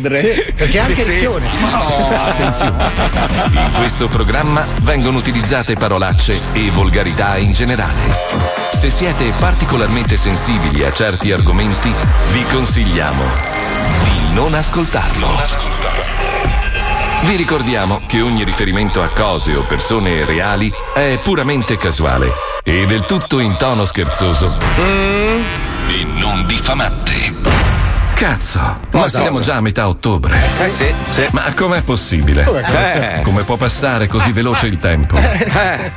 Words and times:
Sì, 0.00 0.52
perché 0.54 0.78
anche 0.78 0.94
Sì, 0.96 1.02
sì. 1.02 1.10
ricchione. 1.12 1.48
Attenzione! 2.16 2.84
In 3.52 3.72
questo 3.76 4.08
programma 4.08 4.64
vengono 4.82 5.18
utilizzate 5.18 5.74
parolacce 5.74 6.40
e 6.52 6.70
volgarità 6.70 7.36
in 7.36 7.52
generale. 7.52 8.16
Se 8.72 8.90
siete 8.90 9.32
particolarmente 9.38 10.16
sensibili 10.16 10.84
a 10.84 10.92
certi 10.92 11.32
argomenti, 11.32 11.92
vi 12.32 12.42
consigliamo 12.44 13.22
di 14.04 14.34
non 14.34 14.54
ascoltarlo. 14.54 15.26
Vi 17.22 17.34
ricordiamo 17.34 18.00
che 18.06 18.20
ogni 18.20 18.44
riferimento 18.44 19.02
a 19.02 19.08
cose 19.08 19.56
o 19.56 19.62
persone 19.62 20.24
reali 20.24 20.72
è 20.94 21.18
puramente 21.20 21.76
casuale 21.76 22.30
e 22.62 22.86
del 22.86 23.04
tutto 23.06 23.40
in 23.40 23.56
tono 23.58 23.84
scherzoso 23.84 24.56
e 24.76 26.04
non 26.04 26.46
diffamante. 26.46 27.47
Cazzo, 28.18 28.58
ma 28.58 28.78
Cosa? 28.90 29.20
siamo 29.20 29.38
già 29.38 29.54
a 29.54 29.60
metà 29.60 29.86
ottobre. 29.86 30.36
Eh 30.60 30.68
sì, 30.70 30.92
sì. 31.12 31.26
Ma 31.30 31.44
com'è 31.54 31.82
possibile? 31.82 32.42
Eh. 32.66 33.20
Come 33.22 33.44
può 33.44 33.54
passare 33.56 34.08
così 34.08 34.32
veloce 34.32 34.66
il 34.66 34.76
tempo? 34.78 35.16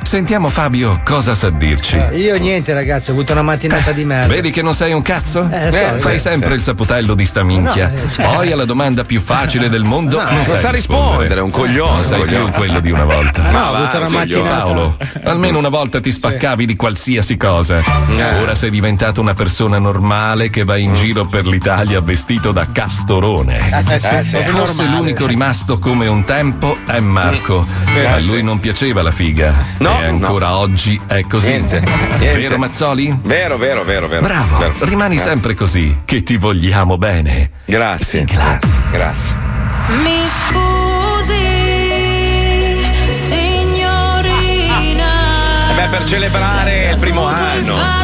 Sentiamo 0.04 0.48
Fabio 0.48 1.00
cosa 1.04 1.34
sa 1.34 1.50
dirci. 1.50 1.96
Io 2.12 2.38
niente, 2.38 2.74
ragazzi, 2.74 3.10
ho 3.10 3.14
avuto 3.14 3.32
una 3.32 3.42
mattinata 3.42 3.90
di 3.90 4.04
merda. 4.04 4.32
Vedi 4.32 4.52
che 4.52 4.62
non 4.62 4.72
sei 4.72 4.92
un 4.92 5.02
cazzo? 5.02 5.48
Eh, 5.50 5.72
so, 5.72 5.76
Eh, 5.78 5.98
fai 6.00 6.12
sì, 6.12 6.18
sempre 6.20 6.50
sì. 6.50 6.54
il 6.54 6.60
saputello 6.62 7.14
di 7.14 7.26
sta 7.26 7.42
minchia. 7.42 7.88
No, 7.88 7.94
eh, 7.96 8.08
sì. 8.08 8.22
Poi 8.22 8.52
alla 8.52 8.66
domanda 8.66 9.02
più 9.02 9.20
facile 9.20 9.68
del 9.68 9.82
mondo 9.82 10.18
No, 10.18 10.24
non, 10.26 10.34
non 10.36 10.44
sai 10.44 10.58
sa 10.58 10.70
rispondere, 10.70 11.34
è 11.34 11.42
un 11.42 11.50
coglione, 11.50 11.94
Non 11.94 12.04
sei 12.04 12.20
un 12.20 12.26
coglione. 12.26 12.44
più 12.50 12.52
quello 12.54 12.78
di 12.80 12.90
una 12.92 13.04
volta. 13.04 13.50
No, 13.50 13.58
ho 13.58 13.74
avuto 13.74 13.96
una 13.96 14.08
mattinata. 14.10 14.48
Cavolo, 14.58 14.96
almeno 15.24 15.58
una 15.58 15.70
volta 15.70 16.00
ti 16.00 16.12
spaccavi 16.12 16.66
di 16.66 16.76
qualsiasi 16.76 17.36
cosa. 17.36 17.78
Eh. 17.78 18.40
Ora 18.40 18.54
sei 18.54 18.70
diventato 18.70 19.20
una 19.20 19.34
persona 19.34 19.78
normale 19.80 20.50
che 20.50 20.62
va 20.62 20.76
in 20.76 20.94
giro 20.94 21.24
per 21.24 21.46
l'Italia 21.48 22.00
vestito 22.12 22.52
da 22.52 22.66
castorone. 22.70 23.58
Eh, 23.70 23.82
sì, 23.82 23.98
sì, 23.98 24.24
sì. 24.24 24.36
Forse 24.44 24.82
Normale. 24.82 24.98
l'unico 25.00 25.26
rimasto 25.26 25.78
come 25.78 26.06
un 26.08 26.24
tempo 26.24 26.76
è 26.86 27.00
Marco. 27.00 27.66
Eh, 27.94 28.04
A 28.04 28.20
sì. 28.20 28.28
lui 28.28 28.42
non 28.42 28.60
piaceva 28.60 29.00
la 29.00 29.10
figa. 29.10 29.54
No, 29.78 29.98
e 29.98 30.04
ancora 30.04 30.56
oggi 30.58 31.00
è 31.06 31.22
così. 31.22 31.48
Niente, 31.52 31.80
niente. 31.80 32.38
Vero 32.38 32.58
Mazzoli? 32.58 33.18
Vero, 33.22 33.56
vero, 33.56 33.82
vero, 33.84 34.08
vero. 34.08 34.20
Bravo, 34.26 34.58
Vero. 34.58 34.74
rimani 34.80 35.14
Eh. 35.16 35.20
sempre 35.20 35.54
così, 35.54 36.00
che 36.04 36.22
ti 36.22 36.36
vogliamo 36.36 36.98
bene. 36.98 37.48
Grazie. 37.64 38.24
grazie. 38.24 38.78
Grazie. 38.90 39.34
Mi 40.02 40.20
scusi, 40.48 41.32
signorina. 44.32 45.70
Eh 45.70 45.74
beh, 45.76 45.88
per 45.88 46.04
celebrare 46.04 46.90
il 46.90 46.98
primo 46.98 47.24
anno. 47.26 48.01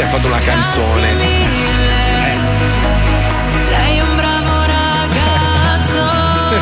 Perché 0.00 0.16
abbiamo 0.16 0.16
fatto 0.16 0.28
una 0.28 0.40
canzone? 0.40 1.12
Mille. 1.12 2.38
Lei 3.68 3.98
è 3.98 4.00
un 4.00 4.16
bravo 4.16 4.64
ragazzo. 4.64 6.08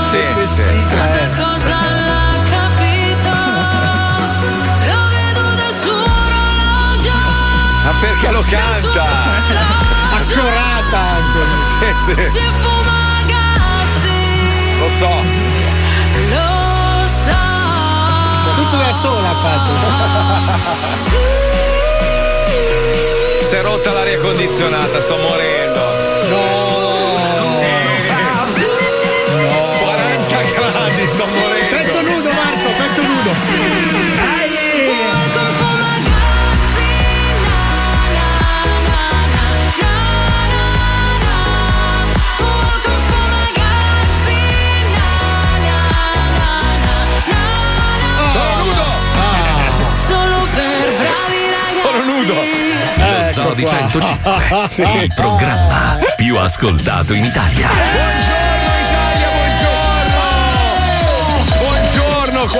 Sì, 0.19 0.25
sì. 0.47 0.72
Tanta 0.97 1.28
cosa 1.36 1.69
l'ha 1.69 2.41
capito. 2.50 3.28
Lo 4.86 5.00
vedo 5.12 5.42
dal 5.55 5.75
suo 5.81 5.92
orologio. 5.92 7.12
Ma 7.84 7.92
perché 8.00 8.31
lo 8.31 8.42
canta? 8.48 9.06
Accorata 10.14 10.98
anche. 10.98 11.42
Sì, 11.78 11.92
sì. 12.06 12.14
Si 12.31 12.42
fuma 12.59 12.98
ragazzi. 13.20 14.19
Lo 14.81 14.91
so. 14.91 15.12
Lo 16.31 17.06
so. 17.06 17.41
Tutto 18.56 18.77
da 18.78 18.92
sola 18.92 19.28
ha 19.28 19.34
fatto. 19.34 21.67
Si 23.48 23.54
è 23.54 23.62
rotta 23.62 23.92
l'aria 23.92 24.20
condizionata, 24.20 25.00
sto 25.00 25.16
morendo. 25.16 25.80
No. 26.28 26.66
40 29.81 30.42
gradi, 30.42 31.06
sto 31.06 31.25
morendo. 31.25 31.76
Petto 31.76 32.03
nudo, 32.03 32.31
Marco, 32.31 32.69
petto 32.76 33.03
nudo. 33.06 34.17
Di 53.54 53.66
105, 53.66 55.03
il 55.03 55.12
programma 55.14 55.98
più 56.16 56.36
ascoltato 56.36 57.14
in 57.14 57.25
Italia, 57.25 57.69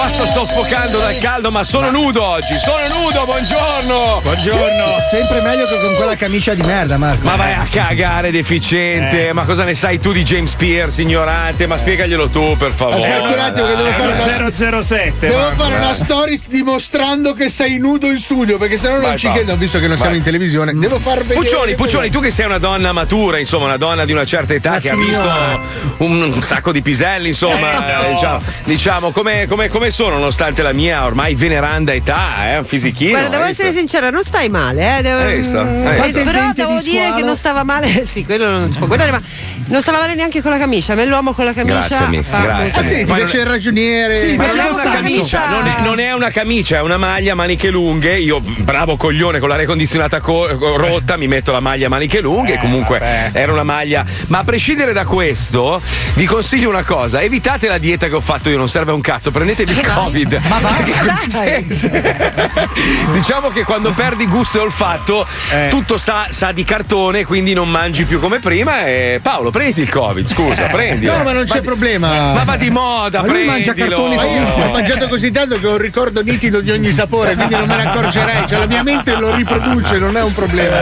qua 0.09 0.27
sto 0.27 0.27
soffocando 0.27 0.99
dal 0.99 1.19
caldo, 1.19 1.51
ma 1.51 1.63
sono 1.63 1.91
nudo 1.91 2.25
oggi. 2.27 2.55
Sono 2.65 3.01
nudo, 3.03 3.25
buongiorno. 3.25 4.21
Buongiorno. 4.23 4.97
Sempre 5.11 5.41
meglio 5.43 5.67
che 5.67 5.81
con 5.81 5.95
quella 5.95 6.17
camicia 6.17 6.55
di 6.55 6.63
merda, 6.63 6.97
Marco. 6.97 7.25
Ma 7.25 7.37
vai 7.37 7.53
a 7.53 7.67
cagare, 7.71 8.31
deficiente. 8.31 9.33
Ma 9.33 9.45
cosa 9.45 9.65
ne 9.65 9.75
sai 9.75 10.01
tu 10.01 10.13
di 10.13 10.23
James 10.23 10.55
Pierce, 10.55 11.03
ignorante? 11.03 11.67
Ma 11.67 11.77
spiegaglielo 11.77 12.29
tu, 12.29 12.57
per 12.57 12.73
favore. 12.73 12.97
Aspetta 13.07 13.29
un 13.35 13.39
attimo 13.39 13.67
che 13.67 13.77
devo 13.77 13.93
fare 13.93 14.43
una 14.43 14.83
007. 14.83 15.29
Devo 15.29 15.41
Marco, 15.41 15.63
fare 15.63 15.77
una 15.77 15.95
stories 15.95 16.49
dimostrando 16.49 17.33
che 17.35 17.49
sei 17.49 17.79
nudo 17.79 18.07
in 18.07 18.19
studio, 18.19 18.59
perché 18.59 18.77
sennò 18.79 18.95
non 18.95 19.03
Vai, 19.03 19.19
ci 19.19 19.31
credo, 19.31 19.57
visto 19.57 19.79
che 19.79 19.87
non 19.87 19.97
siamo 19.97 20.11
Vai. 20.11 20.19
in 20.19 20.25
televisione. 20.25 20.73
Devo 20.75 20.99
far 20.99 21.19
vedere. 21.19 21.41
Puccioni, 21.41 21.75
Puccioni, 21.75 22.11
tu 22.11 22.21
che 22.21 22.31
sei 22.31 22.47
una 22.47 22.59
donna 22.59 22.93
matura, 22.93 23.39
insomma, 23.39 23.67
una 23.67 23.77
donna 23.77 24.05
di 24.05 24.13
una 24.13 24.25
certa 24.25 24.55
età 24.55 24.71
Ma 24.71 24.81
che 24.81 24.89
signora. 24.91 25.33
ha 25.53 25.59
visto 25.59 26.05
un, 26.05 26.23
un 26.23 26.43
sacco 26.43 26.73
di 26.73 26.83
piselli, 26.83 27.29
insomma, 27.29 27.87
Eh, 27.89 28.09
no. 28.09 28.13
diciamo, 28.15 28.43
diciamo, 28.65 29.11
come, 29.11 29.47
come- 29.47 29.69
come 29.69 29.91
sono, 29.99 30.19
nonostante 30.19 30.63
la 30.63 30.73
mia 30.73 31.05
ormai 31.05 31.35
veneranda 31.35 31.93
età, 31.93 32.53
eh, 32.53 32.59
un 32.59 32.65
fisichino. 32.65 33.11
Guarda, 33.11 33.31
devo 33.31 33.43
essere 33.43 33.67
visto? 33.71 33.81
sincera, 33.81 34.11
non 34.11 34.23
stai 34.23 34.49
male, 34.49 34.99
eh. 34.99 35.03
Devo, 35.03 35.19
Hai 35.19 35.37
visto? 35.39 35.59
Hai 35.59 35.99
eh, 35.99 36.13
visto? 36.13 36.23
però 36.23 36.53
devo 36.55 36.77
di 36.77 36.91
dire 36.91 37.15
che 37.17 37.23
non 37.23 37.35
stava 37.35 37.65
male. 37.65 38.03
sì, 38.07 38.25
quello 38.25 38.49
non 38.49 38.71
si 38.71 38.79
può 38.79 38.87
guardare, 38.87 39.11
ma 39.11 39.21
non 39.67 39.83
stava 39.83 39.99
male 39.99 40.15
neanche 40.15 40.41
con 40.41 40.53
la 40.53 40.59
camicia. 40.59 40.93
A 40.93 40.95
me 40.95 41.05
l'uomo 41.05 41.33
con 41.33 41.45
la 41.45 41.53
camicia. 41.53 42.07
Grazie, 42.07 42.23
fa 42.23 42.41
grazie, 42.43 42.63
molto 42.63 42.79
Ah 42.79 42.83
sì, 42.85 43.05
non- 43.05 43.41
il 43.41 43.45
ragioniere. 43.45 44.15
Sì, 44.15 44.37
Ma 44.37 44.47
non 44.47 44.59
è 44.61 44.69
una 44.69 44.83
camicia, 44.85 45.49
non 45.49 45.67
è, 45.67 45.83
non 45.83 45.99
è 45.99 46.13
una 46.13 46.31
camicia, 46.31 46.77
è 46.77 46.81
una 46.81 46.97
maglia 46.97 47.33
a 47.33 47.35
maniche 47.35 47.69
lunghe. 47.69 48.21
Io, 48.21 48.39
bravo 48.41 48.97
coglione, 48.97 49.41
con 49.41 49.49
l'aria 49.49 49.67
condizionata 49.67 50.21
co- 50.21 50.77
rotta, 50.77 51.17
mi 51.17 51.27
metto 51.27 51.51
la 51.51 51.59
maglia 51.59 51.87
a 51.87 51.89
maniche 51.89 52.21
lunghe. 52.21 52.55
Eh, 52.55 52.59
comunque 52.59 53.01
era 53.33 53.51
una 53.51 53.65
maglia. 53.65 54.05
Ma 54.29 54.39
a 54.39 54.45
prescindere 54.45 54.93
da 54.93 55.05
questo, 55.05 55.83
vi 56.15 56.25
consiglio 56.25 56.69
una 56.69 56.85
cosa: 56.85 57.21
evitate 57.21 57.67
la 57.67 57.79
dieta 57.79 58.07
che 58.07 58.15
ho 58.15 58.21
fatto 58.21 58.49
io, 58.49 58.57
non 58.57 58.69
serve 58.69 58.93
a 58.93 58.95
un 58.95 59.01
cazzo, 59.01 59.33
prendetevi 59.33 59.73
il 59.73 59.88
Covid. 59.95 60.41
Ma 60.49 60.59
va, 60.59 60.77
diciamo 63.13 63.49
che 63.49 63.65
quando 63.65 63.93
perdi 63.93 64.27
gusto 64.27 64.59
e 64.59 64.61
olfatto, 64.63 65.27
Eh. 65.51 65.69
tutto 65.71 65.97
sa, 65.99 66.27
sa 66.31 66.53
di 66.53 66.65
cartone, 66.65 67.25
quindi 67.25 67.53
non 67.55 67.69
mangi 67.71 68.05
più 68.05 68.21
come 68.21 68.39
prima. 68.39 68.85
E 68.87 69.21
Paolo, 69.23 69.51
prenditi 69.51 69.81
il 69.81 69.89
Covid, 69.91 70.27
scusa, 70.29 70.65
prendilo. 70.65 71.17
No, 71.17 71.23
ma 71.25 71.33
non 71.33 71.45
c'è 71.45 71.61
problema. 71.61 72.33
Ma 72.33 72.45
va 72.45 72.57
di 72.57 72.71
moda, 72.71 73.23
Ma 73.23 73.29
lui 73.29 73.45
mangia. 73.45 73.75
Ma 73.77 73.85
io 73.85 74.67
ho 74.67 74.71
mangiato 74.73 75.09
così 75.09 75.31
tanto 75.31 75.59
che 75.59 75.67
ho 75.67 75.73
un 75.73 75.79
ricordo 75.79 76.23
nitido 76.23 76.61
di 76.61 76.71
ogni 76.71 76.91
sapore, 76.93 77.35
quindi 77.35 77.55
non 77.55 77.67
me 77.67 77.77
ne 77.77 77.87
accorgerei. 77.89 78.47
Cioè, 78.49 78.59
la 78.59 78.67
mia 78.67 78.83
mente 78.83 79.15
lo 79.17 79.35
riproduce, 79.35 79.99
non 79.99 80.17
è 80.17 80.23
un 80.23 80.33
problema. 80.33 80.77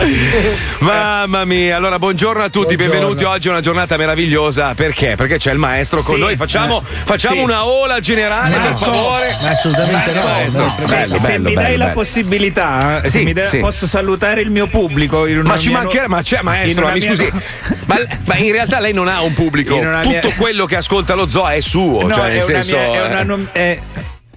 Mamma 0.80 1.44
mia, 1.44 1.76
allora 1.76 1.98
buongiorno 1.98 2.42
a 2.42 2.48
tutti, 2.48 2.74
Buongiorno. 2.76 2.92
benvenuti 2.92 3.24
oggi 3.24 3.48
è 3.48 3.50
una 3.50 3.60
giornata 3.60 3.96
meravigliosa. 3.96 4.74
Perché? 4.74 5.14
Perché 5.16 5.38
c'è 5.38 5.52
il 5.52 5.58
maestro 5.58 6.02
con 6.02 6.14
Sì. 6.16 6.20
noi. 6.20 6.36
Facciamo, 6.36 6.80
Eh. 6.80 6.96
facciamo 7.04 7.36
Sì. 7.36 7.40
una 7.42 7.66
ola 7.66 8.00
generale, 8.00 8.49
per 8.50 8.60
Marco. 8.70 8.84
favore. 8.84 9.36
Assolutamente 9.42 10.12
Vai, 10.12 10.50
no. 10.50 10.58
no. 10.62 10.74
Se, 10.78 10.86
Bello, 10.86 11.18
se 11.18 11.26
bello, 11.26 11.48
mi 11.48 11.54
dai 11.54 11.64
bello, 11.64 11.76
la 11.78 11.84
bello. 11.84 11.92
possibilità, 11.98 12.98
eh, 12.98 13.02
se 13.08 13.18
Sì, 13.18 13.24
mi 13.24 13.32
dai- 13.32 13.46
sì. 13.46 13.58
posso 13.58 13.86
salutare 13.86 14.40
il 14.40 14.50
mio 14.50 14.66
pubblico 14.66 15.26
in 15.26 15.38
una 15.38 15.48
Ma 15.50 15.58
ci 15.58 15.68
nu- 15.72 15.80
ma 16.08 16.22
c'è 16.22 16.38
in 16.38 16.44
maestro, 16.44 16.84
una 16.84 16.92
mi 16.94 16.98
mia 17.00 17.08
scusi. 17.08 17.30
Ma, 17.90 17.96
ma 18.24 18.36
in 18.36 18.52
realtà 18.52 18.78
lei 18.78 18.92
non 18.92 19.08
ha 19.08 19.20
un 19.22 19.34
pubblico. 19.34 19.74
Tutto 19.76 20.08
mia- 20.08 20.20
quello 20.36 20.64
che 20.66 20.76
ascolta 20.76 21.14
lo 21.14 21.26
zoo 21.26 21.48
è 21.48 21.60
suo. 21.60 22.02
No, 22.06 22.14
cioè, 22.14 22.24
è 22.26 22.28
nel 22.28 22.44
una, 22.44 22.62
senso. 22.62 22.76
mia, 22.76 22.92
è, 22.92 23.22
una 23.24 23.48
eh, 23.52 23.72
è- 23.74 23.78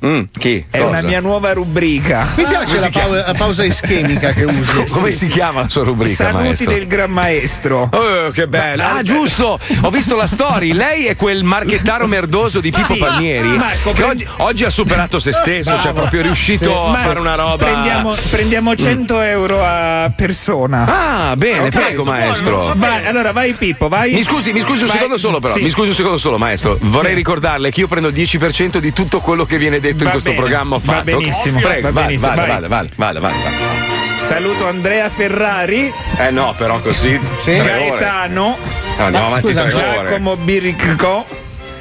mm, 0.06 0.22
chi? 0.38 0.66
è 0.70 0.78
Cosa? 0.80 0.90
una 0.90 1.02
mia 1.02 1.20
nuova 1.20 1.54
rubrica. 1.54 2.28
Mi 2.36 2.44
piace 2.46 2.80
la, 2.80 2.90
pau- 2.90 3.12
la 3.26 3.34
pausa 3.38 3.64
ischemica 3.64 4.32
che 4.34 4.44
usi. 4.44 4.86
Come 4.92 5.12
si 5.12 5.28
chiama 5.28 5.62
la 5.62 5.70
sua 5.70 5.84
rubrica, 5.84 6.16
Saluti 6.16 6.44
maestro? 6.44 6.72
del 6.74 6.88
gran 6.88 7.12
maestro. 7.12 7.90
Oh, 7.92 8.30
che 8.32 8.48
bello! 8.48 8.84
Ma- 8.84 8.92
Ah, 8.94 9.02
giusto! 9.02 9.60
Ho 9.82 9.90
visto 9.90 10.16
la 10.16 10.28
story. 10.28 10.74
Lei 10.74 11.06
è 11.08 11.16
quel 11.16 11.44
marchettaro 11.44 12.06
merdoso 12.08 12.60
di 12.60 12.70
Pippo 12.72 12.94
Sì. 12.94 13.00
Palmieri. 13.00 13.48
Marco, 13.50 13.92
che 13.94 14.04
prendi- 14.04 14.24
oggi, 14.26 14.42
oggi 14.44 14.64
ha 14.66 14.70
superato 14.70 15.20
se 15.20 15.32
stesso, 15.34 15.80
cioè 15.82 15.94
proprio 15.94 16.20
è 16.20 16.24
riuscito 16.24 16.86
a 16.86 16.92
Ma 16.92 16.98
fare 16.98 17.20
una 17.20 17.36
roba. 17.36 17.66
Prendiamo, 17.66 18.14
prendiamo 18.30 18.76
100 18.76 19.22
euro 19.22 19.60
a 19.64 20.12
persona. 20.16 20.86
Ah, 21.30 21.36
bene, 21.36 21.60
Ok, 21.68 21.70
prego, 21.70 22.04
maestro. 22.04 22.74
Vai, 22.76 23.06
allora 23.06 23.32
vai 23.32 23.54
Pippo, 23.54 23.88
vai. 23.88 24.14
Mi 24.14 24.24
scusi, 24.24 24.52
mi 24.52 24.62
scusi 24.62 24.82
un 24.82 24.88
Vai. 24.88 24.96
secondo 24.98 25.18
solo, 25.18 25.40
però. 25.40 25.54
Sì. 25.54 25.62
Mi 25.62 25.70
scusi 25.70 25.90
un 25.90 25.96
secondo 25.96 26.18
solo, 26.18 26.38
maestro. 26.38 26.78
Vorrei 26.82 27.12
Sì. 27.12 27.18
ricordarle 27.18 27.72
che 27.72 27.80
io 27.82 27.88
prendo 27.88 28.10
il 28.10 28.14
10% 28.14 28.78
di 28.80 28.94
tutto 28.94 29.20
quello 29.20 29.46
che 29.46 29.58
viene 29.58 29.80
detto 29.80 29.92
detto 29.94 30.04
Va 30.04 30.06
in 30.06 30.12
questo 30.12 30.30
bene, 30.32 30.42
programma 30.42 30.76
ho 30.76 30.82
va 30.84 30.94
fatto. 30.94 31.04
benissimo, 31.06 31.60
Prego, 31.60 31.88
va 31.88 31.92
vai, 31.92 32.04
benissimo, 32.08 32.36
vai. 32.36 32.48
vai, 32.48 32.60
vai, 32.68 32.88
vai, 32.96 33.14
vai, 33.14 33.22
vai. 33.22 33.42
Saluto 34.20 34.66
Andrea 34.68 35.10
Ferrari, 35.10 35.94
Eh 36.18 36.32
no, 36.32 36.54
però 36.58 36.80
così. 36.80 37.20
ore. 37.46 37.98
Gaetano, 37.98 38.58
No, 38.98 39.04
andiamo 39.06 39.28
avanti 39.28 39.48
scusa, 39.48 39.64
tre 39.66 39.84
ore. 39.84 40.08
Giacomo 40.10 40.38
Biricco? 40.38 41.26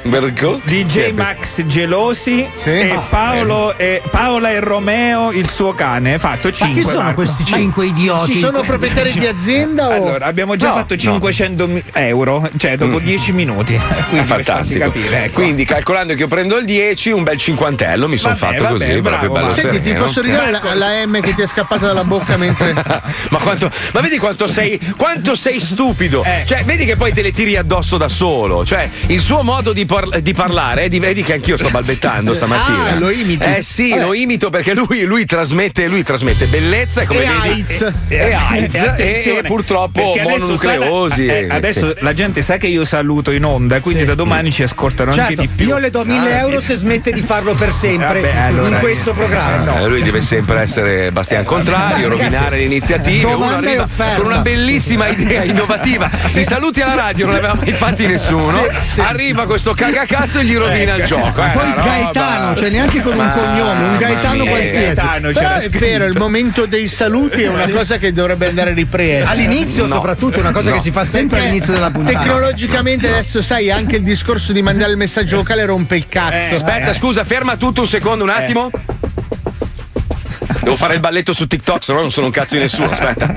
DJ 0.05 1.11
Max 1.13 1.63
Gelosi 1.65 2.45
Sì. 2.51 2.69
e 2.69 2.89
Ah, 2.91 2.99
Paolo 3.09 3.77
e, 3.77 4.01
Paola 4.11 4.51
e 4.51 4.59
Romeo 4.59 5.31
il 5.31 5.49
suo 5.49 5.73
cane. 5.73 6.19
Fatto 6.19 6.51
5. 6.51 6.67
Ma 6.67 6.87
chi 6.87 6.93
sono 6.93 7.13
questi 7.13 7.45
cinque 7.45 7.85
idioti? 7.85 8.33
Ci 8.33 8.39
sono 8.39 8.61
proprietari 8.63 9.13
di 9.13 9.25
azienda 9.25 9.87
o 9.87 9.91
Allora, 9.91 10.25
abbiamo 10.25 10.57
già 10.57 10.67
No, 10.69 10.73
fatto 10.75 10.95
no. 10.95 10.99
500 10.99 11.67
mi- 11.69 11.83
euro, 11.93 12.49
cioè 12.57 12.75
dopo 12.75 12.99
10 12.99 13.31
minuti. 13.31 13.79
Quindi 14.09 14.27
Fantastico. 14.27 14.79
capire, 14.89 15.23
ecco. 15.25 15.41
Quindi 15.41 15.63
calcolando 15.63 16.13
che 16.15 16.19
io 16.19 16.27
prendo 16.27 16.57
il 16.57 16.65
10, 16.65 17.11
un 17.11 17.23
bel 17.23 17.37
cinquantello 17.37 18.09
mi 18.09 18.17
sono 18.17 18.35
fatto 18.35 18.61
vabbè, 18.61 18.71
così, 18.71 19.01
bravo, 19.01 19.01
proprio 19.09 19.29
bello 19.31 19.45
va. 19.47 19.53
Senti, 19.53 19.79
ti 19.79 19.93
posso 19.93 20.21
ridare 20.21 20.51
la, 20.51 20.61
la 20.73 21.05
M 21.05 21.21
che 21.21 21.33
ti 21.33 21.41
è 21.41 21.47
scappata 21.47 21.85
dalla 21.87 22.03
bocca 22.03 22.35
mentre. 22.35 22.73
ma, 22.83 23.39
quanto, 23.41 23.71
ma 23.93 24.01
vedi 24.01 24.17
quanto 24.17 24.47
sei, 24.47 24.77
quanto 24.97 25.33
sei 25.33 25.61
stupido? 25.61 26.23
Eh. 26.25 26.43
Cioè, 26.45 26.65
vedi 26.65 26.83
che 26.83 26.97
poi 26.97 27.13
te 27.13 27.21
le 27.21 27.31
tiri 27.31 27.55
addosso 27.55 27.95
da 27.97 28.09
solo. 28.09 28.65
Cioè, 28.65 28.89
il 29.07 29.21
suo 29.21 29.43
modo 29.43 29.71
di, 29.71 29.85
par- 29.93 30.21
di 30.21 30.33
parlare, 30.33 30.89
di- 30.89 30.97
vedi 30.99 31.21
che 31.21 31.33
anch'io 31.33 31.55
sto 31.57 31.69
balbettando 31.69 32.33
stamattina. 32.33 32.85
Ah, 32.89 32.95
lo 32.99 33.11
imiti? 33.11 33.43
Eh 33.43 33.61
sì, 33.61 33.89
Vabbè. 33.89 34.01
lo 34.01 34.13
imito 34.13 34.49
perché 34.49 34.73
lui, 34.73 35.03
lui 35.03 35.25
trasmette, 35.25 35.87
lui 35.87 36.03
trasmette 36.03 36.45
bellezza 36.45 37.01
e 37.01 37.05
come 37.05 37.23
E 37.23 37.27
vedi. 37.27 37.47
AIDS. 37.49 37.81
E, 38.07 38.15
e 38.15 38.33
AIDS 38.33 38.73
E 38.73 38.77
e, 38.77 38.87
attenzione, 38.87 39.41
purtroppo 39.43 39.99
adesso 40.11 40.23
la- 40.23 40.29
mononucleosi. 40.31 41.25
eh, 41.27 41.47
adesso 41.49 41.89
Sì. 41.89 41.95
la 41.99 42.13
gente 42.13 42.41
sa 42.41 42.57
che 42.57 42.67
io 42.67 42.85
saluto 42.85 43.29
in 43.31 43.45
onda, 43.45 43.79
quindi 43.81 44.03
da 44.05 44.15
domani 44.15 44.51
ci 44.51 44.63
ascoltano 44.63 45.11
anche 45.11 45.23
Certo, 45.35 45.41
di 45.41 45.47
più. 45.47 45.67
io 45.67 45.77
le 45.77 45.89
do 45.91 46.03
1000 46.03 46.33
Ah, 46.33 46.39
euro 46.39 46.59
sì. 46.59 46.65
se 46.67 46.75
smette 46.75 47.11
di 47.11 47.21
farlo 47.21 47.53
per 47.53 47.71
sempre 47.73 48.21
Vabbè, 48.21 48.37
allora 48.37 48.69
in 48.69 48.79
questo 48.79 49.13
programma. 49.13 49.79
Eh, 49.79 49.87
lui 49.87 50.01
deve 50.01 50.21
sempre 50.21 50.61
essere 50.61 51.11
Bastian 51.11 51.43
Contrario, 51.43 52.09
rovinare 52.09 52.57
le 52.57 52.63
iniziative. 52.63 53.31
Uno 53.33 53.51
e 53.51 53.53
arriva 53.53 53.87
con 54.17 54.25
una 54.25 54.37
bellissima 54.39 55.07
idea 55.07 55.43
innovativa. 55.43 56.09
I 56.33 56.43
saluti 56.43 56.81
alla 56.81 56.95
radio 56.95 57.25
non 57.25 57.35
li 57.35 57.39
aveva 57.39 57.55
mai 57.55 57.71
fatti 57.73 58.05
nessuno. 58.07 58.65
Arriva 58.97 59.45
questo 59.45 59.73
cagacazzo 59.83 60.39
e 60.39 60.45
gli 60.45 60.55
rovina 60.55 60.95
il 60.95 61.03
gioco. 61.05 61.43
eh, 61.43 61.49
Poi 61.53 61.73
Gaetano, 61.73 62.55
cioè 62.55 62.69
neanche 62.69 63.01
con 63.01 63.17
un 63.17 63.29
cognome, 63.31 63.85
un 63.85 63.97
Gaetano 63.97 64.45
qualsiasi. 64.45 64.77
Gaetano, 64.95 65.31
Però 65.31 65.53
è 65.53 65.69
vero, 65.69 66.05
il 66.05 66.17
momento 66.17 66.65
dei 66.65 66.87
saluti 66.87 67.43
è 67.43 67.47
una 67.47 67.67
cosa 67.69 67.97
che 67.97 68.13
dovrebbe 68.13 68.47
andare 68.47 68.73
ripresa. 68.73 69.29
All'inizio, 69.29 69.87
soprattutto, 69.87 70.37
è 70.37 70.39
una 70.39 70.51
cosa 70.51 70.71
che 70.71 70.79
si 70.79 70.91
fa 70.91 71.03
sempre 71.03 71.39
all'inizio 71.39 71.73
della 71.73 71.91
puntata. 71.91 72.19
Tecnologicamente 72.19 73.07
adesso 73.07 73.41
sai 73.41 73.71
anche 73.71 73.97
il 73.97 74.03
discorso 74.03 74.53
di 74.53 74.61
mandare 74.61 74.91
il 74.91 74.97
messaggio 74.97 75.37
vocale 75.37 75.65
rompe 75.65 75.95
il 75.95 76.07
cazzo. 76.07 76.55
Aspetta, 76.55 76.93
scusa, 76.93 77.23
ferma 77.23 77.55
tutto 77.57 77.81
un 77.81 77.87
secondo, 77.87 78.23
un 78.23 78.29
attimo. 78.29 78.69
Devo 80.61 80.75
fare 80.77 80.93
il 80.93 80.99
balletto 81.01 81.33
su 81.33 81.45
TikTok, 81.45 81.83
se 81.83 81.93
no 81.93 81.99
non 81.99 82.11
sono 82.11 82.27
un 82.27 82.31
cazzo 82.31 82.55
di 82.55 82.61
nessuno. 82.61 82.89
Aspetta. 82.89 83.35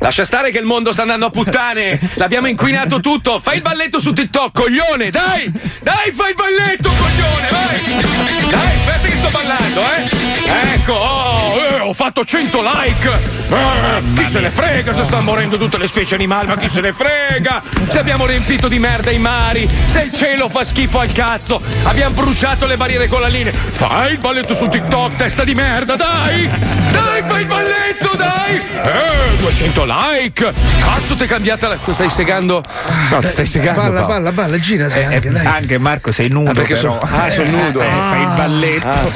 Lascia 0.00 0.24
stare 0.24 0.50
che 0.50 0.58
il 0.58 0.64
mondo 0.64 0.92
sta 0.92 1.02
andando 1.02 1.26
a 1.26 1.30
puttane. 1.30 2.00
L'abbiamo 2.14 2.48
inquinato 2.48 3.00
tutto. 3.00 3.38
Fai 3.38 3.56
il 3.56 3.62
balletto 3.62 4.00
su 4.00 4.14
TikTok, 4.14 4.50
coglione, 4.52 5.10
dai! 5.10 5.52
Dai, 5.80 6.10
fai 6.12 6.30
il 6.30 6.34
balletto, 6.34 6.90
coglione, 6.90 7.48
vai! 7.50 8.50
Dai, 8.50 8.74
aspetta 8.76 9.08
che 9.08 9.16
sto 9.16 9.28
ballando, 9.28 9.80
eh! 9.82 10.72
Ecco, 10.74 10.94
oh, 10.94 11.54
eh, 11.54 11.80
ho 11.80 11.92
fatto 11.92 12.24
100 12.24 12.62
like! 12.62 13.08
Eh, 13.50 14.02
chi 14.14 14.26
se 14.26 14.40
ne 14.40 14.50
frega 14.50 14.94
se 14.94 15.04
stanno 15.04 15.22
morendo 15.22 15.58
tutte 15.58 15.76
le 15.76 15.86
specie 15.86 16.14
animali, 16.14 16.46
ma 16.46 16.56
chi 16.56 16.70
se 16.70 16.80
ne 16.80 16.94
frega? 16.94 17.62
Se 17.88 17.98
abbiamo 17.98 18.24
riempito 18.24 18.68
di 18.68 18.78
merda 18.78 19.10
i 19.10 19.18
mari, 19.18 19.68
se 19.84 20.00
il 20.00 20.12
cielo 20.12 20.48
fa 20.48 20.64
schifo 20.64 20.98
al 20.98 21.12
cazzo, 21.12 21.60
abbiamo 21.82 22.14
bruciato 22.14 22.66
le 22.66 22.78
barriere 22.78 23.06
con 23.06 23.20
la 23.20 23.28
linea. 23.28 23.52
Fai 23.52 24.12
il 24.12 24.18
balletto 24.18 24.54
su 24.54 24.66
TikTok, 24.66 25.16
testa 25.16 25.44
di 25.44 25.52
merda, 25.52 25.96
dai! 25.96 26.48
Dai, 26.90 27.22
fai 27.26 27.40
il 27.42 27.46
balletto, 27.46 28.16
dai! 28.16 28.56
Eh, 28.56 29.36
200 29.36 29.84
like! 29.84 29.89
Cazzo, 29.90 31.14
ti 31.16 31.24
è 31.24 31.26
cambiata 31.26 31.66
la. 31.68 31.76
Stai 31.90 32.08
segando. 32.10 32.62
No, 33.10 33.18
ti 33.18 33.26
stai 33.26 33.46
segando. 33.46 33.80
Balla, 33.80 34.00
Paolo. 34.00 34.06
balla, 34.14 34.32
balla, 34.32 34.58
girati 34.58 34.98
Eh, 34.98 35.04
anche, 35.04 35.30
dai. 35.30 35.46
anche 35.46 35.78
Marco 35.78 36.12
sei 36.12 36.28
nudo 36.28 36.50
Ah, 36.50 36.54
perché 36.54 36.74
però. 36.74 36.98
sono- 37.00 37.22
ah, 37.22 37.28
sono 37.28 37.50
nudo. 37.50 37.80
Eh, 37.80 37.86
fai 37.86 38.20
il 38.22 38.28
balletto. 38.36 38.86
Ah. 38.88 39.08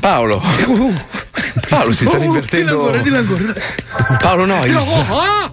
Paolo. 0.00 0.42
Paolo 1.68 1.92
si 1.92 2.06
sta 2.06 2.16
Oh, 2.16 2.20
dillo 2.20 2.32
divertendo. 2.32 2.72
ancora, 2.80 2.98
dillo 2.98 3.18
ancora. 3.18 3.42
Paolo 4.20 4.44
Nois. 4.46 4.72
Ah! 5.08 5.50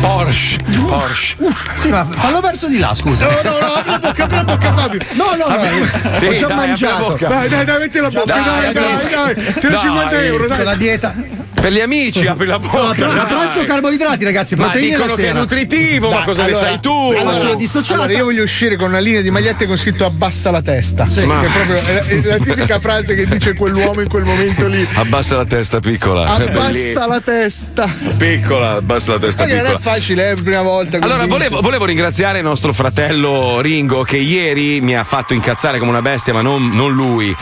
Porsche. 0.00 0.58
Porsche. 0.86 1.36
Sì, 1.72 1.88
ma 1.88 2.04
fallo 2.08 2.40
verso 2.40 2.68
di 2.68 2.78
là, 2.78 2.94
scusa. 2.94 3.26
No, 3.26 3.50
no, 3.50 3.58
no, 3.58 3.72
apri 3.74 3.90
la 3.90 3.98
bocca, 3.98 4.24
apri 4.24 4.36
la 4.36 4.44
bocca, 4.44 4.72
Fabio. 4.74 5.00
No, 5.12 5.24
no, 5.36 5.46
no, 5.56 6.16
Sì, 6.16 6.26
ho 6.26 6.34
già 6.34 6.46
dai, 6.46 6.48
la 6.48 6.54
mangiato. 6.54 7.16
Dai, 7.18 7.48
dai, 7.48 7.64
dai, 7.64 7.78
metti 7.78 7.98
la 7.98 8.08
bocca, 8.08 8.24
Dai, 8.34 8.44
dai, 8.44 8.72
dai. 8.72 8.72
dai, 8.72 9.34
dai. 9.34 9.52
C'è 9.54 9.68
Dai. 9.68 9.78
50 9.78 10.22
euro, 10.24 10.46
dai. 10.46 10.66
a 10.66 10.74
dieta. 10.74 11.14
Per 11.58 11.72
gli 11.72 11.80
amici, 11.80 12.24
apri 12.24 12.46
la 12.46 12.56
No, 12.58 12.68
bocca. 12.68 13.06
dai. 13.06 13.26
pranzo 13.26 13.64
carboidrati, 13.64 14.22
ragazzi, 14.22 14.54
Ma 14.54 14.64
proteine 14.66 14.90
dicono 14.90 15.08
la 15.10 15.16
che 15.16 15.28
è 15.28 15.32
nutritivo, 15.32 16.08
ma 16.08 16.16
Dai, 16.18 16.24
cosa 16.24 16.44
allora- 16.44 16.60
ne 16.60 16.64
sai 16.68 16.80
tu? 16.80 17.14
allora, 17.18 17.36
sono 17.38 17.54
dissociata. 17.56 17.94
allora, 18.02 18.16
io 18.16 18.24
voglio 18.24 18.42
uscire 18.44 18.76
con 18.76 18.88
una 18.90 19.00
linea 19.00 19.22
di 19.22 19.30
magliette 19.32 19.66
con 19.66 19.76
scritto 19.76 20.04
abbassa 20.04 20.52
la 20.52 20.62
testa. 20.62 21.04
Che 21.12 21.20
è 21.22 21.24
proprio 21.50 21.76
è 21.82 21.92
la, 21.94 22.00
è 22.06 22.20
la 22.22 22.44
tipica 22.44 22.78
frase 22.78 23.16
che 23.16 23.26
dice 23.26 23.54
quell'uomo 23.54 24.00
in 24.02 24.08
quel 24.08 24.22
momento 24.22 24.68
lì. 24.68 24.86
Abbassa 24.94 25.17
la 25.36 25.44
testa 25.44 25.80
piccola. 25.80 26.24
Abbassa 26.26 27.06
la 27.06 27.20
testa. 27.20 27.88
Piccola, 28.16 28.70
abbassa 28.76 29.12
la 29.12 29.18
testa 29.18 29.44
che 29.44 29.54
non 29.56 29.66
è 29.66 29.72
piccola. 29.74 29.94
facile, 29.94 30.24
è 30.30 30.34
la 30.36 30.42
prima 30.42 30.62
volta. 30.62 30.98
Allora, 31.00 31.26
volevo, 31.26 31.60
volevo 31.60 31.84
ringraziare 31.84 32.38
il 32.38 32.44
nostro 32.44 32.72
fratello 32.72 33.60
Ringo 33.60 34.02
che 34.02 34.16
ieri 34.18 34.80
mi 34.80 34.96
ha 34.96 35.04
fatto 35.04 35.34
incazzare 35.34 35.78
come 35.78 35.90
una 35.90 36.02
bestia, 36.02 36.32
ma 36.32 36.40
non, 36.42 36.70
non 36.70 36.92
lui. 36.92 37.34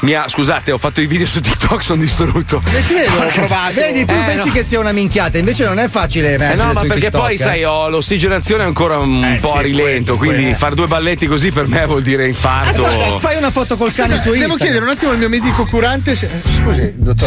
Mi 0.00 0.12
ha, 0.12 0.28
scusate, 0.28 0.70
ho 0.72 0.78
fatto 0.78 1.00
i 1.00 1.06
video 1.06 1.26
su 1.26 1.40
TikTok, 1.40 1.82
sono 1.82 2.00
distrutto. 2.02 2.62
Io 2.90 3.22
l'ho 3.24 3.30
provato. 3.32 3.74
Vedi, 3.74 4.04
tu 4.04 4.12
Eh, 4.12 4.22
pensi 4.26 4.48
no. 4.48 4.52
che 4.54 4.62
sia 4.62 4.78
una 4.78 4.92
minchiata, 4.92 5.38
invece 5.38 5.64
non 5.64 5.78
è 5.78 5.88
facile 5.88 6.34
Eh 6.34 6.54
no, 6.54 6.72
ma 6.72 6.80
perché 6.82 7.00
TikTok, 7.10 7.20
poi, 7.20 7.34
eh. 7.34 7.38
sai, 7.38 7.64
ho 7.64 7.88
l'ossigenazione 7.88 8.62
ancora 8.64 8.98
un 8.98 9.24
Eh, 9.24 9.38
po' 9.40 9.52
sì, 9.52 9.58
a 9.58 9.60
rilento, 9.60 10.16
quindi 10.16 10.42
quello. 10.42 10.56
fare 10.56 10.74
due 10.74 10.86
balletti 10.86 11.26
così 11.26 11.50
per 11.50 11.66
me 11.66 11.84
vuol 11.86 12.02
dire 12.02 12.26
infarto. 12.26 12.82
Fai- 12.82 13.18
Fai 13.18 13.36
una 13.36 13.50
foto 13.50 13.76
col 13.76 13.92
cane 13.92 14.16
su 14.18 14.30
Devo 14.30 14.34
Instagram. 14.34 14.58
chiedere 14.58 14.84
un 14.84 14.90
attimo 14.90 15.10
al 15.12 15.18
mio 15.18 15.28
medico 15.28 15.64
curante. 15.66 16.14
se- 16.16 16.28
Scusi, 16.50 16.92
dottore. 16.96 17.23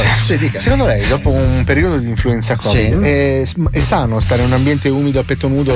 Secondo 0.57 0.85
lei, 0.85 1.07
dopo 1.07 1.29
un 1.29 1.63
periodo 1.65 1.97
di 1.97 2.07
influenza 2.09 2.55
Covid, 2.55 2.99
Sì. 2.99 3.05
è, 3.07 3.43
è 3.71 3.79
sano 3.79 4.19
stare 4.19 4.41
in 4.41 4.47
un 4.47 4.53
ambiente 4.53 4.89
umido 4.89 5.19
a 5.19 5.23
petto 5.23 5.47
nudo 5.47 5.73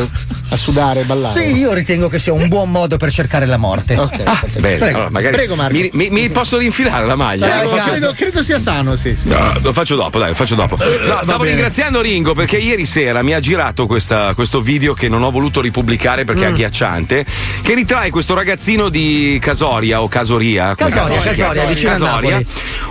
a 0.50 0.56
sudare 0.58 1.02
e 1.02 1.04
ballare? 1.04 1.42
Sì, 1.42 1.58
io 1.58 1.74
ritengo 1.74 2.08
che 2.10 2.20
sia 2.20 2.34
un 2.34 2.48
buon 2.48 2.70
modo 2.72 2.98
per 2.98 3.12
cercare 3.12 3.46
la 3.46 3.58
morte. 3.58 3.98
Ok, 3.98 4.24
perfetto. 4.24 4.60
Bene, 4.60 4.78
Prego. 4.78 4.96
allora 4.98 5.10
magari 5.10 5.36
Prego, 5.36 5.56
Marco. 5.56 5.74
Mi, 5.78 5.90
mi- 5.94 6.10
mi 6.10 6.30
posso 6.30 6.58
rinfilare 6.58 7.06
la 7.06 7.16
maglia? 7.16 7.48
Cioè, 7.50 7.66
Eh, 7.66 7.68
faccio- 7.70 7.90
credo, 7.92 8.14
credo 8.16 8.44
sia 8.44 8.60
sano, 8.60 8.96
sì. 8.96 9.16
sì. 9.16 9.28
No, 9.30 9.54
lo 9.62 9.74
faccio 9.74 9.96
dopo, 9.96 10.20
dai, 10.20 10.30
lo 10.30 10.36
faccio 10.36 10.56
dopo. 10.56 10.78
No, 10.78 11.20
stavo 11.24 11.44
ringraziando 11.44 12.02
Ringo 12.02 12.34
perché 12.34 12.58
ieri 12.58 12.86
sera 12.86 13.22
mi 13.24 13.34
ha 13.34 13.40
girato 13.40 13.86
questa- 13.88 14.34
questo 14.36 14.62
video 14.62 14.94
che 14.94 15.08
non 15.08 15.24
ho 15.24 15.32
voluto 15.32 15.62
ripubblicare 15.62 16.26
perché 16.26 16.44
è 16.44 16.46
agghiacciante. 16.48 17.26
Che 17.62 17.74
ritrae 17.74 18.10
questo 18.10 18.34
ragazzino 18.34 18.90
di 18.90 19.40
Casoria 19.42 20.02
o 20.02 20.08
Casoria. 20.08 20.76
Casoria, 20.76 21.20
si 21.22 21.30
chiama? 21.30 21.54
Casoria, 21.54 21.66
vicino 21.66 21.94
a 21.94 21.98
Napoli. 21.98 22.46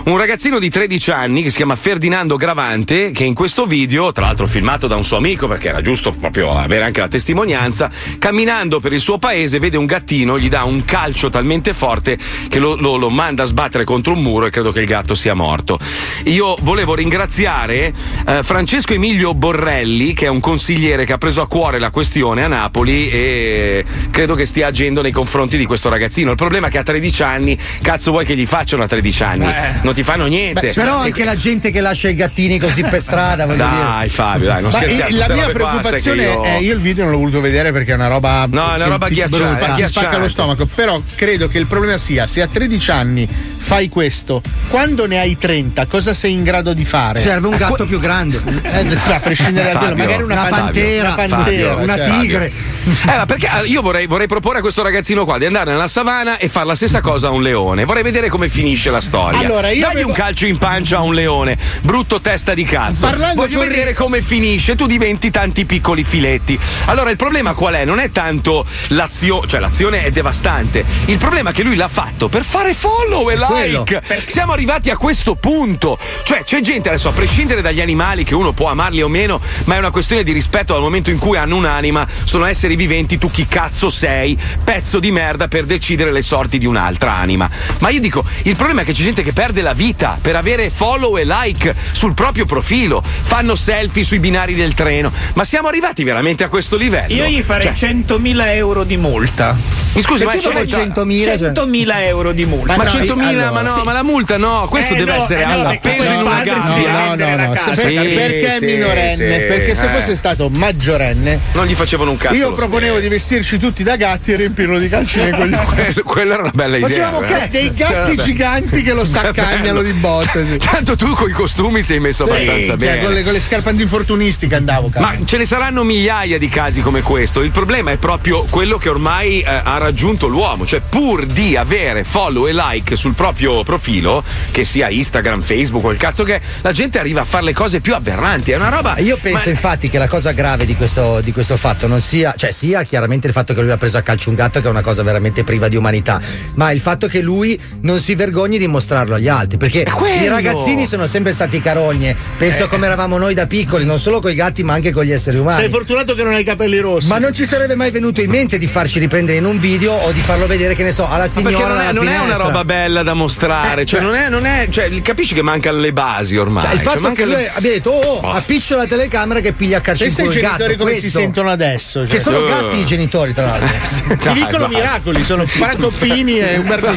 Un 0.05 0.17
ragazzino 0.17 0.59
di 0.59 0.69
13 0.69 1.11
anni 1.21 1.43
che 1.43 1.49
si 1.49 1.57
chiama 1.57 1.75
Ferdinando 1.75 2.35
Gravante. 2.35 3.11
Che 3.11 3.23
in 3.23 3.33
questo 3.33 3.65
video, 3.65 4.11
tra 4.11 4.25
l'altro 4.25 4.47
filmato 4.47 4.87
da 4.87 4.95
un 4.95 5.03
suo 5.05 5.17
amico 5.17 5.47
perché 5.47 5.69
era 5.69 5.81
giusto 5.81 6.11
proprio 6.11 6.51
avere 6.51 6.83
anche 6.83 6.99
la 6.99 7.07
testimonianza, 7.07 7.89
camminando 8.17 8.79
per 8.79 8.93
il 8.93 8.99
suo 8.99 9.17
paese 9.17 9.59
vede 9.59 9.77
un 9.77 9.85
gattino, 9.85 10.37
gli 10.37 10.49
dà 10.49 10.63
un 10.63 10.83
calcio 10.83 11.29
talmente 11.29 11.73
forte 11.73 12.17
che 12.49 12.59
lo, 12.59 12.75
lo- 12.75 12.95
lo 12.97 13.09
manda 13.09 13.43
a 13.43 13.45
sbattere 13.45 13.83
contro 13.83 14.13
un 14.13 14.21
muro 14.21 14.45
e 14.47 14.49
credo 14.49 14.71
che 14.71 14.81
il 14.81 14.87
gatto 14.87 15.15
sia 15.15 15.33
morto. 15.33 15.79
Io 16.25 16.55
volevo 16.61 16.95
ringraziare 16.95 17.93
eh, 18.25 18.43
Francesco 18.43 18.93
Emilio 18.93 19.33
Borrelli, 19.33 20.13
che 20.13 20.25
è 20.25 20.29
un 20.29 20.39
consigliere 20.39 21.05
che 21.05 21.13
ha 21.13 21.17
preso 21.17 21.41
a 21.41 21.47
cuore 21.47 21.79
la 21.79 21.91
questione 21.91 22.43
a 22.43 22.47
Napoli 22.47 23.09
e 23.09 23.85
credo 24.09 24.33
che 24.33 24.45
stia 24.45 24.67
agendo 24.67 25.01
nei 25.01 25.11
confronti 25.11 25.57
di 25.57 25.65
questo 25.65 25.89
ragazzino. 25.89 26.31
Il 26.31 26.35
problema 26.37 26.67
è 26.67 26.69
che 26.71 26.79
a 26.79 26.83
13 26.83 27.23
anni, 27.23 27.57
cazzo 27.81 28.11
vuoi 28.11 28.25
che 28.25 28.35
gli 28.35 28.45
facciano 28.45 28.83
a 28.83 28.87
13 28.87 29.23
anni? 29.23 29.45
Non 29.83 29.93
ti 29.93 30.03
fanno 30.03 30.25
niente. 30.25 30.67
Beh, 30.67 30.73
però 30.73 31.00
anche 31.01 31.23
la 31.23 31.35
gente 31.35 31.71
che 31.71 31.81
lascia 31.81 32.09
i 32.09 32.15
gattini 32.15 32.59
così 32.59 32.83
per 32.83 33.01
strada. 33.01 33.45
Dai 33.45 34.09
Fabio, 34.09 34.47
dai, 34.47 34.61
non 34.61 34.71
scherziamo. 34.71 35.17
la 35.17 35.33
mia 35.33 35.49
preoccupazione 35.49 36.23
io- 36.23 36.41
è 36.43 36.57
io 36.57 36.73
il 36.73 36.79
video 36.79 37.03
non 37.03 37.13
l'ho 37.13 37.19
voluto 37.19 37.41
vedere 37.41 37.71
perché 37.71 37.91
è 37.91 37.95
una 37.95 38.07
roba 38.07 38.45
No, 38.49 38.71
è 38.73 38.75
una 38.75 38.87
roba 38.87 39.07
ghiacciante, 39.09 39.73
ti 39.75 39.85
spacca- 39.85 40.17
lo 40.17 40.27
stomaco 40.27 40.65
però 40.65 41.01
credo 41.15 41.47
che 41.47 41.57
il 41.57 41.67
problema 41.67 41.97
sia 41.97 42.27
se 42.27 42.41
a 42.41 42.47
13 42.47 42.91
anni 42.91 43.27
fai 43.57 43.89
questo 43.89 44.41
quando 44.69 45.05
ne 45.05 45.19
hai 45.19 45.37
30 45.37 45.85
cosa 45.85 46.13
sei 46.13 46.33
in 46.33 46.43
grado 46.43 46.73
di 46.73 46.85
fare 46.85 47.19
Serve 47.19 47.47
un 47.47 47.55
gatto 47.55 47.85
più 47.85 47.99
grande. 47.99 48.39
Eh, 48.71 48.95
sì, 48.95 49.11
a 49.11 49.19
prescindere 49.19 49.71
da 49.73 49.79
quello 49.79 49.95
Fabio, 49.95 50.03
magari 50.05 50.23
una, 50.23 50.33
una 50.41 50.49
pan- 50.49 50.59
pantera, 50.61 51.07
una 51.13 51.15
pantera 51.27 51.69
Fabio, 51.69 51.83
una 51.83 51.95
cioè. 51.97 52.19
tigre. 52.19 52.45
Eh, 52.85 53.15
ma 53.17 53.25
perché 53.25 53.47
ah, 53.47 53.61
io 53.63 53.81
vorrei, 53.81 54.07
vorrei 54.07 54.27
proporre 54.27 54.57
a 54.59 54.61
questo 54.61 54.81
ragazzino 54.81 55.25
qua 55.25 55.37
di 55.37 55.45
andare 55.45 55.71
nella 55.71 55.87
savana 55.87 56.37
e 56.37 56.47
fare 56.47 56.65
la 56.67 56.75
stessa 56.75 57.01
cosa 57.01 57.27
a 57.27 57.31
un 57.31 57.41
leone. 57.41 57.83
Vorrei 57.85 58.01
vedere 58.03 58.29
come 58.29 58.49
finisce 58.49 58.89
la 58.91 59.01
storia. 59.01 59.39
Allora, 59.39 59.69
io 59.69 59.81
Dagli 59.81 59.91
avevo- 59.93 60.07
un 60.09 60.13
calcio 60.13 60.45
in 60.45 60.57
pancia 60.57 60.90
a 60.97 61.01
un 61.01 61.13
leone, 61.13 61.57
brutto 61.81 62.21
testa 62.21 62.53
di 62.53 62.63
cazzo. 62.63 63.07
Parlando 63.07 63.41
Voglio 63.41 63.59
vedere 63.59 63.93
come 63.93 64.21
finisce, 64.21 64.75
tu 64.75 64.85
diventi 64.85 65.31
tanti 65.31 65.65
piccoli 65.65 66.03
filetti. 66.03 66.59
Allora, 66.85 67.09
il 67.09 67.15
problema 67.15 67.53
qual 67.53 67.75
è? 67.75 67.85
Non 67.85 67.99
è 67.99 68.11
tanto 68.11 68.65
l'azione, 68.89 69.47
cioè 69.47 69.59
l'azione 69.59 70.03
è 70.03 70.11
devastante. 70.11 70.83
Il 71.05 71.17
problema 71.17 71.51
è 71.51 71.53
che 71.53 71.63
lui 71.63 71.75
l'ha 71.75 71.87
fatto 71.87 72.27
per 72.27 72.43
fare 72.43 72.73
follow 72.73 73.29
e 73.29 73.37
like. 73.37 74.01
Siamo 74.25 74.51
arrivati 74.53 74.89
a 74.89 74.97
questo 74.97 75.35
punto. 75.35 75.97
Cioè, 76.23 76.43
c'è 76.43 76.61
gente 76.61 76.89
adesso, 76.89 77.09
a 77.09 77.11
prescindere 77.11 77.61
dagli 77.61 77.81
animali, 77.81 78.23
che 78.23 78.35
uno 78.35 78.51
può 78.51 78.69
amarli 78.69 79.01
o 79.01 79.07
meno, 79.07 79.41
ma 79.65 79.75
è 79.75 79.77
una 79.77 79.91
questione 79.91 80.23
di 80.23 80.31
rispetto 80.31 80.73
dal 80.73 80.81
momento 80.81 81.09
in 81.09 81.17
cui 81.17 81.37
hanno 81.37 81.55
un'anima, 81.55 82.07
sono 82.23 82.45
esseri 82.45 82.75
viventi, 82.75 83.17
tu 83.17 83.29
chi 83.29 83.47
cazzo 83.47 83.89
sei, 83.89 84.37
pezzo 84.63 84.99
di 84.99 85.11
merda 85.11 85.47
per 85.47 85.65
decidere 85.65 86.11
le 86.11 86.21
sorti 86.21 86.57
di 86.57 86.65
un'altra 86.65 87.13
anima. 87.13 87.49
Ma 87.79 87.89
io 87.89 87.99
dico, 87.99 88.23
il 88.43 88.55
problema 88.55 88.81
è 88.81 88.85
che 88.85 88.93
c'è 88.93 89.03
gente 89.03 89.23
che 89.23 89.33
perde 89.33 89.61
la 89.61 89.73
vita 89.73 90.17
per 90.21 90.35
avere 90.35 90.69
follow 90.81 91.15
e 91.15 91.25
like 91.25 91.75
sul 91.91 92.15
proprio 92.15 92.47
profilo, 92.47 93.03
fanno 93.03 93.53
selfie 93.53 94.03
sui 94.03 94.17
binari 94.17 94.55
del 94.55 94.73
treno. 94.73 95.11
Ma 95.35 95.43
siamo 95.43 95.67
arrivati 95.67 96.03
veramente 96.03 96.43
a 96.43 96.47
questo 96.47 96.75
livello? 96.75 97.13
Io 97.13 97.25
gli 97.25 97.43
farei 97.43 97.75
Cioè, 97.75 97.91
100.000 97.91 98.55
euro 98.55 98.83
di 98.83 98.97
multa. 98.97 99.55
mi 99.93 100.01
scusi, 100.01 100.23
ma 100.25 100.31
è 100.31 100.37
tu 100.37 100.49
dopo 100.51 100.65
scelta- 100.65 101.03
100.000 101.03 101.37
cioè- 101.37 101.51
100.000 101.51 102.03
euro 102.07 102.31
di 102.31 102.45
multa. 102.45 102.75
Ma 102.77 102.83
no, 102.85 102.89
100.000, 102.89 103.27
allora, 103.27 103.51
ma 103.51 103.61
no, 103.61 103.73
sì. 103.75 103.81
ma 103.83 103.93
la 103.93 104.01
multa 104.03 104.37
no, 104.37 104.65
questo 104.71 104.95
Eh, 104.95 104.97
deve 104.97 105.11
no, 105.17 105.21
essere 105.21 105.43
eh, 105.43 105.45
no, 105.45 105.51
alla 105.53 105.69
perché 105.69 105.89
peso 105.89 106.01
poi 106.01 106.07
in 106.07 106.13
il 106.19 106.25
una 106.25 106.29
padre 106.35 106.51
si 106.51 106.67
gabbia. 106.67 106.75
deve 106.75 107.35
No, 107.35 107.45
no, 107.45 107.53
no, 107.53 107.73
Sì, 107.75 107.93
perché 108.15 108.55
è 108.55 108.59
minorenne? 108.65 109.39
perché 109.41 109.75
se 109.75 109.85
eh. 109.85 109.89
fosse 109.93 110.15
stato 110.15 110.49
maggiorenne, 110.49 111.39
Non 111.53 111.65
gli 111.67 111.73
facevano 111.75 112.09
un 112.09 112.17
cazzo. 112.17 112.33
io 112.35 112.51
proponevo 112.53 112.99
di 112.99 113.07
vestirci 113.07 113.59
tutti 113.59 113.83
da 113.83 113.95
gatti 113.97 114.31
e 114.31 114.35
riempirlo 114.37 114.79
di 114.79 114.89
calci 114.89 115.19
nei 115.19 115.29
coglioni. 115.31 115.65
Quello- 115.65 116.01
Quella 116.11 116.33
era 116.33 116.41
una 116.41 116.51
bella 116.55 116.77
idea. 116.77 116.89
Facevamo 116.89 117.21
eh. 117.21 117.47
Dei 117.49 117.71
gatti 117.73 118.17
giganti 118.17 118.81
che 118.81 118.93
lo 118.93 119.05
saccagnano 119.05 119.81
di 119.83 119.91
botte. 119.93 120.57
Sì. 120.71 120.83
Tanto 120.83 120.95
tu 120.95 121.13
con 121.13 121.29
i 121.29 121.33
costumi 121.33 121.81
sei 121.81 121.99
messo 121.99 122.23
abbastanza 122.23 122.71
Sì, 122.71 122.77
bene. 122.77 123.03
Con 123.03 123.13
le, 123.13 123.23
con 123.23 123.33
le 123.33 123.41
scarpe 123.41 123.69
antinfortunistiche 123.69 124.55
andavo, 124.55 124.89
cazzo. 124.89 125.05
Ma 125.05 125.25
ce 125.25 125.37
ne 125.37 125.45
saranno 125.45 125.83
migliaia 125.83 126.37
di 126.37 126.49
casi 126.49 126.81
come 126.81 127.01
questo. 127.01 127.41
Il 127.41 127.51
problema 127.51 127.91
è 127.91 127.97
proprio 127.97 128.45
quello 128.49 128.77
che 128.77 128.89
ormai 128.89 129.41
eh, 129.41 129.45
ha 129.47 129.77
raggiunto 129.77 130.27
l'uomo, 130.27 130.65
cioè 130.65 130.81
pur 130.87 131.25
di 131.25 131.55
avere 131.55 132.03
follow 132.03 132.47
e 132.47 132.53
like 132.53 132.95
sul 132.95 133.13
proprio 133.13 133.63
profilo, 133.63 134.23
che 134.51 134.63
sia 134.63 134.89
Instagram, 134.89 135.41
Facebook 135.41 135.85
o 135.85 135.91
il 135.91 135.97
cazzo 135.97 136.23
che 136.23 136.35
è, 136.35 136.41
la 136.61 136.71
gente 136.71 136.99
arriva 136.99 137.21
a 137.21 137.25
fare 137.25 137.45
le 137.45 137.53
cose 137.53 137.79
più 137.79 137.93
aberranti. 137.93 138.51
È 138.51 138.55
una 138.55 138.69
roba. 138.69 138.97
Io 138.99 139.17
penso 139.17 139.45
Ma- 139.45 139.51
infatti 139.51 139.89
che 139.89 139.97
la 139.97 140.07
cosa 140.07 140.31
grave 140.31 140.65
di 140.65 140.75
questo, 140.75 141.21
di 141.21 141.31
questo 141.31 141.57
fatto 141.57 141.87
non 141.87 142.01
sia, 142.01 142.33
cioè 142.35 142.51
sia 142.51 142.83
chiaramente 142.83 143.27
il 143.27 143.33
fatto 143.33 143.53
che 143.53 143.61
lui 143.61 143.71
ha 143.71 143.77
preso 143.77 143.97
a 143.97 144.01
calcio 144.01 144.29
un 144.29 144.35
gatto 144.35 144.61
che 144.61 144.67
è 144.67 144.69
una 144.69 144.81
cosa 144.81 145.03
veramente 145.03 145.43
priva 145.43 145.67
di 145.67 145.75
umanità, 145.75 146.21
ma 146.55 146.71
il 146.71 146.79
fatto 146.79 147.07
che 147.07 147.21
lui 147.21 147.59
non 147.81 147.99
si 147.99 148.15
vergogni 148.15 148.57
di 148.57 148.67
mostrarlo 148.67 149.15
agli 149.15 149.27
altri, 149.27 149.57
perché 149.57 149.83
quello! 149.83 150.23
i 150.23 150.27
ragazzini 150.61 150.85
sono 150.87 151.07
sempre 151.07 151.31
stati 151.31 151.59
carogne, 151.59 152.15
penso 152.37 152.67
come 152.67 152.85
eravamo 152.85 153.17
noi 153.17 153.33
da 153.33 153.47
piccoli, 153.47 153.85
non 153.85 153.99
solo 153.99 154.19
con 154.21 154.31
i 154.31 154.35
gatti 154.35 154.63
ma 154.63 154.73
anche 154.73 154.91
con 154.91 155.03
gli 155.03 155.11
esseri 155.11 155.37
umani. 155.37 155.61
Sei 155.61 155.69
fortunato 155.69 156.13
che 156.15 156.23
non 156.23 156.33
hai 156.33 156.41
i 156.41 156.43
capelli 156.43 156.79
rossi. 156.79 157.07
ma 157.07 157.17
non 157.17 157.33
ci 157.33 157.45
sarebbe 157.45 157.75
mai 157.75 157.91
venuto 157.91 158.21
in 158.21 158.29
mente 158.29 158.57
di 158.57 158.67
farci 158.67 158.99
riprendere 158.99 159.37
in 159.37 159.45
un 159.45 159.57
video 159.57 159.93
o 159.93 160.11
di 160.11 160.19
farlo 160.21 160.45
vedere, 160.47 160.75
che 160.75 160.83
ne 160.83 160.91
so, 160.91 161.05
alla 161.07 161.17
Ma 161.23 161.27
signora. 161.27 161.57
perché 161.57 161.73
non 161.73 161.81
è, 161.81 161.91
non 161.93 162.07
è 162.07 162.19
una 162.19 162.35
roba 162.37 162.63
bella 162.63 163.03
da 163.03 163.13
mostrare, 163.13 163.81
Eh, 163.81 163.85
cioè, 163.85 163.99
cioè- 163.99 164.09
non 164.09 164.15
è, 164.17 164.29
non 164.29 164.45
è, 164.45 164.67
cioè, 164.69 165.01
capisci 165.01 165.33
che 165.33 165.41
mancano 165.41 165.79
le 165.79 165.93
basi 165.93 166.37
ormai. 166.37 166.63
Cioè, 166.63 166.73
il 166.73 166.77
Cioè, 166.79 166.85
fatto 166.87 166.99
che 166.99 167.03
mancano 167.07 167.31
lui 167.31 167.41
le- 167.41 167.51
abbia 167.53 167.71
detto, 167.71 167.89
oh, 167.91 168.19
oh 168.21 168.31
appiccio 168.31 168.75
la 168.75 168.85
telecamera 168.85 169.39
che 169.39 169.53
piglia 169.53 169.77
a 169.77 169.81
in 169.91 169.97
Pensa 169.97 170.21
ai 170.21 170.29
genitori 170.29 170.41
gatto. 170.41 170.75
come 170.77 170.93
si 170.93 170.99
questo. 171.01 171.19
sentono 171.19 171.49
adesso. 171.49 172.01
Che 172.03 172.07
Cioè. 172.07 172.19
sono 172.19 172.37
Eh. 172.45 172.49
gatti 172.49 172.77
i 172.77 172.85
genitori, 172.85 173.33
tra 173.33 173.45
l'altro. 173.45 173.67
Ti 174.15 174.33
dicono 174.33 174.67
basta. 174.67 174.67
miracoli, 174.67 175.21
sono 175.23 175.45
Franco 175.47 175.89
Pini 175.89 176.39
e 176.39 176.57
Umberto 176.57 176.93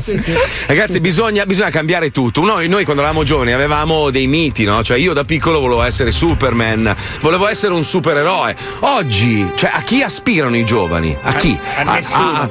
sì, 0.00 0.18
sì. 0.18 0.32
Ragazzi, 0.66 1.00
bisogna, 1.00 1.44
bisogna 1.46 1.70
cambiare 1.70 2.10
tutto. 2.10 2.40
Noi, 2.56 2.68
noi 2.68 2.84
quando 2.84 3.02
eravamo 3.02 3.22
giovani 3.22 3.52
avevamo 3.52 4.08
dei 4.08 4.26
miti, 4.26 4.64
no? 4.64 4.82
Cioè, 4.82 4.96
io 4.96 5.12
da 5.12 5.24
piccolo 5.24 5.60
volevo 5.60 5.82
essere 5.82 6.10
Superman, 6.10 6.96
volevo 7.20 7.46
essere 7.48 7.74
un 7.74 7.84
supereroe. 7.84 8.56
Oggi, 8.80 9.46
cioè, 9.56 9.72
a 9.74 9.82
chi 9.82 10.00
aspirano 10.00 10.56
i 10.56 10.64
giovani? 10.64 11.14
A 11.20 11.34
chi? 11.34 11.54
a 11.76 11.82
nessuno. 11.82 12.24
a 12.24 12.48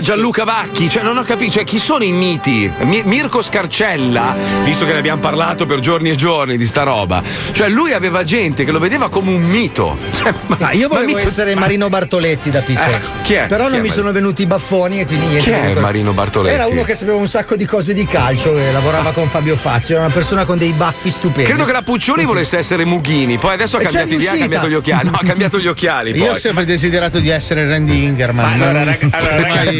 Gianluca 0.00 0.44
Vacchi, 0.44 0.90
cioè 0.90 1.02
non 1.02 1.16
ho 1.16 1.22
capito, 1.22 1.52
cioè 1.52 1.64
chi 1.64 1.78
sono 1.78 2.02
i 2.04 2.10
miti? 2.12 2.70
Mi- 2.80 3.02
Mirko 3.04 3.40
Scarcella, 3.40 4.34
visto 4.64 4.84
che 4.84 4.92
ne 4.92 4.98
abbiamo 4.98 5.20
parlato 5.20 5.64
per 5.64 5.80
giorni 5.80 6.10
e 6.10 6.16
giorni 6.16 6.56
di 6.56 6.66
sta 6.66 6.82
roba, 6.82 7.22
cioè 7.52 7.68
lui 7.68 7.92
aveva 7.92 8.22
gente 8.24 8.64
che 8.64 8.72
lo 8.72 8.78
vedeva 8.78 9.08
come 9.08 9.32
un 9.32 9.42
mito. 9.42 9.96
Cioè, 10.12 10.34
ma- 10.46 10.56
Ma 10.58 10.72
io 10.72 10.88
ma 10.88 10.94
volevo 10.96 11.14
mito- 11.16 11.26
essere 11.28 11.54
Marino 11.54 11.88
Bartoletti 11.88 12.50
da 12.50 12.60
piccolo. 12.60 12.86
Ecco, 12.90 13.06
chi 13.22 13.34
è? 13.34 13.46
Però 13.46 13.64
Chi 13.64 13.70
non 13.70 13.78
è 13.78 13.82
mi 13.82 13.88
Marino? 13.88 13.94
sono 13.94 14.12
venuti 14.12 14.42
i 14.42 14.46
baffoni 14.46 15.00
e 15.00 15.06
quindi 15.06 15.26
niente. 15.26 15.44
Chi 15.50 15.56
è 15.56 15.74
Marino 15.80 16.12
Bartoletti? 16.12 16.54
Era 16.54 16.66
uno 16.66 16.82
che 16.82 16.94
sapeva 16.94 17.16
un 17.18 17.28
sacco 17.28 17.56
di 17.56 17.64
cose 17.64 17.94
di 17.94 18.04
calcio 18.06 18.56
e 18.56 18.72
lavorava 18.72 19.12
con 19.12 19.28
Fabio 19.28 19.56
Fazio. 19.56 19.94
Era 19.96 20.04
una 20.04 20.12
persona 20.14 20.44
con 20.44 20.58
dei 20.58 20.72
baffi 20.72 21.10
stupendi. 21.10 21.48
Credo 21.50 21.64
che 21.64 21.72
la 21.72 21.82
Puccioni 21.82 22.24
volesse 22.24 22.58
essere 22.58 22.84
Mughini, 22.84 23.38
poi 23.38 23.54
adesso 23.54 23.76
ha 23.76 23.80
E 23.82 23.86
c'è 23.86 23.92
cambiato 24.06 24.14
idea, 24.22 24.32
ha 24.32 24.36
cambiato 24.38 24.68
gli 24.68 24.74
occhiali. 24.74 25.10
No, 25.10 25.16
ha 25.20 25.24
cambiato 25.24 25.58
gli 25.58 25.66
occhiali. 25.68 26.10
Io 26.16 26.24
ho 26.24 26.30
poi. 26.32 26.40
sempre 26.40 26.64
desiderato 26.64 27.18
di 27.20 27.28
essere 27.30 27.66
Randy 27.68 28.02
Ingerman. 28.04 28.44
Ma 28.44 28.52
allora, 28.52 28.84
non- 28.84 28.84
rag- 28.84 29.08
allora, 29.14 29.36
ragazzi, 29.42 29.75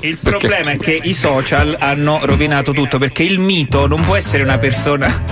Il 0.00 0.18
problema 0.18 0.72
è 0.72 0.76
che 0.76 0.98
i 1.00 1.12
social 1.12 1.76
hanno 1.78 2.20
rovinato 2.22 2.72
tutto 2.72 2.98
perché 2.98 3.22
il 3.22 3.38
mito 3.38 3.86
non 3.86 4.02
può 4.02 4.16
essere 4.16 4.42
una 4.42 4.58
persona. 4.58 5.24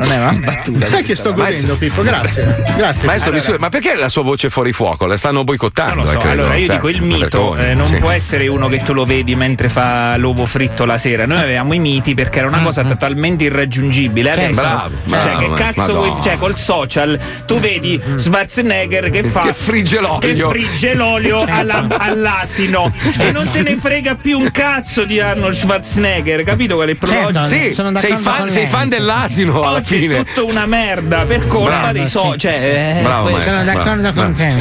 Non 0.00 0.12
è 0.12 0.16
una 0.18 0.32
battuta. 0.32 0.86
Sai 0.86 1.02
che 1.02 1.14
sto 1.16 1.32
Maestro- 1.34 1.66
godendo, 1.68 1.76
Pippo? 1.76 2.02
Grazie. 2.02 2.44
Grazie. 2.76 3.06
Maestro, 3.06 3.32
Allora- 3.32 3.56
ma 3.58 3.68
perché 3.68 3.94
la 3.94 4.08
sua 4.08 4.22
voce 4.22 4.46
è 4.46 4.50
fuori 4.50 4.72
fuoco? 4.72 5.06
La 5.06 5.16
stanno 5.16 5.44
boicottando. 5.44 5.94
Non 5.96 6.04
lo 6.04 6.10
so, 6.10 6.16
eh, 6.16 6.20
credo. 6.20 6.40
allora 6.42 6.56
io 6.56 6.66
Cioè, 6.66 6.74
dico 6.76 6.88
il 6.88 7.02
mito 7.02 7.56
eh, 7.56 7.74
non 7.74 7.86
sì. 7.86 7.96
può 7.96 8.10
essere 8.10 8.46
uno 8.48 8.68
che 8.68 8.82
tu 8.82 8.92
lo 8.92 9.04
vedi 9.04 9.34
mentre 9.36 9.68
fa 9.68 10.16
l'uovo 10.16 10.46
fritto 10.46 10.84
la 10.84 10.98
sera. 10.98 11.26
Noi 11.26 11.38
avevamo 11.40 11.74
i 11.74 11.78
miti 11.78 12.14
perché 12.14 12.38
era 12.38 12.48
una 12.48 12.60
cosa 12.60 12.84
totalmente 12.84 13.44
irraggiungibile. 13.44 14.30
Adesso, 14.30 14.60
bravo, 14.60 14.90
cioè, 15.08 15.20
bravo, 15.36 15.52
che 15.54 15.62
cazzo 15.62 15.94
vuoi? 15.94 16.12
Cioè, 16.22 16.38
col 16.38 16.56
social 16.56 17.18
tu 17.46 17.58
vedi 17.60 18.00
Schwarzenegger 18.16 19.10
che 19.10 19.22
fa 19.22 19.42
Che 19.42 19.52
frigge 19.54 20.00
l'olio. 20.00 20.18
che 20.50 20.58
frigge 20.58 20.94
l'olio 20.94 21.44
alla- 21.46 21.86
all'asino 21.98 22.92
e 23.18 23.30
non 23.32 23.48
te 23.50 23.62
ne 23.62 23.76
frega 23.76 24.14
più 24.16 24.38
un 24.38 24.50
cazzo 24.50 25.04
di 25.04 25.20
Arnold 25.20 25.54
Schwarzenegger, 25.54 26.42
capito 26.44 26.74
qual 26.76 26.88
è 26.88 26.90
il 26.92 26.96
problema? 26.96 27.32
Certo, 27.32 27.48
Sì, 27.48 27.74
sono 27.74 27.96
sei 27.98 28.16
fan, 28.16 28.48
sei 28.48 28.66
fan 28.66 28.88
dell'asino 28.88 29.60
alla 29.62 29.80
Oggi 29.92 30.04
è 30.04 30.08
fine. 30.08 30.24
tutto 30.24 30.46
una 30.46 30.66
merda 30.66 31.24
per 31.26 31.46
colpa 31.46 31.78
Bravo, 31.78 31.92
dei 31.92 32.06
social. 32.06 32.38
Cioè, 32.38 32.96
eh, 32.98 33.02
Bravo, 33.02 33.22
poi- 33.24 33.32
maestro. 33.32 33.52
Sono 33.52 33.64
d'accordo 33.64 34.00
bravo, 34.00 34.22
con 34.22 34.32
te, 34.32 34.54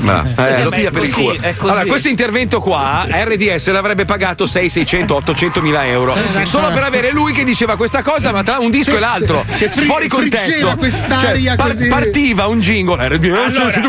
bravo. 0.00 0.28
Eh, 0.36 0.54
Eh, 0.60 0.62
lo 0.64 0.70
piglia 0.70 0.90
per 0.90 1.02
il 1.04 1.12
culo. 1.12 1.36
Allora, 1.58 1.84
questo 1.84 2.08
intervento 2.08 2.60
qua, 2.60 3.06
RDS 3.10 3.70
l'avrebbe 3.70 4.04
pagato 4.04 4.46
6, 4.46 4.68
600, 4.70 5.14
800 5.16 5.60
mila 5.60 5.86
euro. 5.86 6.12
Sì, 6.12 6.20
sì, 6.28 6.46
Solo 6.46 6.68
sì. 6.68 6.72
per 6.72 6.82
avere 6.84 7.10
lui 7.12 7.32
che 7.32 7.44
diceva 7.44 7.76
questa 7.76 8.02
cosa, 8.02 8.32
ma 8.32 8.42
tra 8.42 8.58
un 8.58 8.70
disco 8.70 8.90
Sì, 8.92 8.96
e 8.96 9.00
l'altro. 9.00 9.44
sì. 9.56 9.68
Fri- 9.68 9.84
fuori 9.86 10.08
contesto. 10.08 10.76
Cioè, 11.20 11.54
così. 11.56 11.88
Partiva 11.88 12.46
un 12.46 12.60
jingle, 12.60 13.08
RDS, 13.08 13.80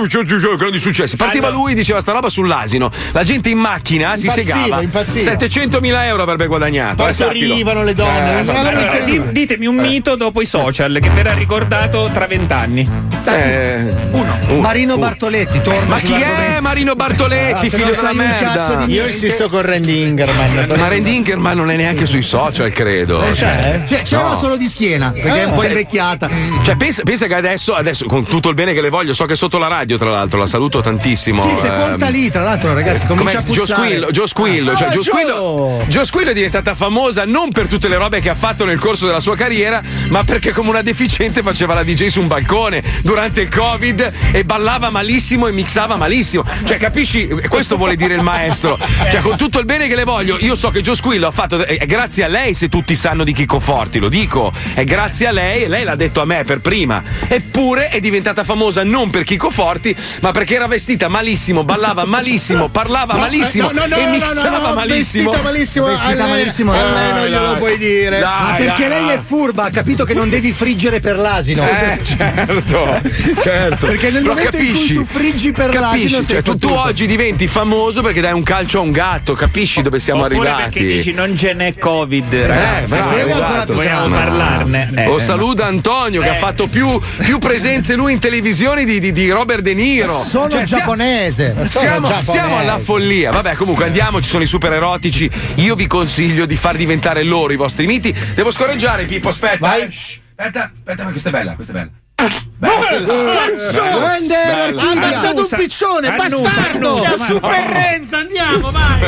grandi 0.57 0.79
successi. 0.79 1.15
Partiva 1.15 1.48
Allora- 1.48 1.62
lui, 1.63 1.74
diceva 1.74 2.00
sta 2.01 2.12
roba 2.12 2.29
sull'asino. 2.29 2.89
La 3.12 3.24
gente 3.24 3.50
in 3.50 3.57
macchina 3.57 4.15
si 4.17 4.25
Impazziva, 4.27 4.55
segava. 4.57 4.81
impazziva. 4.81 5.29
700 5.31 5.79
mila 5.79 6.05
euro 6.05 6.24
avrebbe 6.24 6.48
guadagnato. 6.48 7.07
eh, 7.07 7.13
sappilo. 7.13 7.48
Partorivano 7.48 7.83
le 7.83 7.93
donne. 7.95 8.45
Eh, 8.45 8.57
Allora, 8.57 9.00
ditemi 9.31 9.65
un 9.65 9.75
mito 9.75 10.15
dopo 10.15 10.41
i 10.41 10.45
social 10.45 10.80
che 10.89 11.09
verrà 11.11 11.33
ricordato 11.33 12.09
tra 12.11 12.25
vent'anni. 12.27 12.89
Eh, 13.23 13.93
Uno. 14.11 14.59
Marino 14.59 14.97
Bartoletti, 14.97 15.61
torna 15.61 15.85
ma 15.85 15.97
chi 16.00 16.13
è 16.13 16.59
Marino 16.59 16.93
Ah, 16.93 16.95
Bartoletti, 16.95 17.69
se 17.69 17.77
figlio 17.77 17.91
della 17.91 18.13
merda? 18.13 18.83
di 18.85 18.93
Io 18.93 19.05
insisto 19.05 19.47
con 19.47 19.61
Randy 19.61 20.01
Ingerman. 20.01 20.65
Ma 20.77 20.88
Randy 20.88 21.15
Ingerman 21.17 21.55
non 21.55 21.69
è 21.69 21.75
neanche 21.75 22.05
sui 22.07 22.23
social, 22.23 22.71
credo. 22.73 23.23
C'è? 23.31 23.83
Cioè, 23.85 24.01
c'era 24.01 24.29
No. 24.29 24.35
solo 24.35 24.57
di 24.57 24.65
schiena, 24.67 25.11
perché 25.11 25.41
è 25.41 25.43
un 25.43 25.51
Ah, 25.51 25.55
po' 25.55 25.61
sì. 25.61 25.67
invecchiata. 25.67 26.29
Cioè, 26.63 26.75
pensa, 26.77 27.03
pensa 27.03 27.27
che 27.27 27.35
adesso, 27.35 27.73
adesso, 27.75 28.05
con 28.05 28.25
tutto 28.25 28.50
il 28.50 28.55
bene 28.55 28.73
che 28.73 28.81
le 28.81 28.89
voglio, 28.89 29.13
so 29.13 29.25
che 29.25 29.33
è 29.33 29.35
sotto 29.35 29.57
la 29.59 29.67
radio, 29.67 29.97
tra 30.00 30.09
l'altro, 30.09 30.39
la 30.39 30.47
saluto 30.47 30.81
tantissimo. 30.81 31.41
Sì, 31.41 31.55
sepolta 31.55 32.07
ehm, 32.07 32.11
lì, 32.11 32.29
tra 32.31 32.41
l'altro, 32.43 32.73
ragazzi, 32.73 33.05
Com'è? 33.05 33.17
comincia 33.19 33.38
a 33.39 33.41
Joe 33.43 33.55
puzzare. 33.55 33.81
Squillo, 33.83 34.11
Joe 34.11 34.27
Squillo, 34.27 34.71
Ah, 34.71 34.75
cioè 34.75 34.88
Joe 34.89 35.01
Joe! 35.01 35.03
Squillo, 35.03 35.83
Joe 35.88 36.05
Squillo 36.05 36.29
è 36.31 36.33
diventata 36.33 36.73
famosa 36.75 37.25
non 37.25 37.51
per 37.51 37.67
tutte 37.67 37.88
le 37.88 37.97
robe 37.97 38.19
che 38.19 38.29
ha 38.29 38.35
fatto 38.35 38.65
nel 38.65 38.79
corso 38.79 39.05
della 39.05 39.19
sua 39.19 39.35
carriera, 39.35 39.81
ma 40.09 40.23
perché 40.23 40.51
come 40.61 40.73
una 40.73 40.83
deficiente 40.83 41.41
faceva 41.41 41.73
la 41.73 41.81
DJ 41.81 42.09
su 42.09 42.19
un 42.19 42.27
balcone 42.27 42.83
durante 43.01 43.41
il 43.41 43.49
Covid 43.49 44.11
e 44.31 44.43
ballava 44.43 44.91
malissimo 44.91 45.47
e 45.47 45.51
mixava 45.51 45.95
malissimo. 45.95 46.45
Cioè, 46.63 46.77
capisci? 46.77 47.27
Questo 47.49 47.77
vuole 47.77 47.95
dire 47.95 48.13
il 48.13 48.21
maestro. 48.21 48.77
Cioè, 49.09 49.21
con 49.21 49.37
tutto 49.37 49.57
il 49.57 49.65
bene 49.65 49.87
che 49.87 49.95
le 49.95 50.03
voglio, 50.03 50.37
io 50.39 50.53
so 50.53 50.69
che 50.69 50.81
Joe 50.81 50.95
Squillo 50.95 51.25
ha 51.25 51.31
fatto. 51.31 51.65
È 51.65 51.83
grazie 51.87 52.25
a 52.25 52.27
lei 52.27 52.53
se 52.53 52.69
tutti 52.69 52.95
sanno 52.95 53.23
di 53.23 53.33
Chico 53.33 53.59
Forti, 53.59 53.97
lo 53.97 54.07
dico. 54.07 54.53
È 54.75 54.83
grazie 54.83 55.25
a 55.25 55.31
lei 55.31 55.63
e 55.63 55.67
lei 55.67 55.83
l'ha 55.83 55.95
detto 55.95 56.21
a 56.21 56.25
me 56.25 56.43
per 56.43 56.59
prima. 56.59 57.01
Eppure 57.27 57.89
è 57.89 57.99
diventata 57.99 58.43
famosa 58.43 58.83
non 58.83 59.09
per 59.09 59.23
Chico 59.23 59.49
Forti, 59.49 59.95
ma 60.19 60.29
perché 60.29 60.53
era 60.53 60.67
vestita 60.67 61.07
malissimo, 61.07 61.63
ballava 61.63 62.05
malissimo, 62.05 62.67
parlava 62.67 63.15
malissimo 63.15 63.71
no, 63.71 63.79
no, 63.79 63.87
no, 63.87 63.95
e 63.95 64.05
no, 64.05 64.11
mixava 64.11 64.57
no, 64.59 64.67
no, 64.67 64.73
malissimo. 64.75 65.31
Vestita 65.31 65.49
malissimo. 65.49 65.85
Vestita 65.87 66.11
a 66.11 66.27
lei- 66.27 66.37
malissimo, 66.37 66.71
A 66.71 66.75
dai, 66.75 66.93
lei 66.93 67.13
non 67.13 67.25
glielo 67.25 67.57
puoi 67.57 67.77
dire. 67.79 68.19
Dai. 68.19 68.43
Ma 68.43 68.53
perché 68.57 68.87
dai, 68.87 69.05
lei 69.05 69.15
è 69.15 69.19
furba, 69.19 69.63
ha 69.63 69.69
capito 69.71 70.05
che 70.05 70.13
non 70.13 70.29
devi 70.29 70.50
di 70.51 70.53
friggere 70.53 71.00
per 71.00 71.17
l'asino. 71.17 71.63
Eh, 71.67 72.00
certo, 72.03 73.01
certo. 73.41 73.86
Perché 73.88 74.10
nel 74.12 74.22
Però 74.22 74.34
momento 74.36 74.58
in 74.58 74.63
cui 74.65 74.72
capisci, 74.74 74.93
tu 74.93 75.05
friggi 75.05 75.51
per 75.51 75.72
capisci, 75.72 76.10
l'asino 76.10 76.22
sei 76.22 76.36
cioè, 76.36 76.43
tu, 76.43 76.58
tu 76.58 76.67
oggi 76.74 77.08
diventi 77.08 77.48
famoso 77.48 78.01
perché 78.01 78.22
dai 78.22 78.34
un 78.34 78.43
calcio 78.43 78.79
a 78.79 78.81
un 78.81 78.91
gatto, 78.91 79.34
capisci 79.34 79.81
dove 79.81 80.00
siamo 80.00 80.24
Oppure 80.25 80.50
arrivati? 80.50 80.63
perché 80.79 80.86
dici 80.86 81.12
non 81.13 81.38
ce 81.38 81.53
n'è 81.53 81.75
Covid, 81.77 82.34
Eh, 82.34 82.48
ragazzi. 82.48 82.89
bravo, 82.91 83.10
vogliamo, 83.12 83.31
esatto. 83.31 83.74
vogliamo 83.74 84.08
No. 84.08 84.15
parlarne. 84.15 84.89
Eh, 84.96 85.05
o 85.08 85.17
eh, 85.17 85.22
saluta 85.22 85.65
Antonio 85.65 86.22
che 86.22 86.27
Eh. 86.27 86.31
ha 86.31 86.36
fatto 86.36 86.67
più, 86.67 87.00
più 87.20 87.38
presenze 87.39 87.96
lui 87.96 88.13
in 88.13 88.20
televisione 88.20 88.84
di, 88.86 89.00
di- 89.00 89.12
di 89.12 89.29
Robert 89.29 89.62
De 89.62 89.74
Niro. 89.74 90.22
Sono 90.24 90.50
Cioè, 90.50 90.63
giapponese. 90.63 91.53
Sono 91.53 91.65
Siamo, 91.65 92.08
giapponese. 92.08 92.31
siamo 92.31 92.58
alla 92.58 92.79
follia. 92.79 93.31
Vabbè, 93.31 93.55
comunque 93.55 93.86
andiamo, 93.86 94.22
ci 94.22 94.29
sono 94.29 94.43
i 94.43 94.48
super 94.48 94.74
erotici. 94.74 95.29
Io 95.55 95.75
vi 95.75 95.88
consiglio 95.88 96.46
di 96.46 96.55
far 96.55 96.75
diventare 96.75 97.24
loro 97.24 97.53
i 97.53 97.55
vostri 97.55 97.86
miti. 97.88 98.13
Devo 98.36 98.51
scorreggiare, 98.51 99.05
Pippo, 99.05 99.29
aspetta. 99.29 99.58
Vai. 99.67 99.81
eh. 99.84 99.91
Shh, 99.91 100.20
Aspetta, 100.41 100.71
aspetta, 100.74 101.03
ma 101.03 101.12
questa 101.12 101.29
è 101.29 101.31
bella, 101.31 101.53
questa 101.53 101.71
è 101.74 101.75
bella. 101.75 101.91
Cazzo! 102.15 103.81
Grande 104.00 104.36
Ha 104.36 104.51
anarchia. 104.53 104.91
ammazzato 104.91 105.41
un 105.41 105.48
piccione, 105.55 106.07
Annusa, 106.07 106.41
bastardo! 106.41 106.89
annusa, 106.89 107.10
ma- 107.17 107.25
Super 107.25 107.69
Renzo, 107.69 108.15
andiamo, 108.15 108.71
vai! 108.71 109.01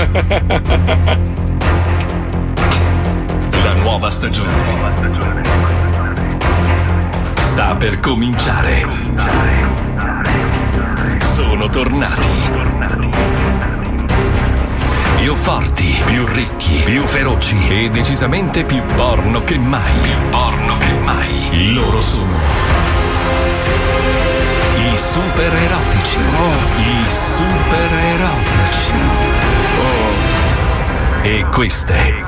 La 3.64 3.74
nuova 3.82 4.12
stagione. 4.12 5.42
Sta 7.40 7.76
per 7.78 8.00
cominciare. 8.00 8.86
Sono 11.20 11.68
tornati. 11.70 13.43
Più 15.24 15.36
forti, 15.36 16.04
più 16.06 16.26
ricchi, 16.26 16.82
più 16.84 17.02
feroci 17.04 17.56
e 17.70 17.90
decisamente 17.90 18.66
più 18.66 18.84
porno 18.98 19.42
che 19.46 19.58
mai. 19.58 19.98
Più 20.02 20.18
porno 20.30 20.78
che 20.78 20.92
mai. 21.02 21.72
Loro 21.74 22.02
sono 22.02 22.38
i 24.76 24.98
super 24.98 25.54
erotici. 25.54 26.18
I 26.18 27.06
super 27.08 27.94
erotici. 28.18 28.92
E 31.22 31.46
queste 31.54 32.26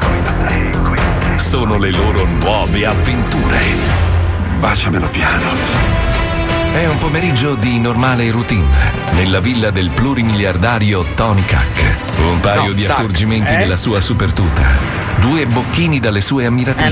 sono 1.35 1.77
le 1.77 1.91
loro 1.91 2.23
nuove 2.39 2.85
avventure. 2.85 3.59
Baciamelo 4.59 5.09
piano. 5.09 6.14
È 6.75 6.85
un 6.87 6.97
pomeriggio 6.97 7.55
di 7.55 7.79
normale 7.79 8.29
routine 8.31 8.91
nella 9.13 9.39
villa 9.39 9.69
del 9.71 9.89
plurimiliardario 9.91 11.05
Tony 11.15 11.43
Cac. 11.45 11.95
Un 12.19 12.39
paio 12.41 12.67
No, 12.67 12.73
di 12.73 12.81
Stark. 12.81 12.99
accorgimenti 12.99 13.53
Eh? 13.53 13.57
della 13.57 13.77
sua 13.77 14.01
super 14.01 14.33
tuta. 14.33 14.63
Due 15.21 15.45
bocchini 15.45 16.01
dalle 16.01 16.19
sue 16.19 16.45
ammiratrici. 16.45 16.89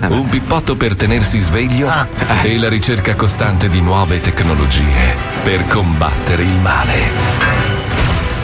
Eh, 0.00 0.06
no. 0.08 0.14
Un 0.20 0.28
pippotto 0.30 0.76
per 0.76 0.96
tenersi 0.96 1.40
sveglio 1.40 1.88
Ah. 1.90 2.06
e 2.42 2.56
la 2.56 2.70
ricerca 2.70 3.14
costante 3.16 3.68
di 3.68 3.82
nuove 3.82 4.20
tecnologie 4.20 5.14
per 5.42 5.66
combattere 5.66 6.42
il 6.44 6.54
male. 6.54 7.67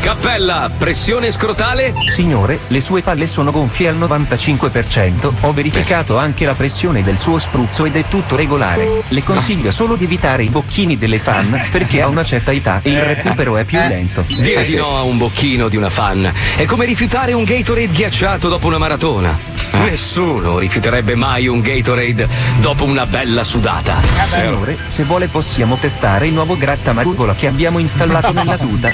Cappella, 0.05 0.71
pressione 0.77 1.33
scrotale. 1.33 1.95
Signore, 2.11 2.59
le 2.67 2.83
sue 2.83 3.01
palle 3.01 3.27
sono 3.27 3.51
gonfie 3.51 3.89
al 3.89 3.97
95%, 3.97 5.33
ho 5.41 5.53
verificato 5.55 6.19
anche 6.19 6.45
la 6.45 6.53
pressione 6.53 7.03
del 7.03 7.17
suo 7.17 7.39
spruzzo 7.39 7.87
ed 7.87 7.97
è 7.97 8.05
tutto 8.07 8.37
regolare. 8.37 8.87
Le 9.09 9.23
consiglio 9.23 9.71
solo 9.71 9.97
di 9.97 10.05
evitare 10.05 10.43
i 10.43 10.51
bocchini 10.51 10.99
delle 10.99 11.19
fan, 11.19 11.59
perché 11.73 12.03
a 12.03 12.09
una 12.09 12.23
certa 12.23 12.53
età 12.53 12.81
il 12.83 13.01
recupero 13.01 13.57
è 13.57 13.65
più 13.65 13.79
lento. 13.79 14.27
Dire 14.29 14.65
di 14.65 14.77
no 14.77 14.95
a 14.95 15.03
un 15.05 15.17
bocchino 15.17 15.69
di 15.69 15.79
una 15.79 15.89
fan 15.89 16.31
è 16.55 16.67
come 16.67 16.85
rifiutare 16.85 17.33
un 17.33 17.45
Gatorade 17.45 17.89
ghiacciato 17.91 18.51
dopo 18.51 18.67
una 18.67 18.77
maratona. 18.79 19.54
Nessuno 19.85 20.59
rifiuterebbe 20.59 21.15
mai 21.15 21.47
un 21.47 21.61
Gatorade 21.61 22.29
dopo 22.61 22.85
una 22.85 23.07
bella 23.07 23.45
sudata. 23.45 24.01
Signore, 24.27 24.77
se 24.87 25.05
vuole 25.05 25.29
possiamo 25.29 25.77
testare 25.77 26.27
il 26.27 26.33
nuovo 26.33 26.57
grattamarugola 26.57 27.35
che 27.35 27.47
abbiamo 27.47 27.79
installato 27.79 28.33
nella 28.33 28.57
tuta. 28.57 28.91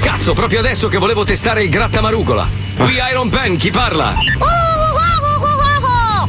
Cazzo, 0.00 0.32
proprio 0.32 0.60
adesso 0.60 0.88
che 0.88 0.98
volevo 0.98 1.24
testare 1.24 1.62
il 1.62 1.68
grattamarugola. 1.68 2.46
Qui 2.76 2.98
Iron 3.10 3.28
Pen, 3.28 3.56
chi 3.56 3.70
parla? 3.70 4.16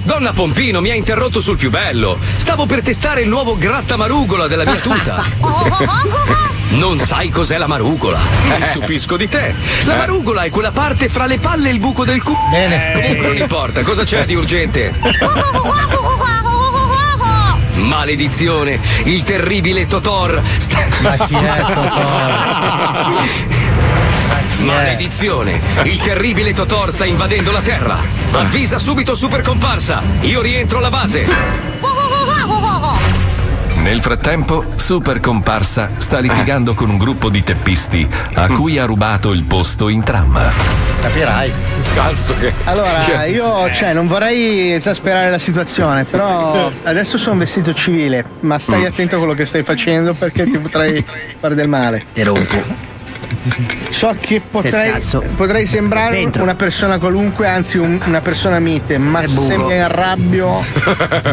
Donna 0.04 0.34
Pompino 0.34 0.82
mi 0.82 0.92
ha 0.92 0.96
interrotto 0.96 1.40
sul 1.40 1.58
più 1.58 1.70
bello. 1.70 2.18
Stavo 2.36 2.66
per 2.66 2.82
testare 2.82 3.22
il 3.22 3.28
nuovo 3.28 3.58
grattamarugola 3.58 4.48
della 4.48 4.64
mia 4.64 4.76
tuta. 4.76 5.24
Non 6.70 6.98
sai 7.00 7.30
cos'è 7.30 7.58
la 7.58 7.68
marugola? 7.68 8.20
Mi 8.58 8.66
stupisco 8.70 9.18
di 9.18 9.30
te. 9.30 9.54
La 9.84 9.96
marugola 9.96 10.44
è 10.44 10.50
quella 10.50 10.72
parte 10.72 11.10
fra 11.10 11.26
le 11.26 11.38
palle 11.38 11.70
e 11.70 11.72
il 11.72 11.80
buco 11.80 12.04
del 12.04 12.22
culo. 12.22 12.38
Bene. 12.50 12.92
Comunque 12.94 13.28
non 13.28 13.38
importa, 13.38 13.82
cosa 13.82 14.04
c'è 14.04 14.26
di 14.26 14.36
urgente? 14.36 14.94
Maledizione, 17.74 18.80
il 19.04 19.24
terribile 19.24 19.86
Totor 19.86 20.42
sta... 20.58 20.86
Ma 21.02 21.16
chi 21.18 21.36
è 21.36 21.74
Totò? 21.74 23.12
Maledizione, 24.60 25.62
il 25.84 26.00
terribile 26.00 26.54
Totor 26.54 26.92
sta 26.92 27.06
invadendo 27.06 27.52
la 27.52 27.62
Terra. 27.62 27.98
Avvisa 28.32 28.80
subito 28.80 29.14
Super 29.16 29.42
Comparsa. 29.42 30.02
Io 30.22 30.42
rientro 30.42 30.80
alla 30.80 30.90
base. 30.90 31.28
Nel 33.86 34.02
frattempo, 34.02 34.66
Super 34.78 35.20
Comparsa 35.20 35.92
sta 35.98 36.18
litigando 36.18 36.74
con 36.74 36.90
un 36.90 36.98
gruppo 36.98 37.30
di 37.30 37.44
teppisti 37.44 38.08
a 38.34 38.48
cui 38.48 38.80
ha 38.80 38.86
rubato 38.86 39.32
il 39.32 39.44
posto 39.44 39.90
in 39.90 40.02
tram. 40.02 40.36
Capirai. 41.02 41.52
Cazzo 41.94 42.34
che. 42.40 42.52
Allora, 42.64 43.26
io 43.26 43.72
cioè, 43.72 43.94
non 43.94 44.08
vorrei 44.08 44.74
esasperare 44.74 45.30
la 45.30 45.38
situazione, 45.38 46.04
però 46.06 46.72
adesso 46.82 47.20
sono 47.20 47.38
vestito 47.38 47.76
civile, 47.76 48.26
ma 48.40 48.58
stai 48.58 48.86
attento 48.88 49.18
a 49.18 49.18
quello 49.20 49.36
che 49.36 49.46
stai 49.46 49.64
facendo 49.64 50.16
perché 50.16 50.48
ti 50.48 50.58
potrei 50.58 51.06
fare 51.40 51.54
del 51.54 51.68
male. 51.68 52.06
Te 52.12 52.24
rompo. 52.24 52.64
So 53.90 54.16
che 54.20 54.42
potrei, 54.42 54.94
potrei 55.36 55.68
sembrare 55.68 56.16
Dentro. 56.16 56.42
una 56.42 56.56
persona 56.56 56.98
qualunque, 56.98 57.48
anzi 57.48 57.78
un- 57.78 58.00
una 58.04 58.22
persona 58.22 58.58
mite, 58.58 58.98
ma 58.98 59.22
È 59.22 59.28
se 59.28 59.58
mi 59.58 59.80
arrabbio 59.80 60.64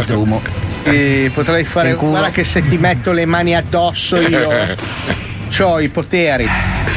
Strumo. 0.01 0.71
Eh, 0.85 1.31
potrei 1.33 1.64
fare. 1.64 1.95
Guarda 1.95 2.31
che 2.31 2.45
se 2.45 2.62
ti 2.66 2.79
metto 2.79 3.12
le 3.12 3.27
mani 3.27 3.55
addosso 3.55 4.21
io 4.21 4.49
ho 5.62 5.81
i 5.81 5.88
poteri. 5.88 6.49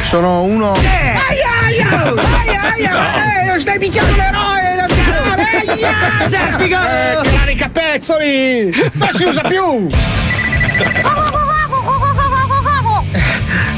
Sono 0.04 0.44
uno. 0.44 0.72
Aia, 0.72 1.50
aia, 1.66 2.14
aia, 2.42 2.62
aia, 2.74 3.42
eh, 3.42 3.46
non 3.48 3.60
stai 3.60 3.78
picchiando 3.80 4.16
l'eroe! 4.16 4.76
non 4.76 4.88
tirare, 4.88 5.44
aia! 5.68 6.30
Serpico! 6.30 6.76
Eh, 6.76 7.30
tirare 7.30 7.52
i 7.52 7.56
capezzoli! 7.56 8.90
Non 8.94 9.10
si 9.14 9.24
usa 9.24 9.42
più! 9.42 9.90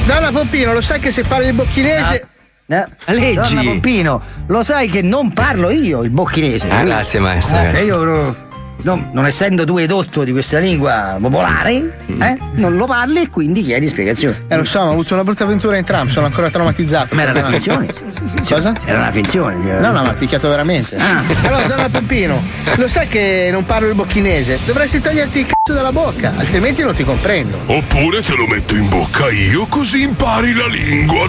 Donna 0.06 0.32
Pompino, 0.32 0.74
lo 0.74 0.82
sai 0.82 1.00
che 1.00 1.12
se 1.12 1.24
parli 1.24 1.48
il 1.48 1.54
bocchinese. 1.54 2.28
Eh, 2.68 2.86
Leggi. 3.14 3.36
Donna 3.36 3.64
Pompino, 3.64 4.22
lo 4.48 4.64
sai 4.64 4.90
che 4.90 5.02
non 5.02 5.32
parlo 5.34 5.70
io 5.70 6.02
il 6.04 6.10
bocchinese. 6.10 6.70
Ah, 6.70 6.84
grazie, 6.84 7.20
maestro, 7.20 7.58
Eh, 7.58 7.62
grazie. 7.64 7.84
io 7.86 8.04
no- 8.04 8.36
no- 8.82 9.10
non 9.12 9.26
essendo 9.26 9.66
tu 9.66 9.78
edotto 9.78 10.24
di 10.24 10.32
questa 10.32 10.60
lingua 10.60 11.18
popolare, 11.20 12.00
Mm. 12.12 12.22
eh, 12.22 12.38
non 12.54 12.76
lo 12.78 12.86
parli 12.86 13.22
e 13.24 13.30
quindi 13.30 13.62
chiedi 13.64 13.88
spiegazioni. 13.88 14.36
Eh, 14.48 14.56
lo 14.58 14.64
so, 14.64 14.80
ma 14.80 14.88
ho 14.88 14.92
avuto 14.92 15.14
una 15.14 15.24
brutta 15.24 15.44
avventura 15.44 15.78
in 15.78 15.84
tram, 15.84 16.08
sono 16.08 16.26
ancora 16.28 16.50
traumatizzato. 16.50 17.16
Ma 17.16 17.22
era 17.24 17.32
una 17.32 17.46
finzione. 17.50 17.88
Cosa? 18.48 18.74
Era 18.86 19.00
una 19.00 19.12
finzione. 19.12 19.56
No, 19.80 19.92
no, 19.92 20.04
ma 20.04 20.10
ha 20.10 20.14
picchiato 20.14 20.48
veramente. 20.50 20.96
Ah. 20.98 21.22
Allora, 21.44 21.68
donna 21.68 21.90
Pompino, 21.90 22.42
lo 22.76 22.88
sai 22.88 23.08
che 23.08 23.50
non 23.52 23.66
parlo 23.66 23.88
il 23.90 23.96
bocchinese? 23.96 24.60
Dovresti 24.66 25.00
toglierti 25.02 25.40
il 25.40 25.46
cazzo 25.46 25.74
dalla 25.74 25.92
bocca, 25.92 26.34
altrimenti 26.38 26.82
non 26.84 26.94
ti 26.94 27.04
comprendo. 27.04 27.60
Oppure 27.66 28.22
te 28.22 28.36
lo 28.36 28.48
metto 28.48 28.76
in 28.76 28.88
bocca 28.90 29.30
io 29.30 29.66
così 29.68 30.02
impari 30.04 30.54
la 30.54 30.68
lingua. 30.68 31.26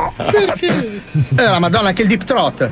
Eh, 1.37 1.43
la 1.43 1.59
madonna, 1.59 1.89
anche 1.89 2.03
il 2.03 2.07
deep 2.07 2.23
throat. 2.23 2.69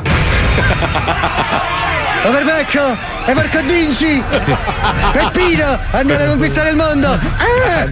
Overbecco! 2.25 2.97
E 3.25 3.33
porco 3.33 3.61
Dinci! 3.61 4.21
Peppino! 5.11 5.79
Andiamo 5.91 6.23
a 6.23 6.27
conquistare 6.27 6.69
il 6.71 6.75
mondo! 6.75 7.07
Ah! 7.07 7.87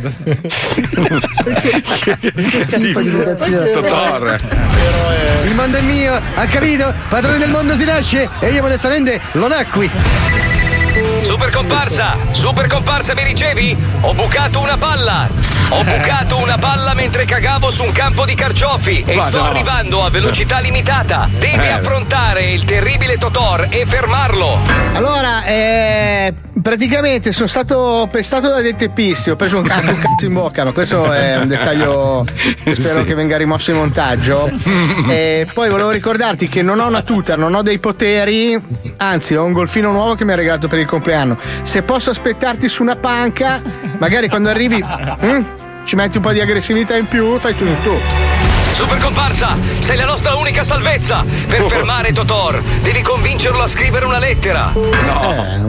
Schifo 2.61 3.01
di 3.01 3.09
votazione. 3.09 3.71
Totor. 3.71 4.39
Il 5.45 5.53
mondo 5.53 5.77
è 5.77 5.81
mio, 5.81 6.13
ha 6.13 6.45
capito? 6.45 6.93
Padrone 7.07 7.37
del 7.37 7.49
mondo 7.49 7.75
si 7.75 7.85
nasce 7.85 8.29
e 8.39 8.49
io 8.49 8.61
modestamente 8.61 9.21
lo 9.33 9.47
nacqui! 9.47 9.89
Super 11.27 11.51
comparsa! 11.51 12.15
Super 12.31 12.67
comparsa, 12.67 13.13
mi 13.13 13.21
ricevi? 13.21 13.75
Ho 13.99 14.13
bucato 14.13 14.61
una 14.61 14.77
palla! 14.77 15.27
Ho 15.71 15.83
bucato 15.83 16.37
una 16.37 16.57
palla 16.57 16.93
mentre 16.93 17.25
cagavo 17.25 17.69
su 17.69 17.83
un 17.83 17.91
campo 17.91 18.23
di 18.23 18.33
carciofi 18.33 19.03
e 19.05 19.21
sto 19.21 19.43
arrivando 19.43 20.05
a 20.05 20.09
velocità 20.09 20.59
limitata. 20.59 21.27
Devi 21.29 21.67
affrontare 21.67 22.51
il 22.51 22.63
terribile 22.63 23.17
Totor 23.17 23.67
e 23.69 23.85
fermarlo. 23.85 24.57
Allora, 24.93 25.43
eh, 25.43 26.33
praticamente 26.61 27.31
sono 27.31 27.47
stato 27.47 28.07
pestato 28.11 28.49
da 28.49 28.61
dei 28.61 28.75
teppisti, 28.75 29.29
ho 29.29 29.35
preso 29.35 29.57
un 29.57 29.63
cazzo, 29.63 29.89
un 29.89 29.99
cazzo 29.99 30.25
in 30.25 30.33
bocca, 30.33 30.63
ma 30.63 30.71
questo 30.71 31.11
è 31.11 31.37
un 31.37 31.47
dettaglio 31.47 32.25
che 32.63 32.75
spero 32.75 32.99
Sì. 33.01 33.05
che 33.05 33.13
venga 33.13 33.37
rimosso 33.37 33.71
in 33.71 33.77
montaggio. 33.77 34.49
E 35.07 35.47
poi 35.53 35.69
volevo 35.69 35.89
ricordarti 35.91 36.47
che 36.47 36.61
non 36.61 36.79
ho 36.79 36.87
una 36.87 37.01
tuta, 37.01 37.35
non 37.35 37.53
ho 37.55 37.61
dei 37.61 37.79
poteri, 37.79 38.59
anzi 38.97 39.35
ho 39.35 39.43
un 39.43 39.53
golfino 39.53 39.91
nuovo 39.91 40.15
che 40.15 40.25
mi 40.25 40.31
ha 40.33 40.35
regalato 40.35 40.67
per 40.67 40.79
il 40.79 40.85
compleanno. 40.85 41.37
Se 41.63 41.81
posso 41.83 42.09
aspettarti 42.09 42.67
su 42.67 42.81
una 42.81 42.95
panca, 42.95 43.61
magari 43.99 44.27
quando 44.27 44.49
arrivi 44.49 44.83
mm, 44.83 45.41
ci 45.85 45.95
metti 45.95 46.17
un 46.17 46.23
po' 46.23 46.31
di 46.31 46.41
aggressività 46.41 46.95
in 46.95 47.07
più, 47.07 47.37
fai 47.37 47.55
tu 47.55 47.65
tu. 47.83 48.46
Super 48.77 48.99
comparsa, 48.99 49.57
sei 49.79 49.97
la 49.97 50.05
nostra 50.05 50.35
unica 50.35 50.63
salvezza. 50.63 51.25
Per 51.47 51.63
fermare 51.65 52.13
Totor, 52.13 52.61
devi 52.83 53.01
convincerlo 53.01 53.63
a 53.63 53.67
scrivere 53.67 54.05
una 54.05 54.19
lettera. 54.19 54.71
No. 54.71 55.65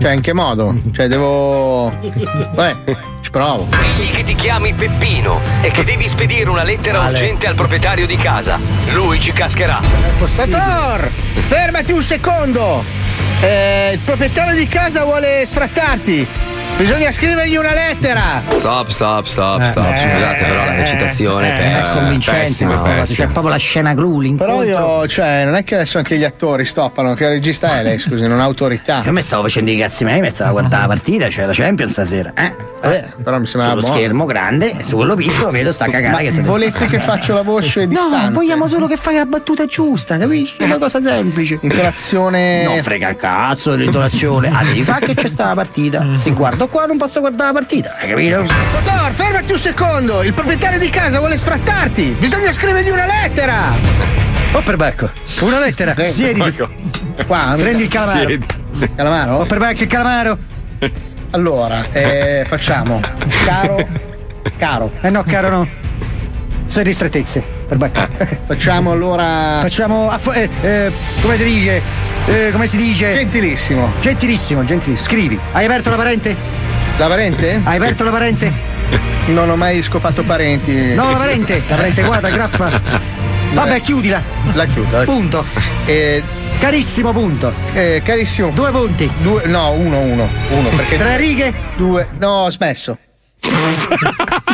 Cioè, 0.00 0.14
in 0.14 0.20
che 0.20 0.32
modo? 0.32 0.74
Cioè, 0.92 1.06
devo. 1.06 1.96
Beh, 2.54 2.96
ci 3.20 3.30
provo. 3.30 3.68
Digli 3.70 4.10
che 4.10 4.24
ti 4.24 4.34
chiami 4.34 4.72
Peppino 4.72 5.38
e 5.60 5.70
che 5.70 5.84
devi 5.84 6.08
spedire 6.08 6.50
una 6.50 6.64
lettera 6.64 6.98
Vale. 6.98 7.12
urgente 7.12 7.46
al 7.46 7.54
proprietario 7.54 8.08
di 8.08 8.16
casa. 8.16 8.58
Lui 8.90 9.20
ci 9.20 9.30
cascherà. 9.30 9.80
Dottor, 10.18 11.08
fermati 11.46 11.92
un 11.92 12.02
secondo! 12.02 12.82
Eh, 13.40 13.90
il 13.92 14.00
proprietario 14.00 14.56
di 14.56 14.66
casa 14.66 15.04
vuole 15.04 15.46
sfrattarti. 15.46 16.26
Bisogna 16.76 17.12
scrivergli 17.12 17.54
una 17.54 17.72
lettera. 17.72 18.42
Stop, 18.56 18.88
stop, 18.88 19.24
stop, 19.24 19.62
stop. 19.62 19.84
Eh, 19.86 20.10
Scusate, 20.10 20.44
però 20.44 20.64
la 20.64 20.74
eh, 20.74 20.76
recitazione 20.78 21.48
eh, 21.48 21.78
è 21.78 21.80
è 21.80 21.92
convincente 21.92 22.40
pessima, 22.40 22.70
questa 22.70 22.88
cosa, 22.88 23.00
pessima. 23.02 23.26
c'è 23.26 23.32
proprio 23.32 23.52
la 23.52 23.58
scena 23.58 23.94
Però 23.94 24.18
l'incontro. 24.18 24.64
io, 24.64 25.06
cioè, 25.06 25.44
non 25.44 25.54
è 25.54 25.62
che 25.62 25.76
adesso 25.76 25.98
anche 25.98 26.18
gli 26.18 26.24
attori 26.24 26.64
stoppano, 26.64 27.14
che 27.14 27.28
regista 27.28 27.78
è 27.78 27.82
lei, 27.84 27.98
scusi, 27.98 28.26
non 28.26 28.40
ha 28.40 28.42
autorità. 28.42 29.02
Io 29.04 29.12
mi 29.12 29.22
stavo 29.22 29.42
facendo 29.44 29.70
i 29.70 29.78
cazzi 29.78 30.02
miei, 30.02 30.20
mi 30.20 30.30
stavo 30.30 30.50
a 30.50 30.52
guardare 30.52 30.82
la 30.82 30.88
partita, 30.88 31.28
c'è 31.28 31.46
la 31.46 31.52
Champions 31.52 31.92
stasera. 31.92 32.32
Eh? 32.34 32.72
Eh, 32.82 33.04
però 33.22 33.38
mi 33.38 33.46
sembrava 33.46 33.76
Sullo 33.76 33.80
buono. 33.86 33.94
schermo 33.94 34.24
grande, 34.26 34.76
su 34.82 34.96
quello 34.96 35.14
piccolo 35.14 35.50
vedo 35.52 35.72
sta 35.72 35.88
cagata 35.88 36.18
che 36.18 36.30
si 36.30 36.42
volete 36.42 36.84
che 36.84 37.00
faccia 37.00 37.32
la 37.32 37.40
voce 37.40 37.86
distante? 37.86 38.26
No, 38.26 38.30
vogliamo 38.32 38.68
solo 38.68 38.86
che 38.86 38.96
fai 38.96 39.14
la 39.14 39.24
battuta 39.24 39.64
giusta, 39.64 40.18
capisci? 40.18 40.56
È 40.58 40.64
una 40.64 40.76
cosa 40.76 41.00
semplice. 41.00 41.58
Intonazione. 41.62 42.64
Non 42.64 42.82
frega 42.82 43.08
il 43.08 43.16
cazzo 43.16 43.70
dell'intonazione. 43.70 44.50
Ah, 44.52 44.62
devi 44.64 44.82
fare 44.82 45.06
che 45.06 45.14
c'è 45.14 45.28
sta 45.28 45.46
la 45.46 45.54
partita. 45.54 46.04
Se 46.12 46.28
guardo 46.64 46.68
qua 46.68 46.86
non 46.86 46.96
posso 46.96 47.20
guardare 47.20 47.52
la 47.52 47.58
partita, 47.58 47.96
hai 47.98 48.08
capito? 48.08 48.36
Dottor, 48.36 49.12
fermati 49.12 49.52
un 49.52 49.58
secondo! 49.58 50.22
Il 50.22 50.32
proprietario 50.32 50.78
di 50.78 50.88
casa 50.88 51.18
vuole 51.18 51.36
sfrattarti! 51.36 52.16
Bisogna 52.18 52.52
scrivergli 52.52 52.90
una 52.90 53.06
lettera! 53.06 53.72
Oh 54.52 54.62
per 54.62 54.76
becco, 54.76 55.10
una 55.40 55.58
lettera, 55.58 55.94
siediti. 56.04 56.56
Qua, 57.26 57.54
Prendi 57.56 57.82
il 57.82 57.88
calamaro. 57.88 58.38
Calamaro? 58.94 59.36
Oh 59.38 59.44
per 59.44 59.58
becco 59.58 59.82
il 59.82 59.88
calamaro. 59.88 60.38
Allora, 61.30 61.84
eh, 61.90 62.44
facciamo. 62.46 63.00
Caro. 63.44 63.88
Caro. 64.56 64.92
Eh 65.00 65.10
no, 65.10 65.24
caro 65.24 65.48
no. 65.48 65.68
Sono 66.74 66.86
ristrettezze, 66.86 67.40
per 67.68 67.76
becco. 67.78 68.00
Facciamo 68.46 68.90
allora. 68.90 69.60
Facciamo. 69.60 70.10
aff- 70.10 70.34
eh, 70.34 70.48
eh, 70.60 70.92
come 71.22 71.36
si 71.36 71.44
dice? 71.44 71.80
Eh, 72.26 72.48
come 72.50 72.66
si 72.66 72.76
dice? 72.76 73.12
Gentilissimo. 73.12 73.92
Gentilissimo, 74.00 74.64
gentilissimo. 74.64 75.06
Scrivi. 75.06 75.38
Hai 75.52 75.66
aperto 75.66 75.90
la 75.90 75.96
parente? 75.96 76.34
La 76.96 77.06
parente? 77.06 77.60
Hai 77.62 77.76
aperto 77.76 78.02
la 78.02 78.10
parente? 78.10 78.50
Non 79.26 79.50
ho 79.50 79.54
mai 79.56 79.82
scopato 79.82 80.24
parenti. 80.24 80.94
No, 80.94 81.12
la 81.12 81.16
parente. 81.16 81.62
La 81.68 81.76
parente 81.76 82.02
guarda, 82.02 82.28
graffa. 82.30 82.80
Vabbè, 83.52 83.80
chiudila. 83.80 84.20
La 84.54 84.64
chiudo. 84.66 84.98
la- 84.98 85.04
Punto. 85.04 85.44
Eh, 85.84 86.22
Carissimo 86.58 87.12
punto. 87.12 87.52
eh, 87.72 88.02
carissimo. 88.04 88.50
Due 88.50 88.70
punti. 88.72 89.08
Due, 89.18 89.44
no, 89.46 89.70
uno, 89.70 90.00
uno. 90.00 90.28
Uno, 90.50 90.68
perché. 90.70 90.96
Tre 90.98 91.16
righe. 91.18 91.54
Due. 91.76 92.08
No, 92.18 92.30
ho 92.46 92.50
smesso. 92.50 92.98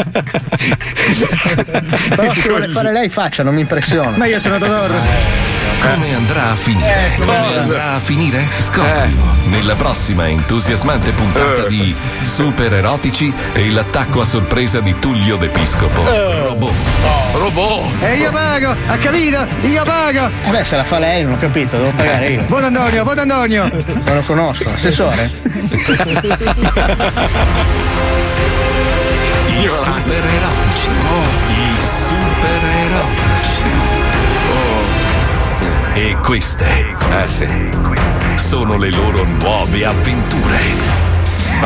Però 2.15 2.33
se 2.33 2.49
vuole 2.49 2.67
fare 2.69 2.91
lei 2.91 3.09
faccia, 3.09 3.43
non 3.43 3.53
mi 3.55 3.61
impressiona. 3.61 4.17
Ma 4.17 4.25
io 4.25 4.39
sono 4.39 4.57
Todor. 4.57 4.91
Come 5.81 6.13
andrà 6.13 6.51
a 6.51 6.55
finire? 6.55 7.15
Eh, 7.15 7.17
Come 7.17 7.37
cosa? 7.37 7.59
andrà 7.59 7.93
a 7.93 7.99
finire? 7.99 8.45
Scoprilo 8.59 9.39
nella 9.45 9.73
prossima 9.73 10.27
entusiasmante 10.27 11.09
puntata 11.11 11.67
di 11.67 11.95
Super 12.21 12.71
Erotici 12.73 13.33
e 13.53 13.69
l'attacco 13.71 14.21
a 14.21 14.25
sorpresa 14.25 14.79
di 14.79 14.93
Tullio 14.99 15.37
D'Episcopo. 15.37 16.03
Robot. 16.05 16.73
Robot! 17.33 17.83
E 18.03 18.17
io 18.17 18.31
pago, 18.31 18.75
ha 18.87 18.97
capito? 18.97 19.43
Io 19.63 19.83
pago. 19.83 20.29
Eh 20.45 20.51
beh, 20.51 20.63
se 20.63 20.75
la 20.75 20.83
fa 20.83 20.99
lei, 20.99 21.23
non 21.23 21.33
ho 21.33 21.39
capito, 21.39 21.77
devo 21.77 21.91
pagare 21.95 22.27
io. 22.29 22.43
Voto 22.47 22.65
Antonio, 22.65 23.03
voto 23.03 23.21
Antonio. 23.21 23.63
Non 24.03 24.15
lo 24.15 24.21
conosco. 24.21 24.63
Assessore? 24.67 25.31
I 29.53 29.67
super 29.67 30.23
erotici. 30.23 30.89
I 31.49 31.81
super 31.81 32.63
erotici. 32.87 33.63
E 35.93 36.15
queste 36.23 36.95
sono 38.35 38.77
le 38.77 38.91
loro 38.91 39.23
nuove 39.25 39.85
avventure. 39.85 41.10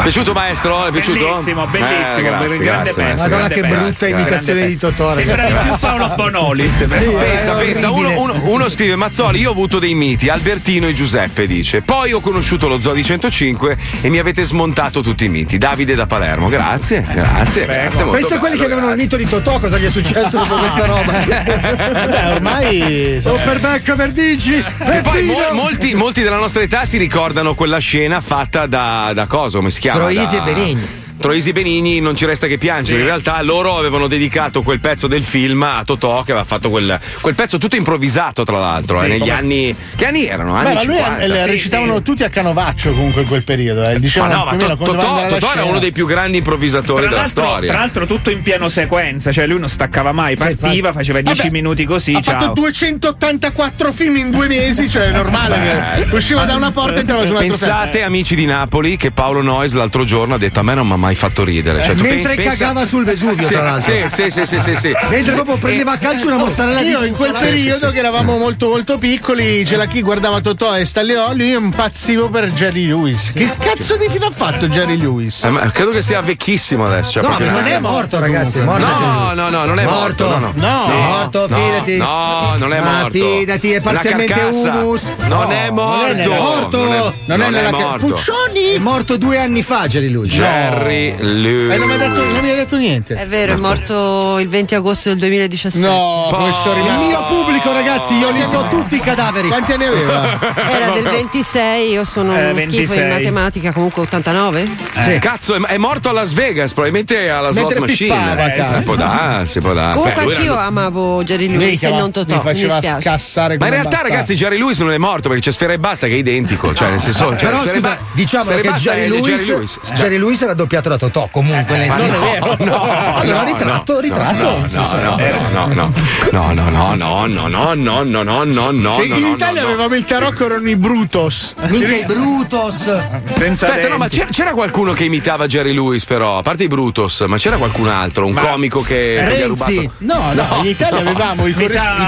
Piaciuto 0.02 0.34
maestro? 0.34 0.86
È 0.86 0.92
piaciuto? 0.92 1.20
Bellissimo, 1.20 1.66
bellissimo, 1.68 2.18
Eh, 2.18 2.22
grazie, 2.22 2.58
grande 2.58 2.58
grazie, 2.60 2.94
pezzo. 3.04 3.24
Madonna, 3.24 3.28
grande 3.28 3.54
che 3.56 3.62
pezzo, 3.62 3.76
brutta 3.76 4.06
grande 4.08 4.22
imitazione 4.22 4.66
di 4.68 4.78
Totò, 4.78 5.14
Sembra 5.14 5.46
più 5.46 5.74
Paolo 5.80 6.14
Bonolis. 6.16 6.86
però. 6.88 7.12
Pensa, 7.18 7.60
è 7.60 7.64
pensa, 7.66 7.92
uno, 7.92 8.20
uno- 8.20 8.40
uno 8.44 8.70
scrive 8.70 8.96
Mazzoli, 8.96 9.40
io 9.40 9.50
ho 9.50 9.52
avuto 9.52 9.80
dei 9.80 9.94
miti, 9.94 10.30
Albertino 10.30 10.88
e 10.88 10.94
Giuseppe 10.94 11.48
dice, 11.48 11.82
poi 11.82 12.14
ho 12.14 12.20
conosciuto 12.20 12.68
lo 12.68 12.80
Zoo 12.80 12.94
di 12.94 13.04
105 13.04 13.78
e 14.02 14.10
mi 14.10 14.20
avete 14.20 14.44
smontato 14.44 15.02
tutti 15.02 15.26
i 15.26 15.30
miti. 15.30 15.58
Davide 15.58 15.96
da 15.96 16.06
Palermo, 16.06 16.50
grazie, 16.50 17.02
grazie, 17.12 17.66
grazie. 17.66 18.04
molto 18.04 18.20
Pensa 18.20 18.36
a 18.36 18.40
quelli 18.40 18.58
che 18.58 18.66
avevano 18.66 18.92
il 18.92 18.98
mito 18.98 19.16
di 19.18 19.26
Totò, 19.28 19.60
cosa 19.60 19.78
gli 19.78 19.86
è 19.86 19.90
successo 19.90 20.38
dopo 20.38 20.56
questa 20.56 20.86
roba? 20.86 21.12
Beh, 21.12 22.32
ormai. 22.32 23.04
Oh, 23.36 23.40
per 23.44 23.60
becco, 23.60 23.96
per 23.96 24.12
dici! 24.12 24.54
E 24.56 25.02
poi 25.02 25.24
mo- 25.26 25.34
molti, 25.54 25.94
molti 25.96 26.22
della 26.22 26.38
nostra 26.38 26.62
età 26.62 26.86
si 26.86 26.98
ricordano 26.98 27.56
quella 27.56 27.80
scena 27.80 28.22
fatta 28.22 28.66
da, 28.68 29.12
da 29.14 29.26
cosa, 29.26 29.58
come 29.58 29.72
si 29.72 29.80
chiama? 29.86 30.00
Troisi 30.00 30.38
Da- 30.38 30.42
e 30.42 30.54
Benigni. 30.54 31.05
Troisi 31.18 31.54
Benigni 31.54 32.00
non 32.02 32.16
ci 32.16 32.26
resta 32.26 32.46
che 32.48 32.58
piangere. 32.58 33.00
In 33.00 33.06
realtà 33.06 33.42
loro 33.42 33.78
avevano 33.78 34.08
dedicato 34.08 34.62
quel 34.62 34.80
pezzo 34.80 35.08
del 35.08 35.24
film 35.24 35.64
a 35.64 35.82
Totò 35.86 36.22
che 36.24 36.32
aveva 36.32 36.46
fatto 36.46 36.70
quel, 36.70 37.00
quel 37.22 37.34
pezzo 37.36 37.58
tutto 37.58 37.76
improvvisato, 37.76 38.44
tra 38.44 38.60
l'altro, 38.60 39.02
eh, 39.02 39.08
negli 39.08 39.30
anni. 39.30 39.76
Che 39.96 40.06
anni 40.06 40.26
erano? 40.26 40.54
Anni 40.54 40.68
Beh, 40.68 40.74
ma 40.76 40.84
lui 40.84 40.96
50. 40.98 41.24
eh, 41.24 41.42
Sì, 41.44 41.46
recitavano 41.50 41.96
sì. 41.98 42.02
tutti 42.04 42.24
a 42.24 42.30
canovaccio 42.30 42.92
comunque 42.92 43.22
in 43.22 43.28
quel 43.28 43.44
periodo. 43.44 43.84
Eh. 43.84 43.94
Ma 43.94 44.00
Dicevano 44.00 44.34
no, 44.36 44.44
ma 44.46 44.50
più 44.56 44.66
o 44.66 44.70
meno 44.70 44.76
To- 44.78 44.84
Totò, 44.92 45.28
Totò 45.28 45.52
era 45.54 45.64
uno 45.64 45.80
dei 45.80 45.92
più 45.92 46.06
grandi 46.06 46.38
improvvisatori 46.38 47.02
Tra 47.04 47.10
della 47.10 47.28
storia. 47.28 47.70
tra 47.72 47.80
l'altro 47.80 48.06
tutto 48.06 48.30
in 48.30 48.42
pieno 48.44 48.68
sequenza, 48.70 49.32
cioè 49.32 49.48
lui 49.48 49.60
non 49.60 49.70
staccava 49.70 50.12
mai, 50.12 50.36
partiva, 50.36 50.92
faceva 50.92 51.22
10 51.22 51.38
Vabbè, 51.38 51.50
minuti 51.50 51.86
così, 51.86 52.14
ha 52.14 52.22
ciao. 52.22 52.40
fatto 52.40 52.54
284 52.54 53.92
film 53.94 54.18
in 54.18 54.32
due 54.32 54.48
mesi, 54.48 54.90
cioè 54.90 55.08
è 55.08 55.12
normale 55.12 56.06
che 56.10 56.16
usciva 56.16 56.44
da 56.46 56.56
una 56.56 56.72
porta 56.72 56.98
e 56.98 57.00
entrava 57.00 57.24
su 57.24 57.30
un 57.32 57.38
altro 57.38 57.50
Pensate, 57.50 58.04
amici 58.04 58.36
di 58.36 58.46
Napoli, 58.46 58.98
che 58.98 59.12
Paolo 59.12 59.42
Noyes 59.42 59.74
l'altro 59.74 60.04
giorno 60.04 60.36
ha 60.36 60.38
detto: 60.38 60.60
A 60.60 60.64
me 60.64 60.74
non 60.76 60.88
mi 60.88 60.94
mai 61.06 61.16
fatto 61.16 61.44
ridere. 61.44 61.84
Cioè, 61.84 61.96
tu 61.96 62.02
Mentre 62.02 62.36
pensi- 62.36 62.36
pensa- 62.36 62.66
cagava 62.66 62.86
sul 62.86 63.06
Vesuvio, 63.06 63.44
Sì, 63.48 63.54
tra 63.54 63.64
l'altro. 63.64 63.94
Sì, 63.94 64.06
sì, 64.10 64.30
sì, 64.32 64.46
sì, 64.46 64.60
sì, 64.60 64.76
sì. 64.76 64.92
Mentre 65.10 65.22
Sì. 65.24 65.32
proprio 65.32 65.56
prendeva 65.58 65.92
a 65.92 65.98
calcio 65.98 66.28
una 66.28 66.38
mozzarella 66.38 66.82
Io 66.82 67.04
in 67.04 67.14
quel 67.16 67.32
periodo 67.32 67.92
che 67.92 68.00
eravamo 68.00 68.38
molto 68.38 68.70
molto 68.70 68.98
piccoli, 68.98 69.64
c'era 69.66 69.86
chi 69.86 70.02
guardava 70.02 70.42
Totò 70.42 70.76
e 70.76 70.86
Stanlio, 70.86 71.32
lui 71.34 71.52
impazzivo 71.52 72.30
per 72.30 72.48
Jerry 72.52 72.88
Lewis. 72.88 73.34
Che 73.34 73.50
cazzo 73.60 73.96
di 73.98 74.08
fine 74.10 74.26
ha 74.26 74.32
fatto 74.32 74.68
Jerry 74.68 74.98
Lewis? 74.98 75.44
Eh, 75.44 75.50
ma 75.50 75.70
credo 75.72 75.92
che 75.92 76.02
sia 76.02 76.22
vecchissimo 76.22 76.86
adesso. 76.86 77.12
cioè, 77.12 77.22
No, 77.22 77.30
ma 77.40 77.52
non 77.52 77.68
è 77.68 77.80
morto, 77.80 78.20
ragazzi. 78.20 78.58
È 78.60 78.62
morto. 78.64 78.86
No, 78.86 79.32
no, 79.36 79.50
no, 79.50 79.66
non 79.66 79.80
è 79.80 79.86
morto. 79.86 80.28
No, 80.28 80.38
no. 80.40 80.54
No. 80.56 80.86
È 80.90 80.94
morto, 80.96 81.48
No, 81.48 81.56
fidati. 81.56 81.98
No, 81.98 82.56
non 82.58 82.74
è 82.74 82.80
Ma 82.80 82.92
morto. 83.02 83.10
fidati, 83.12 83.72
è 83.74 83.80
parzialmente 83.82 84.42
humus. 84.42 85.12
Non 85.28 85.52
è 85.52 85.70
morto. 85.70 86.02
non 86.02 86.10
è 86.10 86.14
nella- 86.14 86.36
Morto. 86.36 86.78
Non 86.78 86.94
è, 86.94 86.98
Non 86.98 87.14
è 87.26 87.36
non 87.38 87.42
è 87.42 87.50
nella 87.50 87.72
morto. 87.72 88.06
Puccioni? 88.08 88.74
È 88.74 88.80
morto 88.80 89.18
due 89.18 89.38
anni 89.40 89.62
fa, 89.64 89.86
Jerry 89.88 90.10
lui. 90.10 90.28
Jerry 90.28 90.95
Lewis. 91.20 91.74
E 91.74 91.78
non 91.78 91.88
mi 91.88 91.94
ha 91.94 91.98
detto, 91.98 92.24
non 92.24 92.40
mi 92.42 92.50
ha 92.52 92.56
detto 92.56 92.78
niente. 92.78 93.16
È 93.16 93.26
vero, 93.28 93.54
è 93.54 93.56
morto 93.58 94.40
il 94.40 94.48
20 94.50 94.76
agosto 94.76 95.10
del 95.10 95.18
2017. 95.20 95.86
No, 95.88 96.30
come 96.32 96.54
ci 96.54 96.60
sono 96.62 96.86
Il 96.86 96.94
mio 97.08 97.24
pubblico, 97.28 97.72
ragazzi, 97.72 98.14
io 98.16 98.30
li 98.32 98.42
so 98.44 98.68
tutti 98.70 98.96
i 98.96 99.00
cadaveri. 99.00 99.48
Quanti 99.48 99.74
anni 99.74 99.86
aveva? 99.86 100.40
Era 100.70 100.90
del 100.92 101.04
26, 101.04 101.92
io 101.92 102.04
sono 102.04 102.36
Eh, 102.38 102.50
uno 102.52 102.60
schifo 102.60 102.94
26. 102.94 103.02
in 103.04 103.10
matematica, 103.10 103.72
comunque 103.72 104.02
89. 104.04 104.70
Sì. 105.02 105.18
Cazzo, 105.20 105.56
è, 105.56 105.60
è 105.62 105.78
morto 105.78 106.10
a 106.10 106.12
Las 106.12 106.32
Vegas, 106.34 106.74
probabilmente 106.74 107.30
alla 107.30 107.52
slot 107.52 107.74
Mentre 107.74 107.80
machine. 107.80 108.56
Eh, 108.56 108.62
si 108.82 108.86
può 108.86 108.96
dare, 108.96 109.46
si 109.48 109.60
può 109.60 109.74
dare. 109.74 109.94
Comunque 109.96 110.24
Beh, 110.26 110.34
anch'io 110.36 110.54
era- 110.54 110.64
amavo 110.66 111.24
Jerry 111.24 111.48
Lewis 111.50 111.82
Mica, 111.82 111.88
e 111.88 111.92
ma 111.92 111.98
non 112.00 112.12
Totò. 112.12 112.36
Mi 112.36 112.42
faceva 112.42 112.80
mi 112.82 113.02
scassare 113.02 113.58
Ma 113.58 113.66
in 113.66 113.72
realtà, 113.72 113.90
bastardo. 113.90 114.14
ragazzi, 114.14 114.36
Jerry 114.36 114.58
Lewis 114.58 114.80
non 114.80 114.92
è 114.92 114.98
morto 114.98 115.28
perché 115.30 115.44
c'è 115.44 115.52
Sfera 115.52 115.74
e 115.74 115.78
Basta 115.80 116.08
che 116.08 116.14
è 116.14 116.18
identico. 116.18 116.74
Cioè, 116.74 116.90
nel 116.92 117.02
senso. 117.02 117.36
Cioè, 117.38 117.50
Però 117.50 117.62
scusa, 117.64 117.80
Ba- 117.80 117.98
diciamo 118.14 118.52
che 118.52 118.62
Basta 118.62 118.78
Jerry 118.94 119.10
Lewis, 119.10 119.80
Jerry 119.96 120.18
Lewis 120.18 120.42
era 120.42 120.54
doppiato 120.54 120.85
ispirato 120.86 120.90
da 120.90 120.98
Totò, 120.98 121.28
comunque. 121.32 121.78
nel 121.78 121.88
Ma 121.88 121.96
senso- 121.96 122.38
no, 122.40 122.66
no, 122.66 123.16
allora 123.16 123.40
no, 123.40 123.46
ritratto, 123.46 123.94
no, 123.94 124.00
ritratto. 124.00 124.68
No, 124.72 124.88
no, 125.02 125.18
no, 125.52 125.68
no, 125.68 125.88
no, 126.32 126.54
no, 126.54 126.54
no, 126.54 127.28
no, 127.28 127.48
no, 127.48 127.48
no, 127.48 127.74
no, 127.74 127.74
no, 127.74 128.04
no, 128.04 128.24
no, 128.24 128.44
no, 128.44 128.72
no, 128.72 129.00
E 129.00 129.06
in 129.06 129.12
no, 129.12 129.34
Italia 129.34 129.62
no, 129.62 129.68
no. 129.68 129.74
avevamo 129.74 129.96
il 129.96 130.06
tarocco, 130.06 130.46
erano 130.46 130.70
i 130.70 130.76
Brutos. 130.76 131.56
I 131.70 132.04
Brutos. 132.06 132.88
Aspetta, 132.88 133.88
no, 133.88 133.98
ma 133.98 134.08
c'era, 134.08 134.52
qualcuno 134.52 134.94
che 134.94 135.06
imitava 135.06 135.48
Jerry 135.48 135.74
Lewis, 135.74 136.06
però, 136.06 136.38
a 136.38 136.42
parte 136.42 136.64
i 136.64 136.68
Brutus, 136.68 137.22
ma 137.22 137.38
c'era 137.38 137.58
qualcun 137.58 137.88
altro, 137.90 138.26
un 138.26 138.34
comico 138.34 138.82
che 138.82 139.24
vi 139.36 139.42
ha 139.42 139.48
rubato. 139.48 139.94
No, 140.00 140.32
no, 140.34 140.46
in 140.62 140.68
Italia 140.68 141.00
avevamo 141.00 141.48
i 141.48 141.54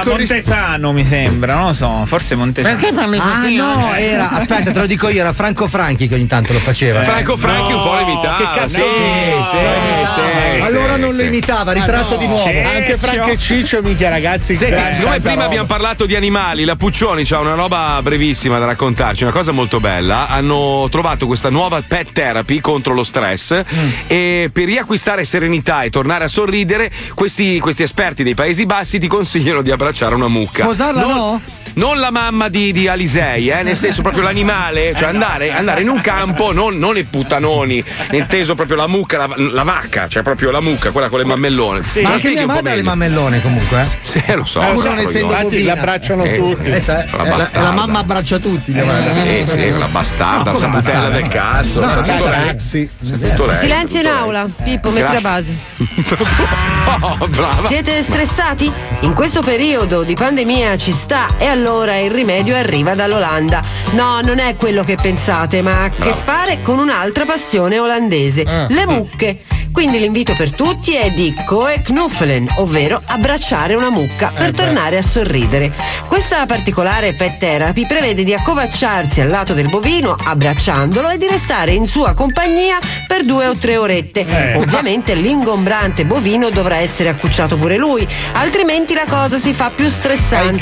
Montesano, 0.06 0.92
mi 0.92 1.06
sembra, 1.06 1.56
non 1.56 1.68
lo 1.68 1.74
so, 1.74 2.04
forse 2.06 2.36
Montesano. 2.36 2.76
Perché 2.76 2.94
parli 2.94 3.18
Ah 3.18 3.40
così? 3.42 3.56
no, 3.56 3.94
era, 3.96 4.30
aspetta, 4.32 4.72
te 4.72 4.80
lo 4.80 4.86
dico 4.86 5.10
io, 5.10 5.20
era 5.22 5.34
Franco 5.34 5.68
Franchi 5.68 6.08
che 6.08 6.16
ogni 6.16 6.28
tanto 6.28 6.54
lo 6.54 6.60
faceva. 6.60 7.04
Franco 7.04 7.38
Franchi 7.38 7.72
un 7.74 7.82
po' 7.82 7.94
lo 7.94 8.00
imitava. 8.02 8.67
No, 8.68 9.46
sì, 9.46 10.12
sì, 10.14 10.62
allora 10.62 10.96
sì, 10.96 11.00
non 11.02 11.16
lo 11.16 11.22
imitava, 11.22 11.72
Ah, 11.72 11.74
ritratto 11.74 12.12
no, 12.12 12.18
di 12.18 12.28
nuovo. 12.28 12.50
Anche 12.50 12.98
Franco 12.98 13.30
e 13.32 13.38
Ciccio, 13.38 13.82
mica 13.82 14.10
ragazzi. 14.10 14.56
Senti, 14.56 14.94
siccome 14.94 15.20
prima 15.20 15.34
roba. 15.36 15.46
abbiamo 15.46 15.66
parlato 15.68 16.06
di 16.06 16.16
animali, 16.16 16.64
la 16.66 16.76
Puccioni 16.76 17.24
c'ha 17.26 17.40
una 17.40 17.56
roba 17.56 18.00
brevissima 18.02 18.58
da 18.60 18.66
raccontarci, 18.66 19.24
una 19.24 19.32
cosa 19.32 19.52
molto 19.52 19.80
bella. 19.80 20.28
Hanno 20.28 20.88
trovato 20.90 21.26
questa 21.28 21.50
nuova 21.50 21.82
pet 21.86 22.12
therapy 22.12 22.60
contro 22.60 22.94
lo 22.94 23.04
stress 23.04 23.62
e 24.08 24.50
per 24.52 24.66
riacquistare 24.66 25.24
serenità 25.24 25.84
e 25.84 25.90
tornare 25.90 26.24
a 26.26 26.28
sorridere, 26.28 26.92
questi, 27.14 27.60
questi 27.60 27.84
esperti 27.84 28.24
dei 28.24 28.34
Paesi 28.36 28.66
Bassi 28.66 29.00
ti 29.00 29.08
consigliano 29.08 29.62
di 29.62 29.72
abbracciare 29.72 30.16
una 30.16 30.28
mucca. 30.28 30.64
Sposarla 30.64 31.02
non, 31.02 31.16
no? 31.16 31.42
Non 31.74 32.00
la 32.00 32.10
mamma 32.10 32.50
di, 32.50 32.72
di 32.72 32.88
Alisei, 32.88 33.50
eh, 33.50 33.62
nel 33.62 33.78
senso 33.78 34.02
proprio 34.02 34.24
l'animale, 34.24 34.94
cioè 34.98 35.10
andare, 35.10 35.52
andare 35.52 35.82
in 35.82 35.90
un 35.90 36.02
campo, 36.02 36.52
non, 36.52 36.78
non 36.80 36.98
i 36.98 37.04
puttanoni, 37.04 37.84
inteso 38.12 38.56
proprio 38.58 38.76
la 38.76 38.88
mucca, 38.88 39.17
la, 39.17 39.30
la 39.38 39.63
vacca, 39.63 40.08
cioè 40.10 40.22
proprio 40.24 40.52
la 40.52 40.60
mucca, 40.60 40.91
quella 40.91 41.08
con 41.08 41.20
le 41.20 41.26
mammellone. 41.26 41.80
Ma 41.80 41.86
Me 41.96 42.02
lo 42.02 42.10
anche 42.10 42.30
mia 42.30 42.46
madre 42.46 42.72
ha 42.72 42.76
le 42.76 42.82
mammellone 42.84 43.41
comunque, 43.41 43.82
eh? 43.82 43.88
Sì, 44.02 44.22
lo 44.36 44.43
so. 44.43 44.60
Pur 44.60 44.84
non 44.84 45.00
essendo 45.00 45.34
bovina. 45.39 45.74
l'abbracciano 45.76 46.24
Eh, 46.26 46.38
tutti. 46.39 46.70
Eh, 46.70 46.84
La 46.86 47.04
eh, 47.04 47.28
la, 47.28 47.50
la 47.62 47.72
mamma 47.72 48.00
abbraccia 48.00 48.38
tutti. 48.39 48.72
madre. 48.74 49.46
Sì, 49.46 49.52
sì, 49.52 49.70
la 49.70 49.86
bastarda, 49.88 50.52
No, 50.52 50.60
la 50.60 50.65
come 50.67 50.82
saputella 50.82 51.10
del 51.10 51.28
cazzo. 51.30 51.80
No. 51.80 52.04
Ragazzi, 52.04 52.89
Silenzio 53.60 54.00
in 54.02 54.08
aula, 54.08 54.48
Pippo, 54.63 54.89
metti 54.89 55.13
la 55.13 55.22
base. 55.22 55.56
Oh, 57.00 57.28
brava. 57.28 57.67
Siete 57.67 58.02
stressati? 58.02 58.72
In 59.02 59.13
questo 59.13 59.41
periodo 59.41 60.04
di 60.04 60.13
pandemia 60.15 60.78
ci 60.78 60.91
sta 60.91 61.28
e 61.38 61.46
allora 61.46 61.98
il 62.00 62.10
rimedio 62.10 62.56
arriva 62.56 62.96
dall'Olanda. 62.96 63.62
No, 63.91 64.20
non 64.24 64.39
è 64.39 64.56
quello 64.56 64.84
che 64.84 64.96
pensate, 64.96 65.62
ma 65.62 65.82
ha 65.82 65.84
a 65.84 65.89
che 65.89 66.13
fare 66.13 66.60
con 66.63 66.80
un'altra 66.80 67.26
passione 67.26 67.78
olandese, 67.78 68.46
Ah. 68.48 68.68
Le 68.70 68.82
eh. 68.82 68.86
mucche 68.86 69.42
quindi 69.78 70.00
l'invito 70.00 70.34
per 70.34 70.56
tutti 70.56 70.96
è 70.96 71.12
di 71.12 71.32
Koe 71.46 71.82
Knuffelen, 71.82 72.48
ovvero 72.56 73.00
abbracciare 73.06 73.76
una 73.76 73.92
mucca 73.92 74.32
per 74.36 74.52
tornare 74.52 74.98
a 74.98 75.04
sorridere. 75.04 75.72
Questa 76.08 76.48
particolare 76.48 77.13
pet 77.13 77.38
therapy 77.38 77.86
prevede 77.86 78.24
di 78.24 78.34
accovacciarsi 78.34 79.22
al 79.22 79.30
lato 79.30 79.54
del 79.54 79.70
bovino 79.70 80.16
abbracciandolo 80.20 81.12
e 81.12 81.20
di 81.20 81.28
restare 81.28 81.74
in 81.74 81.86
sua 81.86 82.16
compagnia 82.16 82.80
per 83.06 83.24
due 83.24 83.46
o 83.46 83.56
tre 83.56 83.78
orette. 83.78 84.26
Ovviamente 84.58 85.13
l'ingombrante 85.13 86.06
bovino 86.06 86.50
dovrà 86.50 86.78
essere 86.78 87.10
accucciato 87.10 87.56
pure 87.56 87.78
lui, 87.78 88.06
altrimenti 88.32 88.96
la 88.96 89.06
cosa 89.08 89.38
si 89.38 89.54
fa 89.54 89.70
più 89.70 89.90
stressante. 89.90 90.56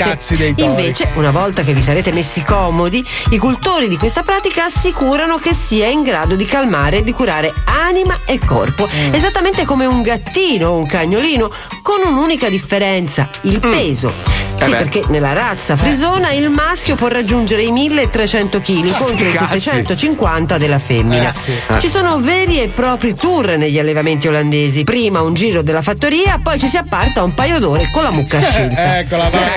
Invece, 0.62 1.10
una 1.14 1.30
volta 1.30 1.62
che 1.62 1.72
vi 1.72 1.80
sarete 1.80 2.12
messi 2.12 2.42
comodi, 2.42 3.02
i 3.30 3.38
cultori 3.38 3.88
di 3.88 3.96
questa 3.96 4.22
pratica 4.22 4.64
assicurano 4.66 5.38
che 5.38 5.54
sia 5.54 5.86
in 5.86 6.02
grado 6.02 6.34
di 6.34 6.44
calmare 6.44 6.98
e 6.98 7.02
di 7.02 7.12
curare 7.12 7.54
anima 7.64 8.20
e 8.26 8.38
corpo, 8.44 8.86
Mm. 9.05 9.05
Esattamente 9.12 9.64
come 9.64 9.86
un 9.86 10.02
gattino 10.02 10.70
o 10.70 10.76
un 10.78 10.86
cagnolino, 10.86 11.50
con 11.82 12.00
un'unica 12.04 12.48
differenza, 12.48 13.28
il 13.42 13.60
peso. 13.60 14.12
Eh 14.58 14.64
Sì, 14.64 14.70
perché 14.70 15.02
nella 15.08 15.34
razza 15.34 15.76
frisona 15.76 16.30
il 16.32 16.48
maschio 16.48 16.94
può 16.96 17.08
raggiungere 17.08 17.60
i 17.62 17.70
1300 17.70 18.60
kg 18.60 18.90
contro 18.96 19.26
i 19.28 19.30
cazzi. 19.30 19.60
750 19.60 20.56
della 20.56 20.78
femmina. 20.78 21.28
Eh 21.28 21.32
sì. 21.32 21.52
Ci 21.78 21.88
sono 21.88 22.18
veri 22.20 22.62
e 22.62 22.68
propri 22.68 23.14
tour 23.14 23.56
negli 23.58 23.78
allevamenti 23.78 24.28
olandesi. 24.28 24.82
Prima 24.84 25.20
un 25.20 25.34
giro 25.34 25.60
della 25.60 25.82
fattoria, 25.82 26.40
poi 26.42 26.58
ci 26.58 26.68
si 26.68 26.78
apparta 26.78 27.22
un 27.22 27.34
paio 27.34 27.58
d'ore 27.58 27.90
con 27.92 28.02
la 28.02 28.10
mucca 28.10 28.40
scelta. 28.48 28.80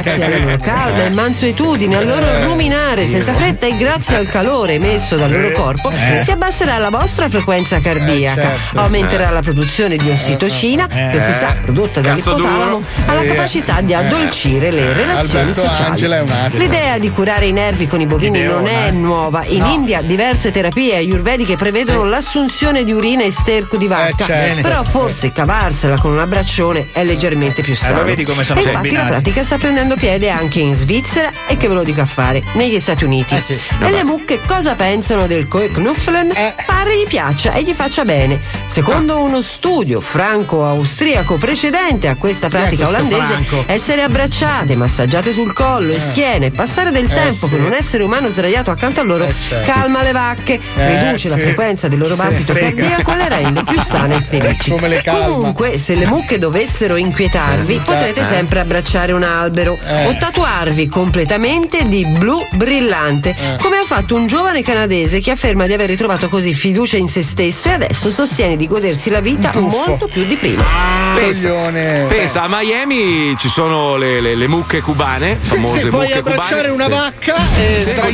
Grazie 0.02 0.26
alla 0.26 0.38
loro 0.38 0.58
calma 0.58 1.04
e 1.06 1.10
mansuetudine, 1.10 1.96
al 1.96 2.06
loro 2.06 2.44
ruminare 2.44 3.06
senza 3.06 3.32
fretta 3.34 3.68
e 3.68 3.78
grazie 3.78 4.18
al 4.18 4.28
calore 4.28 4.74
emesso 4.74 5.16
dal 5.16 5.32
loro 5.32 5.52
corpo, 5.52 5.92
si 6.22 6.32
abbasserà 6.32 6.78
la 6.78 6.90
vostra 6.90 7.30
frequenza 7.30 7.80
cardiaca, 7.80 8.42
Eh, 8.42 8.58
certo, 8.58 8.80
aumenterà 8.80 9.29
la 9.30 9.42
produzione 9.42 9.96
di 9.98 10.10
ossitocina, 10.10 10.88
che 10.88 11.22
si 11.24 11.34
sa, 11.34 11.56
prodotta 11.62 12.02
dall'ipotalamo, 12.02 12.66
duro. 12.66 12.84
ha 13.06 13.14
la 13.14 13.22
Eh, 13.22 13.28
capacità 13.28 13.82
di 13.82 13.94
addolcire 13.94 14.72
le 14.72 14.94
relazioni 14.94 15.50
Alberto 15.52 15.68
sociali. 15.68 16.58
L'idea 16.58 16.98
di 16.98 17.10
curare 17.12 17.46
i 17.48 17.52
nervi 17.52 17.88
con 17.88 18.02
i 18.02 18.06
bovini 18.06 18.44
non 18.44 18.66
è 18.68 18.92
nuova. 18.92 19.44
In 19.46 19.66
India 19.66 20.02
diverse 20.02 20.52
terapie 20.52 20.96
ayurvediche 20.96 21.56
prevedono 21.56 22.04
l'assunzione 22.06 22.84
di 22.84 22.92
urina 22.92 23.24
e 23.24 23.32
sterco 23.32 23.78
di 23.78 23.88
vacca. 23.88 24.24
Eh, 24.24 24.26
certo. 24.26 24.62
Però 24.62 24.84
forse 24.84 25.32
cavarsela 25.32 25.98
con 26.00 26.12
un 26.12 26.20
abbraccione 26.20 26.88
è 26.92 27.04
leggermente 27.04 27.62
più 27.62 27.76
sano. 27.76 27.94
Allora 27.96 28.08
vedi 28.10 28.24
come 28.24 28.44
sono 28.44 28.60
e 28.60 28.64
infatti 28.64 28.76
la 28.76 28.82
combinati. 29.00 29.10
pratica 29.12 29.44
sta 29.44 29.58
prendendo 29.58 29.96
piede 29.96 30.30
anche 30.30 30.60
in 30.60 30.74
Svizzera 30.76 31.30
e 31.48 31.58
che 31.58 31.68
ve 31.68 31.74
lo 31.74 31.84
dico 31.84 32.02
a 32.02 32.06
fare, 32.06 32.42
negli 32.54 32.80
Stati 32.80 33.04
Uniti. 33.04 33.36
Eh 33.36 33.40
sì. 33.40 33.60
E 33.82 33.90
le 33.92 34.04
mucche 34.04 34.40
cosa 34.46 34.76
pensano 34.76 35.28
del 35.28 35.48
Koeknuffelen? 35.48 36.32
Eh. 36.36 36.56
Pare 36.66 36.98
gli 36.98 37.08
piaccia 37.08 37.54
e 37.54 37.64
gli 37.64 37.74
faccia 37.74 38.04
bene. 38.04 38.40
Secondo 38.66 39.19
uno 39.22 39.42
studio 39.42 40.00
franco-austriaco 40.02 41.36
precedente 41.36 42.08
a 42.08 42.16
questa 42.16 42.48
pratica 42.50 42.88
olandese, 42.88 43.22
Franco? 43.22 43.64
essere 43.68 44.02
abbracciate, 44.04 44.76
massaggiate 44.76 45.32
sul 45.34 45.54
collo 45.54 45.94
e 45.94 46.00
schiena 46.00 46.46
e 46.46 46.52
passare 46.52 46.92
del 46.92 47.08
tempo 47.08 47.48
sì. 47.48 47.56
con 47.56 47.66
un 47.66 47.74
essere 47.74 48.04
umano 48.04 48.30
sdraiato 48.30 48.72
accanto 48.72 49.02
a 49.02 49.04
loro 49.04 49.26
Eh, 49.26 49.34
certo. 49.48 49.72
calma 49.72 50.02
le 50.04 50.12
vacche, 50.12 50.60
riduce 50.76 51.30
la 51.30 51.36
sì. 51.36 51.42
frequenza 51.42 51.88
del 51.88 52.00
loro 52.00 52.16
battito 52.16 52.54
cardiaco 52.54 53.12
e 53.14 53.16
le 53.18 53.30
rende 53.30 53.62
più 53.64 53.82
sane 53.82 54.16
e 54.18 54.22
felici. 54.22 54.74
Comunque, 55.06 55.78
se 55.78 55.96
le 55.96 56.06
mucche 56.06 56.38
dovessero 56.38 56.96
inquietarvi, 56.96 57.82
potrete 57.84 58.24
sempre 58.24 58.60
abbracciare 58.60 59.12
un 59.12 59.24
albero 59.24 59.78
Eh. 59.86 60.08
o 60.08 60.16
tatuarvi 60.18 60.88
completamente 60.88 61.84
di 61.84 62.06
blu 62.06 62.46
brillante, 62.52 63.30
Eh. 63.38 63.58
come 63.62 63.78
ha 63.78 63.84
fatto 63.86 64.16
un 64.16 64.28
giovane 64.28 64.62
canadese 64.62 65.20
che 65.20 65.32
afferma 65.32 65.66
di 65.68 65.74
aver 65.74 65.90
ritrovato 65.90 66.28
così 66.30 66.54
fiducia 66.54 66.98
in 66.98 67.08
se 67.08 67.24
stesso 67.24 67.70
e 67.70 67.72
adesso 67.74 68.10
sostiene 68.10 68.56
di 68.58 68.68
godersi 68.68 69.09
la 69.10 69.20
vita 69.22 69.52
molto 69.56 70.08
più 70.08 70.26
di 70.26 70.36
prima. 70.36 70.64
Pensa, 71.16 71.50
pensa, 72.08 72.44
a 72.44 72.48
Miami 72.50 73.36
ci 73.38 73.50
sono 73.50 73.98
le, 73.98 74.22
le- 74.22 74.36
le 74.36 74.48
mucche 74.48 74.82
cubane, 74.82 75.38
Sì, 75.42 75.56
famose 75.56 75.80
sì, 75.80 75.88
puoi 75.88 76.12
abbracciare 76.12 76.70
cubane. 76.70 76.86
una 76.86 76.88
vacca 76.88 77.36
e 77.58 77.84
Sì, 77.84 77.94
con 77.96 78.14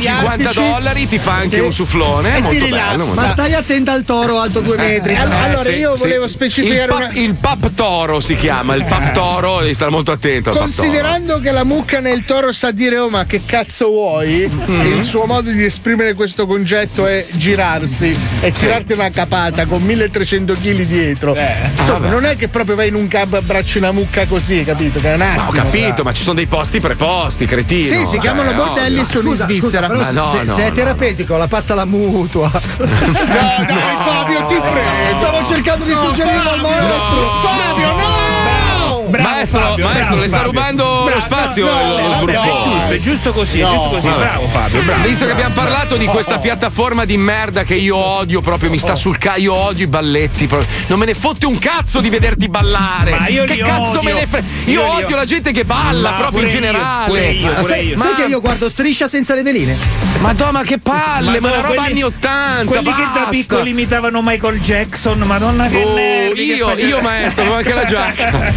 sdraiartici. 0.50 0.54
dollari 0.70 1.08
ti 1.08 1.18
fa 1.18 1.32
anche 1.34 1.48
Sì. 1.56 1.58
un 1.60 1.72
sufflone, 1.72 2.36
E 2.36 2.40
molto 2.40 2.66
bello. 2.66 3.06
Ma 3.14 3.28
stai 3.32 3.54
attenta 3.54 3.92
al 3.92 4.04
toro 4.04 4.38
alto 4.40 4.60
due 4.60 4.76
metri. 4.76 5.12
Eh, 5.12 5.16
allora, 5.16 5.60
Eh, 5.60 5.64
sì, 5.64 5.70
io 5.72 5.94
sì. 5.94 6.02
volevo 6.02 6.26
specificare 6.28 6.82
il, 6.82 6.88
pa- 6.88 6.96
una- 6.96 7.10
il 7.12 7.34
pap 7.34 7.74
toro 7.74 8.20
si 8.20 8.34
chiama, 8.34 8.74
il 8.74 8.84
pap 8.84 9.12
toro, 9.12 9.60
devi 9.60 9.74
stare 9.74 9.90
molto 9.90 10.12
attento 10.12 10.50
pap. 10.50 10.60
Considerando 10.60 11.38
che 11.40 11.50
la 11.52 11.64
mucca 11.64 12.00
nel 12.00 12.24
toro 12.24 12.52
sa 12.52 12.70
dire 12.70 12.98
oh 12.98 13.08
ma 13.08 13.24
che 13.26 13.42
cazzo 13.44 13.88
vuoi 13.88 14.48
Mm. 14.48 14.80
e 14.80 14.88
il 14.88 15.02
suo 15.04 15.26
modo 15.26 15.50
di 15.50 15.64
esprimere 15.64 16.14
questo 16.14 16.46
concetto 16.46 17.06
è 17.06 17.24
girarsi 17.32 18.16
e 18.40 18.50
tirarti 18.52 18.92
una 18.94 19.10
capata 19.10 19.66
con 19.66 19.82
1300 19.82 20.54
kg 20.54 20.85
dietro 20.86 21.34
insomma 21.76 21.98
vabbè. 21.98 22.08
non 22.08 22.24
è 22.24 22.36
che 22.36 22.48
proprio 22.48 22.74
vai 22.76 22.88
in 22.88 22.94
un 22.94 23.08
cab 23.08 23.34
e 23.34 23.36
abbracci 23.38 23.78
una 23.78 23.92
mucca 23.92 24.24
così 24.26 24.64
capito 24.64 25.00
che 25.00 25.12
è 25.12 25.14
un 25.14 25.20
attimo 25.22 25.42
Ma 25.42 25.48
ho 25.48 25.52
capito, 25.52 26.02
ma 26.02 26.12
ci 26.12 26.22
sono 26.22 26.34
dei 26.36 26.46
posti 26.46 26.80
preposti, 26.80 27.46
cretino. 27.46 27.82
Sì, 27.82 27.98
si 28.04 28.12
Cioè, 28.12 28.20
chiamano 28.20 28.52
bordelli 28.54 28.96
no, 28.96 29.02
e 29.02 29.04
sono 29.04 29.28
in 29.30 29.36
Svizzera 29.36 29.88
scusa, 29.88 29.98
Ma 29.98 30.04
se, 30.04 30.12
no, 30.12 30.24
se- 30.24 30.42
no, 30.42 30.56
è 30.56 30.68
no. 30.68 30.74
terapeutico 30.74 31.36
la 31.36 31.46
passa 31.48 31.74
la 31.74 31.84
mutua. 31.84 32.50
no 32.50 32.86
dai 33.66 33.96
Fabio 34.04 34.46
ti 34.46 34.54
prego 34.60 35.18
Stavo 35.18 35.46
cercando 35.46 35.84
di 35.84 35.92
suggerire 35.92 36.36
al 36.48 36.60
maestro. 36.60 37.40
Fabio 37.42 37.86
no 37.96 38.24
Bravo, 39.08 39.28
maestro, 39.28 39.60
Fabio, 39.60 39.84
maestro, 39.84 40.04
bravo, 40.06 40.20
le 40.20 40.28
sta 40.28 40.36
Fabio. 40.38 40.50
rubando 40.52 40.84
lo 41.16 41.20
spazio 41.20 41.64
no, 41.66 41.72
lo 41.72 41.86
no, 41.86 42.08
Vabbè, 42.08 42.16
sbruffone. 42.32 42.58
è 42.58 42.62
giusto, 42.62 42.92
è 42.92 42.98
giusto 43.00 43.32
così, 43.32 43.60
è 43.60 43.66
giusto 43.66 43.88
così. 43.88 44.06
Bravo 44.08 44.46
Fabio, 44.48 44.80
bravo. 44.82 45.02
Visto 45.08 45.24
che 45.24 45.32
abbiamo 45.32 45.54
bravo. 45.54 45.68
parlato 45.68 45.96
di 45.96 46.06
questa 46.06 46.38
piattaforma 46.38 47.04
di 47.04 47.16
merda 47.16 47.64
che 47.64 47.74
io 47.74 47.96
odio 47.96 48.40
proprio, 48.40 48.70
mi 48.70 48.78
sta 48.78 48.94
sul 48.94 49.18
ca, 49.18 49.36
io 49.36 49.54
odio 49.54 49.84
i 49.84 49.88
balletti. 49.88 50.46
proprio. 50.46 50.68
Non 50.88 50.98
me 50.98 51.06
ne 51.06 51.14
fotte 51.14 51.46
un 51.46 51.58
cazzo 51.58 52.00
di 52.00 52.08
vederti 52.10 52.48
ballare. 52.48 53.10
Ma 53.18 53.28
io 53.28 53.44
che 53.44 53.54
li 53.54 53.60
cazzo 53.60 53.98
odio. 53.98 54.02
me 54.02 54.12
ne 54.12 54.26
frega? 54.26 54.46
Io, 54.66 54.80
Io 54.80 54.92
odio 54.92 55.16
la 55.16 55.24
gente 55.24 55.50
che 55.52 55.64
balla 55.64 56.10
Ma 56.10 56.16
proprio 56.16 56.42
in 56.42 56.48
generale. 56.48 57.06
pure 57.08 57.26
io, 57.30 57.46
Ma 57.46 57.52
pure 57.54 57.64
sai, 57.74 57.86
io. 57.88 57.96
sai 57.98 58.10
Ma- 58.12 58.16
che 58.16 58.22
io 58.24 58.40
guardo 58.40 58.68
striscia 58.68 59.06
senza 59.08 59.34
le 59.34 59.42
veline? 59.42 59.76
Madonna, 60.18 60.62
che 60.62 60.78
palle, 60.78 61.40
ma, 61.40 61.48
no, 61.48 61.54
la 61.54 61.60
roba 61.62 61.74
quelli- 61.74 61.90
anni 61.90 62.02
80. 62.02 62.64
Quelli 62.64 62.84
che 62.84 62.90
da 63.02 63.08
basta. 63.12 63.28
piccoli 63.30 63.70
imitavano 63.70 64.20
Michael 64.22 64.60
Jackson, 64.60 65.18
madonna 65.20 65.68
che 65.68 65.82
Oh, 65.82 65.94
nervi 65.94 66.34
che 66.46 66.54
io, 66.54 66.68
faceva- 66.68 66.88
io 66.88 67.00
maestro, 67.00 67.42
avevo 67.42 67.56
anche 67.56 67.72
la 67.74 67.84
giacca. 67.84 68.52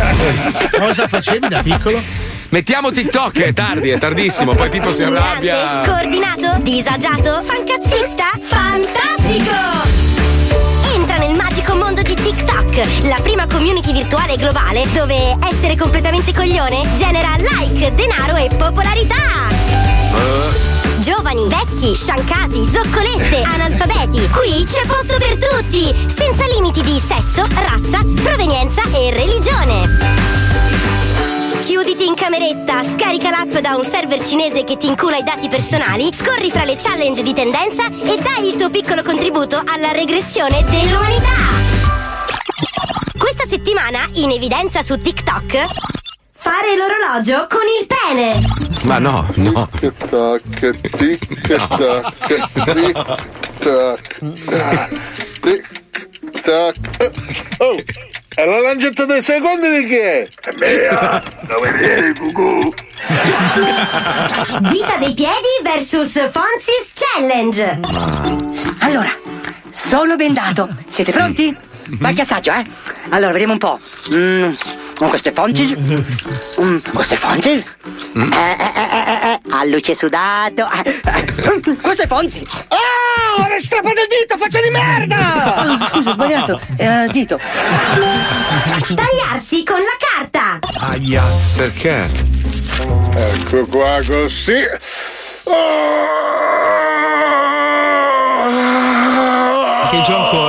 cosa 0.80 1.08
facevi 1.08 1.48
da 1.48 1.62
piccolo? 1.62 2.02
Mettiamo 2.49 2.91
TikTok, 2.91 3.41
è 3.41 3.53
tardi, 3.53 3.89
è 3.89 3.99
tardissimo, 3.99 4.55
poi 4.55 4.69
Pippo 4.69 4.91
si 4.91 5.03
arrabbia. 5.03 5.83
Scordinato, 5.83 6.59
disagiato, 6.63 7.43
fancazzista, 7.43 8.31
fantastico! 8.41 9.53
Entra 10.95 11.17
nel 11.17 11.35
magico 11.35 11.75
mondo 11.75 12.01
di 12.01 12.15
TikTok, 12.15 13.03
la 13.03 13.19
prima 13.21 13.45
community 13.45 13.93
virtuale 13.93 14.35
globale 14.35 14.83
dove 14.93 15.38
essere 15.47 15.75
completamente 15.75 16.33
coglione 16.33 16.81
genera 16.97 17.35
like, 17.38 17.93
denaro 17.93 18.35
e 18.38 18.47
popolarità. 18.55 19.47
Giovani, 20.97 21.47
vecchi, 21.47 21.93
sciancati, 21.93 22.67
zoccolette, 22.71 23.43
analfabeti. 23.43 24.27
Qui 24.27 24.65
c'è 24.65 24.88
posto 24.88 25.17
per 25.19 25.38
tutti, 25.38 25.93
senza 26.15 26.45
limiti 26.55 26.81
di 26.81 26.99
sesso, 26.99 27.45
razza, 27.53 27.99
provenienza 28.23 28.81
e 28.91 29.12
religione. 29.12 30.29
Chiuditi 31.69 32.08
in 32.08 32.15
cameretta, 32.15 32.84
scarica 32.84 33.29
l'app 33.29 33.60
da 33.60 33.75
un 33.75 33.86
server 33.86 34.19
cinese 34.25 34.63
che 34.63 34.75
ti 34.77 34.88
incula 34.88 35.17
i 35.17 35.23
dati 35.23 35.47
personali, 35.47 36.12
scorri 36.12 36.49
fra 36.49 36.63
le 36.63 36.75
challenge 36.75 37.21
di 37.21 37.32
tendenza 37.32 37.86
e 37.86 38.19
dai 38.19 38.47
il 38.47 38.55
tuo 38.55 38.71
piccolo 38.71 39.03
contributo 39.03 39.62
alla 39.63 39.91
regressione 39.91 40.63
dell'umanità. 40.63 41.29
Questa 43.15 43.45
settimana, 43.47 44.10
in 44.13 44.32
evidenza 44.32 44.82
su 44.82 44.97
TikTok, 44.97 45.63
fare 46.32 46.75
l'orologio 46.75 47.45
con 47.47 47.62
il 47.79 47.86
pene. 47.86 48.39
Ma 48.86 48.97
no, 48.97 49.32
no. 49.36 49.69
Tic 49.79 50.10
tac, 50.10 50.97
tic 50.97 51.38
tac, 51.77 52.25
tic 52.25 52.51
tac, 53.62 54.17
tic 55.39 55.67
tac. 55.84 55.88
Oh, 56.51 57.75
è 58.35 58.45
la 58.45 58.59
lancetta 58.59 59.05
dei 59.05 59.21
secondi 59.21 59.69
di 59.69 59.85
chi 59.85 59.97
è? 59.97 60.27
È 60.41 60.49
mia, 60.55 61.23
dove 61.41 61.71
vieni, 61.73 62.15
cucù? 62.15 62.69
Dita 64.62 64.97
dei 64.97 65.13
piedi 65.13 65.59
versus 65.62 66.12
Fonzis 66.12 66.91
Challenge. 66.95 67.79
Allora, 68.79 69.12
solo 69.69 70.15
bendato. 70.15 70.69
Siete 70.88 71.12
pronti? 71.12 71.55
Qualche 71.99 72.21
assaggio, 72.21 72.51
eh? 72.51 72.65
Allora, 73.09 73.31
vediamo 73.31 73.53
un 73.53 73.59
po'. 73.59 73.77
Mm, 74.13 74.51
queste 75.07 75.31
fonti. 75.31 75.75
Mm, 76.62 76.77
queste 76.93 77.15
fonti. 77.15 77.49
Eh, 77.49 77.63
eh, 78.15 78.71
eh, 78.75 79.03
eh, 79.05 79.31
eh, 79.31 79.39
a 79.49 79.63
luce 79.65 79.95
sudato. 79.95 80.67
Eh, 80.83 80.99
eh, 81.03 81.75
queste 81.81 82.07
fonti. 82.07 82.45
Ah, 82.67 83.41
ho 83.41 83.59
strappato 83.59 84.01
il 84.01 84.07
dito, 84.09 84.38
faccia 84.38 84.62
di 84.62 84.69
merda! 84.69 85.17
Ah, 85.17 85.89
Scusa, 85.91 86.09
ho 86.09 86.12
sbagliato. 86.13 86.62
Era 86.75 87.03
il 87.03 87.12
dito. 87.12 87.39
Tagliarsi 88.95 89.63
con 89.63 89.77
la 89.77 89.97
carta. 89.99 90.59
Aia, 90.91 91.23
perché? 91.55 92.07
Ecco 93.15 93.65
qua 93.65 94.01
così. 94.05 94.67
Che 99.89 100.01
gioco 100.03 100.48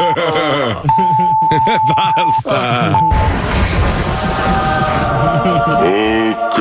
Basta. 1.84 2.98
Ok, 5.44 6.58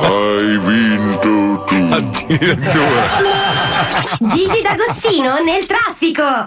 hai 0.00 0.58
vinto 0.58 1.64
tu. 1.66 1.74
Addirittura. 1.90 3.04
Gigi 4.18 4.60
D'Agostino 4.62 5.40
nel 5.40 5.64
traffico. 5.66 6.44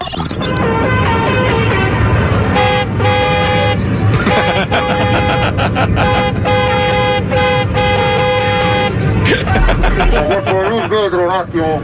Qualcuno 10.12 10.88
dietro 10.88 11.24
un 11.24 11.30
attimo. 11.32 11.82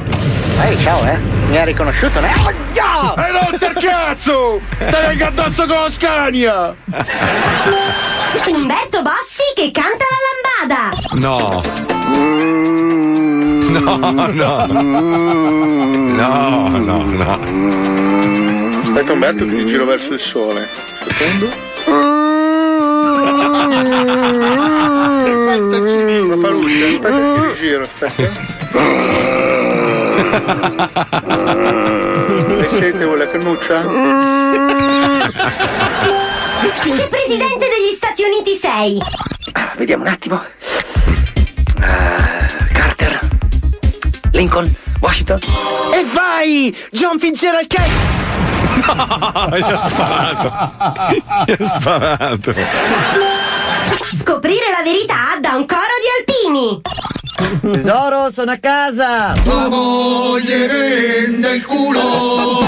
Ehi, 0.61 0.77
ciao, 0.83 1.03
eh? 1.05 1.17
Mi 1.49 1.57
ha 1.57 1.63
riconosciuto, 1.63 2.19
ne? 2.19 2.60
Cazzo! 3.81 4.61
Te 4.77 4.85
vengo 4.85 5.25
addosso 5.25 5.65
con 5.65 5.81
la 5.81 5.89
Scania! 5.89 6.75
Umberto 8.45 9.01
Bossi 9.01 9.41
che 9.55 9.71
canta 9.71 10.05
la 10.07 10.17
lambada. 10.67 10.91
No. 11.19 11.63
No, 13.71 13.97
no. 14.31 14.65
No, 16.13 16.67
no, 16.77 17.03
no. 17.03 17.39
Aspetta 18.83 19.13
Umberto 19.13 19.45
che 19.45 19.55
ti 19.55 19.65
giro 19.65 19.85
verso 19.85 20.13
il 20.13 20.19
sole. 20.19 20.69
Secondo. 21.07 21.49
Ma 26.27 26.37
fa 26.37 26.49
luce, 26.49 26.85
aspetta 26.85 27.17
che 27.17 27.33
ti 27.33 27.41
rigiro, 27.47 27.81
aspetta. 27.81 28.29
Siete 32.71 33.03
vuole 33.05 33.25
la 33.25 33.31
cannuccia? 33.31 33.81
Che 36.61 37.07
presidente 37.09 37.67
degli 37.67 37.93
Stati 37.95 38.23
Uniti 38.23 38.55
sei? 38.55 38.97
Ah, 39.53 39.73
Vediamo 39.75 40.03
un 40.03 40.09
attimo. 40.09 40.41
Ah, 41.81 42.47
Carter. 42.71 43.19
Lincoln. 44.31 44.73
Washington. 45.01 45.39
E 45.93 46.05
vai! 46.13 46.75
John 46.91 47.19
Fitzgerald 47.19 47.67
Kennedy! 47.67 48.19
No, 48.85 49.49
gli 49.57 49.61
ha 49.61 49.87
sparato. 49.87 50.53
Gli 51.45 51.55
ha 51.59 51.65
sparato. 51.65 52.53
Scoprire 54.19 54.65
la 54.77 54.83
verità 54.83 55.37
da 55.41 55.55
un 55.55 55.65
coro 55.65 55.81
di. 56.01 56.20
Tesoro, 57.81 58.29
sono 58.31 58.51
a 58.51 58.57
casa! 58.57 59.33
Tua 59.43 59.67
moglie 59.67 60.67
rende 60.67 61.55
il 61.55 61.65
culo, 61.65 62.63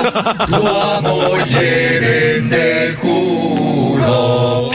tua 0.48 1.00
moglie 1.02 2.00
rende 2.00 2.86
il 2.86 2.98
culo. 2.98 4.74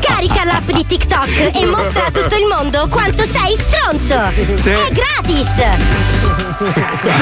Scarica 0.00 0.44
l'app 0.44 0.70
di 0.72 0.84
TikTok 0.84 1.52
e 1.54 1.64
mostra 1.64 2.06
a 2.06 2.10
tutto 2.10 2.34
il 2.34 2.46
mondo 2.46 2.88
quanto 2.88 3.22
sei 3.22 3.56
stronzo. 3.56 4.32
Sì. 4.56 4.70
È 4.70 4.90
gratis. 4.90 5.46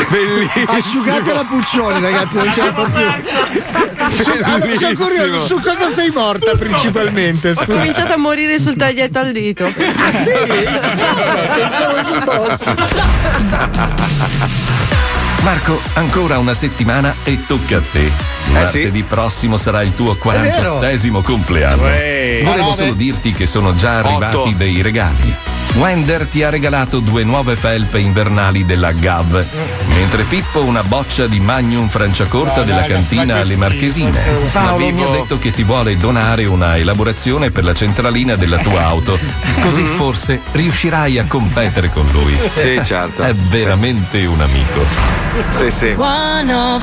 Bellissimo. 0.08 0.70
Asciugate 0.70 1.34
la 1.34 1.44
puccione, 1.44 2.00
ragazzi, 2.00 2.38
non 2.38 2.50
ce 2.50 2.60
la 2.62 2.72
fa 2.72 2.88
più. 2.88 3.96
Su- 4.22 4.30
allora, 4.42 4.76
sono 4.78 4.94
curioso, 4.96 5.46
su 5.46 5.60
cosa 5.60 5.88
sei 5.88 6.10
morta 6.10 6.52
principalmente? 6.56 7.50
Ho 7.50 7.54
Scusa. 7.54 7.66
cominciato 7.66 8.12
a 8.14 8.16
morire 8.16 8.58
sul 8.58 8.76
taglietto 8.76 9.18
al 9.18 9.32
dito. 9.32 9.66
Ah 9.66 10.12
sì? 10.12 10.30
Pensavo 11.54 12.04
sul 12.04 12.24
boss. 12.24 12.64
Marco, 15.42 15.80
ancora 15.94 16.38
una 16.38 16.54
settimana 16.54 17.14
e 17.24 17.38
tocca 17.46 17.76
a 17.78 17.82
te. 17.92 18.10
Martedì 18.52 19.02
prossimo 19.02 19.56
sarà 19.56 19.82
il 19.82 19.94
tuo 19.94 20.16
48esimo 20.22 21.22
compleanno. 21.22 21.82
Uè. 21.82 22.40
Volevo 22.44 22.72
solo 22.72 22.92
dirti 22.92 23.32
che 23.32 23.46
sono 23.46 23.74
già 23.74 23.98
arrivati 23.98 24.36
Otto. 24.36 24.52
dei 24.56 24.82
regali. 24.82 25.34
Wender 25.74 26.26
ti 26.26 26.42
ha 26.42 26.48
regalato 26.50 26.98
due 26.98 27.22
nuove 27.24 27.54
felpe 27.54 27.98
invernali 28.00 28.64
della 28.64 28.90
GAV, 28.92 29.44
mentre 29.98 30.22
Pippo 30.22 30.62
una 30.62 30.84
boccia 30.84 31.26
di 31.26 31.40
Magnum 31.40 31.88
Franciacorta 31.88 32.58
No, 32.58 32.62
della 32.62 32.80
ma 32.82 32.86
che 32.86 33.30
alle. 33.32 33.56
Marchesine. 33.56 34.22
Paolo, 34.52 34.86
Ma 34.86 34.92
mi 34.92 35.02
ha 35.02 35.08
detto 35.08 35.38
che 35.40 35.52
ti 35.52 35.64
vuole 35.64 35.96
donare 35.96 36.44
una 36.44 36.76
elaborazione 36.76 37.50
per 37.50 37.64
la 37.64 37.74
centralina 37.74 38.36
della 38.36 38.58
tua 38.58 38.84
auto. 38.84 39.18
Così 39.60 39.82
Mhm. 39.82 39.96
forse 39.96 40.40
riuscirai 40.52 41.18
a 41.18 41.24
competere 41.26 41.90
con 41.90 42.06
lui. 42.12 42.38
Sì, 42.48 42.80
certo. 42.84 43.22
È 43.24 43.34
veramente 43.34 44.24
un 44.24 44.40
amico. 44.40 44.84
Sì, 45.48 45.68
sì. 45.70 45.88
Paolo. 45.96 46.78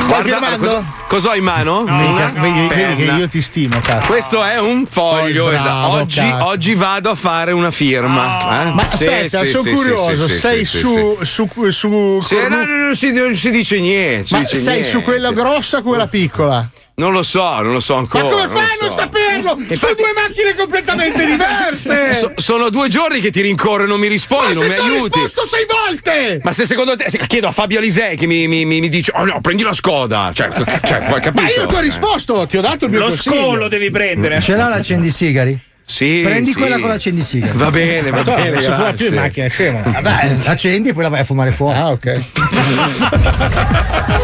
Stai 0.00 0.22
firmando? 0.24 0.84
cosa, 1.06 1.30
ho 1.30 1.34
in 1.34 1.44
mano? 1.44 1.84
Mica, 1.86 2.32
vedi, 2.34 2.66
vedi 2.68 3.04
che 3.04 3.10
io 3.12 3.28
ti 3.28 3.40
stimo, 3.40 3.78
cazzo. 3.80 4.06
Questo 4.12 4.42
è 4.44 4.58
un 4.58 4.84
foglio, 4.88 5.44
Oh, 5.46 5.48
bravo, 5.50 5.60
esatto. 5.62 5.86
Oggi, 5.88 6.34
oggi 6.40 6.74
vado 6.74 7.10
a 7.10 7.14
fare 7.14 7.52
una 7.52 7.70
firma. 7.70 8.38
eh? 8.66 8.72
Ma 8.72 8.82
Sì, 8.94 9.06
aspetta, 9.06 9.38
sì, 9.40 9.46
sono 9.48 9.62
sì, 9.62 9.70
curioso, 9.72 10.26
sì, 10.26 10.32
sì, 10.32 10.38
sei 10.38 10.64
sì, 10.64 10.78
su, 11.22 11.48
su, 11.54 11.70
su, 11.70 12.18
Sì, 12.20 12.34
no, 12.48 12.48
no, 12.48 12.64
non 12.64 12.96
si, 12.96 13.12
non 13.12 13.34
si 13.34 13.50
dice 13.50 13.78
niente. 13.80 14.26
si 14.26 14.32
Ma 14.34 14.40
dice 14.40 14.56
sei 14.56 14.72
niente. 14.80 14.88
su 14.88 15.02
quella 15.02 15.32
grossa 15.32 15.78
o 15.78 15.82
quella 15.82 16.06
piccola? 16.08 16.68
Non 16.96 17.10
lo 17.12 17.24
so, 17.24 17.42
non 17.60 17.72
lo 17.72 17.80
so 17.80 17.94
Ma 17.94 18.00
ancora. 18.00 18.22
come 18.22 18.42
non 18.42 18.48
fai 18.50 18.62
a 18.62 18.76
non 18.80 18.88
so. 18.88 18.94
saperlo? 18.96 19.58
Sono 19.74 19.94
due 19.94 20.12
macchine 20.14 20.54
completamente 20.56 21.26
diverse! 21.26 22.12
So- 22.14 22.32
sono 22.36 22.70
due 22.70 22.88
giorni 22.88 23.20
che 23.20 23.30
ti 23.32 23.40
rincorro 23.40 23.82
e 23.82 23.86
non 23.86 23.98
mi 23.98 24.06
rispondi, 24.06 24.54
Ma 24.54 24.60
non 24.60 24.62
se 24.62 24.68
mi 24.68 24.74
ti 24.74 24.80
ho 24.80 24.84
aiuti. 24.84 25.18
risposto 25.20 25.44
sei 25.44 25.66
volte! 25.68 26.40
Ma 26.44 26.52
se 26.52 26.66
secondo 26.66 26.94
te, 26.94 27.10
se 27.10 27.18
chiedo 27.26 27.48
a 27.48 27.50
Fabio 27.52 27.78
Alisei 27.78 28.16
che 28.16 28.26
mi, 28.26 28.46
mi- 28.46 28.64
mi- 28.64 28.78
mi 28.80 28.88
dice, 28.88 29.10
oh 29.16 29.24
no, 29.24 29.40
prendi 29.40 29.64
la 29.64 29.72
Skoda. 29.72 30.30
Cioè, 30.32 30.50
cioè 30.86 30.98
capito? 31.04 31.32
Ma 31.40 31.48
io 31.50 31.66
ti 31.66 31.74
ho 31.74 31.80
risposto, 31.80 32.46
ti 32.46 32.58
ho 32.58 32.60
dato 32.60 32.84
il 32.84 32.90
mio 32.92 33.00
Lo 33.00 33.06
consiglio. 33.08 33.36
scolo 33.40 33.66
devi 33.68 33.90
prendere. 33.90 34.40
Ce 34.40 34.54
l'ha 34.54 34.68
l'accendisigari? 34.68 35.58
Sì, 35.84 36.22
Prendi 36.24 36.52
sì. 36.52 36.58
quella 36.58 36.78
con 36.78 36.88
l'accendisigaro. 36.88 37.58
Va 37.58 37.70
bene, 37.70 38.10
va 38.10 38.24
bene. 38.24 38.50
Non 38.50 38.62
si 38.62 38.70
fuma 38.70 38.92
più 38.94 39.06
in 39.06 39.14
macchina, 39.14 39.48
scemo. 39.48 39.82
Vabbè, 39.84 40.36
l'accendi 40.42 40.88
e 40.88 40.92
poi 40.92 41.02
la 41.02 41.08
vai 41.10 41.20
a 41.20 41.24
fumare 41.24 41.52
fuori. 41.52 41.78
Ah, 41.78 41.90
ok. 41.90 42.22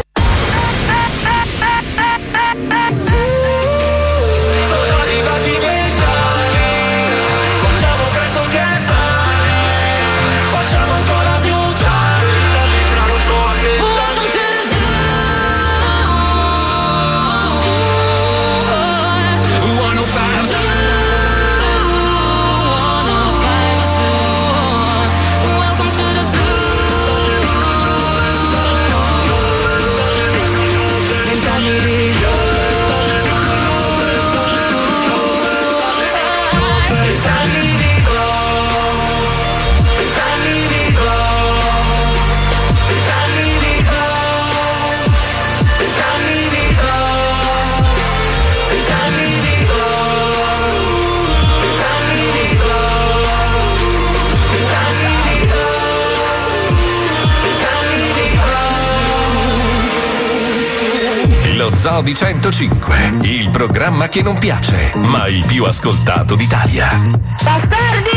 Di 61.81 62.13
105, 62.13 63.17
il 63.23 63.49
programma 63.49 64.07
che 64.07 64.21
non 64.21 64.37
piace, 64.37 64.91
ma 64.97 65.27
il 65.27 65.43
più 65.45 65.63
ascoltato 65.63 66.35
d'Italia. 66.35 66.89
Honey, 66.91 68.10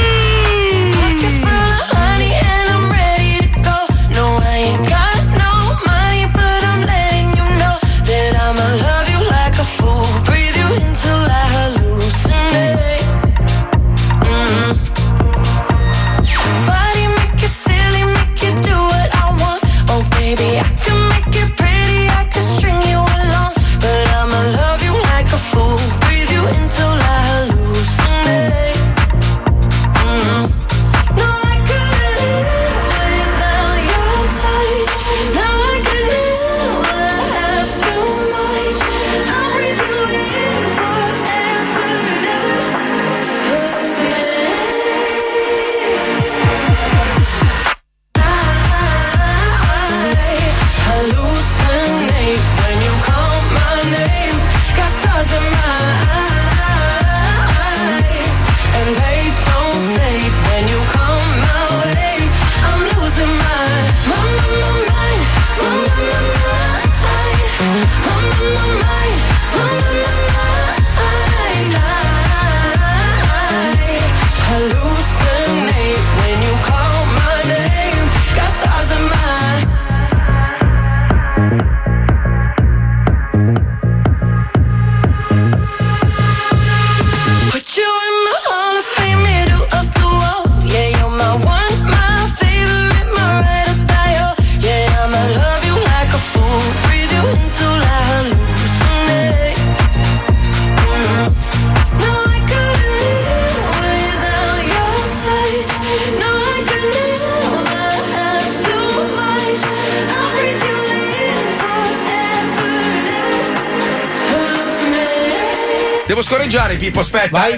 scorreggiare, 116.34 116.74
Pippo, 116.76 117.00
aspetta. 117.00 117.38
Vai. 117.38 117.52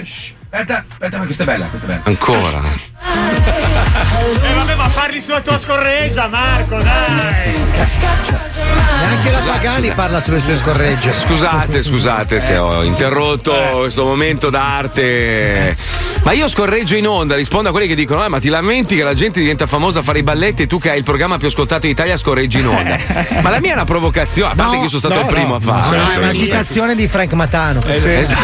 Aspetta, 0.49 0.85
aspetta, 0.89 1.17
ma 1.17 1.25
questa 1.25 1.43
è 1.43 1.45
bella, 1.45 1.65
questa 1.65 1.87
è 1.87 1.89
bella. 1.89 2.03
Ancora. 2.05 2.61
Eh 4.41 4.53
vabbè, 4.53 4.75
ma 4.75 4.87
parli 4.87 5.19
sulla 5.19 5.41
tua 5.41 5.57
scorreggia, 5.57 6.27
Marco, 6.27 6.77
dai. 6.77 7.53
Neanche 8.99 9.31
la 9.31 9.39
Pagani 9.39 9.91
parla 9.91 10.21
sulle 10.21 10.39
sue 10.39 10.55
scorregge. 10.55 11.11
Scusate, 11.13 11.83
scusate 11.83 12.39
se 12.39 12.57
ho 12.57 12.83
interrotto 12.83 13.53
questo 13.79 14.05
momento 14.05 14.49
d'arte. 14.49 15.75
Ma 16.27 16.33
io 16.33 16.49
scorreggio 16.49 16.97
in 16.97 17.07
onda, 17.07 17.35
rispondo 17.35 17.69
a 17.69 17.71
quelli 17.71 17.87
che 17.87 17.95
dicono: 17.95 18.21
eh, 18.21 18.27
ma 18.27 18.41
ti 18.41 18.49
lamenti 18.49 18.97
che 18.97 19.03
la 19.03 19.13
gente 19.13 19.39
diventa 19.39 19.65
famosa 19.65 19.99
a 19.99 20.03
fare 20.03 20.19
i 20.19 20.23
balletti 20.23 20.63
e 20.63 20.67
tu 20.67 20.77
che 20.77 20.89
hai 20.89 20.97
il 20.97 21.05
programma 21.05 21.37
più 21.37 21.47
ascoltato 21.47 21.85
in 21.85 21.93
Italia 21.93 22.17
scorreggi 22.17 22.59
in 22.59 22.67
onda. 22.67 22.97
ma 23.41 23.49
la 23.49 23.61
mia 23.61 23.69
è 23.69 23.73
una 23.75 23.85
provocazione, 23.85 24.51
a 24.51 24.55
parte 24.55 24.75
No, 24.75 24.77
che 24.79 24.83
io 24.83 24.89
sono 24.89 24.99
stato 24.99 25.15
no, 25.15 25.21
il 25.21 25.27
primo 25.27 25.47
no, 25.47 25.55
a 25.55 25.59
farlo. 25.61 26.03
no, 26.03 26.11
è 26.11 26.17
una 26.17 26.33
citazione 26.33 26.95
di 26.95 27.07
Frank 27.07 27.31
Matano. 27.31 27.79
Esatto. 27.85 28.41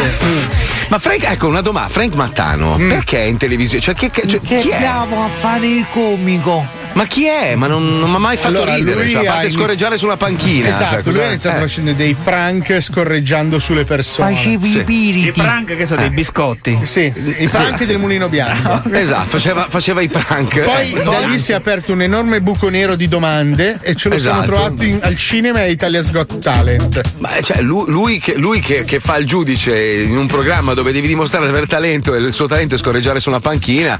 Ma 0.88 0.98
Frank, 0.98 1.24
ecco 1.24 1.46
una 1.46 1.60
domanda, 1.60 1.90
Frank 1.90 2.14
Mattano, 2.14 2.76
perché 2.76 3.18
è 3.18 3.24
in 3.24 3.36
televisione? 3.36 3.82
Cioè, 3.84 3.94
che, 3.94 4.08
che- 4.10 4.28
cioè, 4.28 4.40
Che 4.40 4.56
chi 4.60 4.70
è? 4.70 4.76
andiamo 4.76 5.22
a 5.22 5.28
fare 5.28 5.66
il 5.66 5.84
comico. 5.92 6.66
Ma 6.94 7.06
chi 7.06 7.26
è? 7.26 7.54
Ma 7.56 7.66
non, 7.66 7.98
non 7.98 8.08
mi 8.08 8.14
ha 8.16 8.18
mai 8.18 8.36
fatto 8.36 8.48
Allora, 8.48 8.76
ridere, 8.76 9.08
cioè, 9.08 9.22
a 9.22 9.24
parte 9.30 9.42
inizi- 9.46 9.58
scorreggiare 9.58 9.98
sulla 9.98 10.16
panchina. 10.16 10.68
Esatto, 10.68 11.02
cioè, 11.02 11.12
lui 11.12 11.22
ha 11.22 11.26
iniziato 11.26 11.56
eh. 11.58 11.60
facendo 11.60 11.92
dei 11.92 12.14
prank 12.14 12.80
scorreggiando 12.80 13.58
sulle 13.58 13.84
persone. 13.84 14.34
Facevi 14.36 14.76
i 14.78 14.84
piriti. 14.84 15.28
I 15.28 15.32
prank 15.32 15.74
che 15.76 15.86
sono 15.86 16.00
dei 16.02 16.10
biscotti. 16.10 16.78
Sì, 16.84 17.12
i 17.38 17.48
prank 17.48 17.84
del 17.84 17.98
mulino 17.98 18.28
bianco. 18.28 18.82
Esatto, 19.04 19.26
faceva, 19.28 19.66
faceva 19.68 20.00
i 20.02 20.08
prank. 20.08 20.60
Poi 20.60 20.92
Eh, 20.92 21.02
da 21.02 21.18
lì 21.26 21.38
si 21.38 21.50
è 21.52 21.54
aperto 21.56 21.92
un 21.92 22.00
enorme 22.02 22.40
buco 22.40 22.68
nero 22.68 22.94
di 22.94 23.08
domande 23.08 23.78
e 23.82 23.94
ce 23.96 24.08
lo 24.08 24.18
siamo 24.18 24.40
Esatto. 24.42 24.52
trovato 24.52 24.84
in- 24.84 25.00
al 25.02 25.16
cinema 25.16 25.64
e 25.64 25.72
Italia's 25.72 26.10
Got 26.12 26.38
Talent. 26.38 27.00
Ma 27.18 27.30
cioè, 27.42 27.60
lui, 27.60 27.84
lui 27.88 28.18
che, 28.20 28.34
lui 28.36 28.60
che- 28.60 28.84
che 28.84 29.00
fa 29.00 29.16
il 29.16 29.26
giudice 29.26 29.76
in 30.02 30.16
un 30.16 30.26
programma 30.28 30.74
dove 30.74 30.92
devi 30.92 31.08
dimostrare 31.08 31.44
di 31.46 31.50
aver 31.50 31.66
talento 31.66 32.14
e 32.14 32.18
il 32.20 32.32
suo 32.32 32.46
talento 32.46 32.76
è 32.76 32.78
scorreggiare 32.78 33.18
su 33.20 33.28
una 33.30 33.40
panchina. 33.40 33.98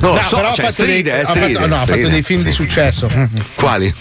Non 0.00 0.10
lo 0.14 0.16
No, 0.16 0.22
so, 0.22 0.36
però 0.36 0.48
ha 0.48 0.52
cioè, 0.54 0.64
fatto 0.66 0.82
stride, 0.82 1.02
dei- 1.02 1.12
eh, 1.12 1.20
ha 1.20 1.24
fatto- 1.24 1.38
stride, 1.38 1.58
no, 1.66 1.74
ha 1.74 1.78
fatto 1.78 1.92
stride. 1.92 2.13
Dei 2.14 2.22
film 2.22 2.42
di 2.42 2.52
successo. 2.52 3.08
Quali? 3.56 3.92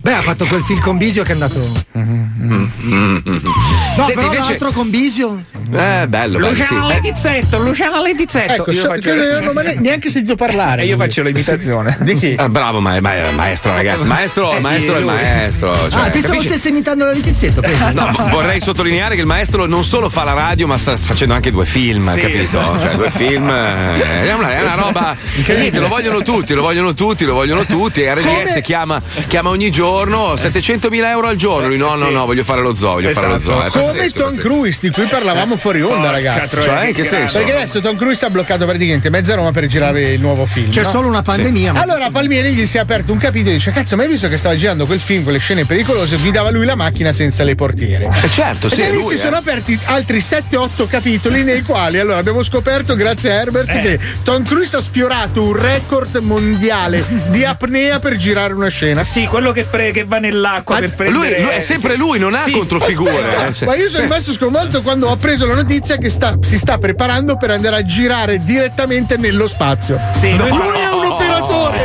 Beh, 0.00 0.12
ha 0.14 0.20
fatto 0.20 0.44
quel 0.44 0.62
film 0.62 0.80
con 0.80 0.98
Bisio 0.98 1.22
che 1.22 1.30
è 1.30 1.32
andato. 1.32 1.58
No, 1.92 2.68
Senti, 3.96 4.12
però 4.12 4.22
invece- 4.26 4.38
l'altro 4.38 4.70
con 4.72 4.90
Bisio. 4.90 5.42
Eh, 5.72 6.06
bello, 6.08 6.38
bello, 6.38 6.54
sì. 6.54 6.60
Luciano 6.60 6.88
Letizzetto, 6.88 7.58
Luciano 7.60 8.02
Letizzetto. 8.02 8.52
Ecco, 8.52 8.70
io 8.72 8.82
so- 8.82 8.88
faccio... 8.88 9.10
che 9.10 9.40
non 9.40 9.56
ho 9.56 9.60
neanche 9.80 10.10
sentito 10.10 10.34
parlare. 10.34 10.82
E 10.82 10.86
io 10.86 10.96
faccio 10.96 11.22
l'imitazione. 11.22 11.96
Di 12.00 12.14
chi? 12.16 12.34
ah, 12.36 12.48
bravo, 12.48 12.80
ma, 12.80 13.00
ma- 13.00 13.30
maestro, 13.32 13.72
ragazzi. 13.74 14.04
Maestro, 14.04 14.56
Eh, 14.56 14.60
maestro 14.60 14.96
è 14.96 14.98
il 14.98 15.04
maestro. 15.04 15.74
Cioè, 15.74 15.84
ah, 15.92 16.10
pensavo 16.10 16.34
capisci? 16.34 16.46
stesse 16.46 16.68
imitando 16.68 17.04
la 17.04 17.12
Litizietto. 17.12 17.60
penso. 17.60 17.90
No, 17.92 18.10
vo- 18.16 18.28
vorrei 18.30 18.60
sottolineare 18.60 19.14
che 19.14 19.20
il 19.20 19.26
maestro 19.26 19.66
non 19.66 19.84
solo 19.84 20.08
fa 20.10 20.24
la 20.24 20.32
radio, 20.32 20.66
ma 20.66 20.76
sta 20.76 20.96
facendo 20.96 21.34
anche 21.34 21.50
due 21.50 21.64
film, 21.64 22.12
Sì, 22.14 22.20
capito? 22.20 22.78
Cioè, 22.80 22.96
due 22.96 23.10
film. 23.10 23.48
eh, 23.48 24.28
È 24.28 24.32
una, 24.34 24.56
è 24.56 24.62
una 24.62 24.74
roba. 24.74 25.16
Niente, 25.46 25.78
lo 25.78 25.88
vogliono 26.10 26.22
tutti, 26.22 26.54
lo 26.54 26.62
vogliono 26.62 26.94
tutti, 26.94 27.24
lo 27.24 27.34
vogliono 27.34 27.64
tutti. 27.64 28.04
RDS 28.04 28.60
chiama, 28.62 29.00
chiama 29.28 29.50
ogni 29.50 29.70
giorno 29.70 30.34
700.000 30.34 31.04
euro 31.06 31.28
al 31.28 31.36
giorno. 31.36 31.68
Lui, 31.68 31.76
no, 31.78 31.94
no, 31.94 32.10
no, 32.10 32.26
voglio 32.26 32.44
fare 32.44 32.60
lo 32.60 32.74
zoo, 32.74 32.92
voglio 32.94 33.10
fare 33.10 33.28
lo 33.28 33.38
zoo. 33.38 33.62
È 33.62 33.68
Come 33.70 33.84
pazzesco, 33.84 34.18
Tom 34.18 34.28
pazzesco. 34.30 34.48
Cruise 34.48 34.78
di 34.82 34.90
cui 34.90 35.04
parlavamo 35.04 35.56
fuori 35.56 35.80
onda, 35.82 35.94
Porca 35.96 36.10
ragazzi. 36.10 36.60
Cioè, 36.60 36.86
in 36.88 36.94
che 36.94 37.04
senso? 37.04 37.38
Perché 37.38 37.54
adesso 37.54 37.80
Tom 37.80 37.96
Cruise 37.96 38.24
ha 38.24 38.30
bloccato 38.30 38.64
praticamente 38.66 39.10
mezza 39.10 39.34
Roma 39.34 39.52
per 39.52 39.66
girare 39.66 40.12
il 40.12 40.20
nuovo 40.20 40.46
film. 40.46 40.70
C'è 40.70 40.82
no? 40.82 40.90
solo 40.90 41.08
una 41.08 41.22
pandemia, 41.22 41.72
ma- 41.72 41.80
Allora 41.82 42.10
Palmieri 42.10 42.52
gli 42.52 42.66
si 42.66 42.76
è 42.76 42.80
aperto 42.80 43.12
un 43.12 43.18
capitolo 43.18 43.50
e 43.50 43.54
dice: 43.54 43.70
Cazzo, 43.70 43.96
ma 43.96 44.02
hai 44.02 44.08
visto 44.08 44.28
che 44.28 44.36
stava 44.36 44.56
girando 44.56 44.86
quel 44.86 45.00
film, 45.00 45.22
quelle 45.22 45.38
scene 45.38 45.64
pericolose? 45.64 46.16
Guidava 46.18 46.50
lui 46.50 46.64
la 46.66 46.74
macchina 46.76 47.12
senza 47.12 47.44
le 47.44 47.54
portiere. 47.54 48.08
certo, 48.32 48.68
sì, 48.68 48.80
E 48.80 48.90
lì 48.90 48.96
lui, 48.96 49.04
si 49.04 49.14
eh. 49.14 49.18
sono 49.18 49.36
aperti 49.36 49.78
altri 49.84 50.18
7-8 50.18 50.86
capitoli 50.88 51.44
nei 51.44 51.62
quali 51.62 51.98
allora 51.98 52.18
abbiamo 52.18 52.42
scoperto, 52.42 52.94
grazie 52.94 53.30
a 53.30 53.34
Herbert, 53.34 53.68
Eh. 53.70 53.80
che 53.80 53.98
Tom 54.22 54.42
Cruise 54.44 54.76
ha 54.76 54.80
sfiorato 54.80 55.42
un 55.42 55.54
record 55.54 55.99
mondiale 56.20 57.04
di 57.28 57.44
apnea 57.46 57.98
per 57.98 58.16
girare 58.16 58.52
una 58.52 58.68
scena. 58.68 59.04
Sì, 59.04 59.26
quello 59.26 59.52
che, 59.52 59.64
pre- 59.64 59.90
che 59.90 60.04
va 60.04 60.18
nell'acqua 60.18 60.78
per 60.78 60.94
prendere. 60.94 61.40
lui 61.40 61.48
è 61.50 61.60
sempre 61.60 61.96
lui, 61.96 62.18
non 62.18 62.34
ha 62.34 62.42
Sì, 62.44 62.52
controfigure. 62.52 63.10
Aspetta, 63.10 63.46
eh, 63.46 63.52
cioè. 63.52 63.68
ma 63.68 63.74
io 63.76 63.88
sono 63.88 64.04
rimasto 64.04 64.32
sconvolto 64.32 64.82
quando 64.82 65.08
ho 65.08 65.16
preso 65.16 65.46
la 65.46 65.54
notizia 65.54 65.96
che 65.96 66.08
sta- 66.10 66.36
si 66.40 66.58
sta 66.58 66.78
preparando 66.78 67.36
per 67.36 67.50
andare 67.50 67.76
a 67.76 67.82
girare 67.82 68.42
direttamente 68.44 69.16
nello 69.16 69.46
spazio. 69.48 69.98
Sì, 70.18 70.36
lui 70.36 70.48
no. 70.48 70.54
è 70.72 70.92
un 70.92 71.04
operatore. 71.04 71.09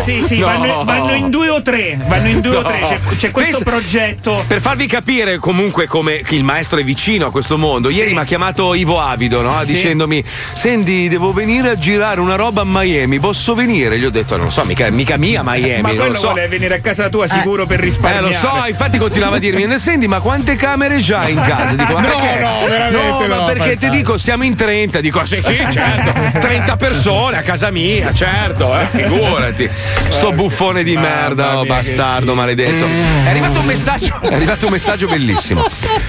Sì, 0.04 0.22
sì, 0.24 0.38
No. 0.40 0.46
vanno, 0.48 0.84
vanno 0.84 1.14
in 1.14 1.30
due 1.30 1.50
o 1.50 1.62
tre. 1.62 1.98
Vanno 2.08 2.28
in 2.28 2.42
due 2.42 2.58
o 2.58 2.62
No. 2.62 2.68
tre. 2.70 2.80
C'è, 2.82 3.00
c'è 3.18 3.32
questo 3.32 3.58
Pensa- 3.58 3.64
progetto. 3.64 4.44
Per 4.48 4.62
farvi 4.62 4.86
capire 4.88 5.38
comunque 5.38 5.88
come 5.88 6.22
il 6.30 6.44
maestro 6.44 6.80
è 6.80 6.84
vicino 6.84 7.28
a 7.28 7.32
questo 7.32 7.58
mondo, 7.58 7.90
ieri 7.90 8.14
mi 8.14 8.20
ha 8.20 8.24
chiamato 8.26 8.74
Ivo 8.74 9.00
Avido 9.00 9.42
no? 9.42 9.58
Sì. 9.64 9.74
dicendomi: 9.74 10.24
Senti, 10.54 11.08
devo 11.08 11.34
venire 11.34 11.70
a 11.70 11.78
girare 11.78 12.20
una 12.20 12.36
roba 12.36 12.62
a 12.62 12.66
Miami, 12.66 13.20
posso 13.20 13.56
venire? 13.56 13.98
Gli 13.98 14.06
ho 14.06 14.10
detto: 14.12 14.36
Non 14.38 14.46
lo 14.46 14.52
so, 14.52 14.64
mica, 14.66 14.90
mica 14.90 15.18
mia 15.18 15.42
Miami. 15.44 15.82
Ma 15.82 15.90
quello 15.90 16.08
lo 16.12 16.16
so. 16.16 16.28
vuole 16.28 16.48
venire 16.48 16.76
a 16.76 16.80
casa 16.80 17.10
tua 17.10 17.28
sicuro 17.28 17.66
per 17.66 17.80
Eh, 17.80 17.84
risparmiare. 17.84 18.28
lo 18.28 18.34
so, 18.34 18.64
infatti 18.68 18.98
continuava 18.98 19.38
a 19.38 19.40
dirmi: 19.40 19.64
Senti, 19.80 20.08
ma 20.08 20.20
quante 20.20 20.56
camere 20.56 21.00
già 21.00 21.28
in 21.28 21.42
casa? 21.42 21.74
Dico, 21.76 21.94
ma 21.94 22.02
No, 22.06 22.08
perché? 22.08 22.40
no, 22.42 22.68
veramente 22.68 23.28
ma 23.28 23.36
no, 23.36 23.46
perché 23.46 23.78
ti 23.78 23.90
dico, 23.90 24.18
siamo 24.18 24.44
in 24.44 24.56
30. 24.56 25.00
Dico, 25.02 25.26
sì, 25.26 25.42
sì, 25.46 25.66
certo. 25.72 26.40
30 26.40 26.76
persone 26.78 27.38
a 27.38 27.42
casa 27.42 27.70
mia, 27.72 28.14
certo, 28.14 28.72
eh, 28.80 28.86
figurati. 28.92 29.70
Sto 30.10 30.32
buffone 30.32 30.84
di 30.84 30.96
merda, 30.96 31.60
oh, 31.60 31.66
bastardo 31.66 32.34
maledetto. 32.34 32.86
È 32.86 33.30
arrivato 33.30 33.60
un 33.60 33.66
messaggio, 33.66 34.20
è 34.22 34.34
arrivato 34.34 34.66
un 34.66 34.72
messaggio 34.72 35.08
bellissimo. 35.08 35.64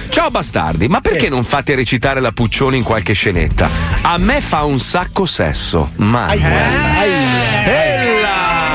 Ciao 0.09 0.29
bastardi, 0.29 0.87
ma 0.87 1.01
perché 1.01 1.29
non 1.29 1.43
fate 1.43 1.75
recitare 1.75 2.19
la 2.19 2.31
Puccioni 2.31 2.77
in 2.77 2.83
qualche 2.83 3.13
scenetta? 3.13 3.69
A 4.01 4.17
me 4.17 4.41
fa 4.41 4.63
un 4.63 4.79
sacco 4.79 5.25
sesso. 5.25 5.91
Ma. 5.97 6.27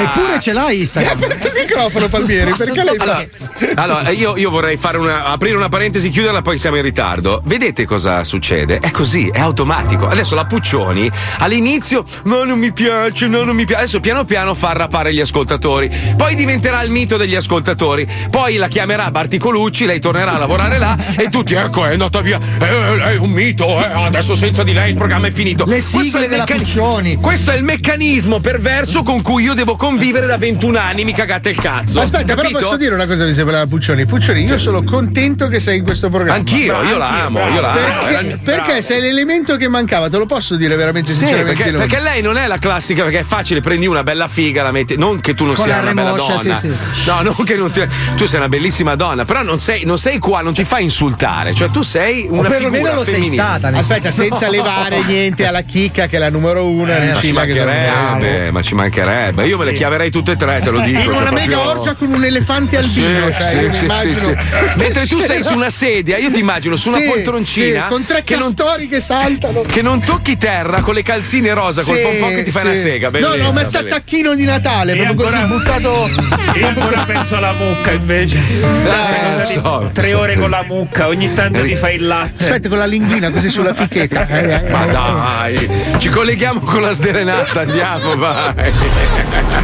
Eppure 0.03 0.41
ce 0.41 0.53
l'hai 0.53 0.81
Instagram. 0.81 1.11
Aperto 1.23 1.47
il 1.47 1.53
microfono, 1.57 2.09
Palmieri, 2.09 2.53
perché 2.57 2.83
lei 2.83 2.97
Allora, 2.99 3.27
allora, 3.75 4.11
io, 4.11 4.37
io 4.37 4.51
vorrei 4.51 4.77
fare 4.77 4.99
una, 4.99 5.25
aprire 5.25 5.57
una 5.57 5.69
parentesi, 5.69 6.09
chiuderla, 6.09 6.43
poi 6.43 6.59
siamo 6.59 6.77
in 6.77 6.83
ritardo. 6.83 7.41
Vedete 7.45 7.85
cosa 7.85 8.25
succede? 8.25 8.79
È 8.79 8.91
così, 8.91 9.31
è 9.33 9.41
automatico. 9.41 10.09
Adesso 10.09 10.35
la 10.35 10.45
Puccioni 10.45 11.11
all'inizio, 11.39 12.05
ma 12.25 12.45
non 12.45 12.59
mi 12.59 12.73
piace, 12.73 13.27
no, 13.27 13.45
non 13.45 13.55
mi 13.55 13.65
piace. 13.65 13.83
Adesso 13.83 14.01
piano 14.01 14.25
piano 14.25 14.55
fa 14.55 14.71
arrapare 14.71 15.13
gli 15.15 15.21
ascoltatori. 15.21 15.91
Poi 16.17 16.35
diventerà 16.35 16.83
il 16.83 16.91
mito 16.91 17.17
degli 17.17 17.35
ascoltatori. 17.35 18.09
Poi 18.31 18.57
la 18.57 18.69
chiamerà 18.69 19.11
Barticolucci, 19.11 19.87
lei 19.87 20.01
tornerà 20.01 20.35
a 20.35 20.39
lavorare 20.39 20.79
là 20.79 20.97
e 21.17 21.29
tutti, 21.29 21.55
ecco, 21.55 21.85
è 21.85 21.93
andata 21.93 22.21
via. 22.21 22.41
È, 22.59 22.65
è 22.65 23.17
un 23.17 23.31
mito, 23.31 23.67
eh, 23.67 23.91
adesso 23.93 24.35
senza 24.35 24.63
di 24.63 24.73
lei 24.73 24.91
il 24.91 24.97
programma 24.97 25.29
è 25.29 25.33
finito. 25.33 25.65
Le 25.65 25.73
Questo 25.73 26.01
sigle 26.01 26.25
il 26.25 26.29
della 26.29 26.45
meccani- 26.47 26.61
Puccioni. 26.63 27.17
Questo 27.17 27.51
è 27.53 27.57
il 27.57 27.65
meccanismo 27.65 28.41
perverso 28.41 29.03
con 29.03 29.23
cui 29.23 29.45
io 29.45 29.55
devo 29.55 29.77
convivere 29.77 29.92
da 29.99 30.37
21 30.39 30.79
anni, 30.79 31.05
mi 31.05 31.13
cagate 31.13 31.51
il 31.51 31.57
cazzo. 31.57 32.01
Aspetta, 32.01 32.35
però 32.35 32.43
Capito? 32.43 32.61
posso 32.61 32.77
dire 32.77 32.95
una 32.95 33.07
cosa 33.07 33.25
che 33.27 33.45
parla 33.45 33.67
Puccioni. 33.67 34.07
Puccioni, 34.07 34.43
io 34.45 34.59
sono 34.59 34.83
contento 34.83 35.49
che 35.49 35.61
sei 35.61 35.79
in 35.79 35.85
questo 35.85 36.09
programma. 36.09 36.35
Anch'io, 36.39 36.83
io 36.83 36.97
la 36.97 37.25
amo, 37.25 37.41
io 37.49 37.61
la 37.61 37.73
amo. 37.73 37.81
Perché, 38.05 38.39
perché 38.43 38.83
sei 38.83 39.01
l'elemento 39.01 39.57
che 39.57 39.69
mancava, 39.69 40.09
te 40.09 40.17
lo 40.17 40.27
posso 40.27 40.57
dire 40.57 40.77
veramente 40.77 41.13
Sì, 41.13 41.19
sinceramente. 41.19 41.63
perché, 41.63 41.79
perché 41.79 42.01
lei 42.01 42.23
non 42.23 42.37
è 42.37 42.47
la 42.47 42.59
classica, 42.59 43.03
perché 43.03 43.21
è 43.21 43.25
facile, 43.25 43.61
prendi 43.61 43.87
una 43.87 44.03
bella 44.03 44.29
figa, 44.29 44.63
la 44.63 44.73
metti. 44.73 44.97
Non 44.97 45.21
che 45.21 45.35
tu 45.35 45.45
non 45.45 45.55
Con 45.55 45.65
sia 45.67 45.77
la 45.77 45.83
una 45.83 45.93
bella 45.93 46.11
remoscia, 46.13 46.35
donna. 46.37 46.55
sì, 46.55 46.69
sì. 46.69 47.09
No, 47.11 47.23
non 47.23 47.35
che 47.45 47.57
non 47.57 47.71
ti- 47.71 47.87
tu 48.17 48.27
sei 48.27 48.39
una 48.39 48.49
bellissima 48.49 48.95
donna, 48.97 49.25
però 49.25 49.43
non 49.43 49.61
sei, 49.61 49.85
non 49.85 49.99
sei 49.99 50.19
qua, 50.19 50.41
non 50.41 50.53
ti 50.55 50.65
fai 50.65 50.85
insultare. 50.85 51.55
Cioè, 51.55 51.71
tu 51.71 51.83
sei 51.83 52.27
una 52.29 52.49
perlomeno 52.49 52.73
figura 52.85 52.95
lo 52.95 53.05
sei 53.05 53.25
stata, 53.27 53.69
Aspetta, 53.69 54.11
senza 54.11 54.49
levare 54.51 55.03
niente 55.05 55.47
alla 55.47 55.63
chicca 55.63 56.07
che 56.07 56.17
è 56.17 56.19
la 56.19 56.31
numero 56.31 56.67
uno 56.69 56.93
Eh, 56.93 56.99
ma 56.99 57.05
ci 57.07 57.13
Lucilla 57.13 57.45
che 57.45 57.65
mancherebbe, 57.65 58.51
ma 58.51 58.63
ci 58.63 58.75
mancherebbe. 58.75 59.47
Io 59.47 59.59
me 59.59 59.65
le 59.65 59.73
chiaverei 59.83 60.11
tutte 60.13 60.33
e 60.33 60.37
tre, 60.37 60.61
te 60.63 60.71
lo 60.71 60.79
dico. 60.81 60.99
in 61.01 61.05
cioè, 61.07 61.15
una 61.17 61.27
proprio- 61.31 61.47
mega 61.47 61.69
orgia 61.69 61.95
con 61.95 62.13
un 62.13 62.25
elefante 62.25 62.77
albino. 62.79 63.27
Sì, 63.27 63.33
cioè, 63.33 63.43
sì, 63.51 63.57
io 63.59 63.75
sì, 63.75 63.85
immagino. 63.85 64.19
sì, 64.19 64.37
sì. 64.71 64.79
Mentre 64.79 65.07
tu 65.07 65.19
sei 65.21 65.43
su 65.43 65.55
una 65.55 65.71
sedia, 65.71 66.19
io 66.19 66.31
ti 66.31 66.39
immagino 66.39 66.77
su 66.77 66.89
una 66.89 66.99
Sì, 66.99 67.05
poltroncina 67.07 67.83
sì, 67.83 67.89
con 67.89 68.05
tre 68.05 68.23
che 68.23 68.37
non, 68.37 68.55
castori 68.55 68.87
che 68.89 69.01
saltano. 69.01 69.63
che 69.63 69.83
non 69.83 70.01
tocchi 70.05 70.39
terra 70.39 70.81
con 70.83 70.95
le 70.95 71.03
calzine 71.03 71.53
rosa, 71.53 71.83
col 71.83 71.99
pompon 71.99 72.35
che 72.35 72.43
ti 72.45 72.53
fai 72.53 72.63
sì. 72.63 72.69
una 72.69 72.77
sega. 72.77 73.07
No, 73.07 73.11
Bellezza, 73.11 73.37
no, 73.43 73.49
ho 73.49 73.53
messo 73.53 73.77
a 73.77 73.81
bellezza. 73.81 73.97
tacchino 73.99 74.35
di 74.35 74.45
Natale, 74.45 74.93
E 74.93 75.03
proprio 75.03 75.27
ancora- 75.27 75.47
così 75.47 75.53
buttato. 75.75 76.59
Io 76.59 76.67
ancora 76.69 77.03
penso 77.03 77.37
alla 77.37 77.53
mucca 77.53 77.91
invece. 77.91 78.39
Eh, 78.39 79.47
so. 79.47 79.91
tre 79.93 80.15
ore 80.15 80.37
con 80.37 80.51
la 80.51 80.65
mucca, 80.67 81.09
ogni 81.09 81.33
tanto 81.33 81.63
ti 81.65 81.75
fai 81.75 81.97
il 81.97 82.07
latte. 82.07 82.45
Aspetta 82.45 82.69
con 82.69 82.79
la 82.79 82.87
linguina 82.87 83.31
così 83.31 83.49
sulla 83.49 83.75
fichetta. 83.75 84.27
Ma 84.71 84.85
dai, 84.87 85.69
ci 85.99 86.09
colleghiamo 86.09 86.61
con 86.61 86.83
la 86.83 86.93
sderenata, 86.93 87.61
andiamo, 87.61 88.17
vai. 88.17 88.71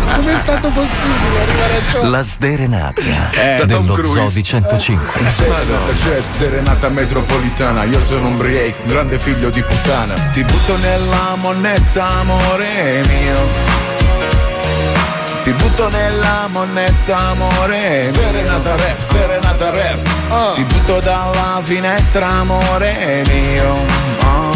Come 0.05 0.32
è 0.32 0.38
stato 0.38 0.68
possibile 0.68 1.42
arrivare 1.42 1.76
a 1.76 1.90
ciò? 1.90 2.09
La 2.09 2.22
sderenata 2.22 3.03
Tom 3.59 3.66
dello 3.66 3.94
Cruise. 3.94 4.12
Zoo 4.12 4.28
di 4.30 4.42
105. 4.42 5.20
C'è 5.94 6.20
serenata 6.38 6.88
metropolitana, 6.88 7.84
io 7.84 8.01
sono 8.01 8.28
un 8.28 8.36
break, 8.36 8.84
grande 8.84 9.18
figlio 9.18 9.51
di 9.51 9.62
puttana. 9.62 10.14
Ti 10.14 10.42
butto 10.44 10.76
nella 10.78 11.34
monnezza, 11.36 12.07
amore 12.07 13.03
mio. 13.07 13.76
Ti 15.42 15.53
butto 15.53 15.88
nella 15.88 16.49
monnezza, 16.51 17.16
amore 17.16 18.01
mio. 18.03 18.12
Serenata 18.12 18.76
rap, 18.76 19.01
serenata 19.01 19.70
rap. 19.70 20.55
Ti 20.55 20.64
butto 20.64 21.01
dalla 21.01 21.61
finestra, 21.62 22.26
amore 22.26 23.22
mio. 23.26 23.76
Oh. 24.22 24.47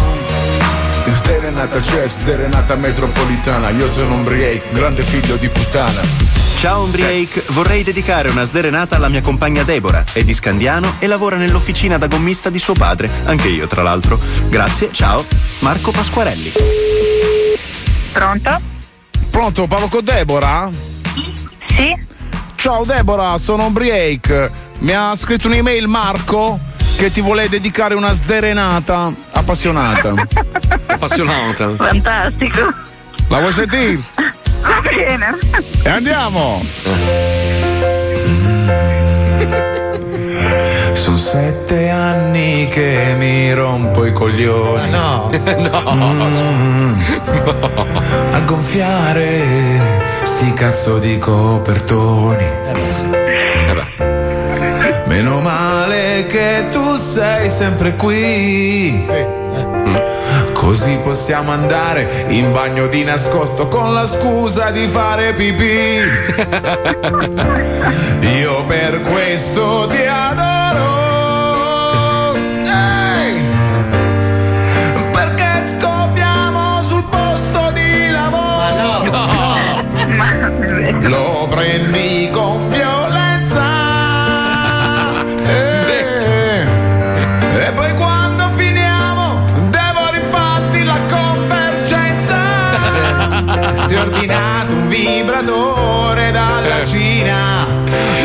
Serenata 1.53 1.81
c'è, 1.81 2.09
serenata 2.09 2.75
metropolitana, 2.77 3.69
io 3.69 3.87
sono 3.87 4.15
un 4.15 4.25
break, 4.25 4.73
grande 4.73 5.03
figlio 5.03 5.37
di 5.37 5.51
puttana. 5.51 6.01
Ciao 6.57 6.85
Umbriake, 6.85 7.43
vorrei 7.49 7.83
dedicare 7.83 8.31
una 8.31 8.45
sderenata 8.45 8.97
alla 8.97 9.11
mia 9.11 9.21
compagna 9.21 9.63
Deborah, 9.63 10.03
è 10.15 10.25
di 10.25 10.33
Scandiano 10.33 10.95
e 10.99 11.07
lavora 11.07 11.37
nell'officina 11.37 11.99
da 11.99 12.07
gommista 12.07 12.49
di 12.49 12.59
suo 12.59 12.73
padre, 12.73 13.11
anche 13.27 13.49
io 13.49 13.67
tra 13.67 13.83
l'altro. 13.83 14.19
Grazie, 14.49 14.89
ciao, 14.93 15.27
Marco 15.59 15.91
Pasquarelli. 15.91 16.53
Pronto? 18.13 18.61
Pronto, 19.31 19.67
parlo 19.67 19.89
con 19.89 20.05
Deborah? 20.05 20.71
Sì? 21.67 21.95
Ciao 22.55 22.85
Deborah, 22.85 23.37
sono 23.37 23.67
un 23.67 23.75
break. 23.75 24.51
Mi 24.79 24.93
ha 24.93 25.15
scritto 25.15 25.49
un'email 25.49 25.87
Marco 25.87 26.59
che 26.97 27.11
ti 27.11 27.21
vuole 27.21 27.49
dedicare 27.49 27.95
una 27.95 28.13
sderenata 28.13 29.13
appassionata. 29.33 30.15
Appassionata. 30.87 31.75
Fantastico. 31.77 32.73
La 33.29 33.39
vuoi 33.39 33.53
sentire? 33.53 33.99
Va 34.61 34.81
bene. 34.83 35.39
E 35.83 35.89
andiamo! 35.89 36.63
Sono 40.93 41.17
sette 41.17 41.89
anni 41.91 42.69
che 42.69 43.15
mi 43.17 43.53
rompo 43.53 44.05
i 44.07 44.13
coglioni. 44.13 44.91
No. 44.93 45.31
Mm. 45.93 47.01
A 48.33 48.41
gonfiare 48.41 49.81
sti 50.23 50.53
cazzo 50.53 50.99
di 50.99 51.19
copertoni. 51.19 52.47
Meno 55.13 55.41
male 55.41 56.25
che 56.27 56.69
tu 56.71 56.95
sei 56.97 57.51
sempre 57.51 57.97
qui. 57.97 59.05
Così 60.55 60.99
possiamo 61.05 61.53
andare 61.53 62.25
in 62.29 62.51
bagno 62.51 62.87
di 62.87 63.05
nascosto 63.05 63.69
con 63.69 63.93
la 63.93 64.07
scusa 64.07 64.71
di 64.71 64.87
fare 64.87 65.35
pipì. 65.35 66.01
Io 68.41 68.65
per 68.65 69.01
questo 69.01 69.87
ti 69.89 70.03
adoro. 70.07 71.01
Perché 75.13 75.77
scoppiamo 75.79 76.83
sul 76.83 77.05
posto 77.11 77.71
di 77.73 78.09
lavoro. 78.11 79.83
Lo 81.03 81.47
prendi 81.51 82.22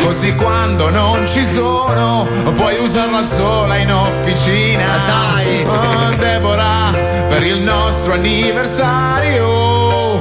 Così 0.08 0.34
quando 0.36 0.88
non 0.88 1.26
ci 1.26 1.44
sono 1.44 2.26
puoi 2.54 2.78
usarla 2.78 3.22
sola 3.22 3.76
in 3.76 3.92
officina. 3.92 5.02
Dai! 5.04 5.62
Oh, 5.66 6.14
Deborah, 6.16 6.92
per 7.28 7.42
il 7.42 7.60
nostro 7.60 8.14
anniversario. 8.14 10.18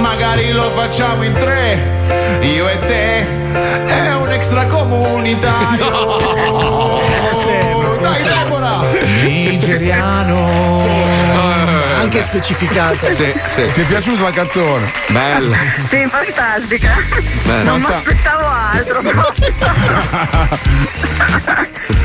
Magari 0.00 0.50
lo 0.50 0.68
facciamo 0.70 1.22
in 1.22 1.32
tre, 1.34 2.40
io 2.40 2.68
e 2.68 2.78
te. 2.80 3.18
È 3.86 4.14
un 4.16 4.32
extracomunitario. 4.32 6.18
Dai, 8.02 8.22
Deborah! 8.24 8.82
Nigeriano. 9.22 11.59
Anche 12.10 12.24
specificato. 12.24 13.12
Sì, 13.12 13.32
sì. 13.46 13.66
Ti 13.72 13.82
è 13.82 13.84
piaciuta 13.84 14.24
la 14.24 14.30
canzone? 14.32 14.90
Bella. 15.10 15.56
Sì, 15.88 16.08
fantastica. 16.08 16.96
Beh, 17.44 17.62
non 17.62 17.80
mi 17.80 17.86
aspettavo 17.86 18.46
altro. 18.48 19.00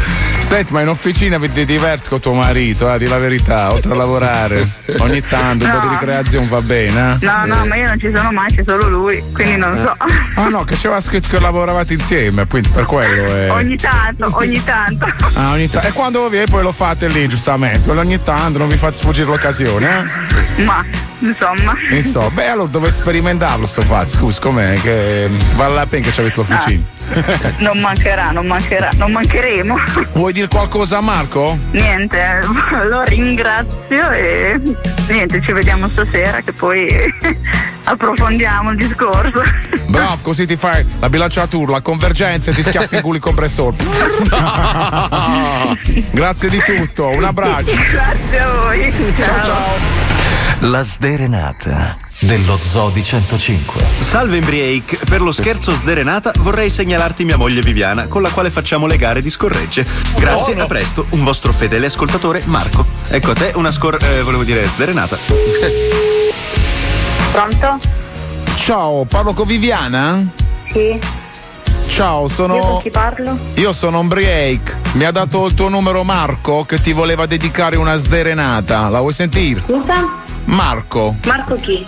Senti, 0.55 0.71
ma 0.71 0.79
in 0.83 0.87
officina 0.87 1.37
vi 1.37 1.51
ti 1.51 1.65
diverti 1.65 2.07
con 2.07 2.21
tuo 2.21 2.31
marito, 2.31 2.89
eh, 2.89 2.97
di 2.97 3.07
la 3.07 3.17
verità, 3.17 3.73
oltre 3.73 3.91
a 3.91 3.95
lavorare. 3.95 4.65
Ogni 4.99 5.19
tanto 5.21 5.65
un 5.65 5.71
po' 5.71 5.79
di 5.79 5.85
No. 5.87 5.91
ricreazione 5.99 6.47
va 6.47 6.61
bene, 6.61 7.17
eh? 7.19 7.25
No, 7.25 7.45
no, 7.45 7.65
ma 7.65 7.75
io 7.75 7.87
non 7.87 7.99
ci 7.99 8.09
sono 8.15 8.31
mai, 8.31 8.47
c'è 8.55 8.63
solo 8.65 8.87
lui, 8.87 9.21
quindi 9.33 9.57
non 9.57 9.75
so. 9.75 9.97
Ah 10.35 10.47
no, 10.47 10.63
che 10.63 10.75
c'era 10.75 11.01
scritto 11.01 11.27
che 11.27 11.41
lavoravate 11.41 11.91
insieme, 11.91 12.47
quindi 12.47 12.69
per 12.69 12.85
quello 12.85 13.25
è. 13.35 13.51
Ogni 13.51 13.75
tanto, 13.75 14.29
ogni 14.31 14.63
tanto. 14.63 15.05
Ah, 15.33 15.51
ogni 15.51 15.69
ta- 15.69 15.81
E 15.81 15.91
quando 15.91 16.29
viene 16.29 16.45
poi 16.45 16.63
lo 16.63 16.71
fate 16.71 17.09
lì, 17.09 17.27
giustamente. 17.27 17.91
Ogni 17.91 18.23
tanto 18.23 18.57
non 18.57 18.69
vi 18.69 18.77
fate 18.77 18.95
sfuggire 18.95 19.25
l'occasione, 19.27 20.05
eh? 20.55 20.63
Ma, 20.63 20.81
insomma. 21.19 21.73
Insomma, 21.89 22.29
beh, 22.29 22.47
allora 22.47 22.69
dovete 22.69 22.93
sperimentarlo 22.93 23.65
sto 23.65 23.81
fatto. 23.81 24.11
Scusa, 24.11 24.39
com'è? 24.39 24.79
Che 24.81 25.29
vale 25.55 25.73
la 25.73 25.85
pena 25.85 26.05
che 26.05 26.13
ci 26.13 26.19
avete 26.21 26.35
l'officina. 26.37 26.93
Non 27.57 27.79
mancherà, 27.81 28.31
non 28.31 28.47
mancherà, 28.47 28.89
non 28.95 29.11
mancheremo. 29.11 29.77
Vuoi 30.13 30.33
dire 30.33 30.44
qualcosa 30.47 30.97
a 30.97 31.01
Marco? 31.01 31.57
Niente, 31.71 32.19
lo 32.89 33.03
ringrazio 33.03 34.11
e 34.11 34.59
niente, 35.07 35.41
ci 35.41 35.51
vediamo 35.51 35.87
stasera 35.87 36.41
che 36.41 36.51
poi 36.51 36.87
approfondiamo 37.83 38.71
il 38.71 38.77
discorso. 38.77 39.41
Bravo, 39.87 40.17
così 40.21 40.45
ti 40.45 40.55
fai 40.55 40.85
la 40.99 41.09
bilanciatura, 41.09 41.73
la 41.73 41.81
convergenza 41.81 42.51
e 42.51 42.53
ti 42.53 42.63
schiaffi 42.63 42.95
in 42.95 43.01
culo 43.01 43.17
il 43.17 43.21
compressore. 43.21 43.77
Grazie 46.11 46.49
di 46.49 46.61
tutto, 46.65 47.09
un 47.09 47.23
abbraccio. 47.23 47.75
Grazie 47.91 48.39
a 48.39 48.51
voi. 48.51 48.93
Ciao 49.19 49.43
ciao. 49.43 49.77
La 50.59 50.83
sderenata 50.83 52.04
dello 52.19 52.57
Zodi 52.59 53.03
105. 53.03 53.83
Salve 53.99 54.37
Embriake, 54.37 54.99
per 55.07 55.21
lo 55.21 55.31
scherzo 55.31 55.73
sderenata 55.73 56.31
vorrei 56.39 56.69
segnalarti 56.69 57.23
mia 57.25 57.37
moglie 57.37 57.61
Viviana 57.61 58.05
con 58.07 58.21
la 58.21 58.29
quale 58.29 58.49
facciamo 58.49 58.87
le 58.87 58.97
gare 58.97 59.21
di 59.21 59.29
scorregge. 59.29 59.85
Grazie, 60.15 60.53
Buono. 60.53 60.63
a 60.63 60.67
presto, 60.67 61.05
un 61.09 61.23
vostro 61.23 61.51
fedele 61.51 61.87
ascoltatore 61.87 62.41
Marco. 62.45 62.85
Ecco 63.07 63.31
a 63.31 63.35
te 63.35 63.51
una 63.55 63.71
scor... 63.71 63.97
eh, 64.01 64.21
volevo 64.23 64.43
dire 64.43 64.65
sderenata. 64.67 65.17
Pronto? 67.31 67.77
Ciao, 68.55 69.05
parlo 69.05 69.33
con 69.33 69.45
Viviana? 69.45 70.25
Sì. 70.71 70.99
Ciao, 71.87 72.21
Io 72.23 72.27
sono. 72.29 72.57
con 72.57 72.81
chi 72.81 72.89
parlo? 72.89 73.37
Io 73.55 73.71
sono 73.71 73.99
Ombriake. 73.99 74.79
Mi 74.93 75.03
ha 75.03 75.11
dato 75.11 75.45
il 75.45 75.53
tuo 75.53 75.69
numero 75.69 76.03
Marco 76.03 76.63
che 76.63 76.79
ti 76.81 76.93
voleva 76.93 77.25
dedicare 77.27 77.75
una 77.77 77.95
sderenata. 77.97 78.89
La 78.89 78.99
vuoi 78.99 79.13
sentire? 79.13 79.61
Scusa? 79.63 80.23
Marco, 80.45 81.15
Marco 81.25 81.55
chi? 81.59 81.83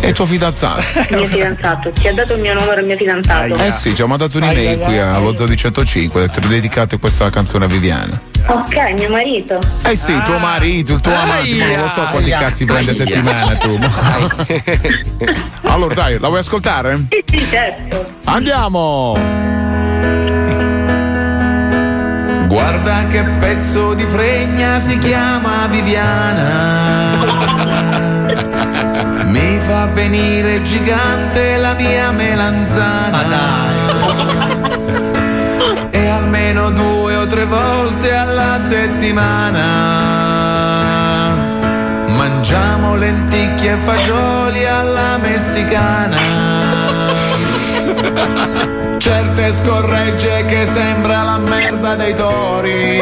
è 0.00 0.12
tuo 0.12 0.26
fidanzato. 0.26 0.80
Il 1.10 1.16
mio 1.16 1.26
fidanzato. 1.26 1.90
Ti 1.90 2.08
ha 2.08 2.14
dato 2.14 2.34
il 2.34 2.40
mio 2.40 2.54
numero 2.54 2.80
il 2.80 2.86
mio 2.86 2.96
fidanzato? 2.96 3.56
Eh 3.56 3.72
sì, 3.72 3.94
ci 3.94 4.02
ha 4.02 4.06
mandato 4.06 4.38
un'email 4.38 4.78
qui 4.78 4.98
allo 4.98 5.34
Zoo 5.34 5.46
di 5.46 5.56
105. 5.56 6.28
Ti 6.28 6.40
dedicate 6.40 6.98
questa 6.98 7.30
canzone 7.30 7.64
a 7.64 7.68
Viviana. 7.68 8.20
Ok, 8.46 8.76
mio 8.96 9.10
marito. 9.10 9.58
Eh 9.82 9.94
sì, 9.94 10.12
il 10.12 10.22
tuo 10.22 10.38
marito, 10.38 10.94
il 10.94 11.00
tuo 11.00 11.14
amante, 11.14 11.54
ma 11.54 11.66
non 11.66 11.80
lo 11.80 11.88
so 11.88 12.06
quanti 12.10 12.32
Aia. 12.32 12.38
cazzi 12.38 12.64
prende 12.64 12.92
a 12.92 12.94
settimana 12.94 13.56
tu. 13.56 13.78
allora 15.68 15.94
dai, 15.94 16.18
la 16.18 16.28
vuoi 16.28 16.40
ascoltare? 16.40 17.06
Sì, 17.10 17.24
sì, 17.26 17.46
certo. 17.50 18.06
Andiamo! 18.24 19.47
Guarda 22.48 23.06
che 23.08 23.22
pezzo 23.40 23.92
di 23.92 24.04
fregna 24.04 24.78
si 24.78 24.96
chiama 24.98 25.66
Viviana. 25.66 26.46
Mi 29.24 29.58
fa 29.60 29.84
venire 29.92 30.62
gigante 30.62 31.58
la 31.58 31.74
mia 31.74 32.10
melanzana. 32.10 33.26
E 35.90 36.08
almeno 36.08 36.70
due 36.70 37.16
o 37.16 37.26
tre 37.26 37.44
volte 37.44 38.14
alla 38.14 38.58
settimana. 38.58 39.66
Mangiamo 42.06 42.96
lenticchie 42.96 43.72
e 43.72 43.76
fagioli 43.76 44.66
alla 44.66 45.18
messicana. 45.18 47.17
Certe 48.98 49.52
scorregge 49.52 50.44
che 50.46 50.66
sembra 50.66 51.22
la 51.22 51.38
merda 51.38 51.94
dei 51.94 52.14
tori. 52.14 52.98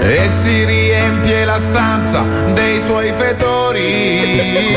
E 0.00 0.28
si 0.28 0.64
riempie 0.64 1.44
la 1.44 1.58
stanza 1.58 2.22
dei 2.54 2.80
suoi 2.80 3.12
fetori. 3.12 4.76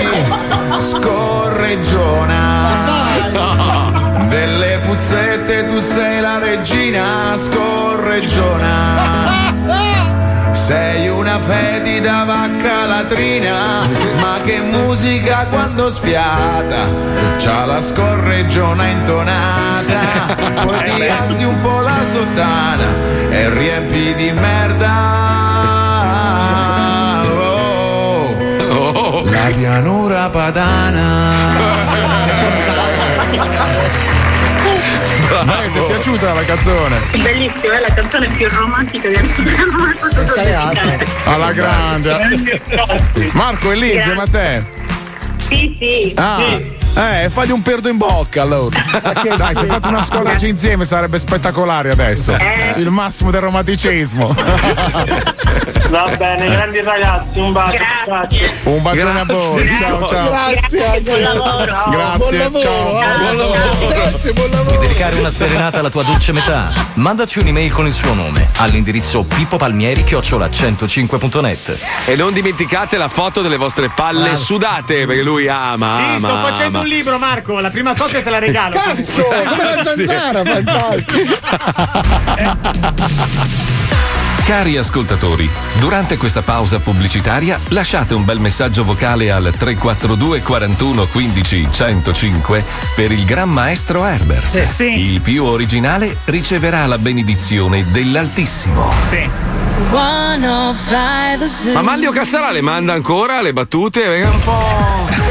Scorreggiona. 0.78 2.70
Delle 4.30 4.80
puzzette 4.86 5.68
tu 5.68 5.80
sei 5.80 6.22
la 6.22 6.40
regina 6.40 7.36
scorreggiona. 7.38 9.51
Sei 10.72 11.10
una 11.10 11.38
fetida 11.38 12.24
vacca 12.24 12.86
latrina, 12.86 13.82
ma 14.22 14.40
che 14.42 14.62
musica 14.62 15.46
quando 15.48 15.90
sfiata, 15.90 16.88
c'ha 17.38 17.66
la 17.66 17.82
scorreggiona 17.82 18.88
intonata, 18.88 20.34
poi 20.64 20.94
ti 20.96 21.08
alzi 21.08 21.44
un 21.44 21.60
po' 21.60 21.82
la 21.82 22.06
sottana 22.06 22.96
e 23.30 23.50
riempi 23.50 24.14
di 24.14 24.32
merda. 24.32 24.94
Oh, 27.34 29.26
la 29.30 29.52
pianura 29.54 30.30
padana. 30.30 31.10
Ti 35.44 35.78
è 35.78 35.86
piaciuta 35.88 36.34
la 36.34 36.44
canzone? 36.44 37.00
Bellissima, 37.12 37.78
è 37.78 37.80
la 37.82 37.94
canzone 37.94 38.28
più 38.30 38.48
romantica 38.50 39.10
che 39.10 39.20
abbiamo 39.20 39.78
mai 39.78 39.96
potuto. 39.96 40.34
Alla 41.26 41.52
grande. 41.52 42.62
Marco 43.32 43.72
è 43.72 43.76
lì 43.76 43.96
insieme 43.96 44.22
a 44.22 44.28
te. 44.28 44.64
Sì, 45.50 45.76
sì. 45.80 46.14
Ah, 46.16 46.38
sì. 46.40 46.80
Eh, 46.94 47.30
fagli 47.30 47.52
un 47.52 47.62
perdo 47.62 47.90
in 47.90 47.98
bocca 47.98 48.42
allora. 48.42 48.84
Dai, 49.02 49.56
se 49.56 49.66
fate 49.66 49.88
una 49.88 50.02
scorreggia 50.04 50.48
insieme 50.48 50.86
sarebbe 50.86 51.18
spettacolare 51.20 51.92
adesso. 51.92 52.36
Eh. 52.36 52.74
Il 52.78 52.90
massimo 52.90 53.32
del 53.32 53.42
romanticismo. 53.42 54.36
Va 55.90 56.08
bene, 56.18 56.48
grandi 56.50 56.80
ragazzi, 56.82 57.40
un 57.40 57.52
bacio. 57.52 57.78
Grazie. 58.06 58.60
Un 58.64 58.82
bacione 58.82 59.20
a 59.20 59.26
voi. 59.26 59.78
Ciao, 59.78 60.08
ciao. 60.08 60.52
Grazie, 60.52 61.02
buon 61.02 61.22
lavoro. 61.22 61.66
Grazie, 61.66 61.92
Buon 61.92 62.38
lavoro, 62.38 62.62
ciao. 62.62 63.02
eh. 63.02 63.18
Buon 63.18 63.38
lavoro. 63.38 63.88
Grazie, 63.90 64.34
buon 64.34 64.50
Vuoi 64.52 64.78
dedicare 64.78 65.20
una 65.20 65.30
sderenata 65.30 65.80
alla 65.80 65.90
tua 65.90 66.04
dolce 66.04 66.32
metà? 66.32 66.72
Mandaci 66.94 67.40
un'email 67.40 67.72
con 67.74 67.88
il 67.88 67.94
suo 67.94 68.14
nome 68.14 68.48
all'indirizzo 68.58 69.24
pippopalmieri 69.24 70.04
105.net. 70.08 71.78
E 72.06 72.16
non 72.16 72.32
dimenticate 72.32 72.96
la 72.98 73.10
foto 73.10 73.42
delle 73.42 73.58
vostre 73.58 73.90
palle 73.90 74.38
sudate, 74.38 75.06
perché 75.06 75.22
lui 75.24 75.50
ama. 75.50 75.96
Sì, 75.96 76.02
ama, 76.02 76.20
sto 76.20 76.38
facendo 76.48 76.78
ama. 76.80 76.81
Un 76.82 76.88
libro, 76.88 77.18
Marco. 77.18 77.60
La 77.60 77.70
prima 77.70 77.94
copia 77.96 78.22
te 78.22 78.30
la 78.30 78.40
regalo. 78.40 78.76
Cazzo, 78.76 79.24
come 79.24 79.76
la 79.76 79.84
zanzara, 79.84 80.44
fantastico. 80.44 81.40
Cari 84.44 84.76
ascoltatori, 84.76 85.50
durante 85.80 86.18
questa 86.18 86.42
pausa 86.42 86.80
pubblicitaria 86.80 87.60
lasciate 87.70 88.16
un 88.16 88.26
bel 88.26 88.40
messaggio 88.40 88.84
vocale 88.84 89.32
al 89.32 89.54
342 89.56 90.42
41 90.42 91.06
15 91.08 91.68
105 91.72 92.64
per 92.96 93.12
il 93.12 93.24
Gran 93.24 93.50
Maestro 93.50 94.04
Herbert. 94.04 94.54
Il 94.98 95.22
più 95.22 95.46
originale 95.46 96.18
riceverà 96.26 96.86
la 96.88 96.98
benedizione 96.98 97.86
dell'Altissimo. 97.92 98.92
Ma 101.74 101.82
Manlio 101.82 102.12
Cassarà 102.12 102.52
le 102.52 102.62
manda 102.62 102.94
ancora 102.94 103.42
le 103.42 103.54
battute? 103.54 104.08
Venga 104.08 104.30
un 104.30 104.44
po'. 104.44 105.31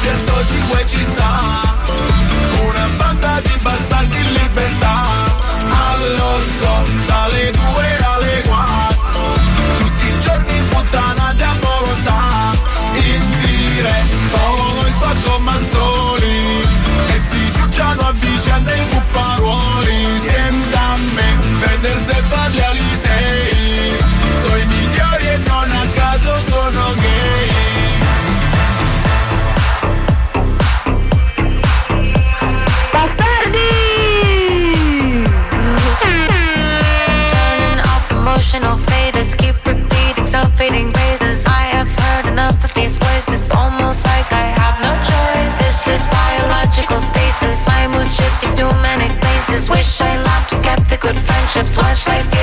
Mago, 0.00 0.06
su 0.06 0.06
105 0.06 0.86
ci 0.86 0.96
sta. 0.96 1.78
Una 2.62 2.88
banda 2.96 3.40
di 3.42 3.58
bastardi 3.62 3.89
flashlight. 52.00 52.39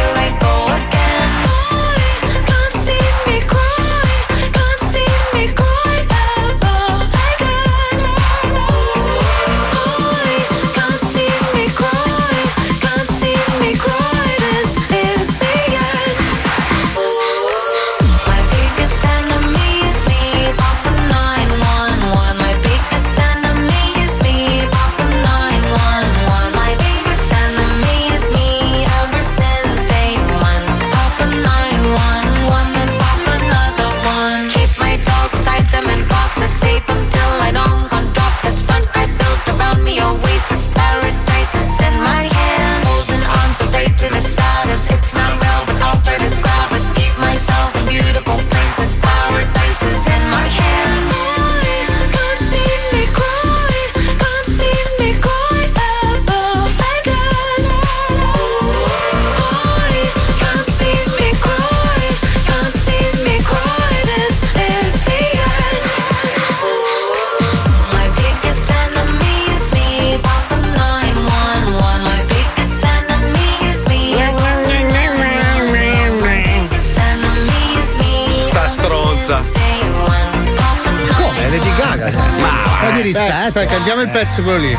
Rispetto. 83.18 83.46
Aspetta, 83.48 83.66
cantiamo 83.66 84.02
il 84.02 84.10
pezzo 84.10 84.44
quello 84.44 84.60
lì. 84.60 84.78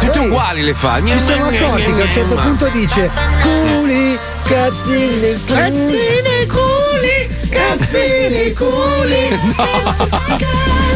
Tutte 0.00 0.18
uguali 0.18 0.62
le 0.62 0.74
fa. 0.74 1.00
Ci 1.04 1.18
siamo 1.18 1.46
accorti 1.46 1.92
che 1.92 2.00
a 2.00 2.04
un 2.04 2.12
certo 2.12 2.34
punto 2.34 2.68
dice 2.68 3.10
culi, 3.40 4.18
cazzini, 4.44 5.42
Cazzini 5.44 6.46
culi, 6.46 7.28
cazzini 7.48 8.52
culi. 8.52 9.38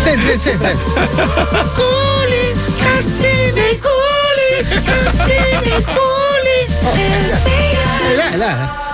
Senti, 0.02 0.22
senti, 0.22 0.58
senti. 0.58 0.82
Culi, 1.74 2.54
cazzini, 2.78 3.78
culi, 3.80 4.82
cazzini, 4.84 5.84
culi. 5.84 6.66
Eh, 8.32 8.36
dai. 8.36 8.86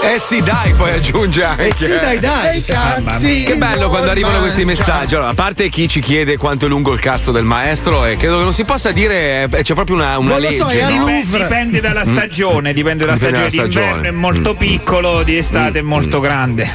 Eh 0.00 0.18
sì, 0.18 0.40
dai, 0.42 0.72
poi 0.74 0.92
aggiunge 0.92 1.44
anche. 1.44 1.66
Eh 1.68 1.74
sì, 1.74 1.88
dai, 1.88 2.18
dai. 2.18 2.62
Che 2.62 2.72
bello. 2.72 3.04
Cazzi, 3.04 3.42
Che 3.44 3.56
bello 3.56 3.88
quando 3.88 4.10
arrivano 4.10 4.38
questi 4.40 4.64
messaggi. 4.64 5.14
Allora, 5.14 5.30
a 5.30 5.34
parte 5.34 5.68
chi 5.68 5.88
ci 5.88 6.00
chiede 6.00 6.36
quanto 6.36 6.66
è 6.66 6.68
lungo 6.68 6.92
il 6.92 7.00
cazzo 7.00 7.30
del 7.32 7.44
maestro, 7.44 8.04
e 8.06 8.16
credo 8.16 8.38
che 8.38 8.44
non 8.44 8.54
si 8.54 8.64
possa 8.64 8.90
dire, 8.92 9.48
eh, 9.50 9.62
c'è 9.62 9.74
proprio 9.74 9.96
una, 9.96 10.16
una 10.18 10.38
legge. 10.38 10.58
no? 10.58 10.68
Dipende, 11.06 11.38
dipende 11.38 11.80
dalla 11.80 12.04
Mm. 12.06 12.16
stagione, 12.16 12.72
dipende 12.72 13.04
dalla 13.04 13.16
Dipende 13.18 13.50
stagione. 13.50 13.50
dalla 13.50 13.68
D'inverno 13.68 13.88
stagione. 13.90 14.08
è 14.08 14.10
molto 14.12 14.54
piccolo, 14.54 15.22
di 15.24 15.36
estate 15.36 15.78
è 15.80 15.82
molto 15.82 16.20
grande. 16.20 16.70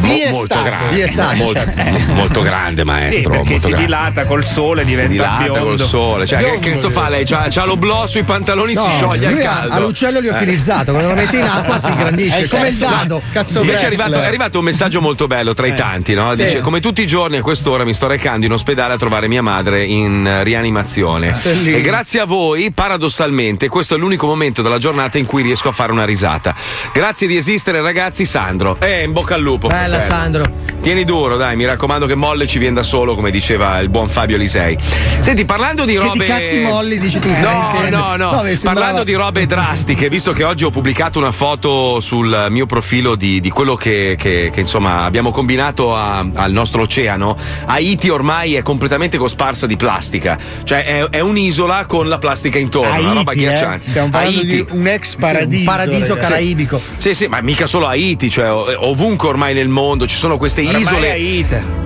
Mo- 0.00 0.30
molto 0.30 0.62
grande, 0.62 0.94
Di 0.94 1.00
estate, 1.00 1.36
molto, 1.36 1.60
cioè. 1.60 2.02
molto 2.12 2.40
grande 2.42 2.84
maestro. 2.84 3.32
Sì, 3.32 3.38
molto 3.38 3.58
si 3.58 3.58
grande. 3.58 3.76
dilata 3.76 4.24
col 4.24 4.44
sole, 4.44 4.84
diventa 4.84 5.10
si 5.10 5.12
dilata 5.12 5.42
biondo. 5.42 5.64
col 5.64 5.80
sole. 5.80 6.26
Cioè, 6.26 6.58
che 6.58 6.70
cazzo 6.70 6.90
fa 6.90 7.08
lei? 7.08 7.24
C'ha, 7.24 7.46
c'ha 7.50 7.64
lo 7.64 7.76
blò 7.76 8.06
sui 8.06 8.22
pantaloni, 8.22 8.76
si 8.76 8.82
scioglie 8.96 9.26
al 9.26 9.32
lui 9.32 9.44
ha, 9.44 9.50
caldo. 9.50 9.74
ha 9.74 9.78
l'uccello 9.78 10.20
liofilizzato, 10.20 10.92
quando 10.92 11.08
lo 11.10 11.14
metti 11.14 11.36
in 11.36 11.44
acqua 11.44 11.78
si 11.78 11.88
ingrandisce, 11.88 12.42
è 12.44 12.48
come 12.48 12.68
il 12.68 12.76
dado. 12.76 13.22
Invece 13.32 13.82
è 13.82 13.86
arrivato, 13.86 14.14
è 14.14 14.24
arrivato 14.24 14.58
un 14.58 14.64
messaggio 14.64 15.00
molto 15.00 15.26
bello 15.26 15.54
tra 15.54 15.66
i 15.66 15.74
tanti, 15.74 16.14
no? 16.14 16.32
Sì. 16.34 16.44
Dice: 16.44 16.60
Come 16.60 16.80
tutti 16.80 17.02
i 17.02 17.06
giorni 17.06 17.36
a 17.36 17.42
quest'ora 17.42 17.84
mi 17.84 17.94
sto 17.94 18.06
recando 18.06 18.46
in 18.46 18.52
ospedale 18.52 18.94
a 18.94 18.96
trovare 18.96 19.28
mia 19.28 19.42
madre 19.42 19.84
in 19.84 20.26
eh, 20.26 20.42
rianimazione. 20.42 21.34
Stellini. 21.34 21.76
E 21.76 21.80
grazie 21.80 22.20
a 22.20 22.24
voi, 22.24 22.70
paradossalmente, 22.72 23.68
questo 23.68 23.94
è 23.94 23.98
l'unico 23.98 24.26
momento 24.26 24.62
della 24.62 24.78
giornata 24.78 25.18
in 25.18 25.26
cui 25.26 25.42
riesco 25.42 25.68
a 25.68 25.72
fare 25.72 25.92
una 25.92 26.04
risata. 26.04 26.54
Grazie 26.92 27.26
di 27.26 27.36
esistere, 27.36 27.80
ragazzi, 27.80 28.24
Sandro. 28.24 28.76
Eh, 28.80 29.02
in 29.04 29.12
bocca 29.12 29.34
al 29.34 29.42
lupo. 29.42 29.68
Bella 29.84 30.00
fratello. 30.00 30.22
Sandro. 30.22 30.62
Tieni 30.84 31.04
duro, 31.06 31.38
dai, 31.38 31.56
mi 31.56 31.64
raccomando 31.64 32.04
che 32.04 32.14
Molle 32.14 32.46
ci 32.46 32.58
viene 32.58 32.74
da 32.74 32.82
solo, 32.82 33.14
come 33.14 33.30
diceva 33.30 33.78
il 33.78 33.88
buon 33.88 34.10
Fabio 34.10 34.36
Lisei. 34.36 34.76
Senti, 35.20 35.46
parlando 35.46 35.86
di 35.86 35.94
Che 35.94 35.98
robe. 35.98 36.24
di 36.24 36.30
cazzi 36.30 36.58
molli 36.60 36.98
dici 36.98 37.18
tu? 37.18 37.28
No, 37.40 37.72
no, 37.88 38.16
no. 38.16 38.32
sembrava- 38.32 38.58
Parlando 38.64 39.02
di 39.02 39.14
robe 39.14 39.46
drastiche, 39.48 40.10
visto 40.10 40.34
che 40.34 40.44
oggi 40.44 40.64
ho 40.64 40.70
pubblicato 40.70 41.18
una 41.18 41.32
foto 41.32 42.00
sul 42.00 42.48
mio 42.50 42.66
profilo 42.66 43.14
di, 43.14 43.40
di 43.40 43.48
quello 43.48 43.76
che, 43.76 44.14
che- 44.18 44.50
che, 44.52 44.60
insomma 44.60 45.04
abbiamo 45.04 45.30
combinato 45.30 45.96
a- 45.96 46.18
al 46.34 46.52
nostro 46.52 46.82
oceano, 46.82 47.34
Haiti 47.64 48.10
ormai 48.10 48.54
è 48.56 48.60
completamente 48.60 49.16
cosparsa 49.16 49.66
di 49.66 49.76
plastica. 49.76 50.36
Cioè 50.64 50.84
è, 50.84 51.04
è 51.08 51.20
un'isola 51.20 51.86
con 51.86 52.08
la 52.10 52.18
plastica 52.18 52.58
intorno, 52.58 53.00
una 53.00 53.12
roba 53.14 53.30
Haiti, 53.30 53.44
eh? 53.44 53.46
ghiacciante. 53.48 53.88
Stiamo 53.88 54.10
parlando 54.10 54.40
Haiti. 54.40 54.54
di 54.54 54.66
un 54.68 54.86
ex 54.86 55.14
paradiso. 55.14 55.60
un 55.60 55.64
paradiso 55.64 56.14
ragazzi. 56.14 56.30
caraibico. 56.30 56.80
Sì, 56.98 57.14
sì, 57.14 57.26
ma 57.26 57.40
mica 57.40 57.66
solo 57.66 57.86
Haiti, 57.86 58.28
cioè 58.28 58.52
ov- 58.52 58.76
ovunque 58.80 59.28
ormai 59.28 59.54
nel 59.54 59.68
mondo 59.68 59.73
ci 60.06 60.16
sono 60.16 60.36
queste 60.36 60.62
Ormai 60.62 60.80
isole. 60.80 61.10
Haiti. 61.10 61.82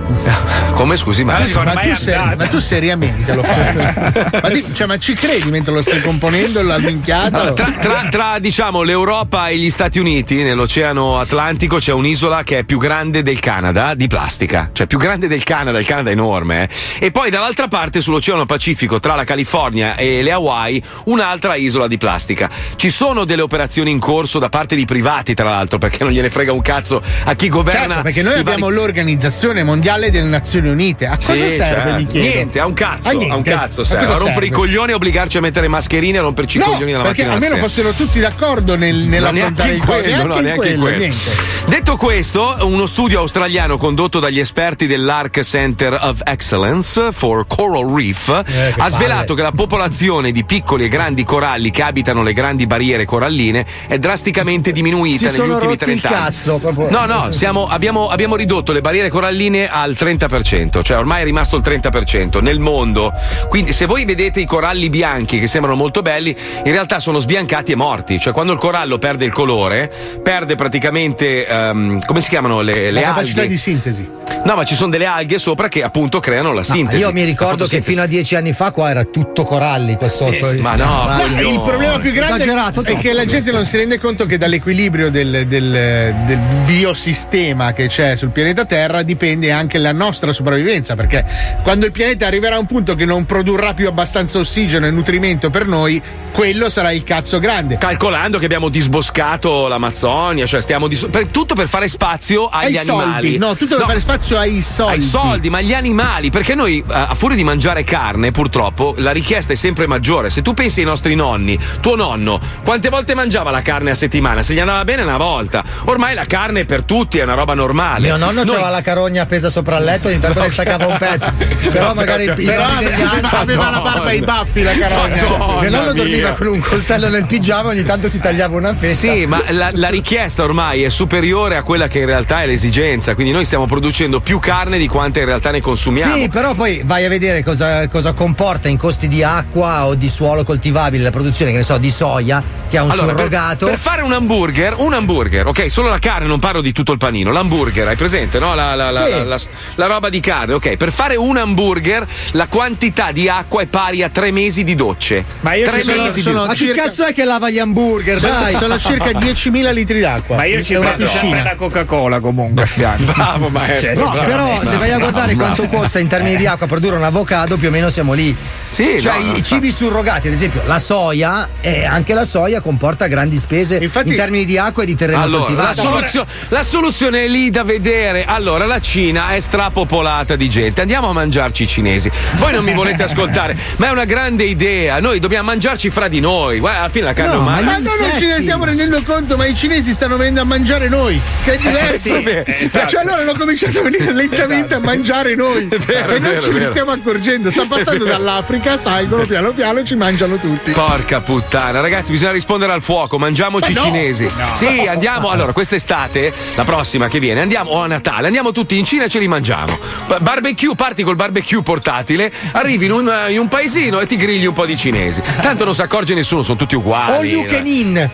Come 0.73 0.97
scusi, 0.97 1.23
ma, 1.23 1.33
Ma, 1.33 1.63
ma 1.63 1.81
tu 1.81 1.95
seri- 1.95 2.35
ma 2.35 2.47
tu 2.47 2.59
seriamente 2.59 3.35
lo 3.35 3.43
fai? 3.43 3.75
ma, 4.41 4.51
cioè, 4.75 4.87
ma 4.87 4.97
ci 4.97 5.13
credi 5.13 5.49
mentre 5.49 5.73
lo 5.73 5.81
stai 5.81 6.01
componendo 6.01 6.61
la 6.63 6.79
minchiata? 6.79 7.41
Allora, 7.41 7.53
tra, 7.53 7.71
tra- 7.79 8.07
tra, 8.09 8.39
diciamo 8.39 8.81
l'Europa 8.81 9.49
e 9.49 9.57
gli 9.57 9.69
Stati 9.69 9.99
Uniti, 9.99 10.41
nell'Oceano 10.41 11.19
Atlantico, 11.19 11.77
c'è 11.77 11.91
un'isola 11.91 12.43
che 12.43 12.59
è 12.59 12.63
più 12.63 12.79
grande 12.79 13.21
del 13.21 13.39
Canada 13.39 13.93
di 13.93 14.07
plastica. 14.07 14.69
Cioè, 14.73 14.87
più 14.87 14.97
grande 14.97 15.27
del 15.27 15.43
Canada, 15.43 15.77
il 15.79 15.85
Canada 15.85 16.09
è 16.09 16.13
enorme. 16.13 16.63
eh. 16.99 17.05
E 17.05 17.11
poi 17.11 17.29
dall'altra 17.29 17.67
parte, 17.67 18.01
sull'Oceano 18.01 18.45
Pacifico, 18.45 18.99
tra 18.99 19.15
la 19.15 19.23
California 19.25 19.95
e 19.95 20.23
le 20.23 20.31
Hawaii, 20.31 20.81
un'altra 21.05 21.55
isola 21.55 21.87
di 21.87 21.97
plastica. 21.97 22.49
Ci 22.75 22.89
sono 22.89 23.25
delle 23.25 23.41
operazioni 23.43 23.91
in 23.91 23.99
corso 23.99 24.39
da 24.39 24.49
parte 24.49 24.75
di 24.75 24.85
privati, 24.85 25.33
tra 25.35 25.49
l'altro, 25.49 25.77
perché 25.77 26.03
non 26.03 26.13
gliene 26.13 26.29
frega 26.31 26.51
un 26.51 26.61
cazzo 26.61 27.01
a 27.25 27.33
chi 27.35 27.47
governa 27.49 27.68
governa. 27.71 27.87
Certo, 27.87 28.01
perché 28.03 28.21
noi 28.21 28.35
i 28.35 28.39
abbiamo 28.39 28.65
vari- 28.65 28.75
l'Organizzazione 28.75 29.63
Mondiale 29.63 30.11
delle 30.11 30.27
Nazioni 30.27 30.69
Unite. 30.69 31.07
A 31.07 31.17
cosa 31.17 31.33
Sì, 31.33 31.49
serve, 31.51 31.97
certo. 31.99 32.17
Niente, 32.17 32.59
a 32.59 32.65
un 32.65 32.73
cazzo, 32.73 33.07
A 33.09 33.11
a, 33.11 33.35
un 33.35 33.41
cazzo 33.43 33.81
A 33.81 33.85
serve. 33.85 34.05
A 34.05 34.17
rompere 34.17 34.45
i 34.45 34.49
serve? 34.49 34.49
coglioni 34.51 34.91
e 34.91 34.95
obbligarci 34.95 35.37
a 35.37 35.41
mettere 35.41 35.67
mascherine 35.67 36.17
e 36.17 36.19
a 36.19 36.23
romperci 36.23 36.57
i 36.57 36.59
No, 36.59 36.65
coglioni 36.67 36.91
dalla 36.91 37.03
perché 37.03 37.23
mattina 37.23 37.37
alla 37.37 37.45
almeno 37.45 37.67
fossero 37.67 37.91
tutti 37.91 38.19
d'accordo 38.19 38.75
nel, 38.75 38.95
nell'affrontare 38.95 39.69
neanche 39.75 39.93
il 39.93 40.01
quello, 40.01 40.25
no, 40.27 40.39
neanche 40.39 40.55
quello. 40.75 40.97
niente. 40.97 41.57
Detto 41.65 41.95
questo, 41.97 42.57
uno 42.61 42.85
studio 42.85 43.19
australiano 43.19 43.77
condotto 43.77 44.19
dagli 44.19 44.39
esperti 44.39 44.87
dell'Arc 44.87 45.41
Center 45.41 45.97
of 46.01 46.21
Excellence 46.23 47.11
for 47.11 47.45
Coral 47.47 47.85
Reef 47.93 48.27
Eh, 48.45 48.73
ha 48.77 48.89
svelato 48.89 49.33
che 49.35 49.41
la 49.41 49.51
popolazione 49.51 50.31
di 50.31 50.43
piccoli 50.43 50.85
e 50.85 50.87
grandi 50.87 51.23
coralli 51.23 51.69
che 51.69 51.81
abitano 51.83 52.23
le 52.23 52.33
grandi 52.33 52.65
barriere 52.65 53.05
coralline 53.05 53.65
è 53.87 53.97
drasticamente 53.99 54.71
diminuita 54.71 55.29
Si 55.29 55.39
negli 55.39 55.49
ultimi 55.49 55.71
rotti 55.71 55.89
il 55.91 55.99
30 56.01 56.07
anni. 56.09 56.17
cazzo. 56.25 56.87
No, 56.89 57.05
no, 57.05 57.31
siamo- 57.31 57.58
abbiamo, 57.65 58.07
abbiamo 58.07 58.35
ridotto 58.35 58.71
le 58.71 58.81
barriere 58.81 59.09
coralline 59.09 59.67
al 59.69 59.91
30%, 59.91 60.81
cioè 60.81 60.97
ormai 60.97 61.21
è 61.21 61.23
rimasto 61.25 61.55
il 61.55 61.63
30% 61.63 62.41
nel 62.41 62.59
mondo. 62.59 63.13
Quindi 63.47 63.73
se 63.73 63.85
voi 63.85 64.05
vedete 64.05 64.39
i 64.39 64.45
coralli 64.45 64.89
bianchi 64.89 65.39
che 65.39 65.47
sembrano 65.47 65.75
molto 65.75 66.01
belli, 66.01 66.35
in 66.63 66.71
realtà 66.71 66.99
sono 66.99 67.19
sbiancati 67.19 67.71
e 67.71 67.75
morti. 67.75 68.19
Cioè 68.19 68.33
quando 68.33 68.53
il 68.53 68.59
corallo 68.59 68.97
perde 68.97 69.25
il 69.25 69.31
colore, 69.31 69.91
perde 70.21 70.55
praticamente, 70.55 71.45
ehm, 71.45 71.99
come 72.05 72.21
si 72.21 72.29
chiamano 72.29 72.61
le, 72.61 72.91
le 72.91 73.01
La 73.01 73.07
capacità 73.07 73.45
di 73.45 73.57
sintesi. 73.57 74.17
No, 74.43 74.55
ma 74.55 74.63
ci 74.63 74.75
sono 74.75 74.89
delle 74.89 75.05
alghe 75.05 75.37
sopra 75.37 75.67
che 75.67 75.83
appunto 75.83 76.19
creano 76.19 76.53
la 76.53 76.63
sintesi. 76.63 77.01
io 77.01 77.11
mi 77.11 77.23
ricordo 77.23 77.65
che 77.65 77.81
fino 77.81 78.01
a 78.01 78.05
dieci 78.05 78.35
anni 78.35 78.53
fa 78.53 78.71
qua 78.71 78.89
era 78.89 79.03
tutto 79.03 79.43
coralli 79.43 79.95
qua 79.95 80.07
sotto. 80.07 80.47
sì, 80.47 80.57
ma 80.59 80.75
no, 80.75 81.07
coglione. 81.19 81.53
Il 81.53 81.61
problema 81.61 81.99
più 81.99 82.11
grande 82.11 82.43
Esagerato 82.43 82.83
è 82.83 82.97
che 82.97 83.13
la 83.13 83.25
gente 83.25 83.51
non 83.51 83.65
si 83.65 83.77
rende 83.77 83.99
conto 83.99 84.25
che 84.25 84.37
dall'equilibrio 84.37 85.09
del, 85.09 85.45
del- 85.47 86.15
del 86.25 86.39
biosistema 86.65 87.48
che 87.73 87.87
c'è 87.87 88.15
sul 88.15 88.29
pianeta 88.29 88.65
Terra 88.65 89.01
dipende 89.01 89.51
anche 89.51 89.77
la 89.77 89.91
nostra 89.91 90.31
sopravvivenza. 90.31 90.95
Perché 90.95 91.25
quando 91.63 91.85
il 91.85 91.91
pianeta 91.91 92.27
arriverà 92.27 92.55
a 92.55 92.59
un 92.59 92.65
punto 92.65 92.95
che 92.95 93.05
non 93.05 93.25
produrrà 93.25 93.73
più 93.73 93.87
abbastanza 93.87 94.39
ossigeno 94.39 94.85
e 94.85 94.91
nutrimento 94.91 95.49
per 95.49 95.67
noi, 95.67 96.01
quello 96.31 96.69
sarà 96.69 96.91
il 96.91 97.03
cazzo 97.03 97.39
grande. 97.39 97.77
Calcolando 97.77 98.37
che 98.37 98.45
abbiamo 98.45 98.69
disboscato 98.69 99.67
l'Amazzonia, 99.67 100.45
cioè 100.45 100.61
stiamo 100.61 100.87
dis- 100.87 101.07
per- 101.09 101.27
tutto 101.27 101.55
per 101.55 101.67
fare 101.67 101.87
spazio 101.87 102.47
agli 102.47 102.75
Ai 102.77 102.87
animali. 102.87 103.11
soldi, 103.11 103.37
no, 103.37 103.55
tutto 103.55 103.77
per 103.77 103.85
fare 103.85 103.99
spazio 103.99 104.37
ai 104.37 104.61
soldi. 104.61 104.93
Ai 104.93 105.01
soldi, 105.01 105.49
ma 105.49 105.61
gli 105.61 105.73
animali, 105.73 106.29
perché 106.29 106.55
noi 106.55 106.79
eh, 106.79 106.93
a 106.93 107.15
furia 107.15 107.35
di 107.35 107.43
mangiare 107.43 107.83
carne, 107.83 108.31
purtroppo, 108.31 108.93
la 108.97 109.11
richiesta 109.11 109.53
è 109.53 109.55
sempre 109.55 109.87
maggiore. 109.87 110.29
Se 110.29 110.41
tu 110.41 110.53
pensi 110.53 110.79
ai 110.79 110.85
nostri 110.85 111.15
nonni, 111.15 111.57
tuo 111.81 111.95
nonno, 111.95 112.39
quante 112.63 112.89
volte 112.89 113.15
mangiava 113.15 113.51
la 113.51 113.61
carne 113.61 113.91
a 113.91 113.95
settimana? 113.95 114.41
Se 114.43 114.53
gli 114.53 114.59
andava 114.59 114.83
bene 114.83 115.01
una 115.01 115.17
volta. 115.17 115.63
Ormai 115.85 116.13
la 116.13 116.25
carne 116.25 116.65
per 116.65 116.83
tutti 116.83 117.17
è 117.17 117.23
una 117.23 117.35
roba 117.39 117.53
normale. 117.53 118.05
Mio 118.07 118.17
nonno 118.17 118.43
Noi- 118.43 118.53
aveva 118.55 118.69
la 118.69 118.81
carogna 118.81 119.23
appesa 119.23 119.49
sopra 119.49 119.77
il 119.77 119.83
letto, 119.85 120.07
ogni 120.07 120.19
tanto 120.19 120.41
ne 120.41 120.49
staccava 120.49 120.85
un 120.85 120.97
pezzo. 120.97 121.31
Però 121.71 121.93
magari 121.93 122.25
i 122.25 122.45
Però 122.45 122.67
nonni 122.67 122.83
degli 122.85 123.01
aveva, 123.31 123.69
la 123.69 123.79
barba 123.79 124.09
e 124.11 124.15
i 124.17 124.21
baffi 124.21 124.61
la 124.61 124.73
carogna. 124.73 125.25
Cioè, 125.25 125.37
mio 125.37 125.69
nonno 125.69 125.93
mia. 125.93 125.93
dormiva 125.93 126.31
con 126.31 126.47
un 126.47 126.59
coltello 126.59 127.09
nel 127.09 127.25
pigiama, 127.25 127.69
ogni 127.69 127.83
tanto 127.83 128.07
si 128.07 128.19
tagliava 128.19 128.55
una 128.55 128.73
fetta. 128.73 128.95
Sì, 128.95 129.25
ma 129.25 129.43
la, 129.49 129.71
la 129.73 129.89
richiesta 129.89 130.43
ormai 130.43 130.83
è 130.83 130.89
superiore 130.89 131.55
a 131.55 131.63
quella 131.63 131.87
che 131.87 131.99
in 131.99 132.05
realtà 132.05 132.41
è 132.43 132.45
l'esigenza, 132.47 133.13
quindi 133.15 133.31
noi 133.31 133.45
stiamo 133.45 133.65
producendo 133.65 134.19
più 134.19 134.39
carne 134.39 134.77
di 134.77 134.87
quanta 134.87 135.19
in 135.19 135.25
realtà 135.25 135.51
ne 135.51 135.61
consumiamo. 135.61 136.15
Sì, 136.15 136.29
però 136.29 136.53
poi 136.53 136.81
vai 136.83 137.05
a 137.05 137.09
vedere 137.09 137.43
cosa, 137.43 137.87
cosa 137.87 138.13
comporta 138.13 138.67
in 138.67 138.77
costi 138.77 139.07
di 139.07 139.23
acqua 139.23 139.85
o 139.85 139.95
di 139.95 140.09
suolo 140.09 140.43
coltivabile 140.43 141.03
la 141.03 141.11
produzione, 141.11 141.51
che 141.51 141.57
ne 141.57 141.63
so, 141.63 141.77
di 141.77 141.91
soia, 141.91 142.41
che 142.69 142.77
ha 142.77 142.83
un 142.83 142.91
Allora, 142.91 143.13
per, 143.13 143.15
surrogato. 143.25 143.65
per 143.67 143.77
fare 143.77 144.01
un 144.01 144.11
hamburger, 144.11 144.75
un 144.77 144.93
hamburger, 144.93 145.47
ok, 145.47 145.69
solo 145.71 145.89
la 145.89 145.99
carne, 145.99 146.27
non 146.27 146.39
parlo 146.39 146.61
di 146.61 146.71
tutto 146.71 146.91
il 146.91 146.97
panino. 146.97 147.28
L'hamburger, 147.31 147.87
hai 147.87 147.95
presente, 147.95 148.39
no? 148.39 148.55
La, 148.55 148.75
la- 148.75 148.91
la- 148.91 149.05
Sì. 149.05 149.11
la- 149.11 149.23
la- 149.23 149.39
la 149.75 149.85
roba 149.87 150.09
di 150.09 150.19
carne, 150.19 150.53
ok. 150.53 150.75
Per 150.77 150.91
fare 150.91 151.15
un 151.15 151.37
hamburger, 151.37 152.05
la 152.31 152.47
quantità 152.47 153.11
di 153.11 153.27
acqua 153.29 153.61
è 153.61 153.65
pari 153.65 154.03
a 154.03 154.09
tre 154.09 154.31
mesi 154.31 154.63
di 154.63 154.75
docce. 154.75 155.23
Ma 155.41 155.53
io 155.53 155.67
tre 155.69 155.79
ci 155.81 155.89
sono- 155.89 156.01
mesi 156.03 156.21
sono 156.21 156.41
di 156.43 156.47
Ma 156.47 156.53
circa- 156.55 156.83
cazzo 156.83 157.05
è 157.05 157.13
che 157.13 157.23
lava 157.25 157.49
gli 157.49 157.59
hamburger? 157.59 158.19
Sono, 158.19 158.33
Dai! 158.33 158.53
sono 158.55 158.77
circa 158.79 159.11
10.000 159.11 159.71
litri 159.71 159.99
d'acqua. 159.99 160.35
Ma 160.37 160.43
io 160.45 160.61
ci 160.63 160.75
prendo 160.75 161.07
sempre 161.07 161.43
la 161.43 161.55
Coca-Cola 161.55 162.19
comunque 162.19 162.63
a 162.63 162.65
fianco. 162.67 163.11
Bravo, 163.13 163.49
maestro. 163.49 163.93
Cioè, 163.93 163.95
No, 164.03 164.13
sì, 164.13 164.19
però 164.23 164.45
bravo, 164.45 164.67
se 164.67 164.77
vai 164.77 164.91
a 164.91 164.95
bravo, 164.95 164.99
guardare 165.11 165.35
bravo. 165.35 165.55
quanto 165.55 165.75
costa 165.77 165.99
in 165.99 166.07
termini 166.07 166.35
di 166.35 166.45
acqua 166.47 166.67
produrre 166.67 166.95
un 166.95 167.03
avocado, 167.03 167.57
più 167.57 167.67
o 167.67 167.71
meno 167.71 167.89
siamo 167.89 168.13
lì. 168.13 168.35
Sì, 168.69 168.99
cioè 169.01 169.19
no, 169.19 169.35
i 169.35 169.43
cibi 169.43 169.71
surrogati, 169.71 170.27
ad 170.27 170.33
esempio 170.33 170.61
la 170.65 170.79
soia, 170.79 171.49
e 171.59 171.85
anche 171.85 172.13
la 172.13 172.23
soia 172.23 172.61
comporta 172.61 173.07
grandi 173.07 173.37
spese 173.37 173.77
in 173.77 174.15
termini 174.15 174.45
di 174.45 174.57
acqua 174.57 174.83
e 174.83 174.85
di 174.85 174.95
terreno 174.95 175.21
Allora, 175.23 175.49
la, 175.51 175.65
coltivato. 175.65 175.81
soluzio- 175.81 176.25
la 176.49 176.63
soluzione 176.63 177.18
è 177.23 177.27
lì 177.27 177.49
da 177.49 177.63
vedere. 177.63 178.25
Allora, 178.25 178.65
la 178.65 178.79
Cina 178.79 179.31
è 179.31 179.39
strapopolata 179.39 180.35
di 180.35 180.49
gente. 180.49 180.81
Andiamo 180.81 181.09
a 181.09 181.13
mangiarci 181.13 181.63
i 181.63 181.67
cinesi. 181.67 182.09
Voi 182.35 182.53
non 182.53 182.63
mi 182.63 182.73
volete 182.73 183.03
ascoltare, 183.03 183.55
ma 183.77 183.87
è 183.87 183.91
una 183.91 184.05
grande 184.05 184.43
idea. 184.43 184.99
Noi 184.99 185.19
dobbiamo 185.19 185.45
mangiarci 185.47 185.89
fra 185.89 186.07
di 186.07 186.19
noi. 186.19 186.59
Guarda, 186.59 186.79
alla 186.79 186.89
fine 186.89 187.05
la 187.05 187.13
carne 187.13 187.33
No, 187.33 187.41
ma 187.41 187.57
umana. 187.59 187.71
noi 187.79 187.81
non 187.99 188.11
ci 188.17 188.25
ne 188.25 188.41
stiamo 188.41 188.65
rendendo 188.65 189.01
conto, 189.03 189.37
ma 189.37 189.45
i 189.45 189.53
cinesi 189.55 189.91
stanno 189.93 190.17
venendo 190.17 190.41
a 190.41 190.45
mangiare 190.45 190.87
noi. 190.89 191.19
Che 191.43 191.53
è 191.53 191.57
diverso. 191.57 191.97
Sì, 191.99 192.43
esatto. 192.63 192.87
Cioè 192.89 193.03
loro 193.03 193.21
hanno 193.21 193.35
cominciato 193.37 193.79
a 193.79 193.81
venire 193.83 194.11
lentamente 194.13 194.73
a 194.75 194.79
mangiare 194.79 195.35
noi. 195.35 195.65
vero, 195.85 196.11
e 196.11 196.15
è 196.15 196.19
non 196.19 196.29
vero, 196.29 196.41
ce 196.41 196.51
ne 196.51 196.63
stiamo 196.63 196.91
accorgendo. 196.91 197.49
Sta 197.51 197.65
passando 197.67 198.05
dall'Africa, 198.05 198.77
salgono 198.77 199.25
piano 199.25 199.51
piano 199.51 199.79
e 199.79 199.83
ci 199.83 199.95
mangiano 199.95 200.37
tutti. 200.37 200.71
Porca 200.71 201.19
puttana, 201.21 201.81
ragazzi, 201.81 202.11
bisogna 202.11 202.31
rispondere 202.31 202.71
al 202.71 202.81
fuoco. 202.81 203.17
Mangiamoci 203.19 203.71
i 203.71 203.73
Ma 203.73 203.79
no! 203.81 203.85
cinesi. 203.87 204.23
No. 204.35 204.55
Sì, 204.55 204.85
andiamo. 204.87 205.29
Allora, 205.29 205.51
quest'estate, 205.51 206.33
la 206.55 206.63
prossima 206.63 207.07
che 207.09 207.19
viene, 207.19 207.41
andiamo 207.41 207.71
o 207.71 207.81
a 207.81 207.87
Natale, 207.87 208.27
andiamo 208.27 208.53
tutti 208.53 208.77
in 208.77 208.85
Cina 208.85 209.03
e 209.03 209.09
ce 209.09 209.19
li 209.19 209.27
mangiamo. 209.27 209.77
Ba- 210.07 210.19
Barbecue, 210.19 210.75
parti 210.75 211.03
col 211.03 211.15
barbecue 211.15 211.61
portatile, 211.61 212.31
arrivi 212.53 212.85
in 212.85 212.91
un, 212.91 213.25
in 213.29 213.39
un 213.39 213.47
paesino 213.49 213.99
e 213.99 214.05
ti 214.05 214.15
grigli 214.15 214.45
un 214.45 214.53
po' 214.53 214.65
di 214.65 214.77
cinesi. 214.77 215.21
Tanto 215.41 215.65
non 215.65 215.75
si 215.75 215.81
accorge 215.81 216.13
nessuno, 216.13 216.43
sono 216.43 216.57
tutti 216.57 216.75
uguali. 216.75 217.11
All 217.11 217.25
you 217.25 217.43
can 217.43 217.65
in. 217.65 218.09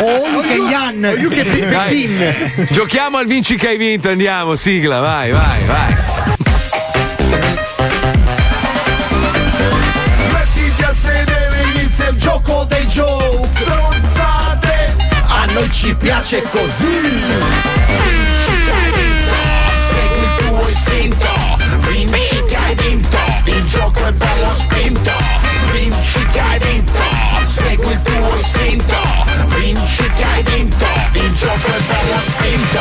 o 0.00 0.26
you 0.32 0.42
can 0.42 0.68
yan. 0.68 1.04
Oh, 1.04 1.14
you 1.14 1.30
can. 1.30 2.66
Giochiamo 2.70 3.18
al 3.18 3.26
vinci 3.26 3.56
che 3.56 3.68
hai 3.68 3.76
vinto, 3.76 4.08
andiamo, 4.08 4.56
sigla, 4.56 4.98
vai, 4.98 5.30
vai, 5.30 5.64
vai. 5.66 5.94
Mettiti 10.32 10.82
a 10.82 10.92
sedere, 10.92 11.64
inizia 11.74 12.08
il 12.08 12.16
gioco 12.16 12.66
dei 12.68 12.86
Joe 12.86 13.32
noi 13.32 13.51
ci 15.72 15.94
piace 15.94 16.42
così. 16.42 16.86
Vinci 16.86 18.62
che 18.64 18.70
hai 18.70 18.92
vinto 18.92 19.34
Segui 19.88 20.22
il 20.22 20.32
tuo 20.44 20.68
istinto. 20.68 21.26
Vinci 21.88 22.44
che 22.44 22.56
hai 22.56 22.74
vinto 22.74 23.18
Il 23.44 23.66
gioco 23.66 24.04
è 24.04 24.12
bello 24.12 24.52
spinto. 24.52 25.10
Vinci 25.72 26.26
che 26.30 26.40
hai 26.40 26.58
vinto 26.58 27.00
Segui 27.42 27.92
il 27.92 28.00
tuo 28.00 28.36
istinto. 28.38 28.96
Vinci 29.56 30.10
che 30.14 30.24
hai 30.24 30.42
vinto 30.42 30.86
Il 31.12 31.34
gioco 31.34 31.66
è 31.66 31.80
bello 31.80 32.20
spinto. 32.20 32.80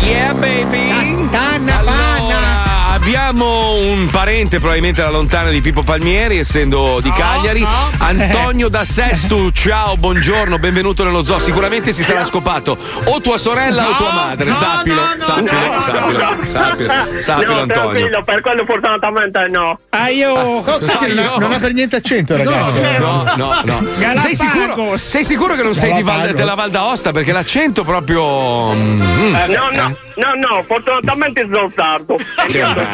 Yeah, 0.00 0.34
baby! 0.34 0.90
Allora, 0.90 2.73
abbiamo 3.08 3.74
un 3.74 4.08
parente 4.10 4.58
probabilmente 4.60 5.02
da 5.02 5.10
lontano 5.10 5.50
di 5.50 5.60
Pippo 5.60 5.82
Palmieri, 5.82 6.38
essendo 6.38 7.00
di 7.02 7.12
Cagliari. 7.12 7.62
Antonio 7.98 8.68
da 8.70 8.82
Sestu, 8.86 9.50
ciao, 9.50 9.98
buongiorno, 9.98 10.58
benvenuto 10.58 11.04
nello 11.04 11.22
zoo. 11.22 11.38
Sicuramente 11.38 11.92
si 11.92 12.02
sarà 12.02 12.24
scopato 12.24 12.78
o 13.04 13.20
tua 13.20 13.36
sorella 13.36 13.90
o 13.90 13.94
tua 13.96 14.10
madre, 14.10 14.52
sappilo, 14.54 15.02
sappilo, 15.18 15.80
sappilo, 15.80 16.36
sappilo, 16.46 16.92
sappilo, 17.18 17.52
no, 17.52 17.60
Antonio. 17.60 18.22
per 18.24 18.40
quello 18.40 18.64
fortunatamente 18.64 19.48
no. 19.50 19.78
Ah, 19.90 20.08
io. 20.08 20.34
No, 20.34 20.64
sai 20.80 20.96
che 20.96 21.08
non, 21.12 21.26
ha, 21.26 21.36
non 21.36 21.52
ha 21.52 21.58
per 21.58 21.72
niente 21.74 21.96
accento, 21.96 22.38
No, 22.38 22.42
ragazzi. 22.50 22.80
no, 23.00 23.24
no, 23.36 23.60
no. 23.64 24.18
Sei 24.18 24.34
sicuro, 24.34 24.96
sei 24.96 25.24
sicuro 25.24 25.54
che 25.56 25.62
non 25.62 25.74
sei 25.74 25.92
di 25.92 26.02
Val- 26.02 26.32
della 26.32 26.54
Val 26.54 26.70
d'Aosta? 26.70 27.10
Perché 27.10 27.32
l'accento 27.32 27.84
proprio. 27.84 28.72
mm, 28.72 29.02
Eh, 29.34 29.46
no, 29.48 29.68
no, 29.72 29.96
no, 30.16 30.34
no, 30.48 30.64
fortunatamente 30.66 31.46
sono 31.52 31.70
sardo. 31.76 32.16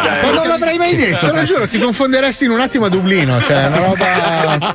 Ma 0.00 0.30
non 0.30 0.46
l'avrei 0.46 0.76
mai 0.76 0.96
detto, 0.96 1.26
te 1.30 1.32
lo 1.32 1.42
giuro, 1.44 1.68
ti 1.68 1.78
confonderesti 1.78 2.44
in 2.44 2.50
un 2.50 2.60
attimo 2.60 2.86
a 2.86 2.88
Dublino. 2.88 3.40
Cioè, 3.42 3.66
una 3.66 3.78
roba. 3.78 4.74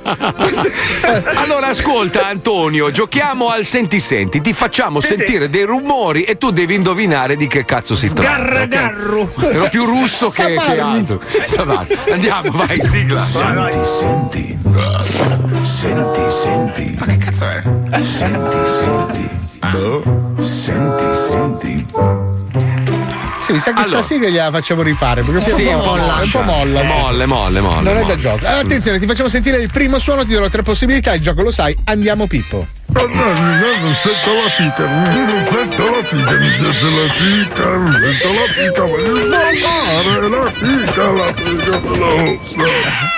Allora 1.35 1.67
ascolta 1.67 2.27
Antonio, 2.27 2.91
giochiamo 2.91 3.49
al 3.49 3.65
senti 3.65 3.99
senti, 3.99 4.41
ti 4.41 4.53
facciamo 4.53 4.99
sentire 4.99 5.49
dei 5.49 5.63
rumori 5.63 6.23
e 6.23 6.37
tu 6.37 6.51
devi 6.51 6.75
indovinare 6.75 7.35
di 7.35 7.47
che 7.47 7.65
cazzo 7.65 7.95
si 7.95 8.11
tratta. 8.13 8.21
Sgarragarru. 8.21 9.29
ok? 9.35 9.43
Ero 9.43 9.69
più 9.69 9.85
russo 9.85 10.29
che, 10.29 10.55
che 10.55 10.79
altro. 10.79 11.21
Andiamo, 12.11 12.51
vai, 12.51 12.81
sigla. 12.81 13.23
Senti, 13.23 13.83
senti. 13.83 14.57
Senti, 15.53 16.29
senti. 16.29 16.95
Ma 16.99 17.05
che 17.05 17.17
cazzo 17.17 17.45
è? 17.45 17.61
Senti, 18.01 18.57
senti. 18.65 19.29
Senti, 20.39 21.13
senti. 21.13 22.24
Sì, 23.45 23.53
mi 23.53 23.59
sa 23.59 23.73
che 23.73 23.81
Allora. 23.81 24.01
sta 24.01 24.13
sigla 24.15 24.29
gliela 24.29 24.49
facciamo 24.49 24.81
rifare 24.81 25.21
perché 25.21 25.51
Sì, 25.51 25.63
è 25.65 25.73
un 25.73 25.79
po' 25.81 25.85
molla. 25.85 26.19
È 26.19 26.23
un 26.23 26.31
po' 26.31 26.41
molla. 26.41 26.79
sì. 26.81 26.85
Molle, 26.87 27.25
molle, 27.27 27.59
molle. 27.61 27.81
Non 27.83 27.97
è 27.97 28.01
molle. 28.01 28.15
da 28.15 28.19
gioco. 28.21 28.45
Allora, 28.45 28.59
attenzione, 28.61 28.97
ti 28.99 29.05
facciamo 29.05 29.29
sentire 29.29 29.57
il 29.61 29.69
primo 29.71 29.99
suono, 29.99 30.25
ti 30.25 30.33
darò 30.33 30.47
tre 30.49 30.63
possibilità, 30.63 31.13
il 31.13 31.21
gioco 31.21 31.43
lo 31.43 31.51
sai, 31.51 31.77
andiamo 31.83 32.25
Pippo. 32.25 32.65
Non 32.87 33.93
sento 33.93 34.33
la 34.33 34.49
fica, 34.49 34.85
non 34.87 35.45
sento 35.45 35.83
la 35.83 36.03
fica, 36.03 36.31
mi 36.37 36.49
piace 36.57 36.89
la 36.89 37.07
fica, 37.13 37.69
non 37.69 37.93
sento 37.93 38.27
la 38.33 38.47
fica, 38.49 38.81
voglio 38.83 39.15
svoltare 39.15 40.29
la 40.29 40.49
fica, 40.49 41.11
la 41.11 41.25
fica 41.35 41.79
veloce. 41.79 43.14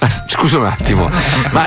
Ah, 0.00 0.08
Scusa 0.28 0.58
un 0.58 0.66
attimo, 0.66 1.10
ma 1.50 1.66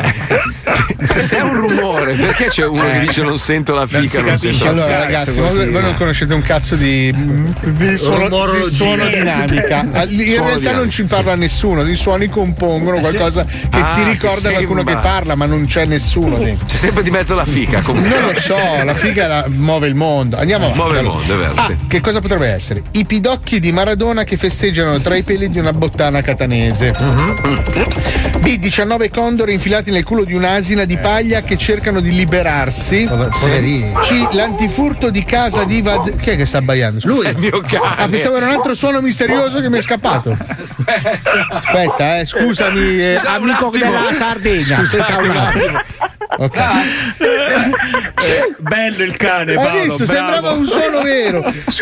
se 1.03 1.19
sei 1.21 1.41
un 1.41 1.53
rumore, 1.53 2.13
perché 2.13 2.45
c'è 2.47 2.65
uno 2.65 2.83
che 2.89 2.99
dice 3.01 3.23
non 3.23 3.37
sento 3.37 3.73
la 3.73 3.85
fica? 3.85 4.21
Non 4.21 4.37
sento 4.37 4.63
la 4.63 4.69
Allora, 4.69 4.85
fica? 4.87 4.99
ragazzi, 4.99 5.39
voi, 5.41 5.69
voi 5.69 5.81
non 5.81 5.93
conoscete 5.95 6.33
un 6.33 6.41
cazzo 6.41 6.75
di, 6.75 7.11
di 7.13 7.97
suono, 7.97 8.29
di 8.29 8.73
suono 8.73 9.05
dinamica. 9.07 9.85
Ah, 9.91 10.03
In 10.03 10.09
Suono 10.19 10.45
realtà 10.45 10.57
dinamico, 10.59 10.71
non 10.75 10.89
ci 10.89 11.03
parla 11.03 11.35
nessuno, 11.35 11.85
i 11.85 11.95
suoni 11.95 12.27
compongono 12.29 12.99
qualcosa 12.99 13.43
che 13.43 13.67
Ah, 13.71 13.95
ti 13.95 14.03
che 14.03 14.09
ricorda 14.11 14.51
qualcuno 14.51 14.83
sembra. 14.83 14.95
che 15.01 15.07
parla, 15.07 15.35
ma 15.35 15.45
non 15.45 15.65
c'è 15.65 15.83
nessuno 15.85 16.37
dentro. 16.37 16.65
C'è 16.67 16.77
sempre 16.77 17.03
di 17.03 17.11
mezzo 17.11 17.35
la 17.35 17.45
fica. 17.45 17.81
comunque. 17.81 18.17
Non 18.17 18.31
lo 18.31 18.39
so, 18.39 18.55
la 18.55 18.93
figa 18.93 19.27
la- 19.27 19.45
muove 19.49 19.87
il 19.87 19.95
mondo. 19.95 20.37
Andiamo 20.37 20.65
avanti. 20.71 20.79
Muove 20.81 20.99
il 20.99 21.05
mondo, 21.05 21.33
è 21.33 21.37
vero, 21.37 21.53
Ah, 21.55 21.65
sì. 21.67 21.77
Che 21.87 21.99
cosa 21.99 22.21
potrebbe 22.21 22.47
essere? 22.47 22.81
I 22.91 23.05
pidocchi 23.05 23.59
di 23.59 23.73
Maradona 23.73 24.23
che 24.23 24.37
festeggiano 24.37 24.97
tra 24.99 25.17
i 25.17 25.23
peli 25.23 25.49
di 25.49 25.59
una 25.59 25.73
bottana 25.73 26.21
catanese. 26.21 26.93
B. 28.39 28.57
19 28.57 29.09
condori 29.09 29.53
infilati 29.53 29.91
nel 29.91 30.03
culo 30.03 30.23
di 30.23 30.33
un'asina 30.33 30.85
di 30.85 30.97
paglia 30.97 31.41
che 31.41 31.57
cercano 31.57 31.99
di 31.99 32.11
liberarsi. 32.13 33.07
poverini. 33.39 33.93
C. 34.01 34.27
L'antifurto 34.31 35.09
di 35.09 35.23
casa 35.23 35.63
di 35.63 35.81
Vaz... 35.81 36.13
Chi 36.19 36.31
è 36.31 36.35
che 36.35 36.45
sta 36.45 36.57
abbaiando? 36.59 36.99
Lui. 37.03 37.25
È 37.25 37.29
il 37.29 37.37
mio 37.37 37.61
cane. 37.61 37.95
Ah, 37.97 38.07
pensavo 38.07 38.37
era 38.37 38.47
un 38.47 38.53
altro 38.53 38.73
suono 38.73 39.01
misterioso 39.01 39.59
che 39.61 39.69
mi 39.69 39.77
è 39.77 39.81
scappato. 39.81 40.35
Aspetta, 41.51 42.19
eh, 42.19 42.25
scusami, 42.25 42.99
eh, 42.99 43.15
Scusa, 43.19 43.29
un 43.37 43.49
amico 43.49 43.67
attimo. 43.67 43.91
della 43.91 44.13
Sardegna. 44.13 44.77
Aspetta 44.79 45.17
un 45.17 45.35
attimo. 45.37 45.81
Ok. 46.37 46.59
Bello 48.59 49.03
il 49.03 49.15
cane, 49.17 49.53
Hai 49.55 49.57
Paolo. 49.65 49.81
visto? 49.83 50.05
bravo. 50.05 50.11
Sembrava 50.13 50.51
un 50.51 50.67
suono 50.67 51.01
vero. 51.01 51.53
C. 51.67 51.81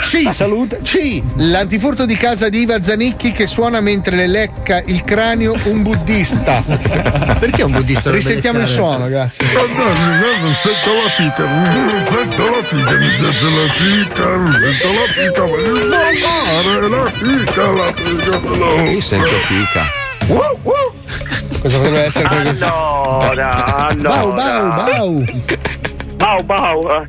C, 0.00 0.32
saluta. 0.32 0.76
C. 0.82 1.22
L'antifurto 1.36 2.04
di 2.04 2.16
casa 2.16 2.48
di 2.48 2.60
Iva 2.60 2.80
Zanicchi 2.82 3.32
che 3.32 3.46
suona 3.46 3.80
mentre 3.80 4.16
le 4.16 4.26
lecca 4.26 4.71
il 4.78 5.02
cranio 5.04 5.54
un 5.64 5.82
buddista. 5.82 6.62
Perché 7.38 7.62
un 7.62 7.72
buddista? 7.72 8.10
Risentiamo 8.10 8.60
il 8.60 8.66
suono, 8.68 9.08
grazie. 9.08 9.44
Non 9.52 10.54
sento 10.54 10.90
la 10.94 11.10
fica, 11.10 11.44
non 11.44 12.04
sento 12.04 12.44
la 12.50 12.62
fica, 12.62 12.92
mi 12.96 13.08
piace 13.08 13.50
la 13.50 13.68
fica, 13.72 14.24
non 14.28 14.52
sento 14.52 14.92
la 14.92 15.06
fica, 15.08 15.42
voglio 15.44 15.76
svoltare 15.76 16.88
la 16.88 17.04
fica, 17.10 17.70
la 17.70 17.92
fica. 17.94 18.90
Io 18.90 19.00
sento 19.00 19.26
fica. 19.26 19.82
Cosa 20.26 21.76
potrebbe 21.78 22.00
essere? 22.02 22.28
quello- 22.28 23.18
Allora, 23.20 23.86
allora. 23.88 24.14
Bau, 24.14 24.32
bau, 24.32 24.68
bau. 24.84 25.24
Bau, 26.16 26.42
bau. 26.42 27.04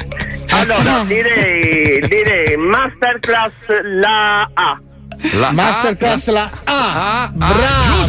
Allora, 0.50 1.04
direi, 1.08 2.00
direi 2.08 2.56
Masterclass 2.58 3.52
la 4.00 4.42
A. 4.54 4.80
La 5.40 5.52
Masterclass 5.52 6.30
la 6.30 6.50
A. 6.66 7.30
Bravo. 7.34 8.06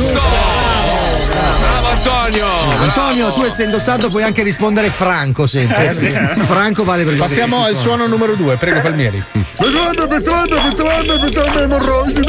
Bravo 1.60 1.88
Antonio! 1.88 2.46
Antonio, 2.80 3.32
tu 3.32 3.44
essendo 3.44 3.78
sardo 3.78 4.08
puoi 4.10 4.22
anche 4.24 4.42
rispondere 4.42 4.90
Franco 4.90 5.46
sempre. 5.46 6.34
Franco 6.44 6.84
vale 6.84 7.04
per 7.04 7.16
Passiamo 7.16 7.62
al 7.64 7.76
suono 7.76 8.06
numero 8.06 8.34
due, 8.34 8.56
prego 8.56 8.80
Palmieri. 8.80 9.22
Petrone, 9.56 10.06
petrone, 10.08 10.60
petrone, 10.68 11.18
petrone, 11.20 11.60
emorroidi, 11.62 12.20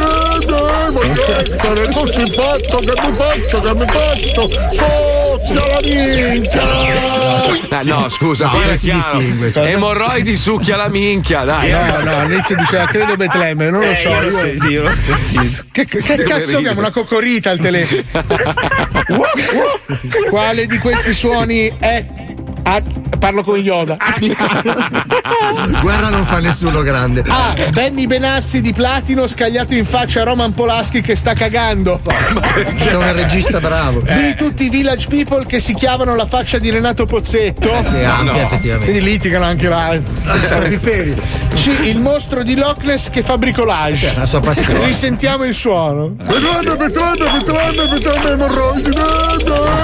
voglio 0.91 1.51
essere 1.51 1.91
così 1.91 2.29
fatto 2.31 2.77
che 2.77 2.93
mi 3.01 3.13
faccio, 3.15 3.59
che 3.59 3.73
mi 3.73 3.85
faccio, 3.87 4.49
soffia 4.71 5.67
la 5.67 5.79
minchia. 5.81 6.61
Ah, 7.69 7.81
no, 7.81 8.07
scusa, 8.09 8.51
No, 8.51 8.75
si 8.75 8.91
distingue? 8.91 9.51
Cosa? 9.51 9.67
Emorroidi 9.67 10.35
succhia 10.35 10.75
la 10.77 10.87
minchia, 10.87 11.43
dai. 11.43 11.71
No, 11.71 11.99
no, 12.03 12.15
all'inizio 12.19 12.55
diceva 12.55 12.85
credo 12.85 13.15
Betlemme, 13.15 13.69
non 13.69 13.81
lo 13.81 13.87
Eh, 13.89 13.95
so. 13.95 14.09
io 14.09 14.31
sen- 14.31 14.57
sì, 14.59 14.74
io 14.75 14.83
l'ho 14.83 14.95
sentito. 14.95 15.65
Che, 15.71 15.85
che 15.85 15.99
cazzo 15.99 16.15
ridere. 16.17 16.57
abbiamo? 16.57 16.79
Una 16.79 16.91
cocorita 16.91 17.51
al 17.51 17.59
telefono. 17.59 18.03
Quale 20.29 20.67
di 20.67 20.77
questi 20.77 21.13
suoni 21.13 21.73
è. 21.79 22.05
Ah, 22.65 22.81
parlo 23.17 23.43
con 23.43 23.57
Yoda. 23.57 23.97
Guerra 25.81 26.09
non 26.09 26.25
fa 26.25 26.39
nessuno 26.39 26.81
grande. 26.81 27.23
A. 27.27 27.55
Benny 27.71 28.05
Benassi 28.05 28.61
di 28.61 28.73
platino 28.73 29.27
scagliato 29.27 29.73
in 29.73 29.85
faccia 29.85 30.21
a 30.21 30.23
Roman 30.23 30.53
Polaschi 30.53 31.01
che 31.01 31.15
sta 31.15 31.33
cagando. 31.33 32.01
È 32.03 32.93
un 32.93 33.13
regista 33.13 33.59
bravo. 33.59 34.01
B. 34.01 34.35
Tutti 34.35 34.65
i 34.65 34.69
village 34.69 35.07
people 35.07 35.45
che 35.45 35.59
si 35.59 35.73
chiamano 35.73 36.15
la 36.15 36.25
faccia 36.25 36.57
di 36.59 36.69
Renato 36.69 37.05
Pozzetto. 37.05 37.71
Eh 37.71 37.83
sì, 37.83 37.97
ampia, 37.97 38.43
effettivamente. 38.43 38.91
Quindi 38.91 39.09
litigano 39.09 39.45
anche 39.45 39.67
là. 39.67 39.99
C. 41.53 41.79
Il 41.83 41.99
mostro 41.99 42.43
di 42.43 42.55
Loch 42.55 42.83
Ness 42.83 43.09
che 43.09 43.23
fa 43.23 43.37
bricolage. 43.37 44.13
La 44.15 44.25
sua 44.25 44.41
passione. 44.41 44.85
Risentiamo 44.85 45.43
il 45.45 45.53
suono. 45.53 46.15
Petrone, 46.17 46.75
petrone, 46.75 47.39
petrone, 47.39 47.87
petrone, 47.89 48.29
emorroidi, 48.29 48.89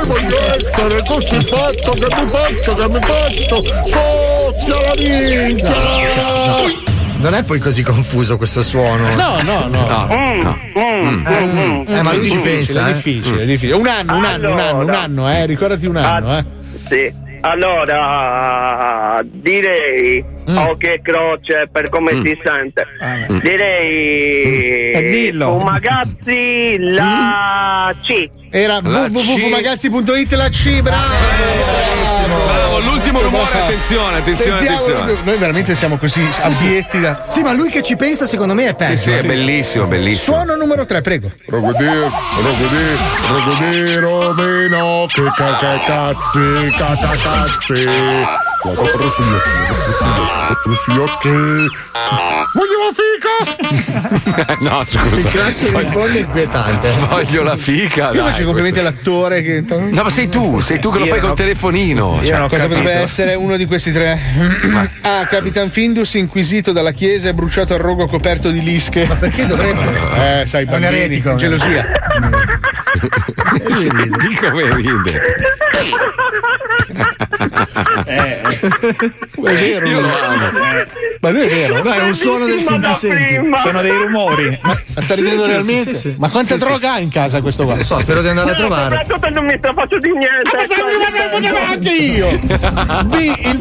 voglio 0.05 0.65
essere 0.65 1.03
così 1.05 1.43
fatto 1.43 1.91
che 1.91 2.07
mi 2.15 2.27
faccio, 2.27 2.70
che 2.73 2.87
mi 2.87 2.99
faccio, 2.99 3.63
soffia 3.85 4.75
la 4.81 4.93
minchia. 4.97 6.89
Non 7.17 7.35
è 7.35 7.43
poi 7.43 7.59
così 7.59 7.83
confuso 7.83 8.37
questo 8.37 8.63
suono. 8.63 9.13
No, 9.15 9.37
no, 9.43 9.67
no. 9.67 10.57
Eh, 10.73 12.01
ma 12.01 12.13
lui 12.13 12.29
ci 12.29 12.37
pensa. 12.37 12.87
È 12.87 12.89
eh. 12.89 12.93
difficile, 12.93 13.43
è 13.43 13.45
difficile. 13.45 13.75
Un 13.75 13.87
anno, 13.87 14.17
un 14.17 14.25
anno, 14.25 14.51
un 14.51 14.59
anno, 14.59 14.79
un 14.81 14.89
anno, 14.89 15.29
eh. 15.31 15.45
Ricordati 15.45 15.85
un 15.85 15.97
anno, 15.97 16.37
eh. 16.37 16.45
Sì. 16.87 17.13
Allora, 17.43 19.19
direi, 19.23 20.23
Mm. 20.49 20.57
oh 20.57 20.75
che 20.75 21.01
croce 21.03 21.69
per 21.71 21.89
come 21.89 22.11
si 22.23 22.37
sente, 22.43 22.85
direi, 23.41 24.91
Eh, 24.91 25.09
dillo. 25.11 25.59
Fumagazzi 25.59 26.77
la 26.79 27.93
C. 28.03 28.29
Era 28.49 28.79
La 28.81 29.07
C. 29.07 29.11
www.fumagazzi.it 29.11 30.33
la 30.33 30.49
C, 30.49 30.81
bravo! 30.81 32.00
Bravo, 32.15 32.79
l'ultimo 32.79 33.21
rumore, 33.21 33.51
attenzione, 33.61 34.17
attenzione, 34.17 34.59
Sentiamo- 34.59 34.85
attenzione. 34.85 35.19
Noi 35.23 35.37
veramente 35.37 35.75
siamo 35.75 35.97
così 35.97 36.27
abietti 36.41 36.99
da. 36.99 37.25
Sì, 37.29 37.41
ma 37.41 37.53
lui 37.53 37.69
che 37.69 37.81
ci 37.81 37.95
pensa, 37.95 38.25
secondo 38.25 38.53
me 38.53 38.63
è 38.65 38.67
Sì, 38.69 38.73
peggio. 38.75 38.97
sì, 38.97 39.11
è 39.11 39.21
bellissimo, 39.23 39.85
bellissimo. 39.85 40.35
Suono 40.37 40.55
numero 40.55 40.85
3, 40.85 41.01
prego. 41.01 41.31
Rogodir, 41.47 42.09
rogodir, 42.43 42.97
rogodir, 43.29 43.99
romeno, 43.99 45.05
che 45.07 45.23
cacacazzi, 45.35 46.73
catacazzi. 46.77 47.85
Voglio 52.53 52.77
la 52.77 52.91
fica! 52.93 54.55
no, 54.61 54.81
Il 54.81 54.87
scusa. 54.87 55.29
classico 55.29 55.79
in 55.79 55.89
fondo 55.89 56.17
è 56.17 56.19
inquietante. 56.21 56.91
Voglio 57.09 57.43
la 57.43 57.57
fica. 57.57 58.11
Io 58.11 58.21
dai, 58.21 58.31
faccio 58.31 58.43
complimenti 58.45 58.79
all'attore 58.79 59.41
che. 59.41 59.63
No, 59.67 60.03
ma 60.03 60.09
sei 60.09 60.29
tu, 60.29 60.59
sei 60.59 60.79
tu 60.79 60.91
che 60.91 60.99
lo 60.99 61.05
Io 61.05 61.11
fai 61.11 61.21
no. 61.21 61.27
col 61.27 61.35
telefonino. 61.35 62.19
Io 62.21 62.27
Cioè, 62.27 62.31
non 62.33 62.41
ho 62.43 62.47
Cosa 62.49 62.61
capito. 62.61 62.79
potrebbe 62.81 63.01
essere 63.01 63.33
uno 63.35 63.57
di 63.57 63.65
questi 63.65 63.91
tre? 63.91 64.19
A. 65.01 65.25
Capitan 65.25 65.69
Findus 65.69 66.13
inquisito 66.15 66.71
dalla 66.71 66.91
chiesa 66.91 67.29
e 67.29 67.33
bruciato 67.33 67.73
al 67.73 67.79
rogo 67.79 68.05
coperto 68.05 68.49
di 68.51 68.61
lische. 68.61 69.05
Ma 69.07 69.15
perché 69.15 69.45
dovrebbe? 69.47 70.41
Eh, 70.41 70.45
sai, 70.45 70.65
bambini, 70.65 70.95
eretico, 70.95 71.35
gelosia. 71.35 71.85
Di 72.99 74.35
come 74.35 74.75
ride. 74.75 75.21
Eh, 78.05 78.41
È 78.41 79.39
vero, 79.41 79.87
Io 79.87 80.01
lo 80.01 80.17
amo. 80.19 80.37
ma 81.21 81.29
lui 81.29 81.41
è 81.41 81.47
vero. 81.47 81.83
No, 81.83 81.91
è 81.91 82.01
un 82.03 82.13
suono 82.13 82.45
del 82.45 82.59
senti 82.59 82.93
senti. 82.93 83.49
sono 83.61 83.81
dei 83.81 83.95
rumori. 83.95 84.59
Ma 84.61 84.75
sta 84.83 85.15
ridendo 85.15 85.45
realmente? 85.45 85.95
sì, 85.95 86.09
sì. 86.09 86.15
Ma 86.17 86.29
quanta 86.29 86.53
Sì, 86.55 86.59
sì, 86.59 86.65
droga 86.65 86.93
ha 86.93 86.99
in 86.99 87.09
casa 87.09 87.41
questo 87.41 87.63
qua? 87.63 87.75
Non 87.75 87.83
so, 87.85 87.99
spero 87.99 88.21
di 88.21 88.27
andare 88.27 88.51
a 88.51 88.55
trovare. 88.55 88.97
Soprattutto 89.07 89.29
non 89.29 89.45
mi 89.45 89.55
sta 89.57 89.73
facendo 89.73 90.07
di 90.07 90.11
niente. 90.11 91.57
anche 91.57 91.91
io. 91.93 92.39
B 93.05 93.13
il... 93.43 93.59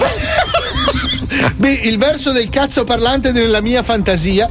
B, 1.55 1.81
il 1.83 1.99
verso 1.99 2.33
del 2.33 2.49
cazzo 2.49 2.85
parlante 2.85 3.33
nella 3.33 3.61
mia 3.61 3.83
fantasia. 3.83 4.49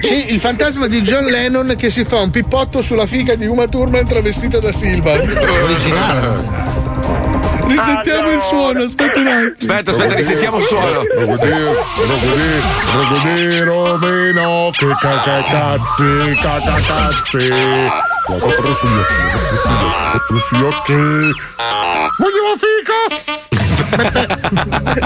C, 0.00 0.24
il 0.28 0.38
fantasma 0.38 0.86
di 0.86 1.00
John 1.02 1.24
Lennon 1.24 1.74
che 1.76 1.90
si 1.90 2.04
fa 2.04 2.20
un 2.20 2.30
pippotto 2.30 2.82
sulla 2.82 3.06
figa 3.06 3.34
di 3.34 3.46
Uma 3.46 3.66
Thurman 3.66 4.06
travestito 4.06 4.60
da 4.60 4.72
Silva. 4.72 5.12
Originale. 5.12 6.77
Risentiamo 7.68 8.30
il 8.30 8.42
suono, 8.42 8.82
aspetta 8.82 9.20
un 9.20 9.26
attimo. 9.26 9.52
Aspetta, 9.58 9.90
aspetta, 9.90 10.14
risentiamo 10.14 10.58
il 10.58 10.64
suono. 10.64 11.04
Romeno, 13.64 14.70
che 14.72 14.86
cacacazzi, 14.98 16.34
cacacazzi. 16.40 17.48
La 17.48 18.38
saprò 18.38 18.72
sugli 18.74 18.98
occhi, 18.98 19.16
saprò 20.12 20.38
sugli 20.38 20.62
occhi. 20.64 20.94
Vogliamo 22.18 22.54
fica? 22.56 22.98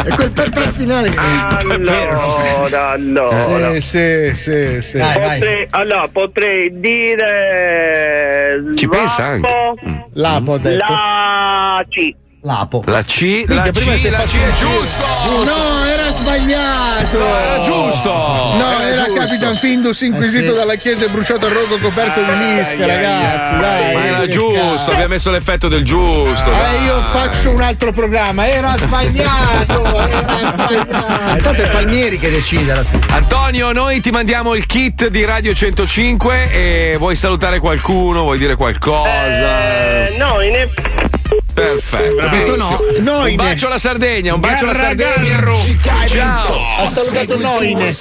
E 0.05 0.11
quel 0.15 0.31
pepe 0.33 0.71
finale. 0.73 1.15
Allora, 1.71 2.91
allora. 2.91 3.73
Sì, 3.75 3.81
sì, 3.81 4.35
sì, 4.35 4.83
sì. 4.83 4.99
Potrei, 4.99 5.67
allora, 5.71 6.09
potrei 6.09 6.81
dire. 6.81 8.63
Ci 8.75 8.89
pensa 8.89 9.25
anche. 9.25 9.49
Ha 9.49 10.41
detto. 10.41 10.69
La 10.69 11.85
C. 11.89 12.15
Lapo. 12.45 12.83
La 12.87 13.05
C, 13.05 13.45
Minchia, 13.47 13.55
la 13.67 13.71
prima 13.71 13.95
C, 13.95 14.05
è 14.05 14.11
la 14.11 14.19
C 14.19 14.35
è 14.37 14.51
giusto. 14.59 15.45
No, 15.45 15.85
era 15.85 16.11
sbagliato. 16.11 17.19
No, 17.19 17.39
era 17.39 17.61
giusto. 17.63 18.11
No, 18.13 18.59
Era 18.81 18.89
era, 18.89 19.05
giusto. 19.05 19.21
Capitan 19.21 19.55
Findus 19.55 20.01
inquisito 20.01 20.47
Eh, 20.47 20.49
sì. 20.51 20.55
dalla 20.57 20.75
chiesa 20.75 21.05
e 21.05 21.09
bruciato 21.09 21.47
a 21.47 21.49
rogo 21.51 21.79
coperto 21.79 22.21
di 22.21 22.31
mischia, 22.45 22.85
ragazzi. 22.87 23.57
Dai, 23.59 23.95
Ma 23.95 24.05
era 24.07 24.27
giusto, 24.27 24.91
abbiamo 24.91 25.11
messo 25.15 25.31
l'effetto 25.31 25.69
del 25.69 25.85
giusto. 25.85 26.51
Eh, 26.51 26.55
dai. 26.57 26.85
io 26.85 27.01
faccio 27.13 27.51
un 27.51 27.61
altro 27.61 27.93
programma, 27.93 28.49
era 28.49 28.77
sbagliato, 28.77 29.85
era 29.97 30.51
sbagliato. 30.53 31.37
Eh, 31.37 31.41
tanto 31.43 31.63
è 31.63 31.69
Palmieri 31.71 32.19
che 32.19 32.29
decide 32.29 32.73
alla 32.73 32.83
fine. 32.85 33.07
Antonio, 33.11 33.71
noi 33.71 34.01
ti 34.01 34.11
mandiamo 34.11 34.55
il 34.55 34.67
kit 34.67 35.07
di 35.07 35.25
Radio 35.25 35.55
105 35.55 36.51
e 36.51 36.95
vuoi 36.99 37.15
salutare 37.15 37.61
qualcuno, 37.61 38.23
vuoi 38.23 38.39
dire 38.39 38.57
qualcosa? 38.57 40.09
Eh, 40.09 40.17
no, 40.19 40.41
in 40.41 40.57
Perfetto. 41.53 42.15
detto 42.29 42.53
benissimo. 42.53 42.79
no. 42.99 43.01
Noine. 43.01 43.31
Un 43.31 43.37
bacio 43.49 43.67
alla 43.67 43.79
Sardegna, 43.79 44.35
un 44.35 44.41
bacio 44.41 44.65
alla 44.65 44.75
Sardegna. 44.75 45.41
Ciao. 46.07 46.61
Ha 46.79 46.89
salutato 46.89 47.39
Noine. 47.39 47.93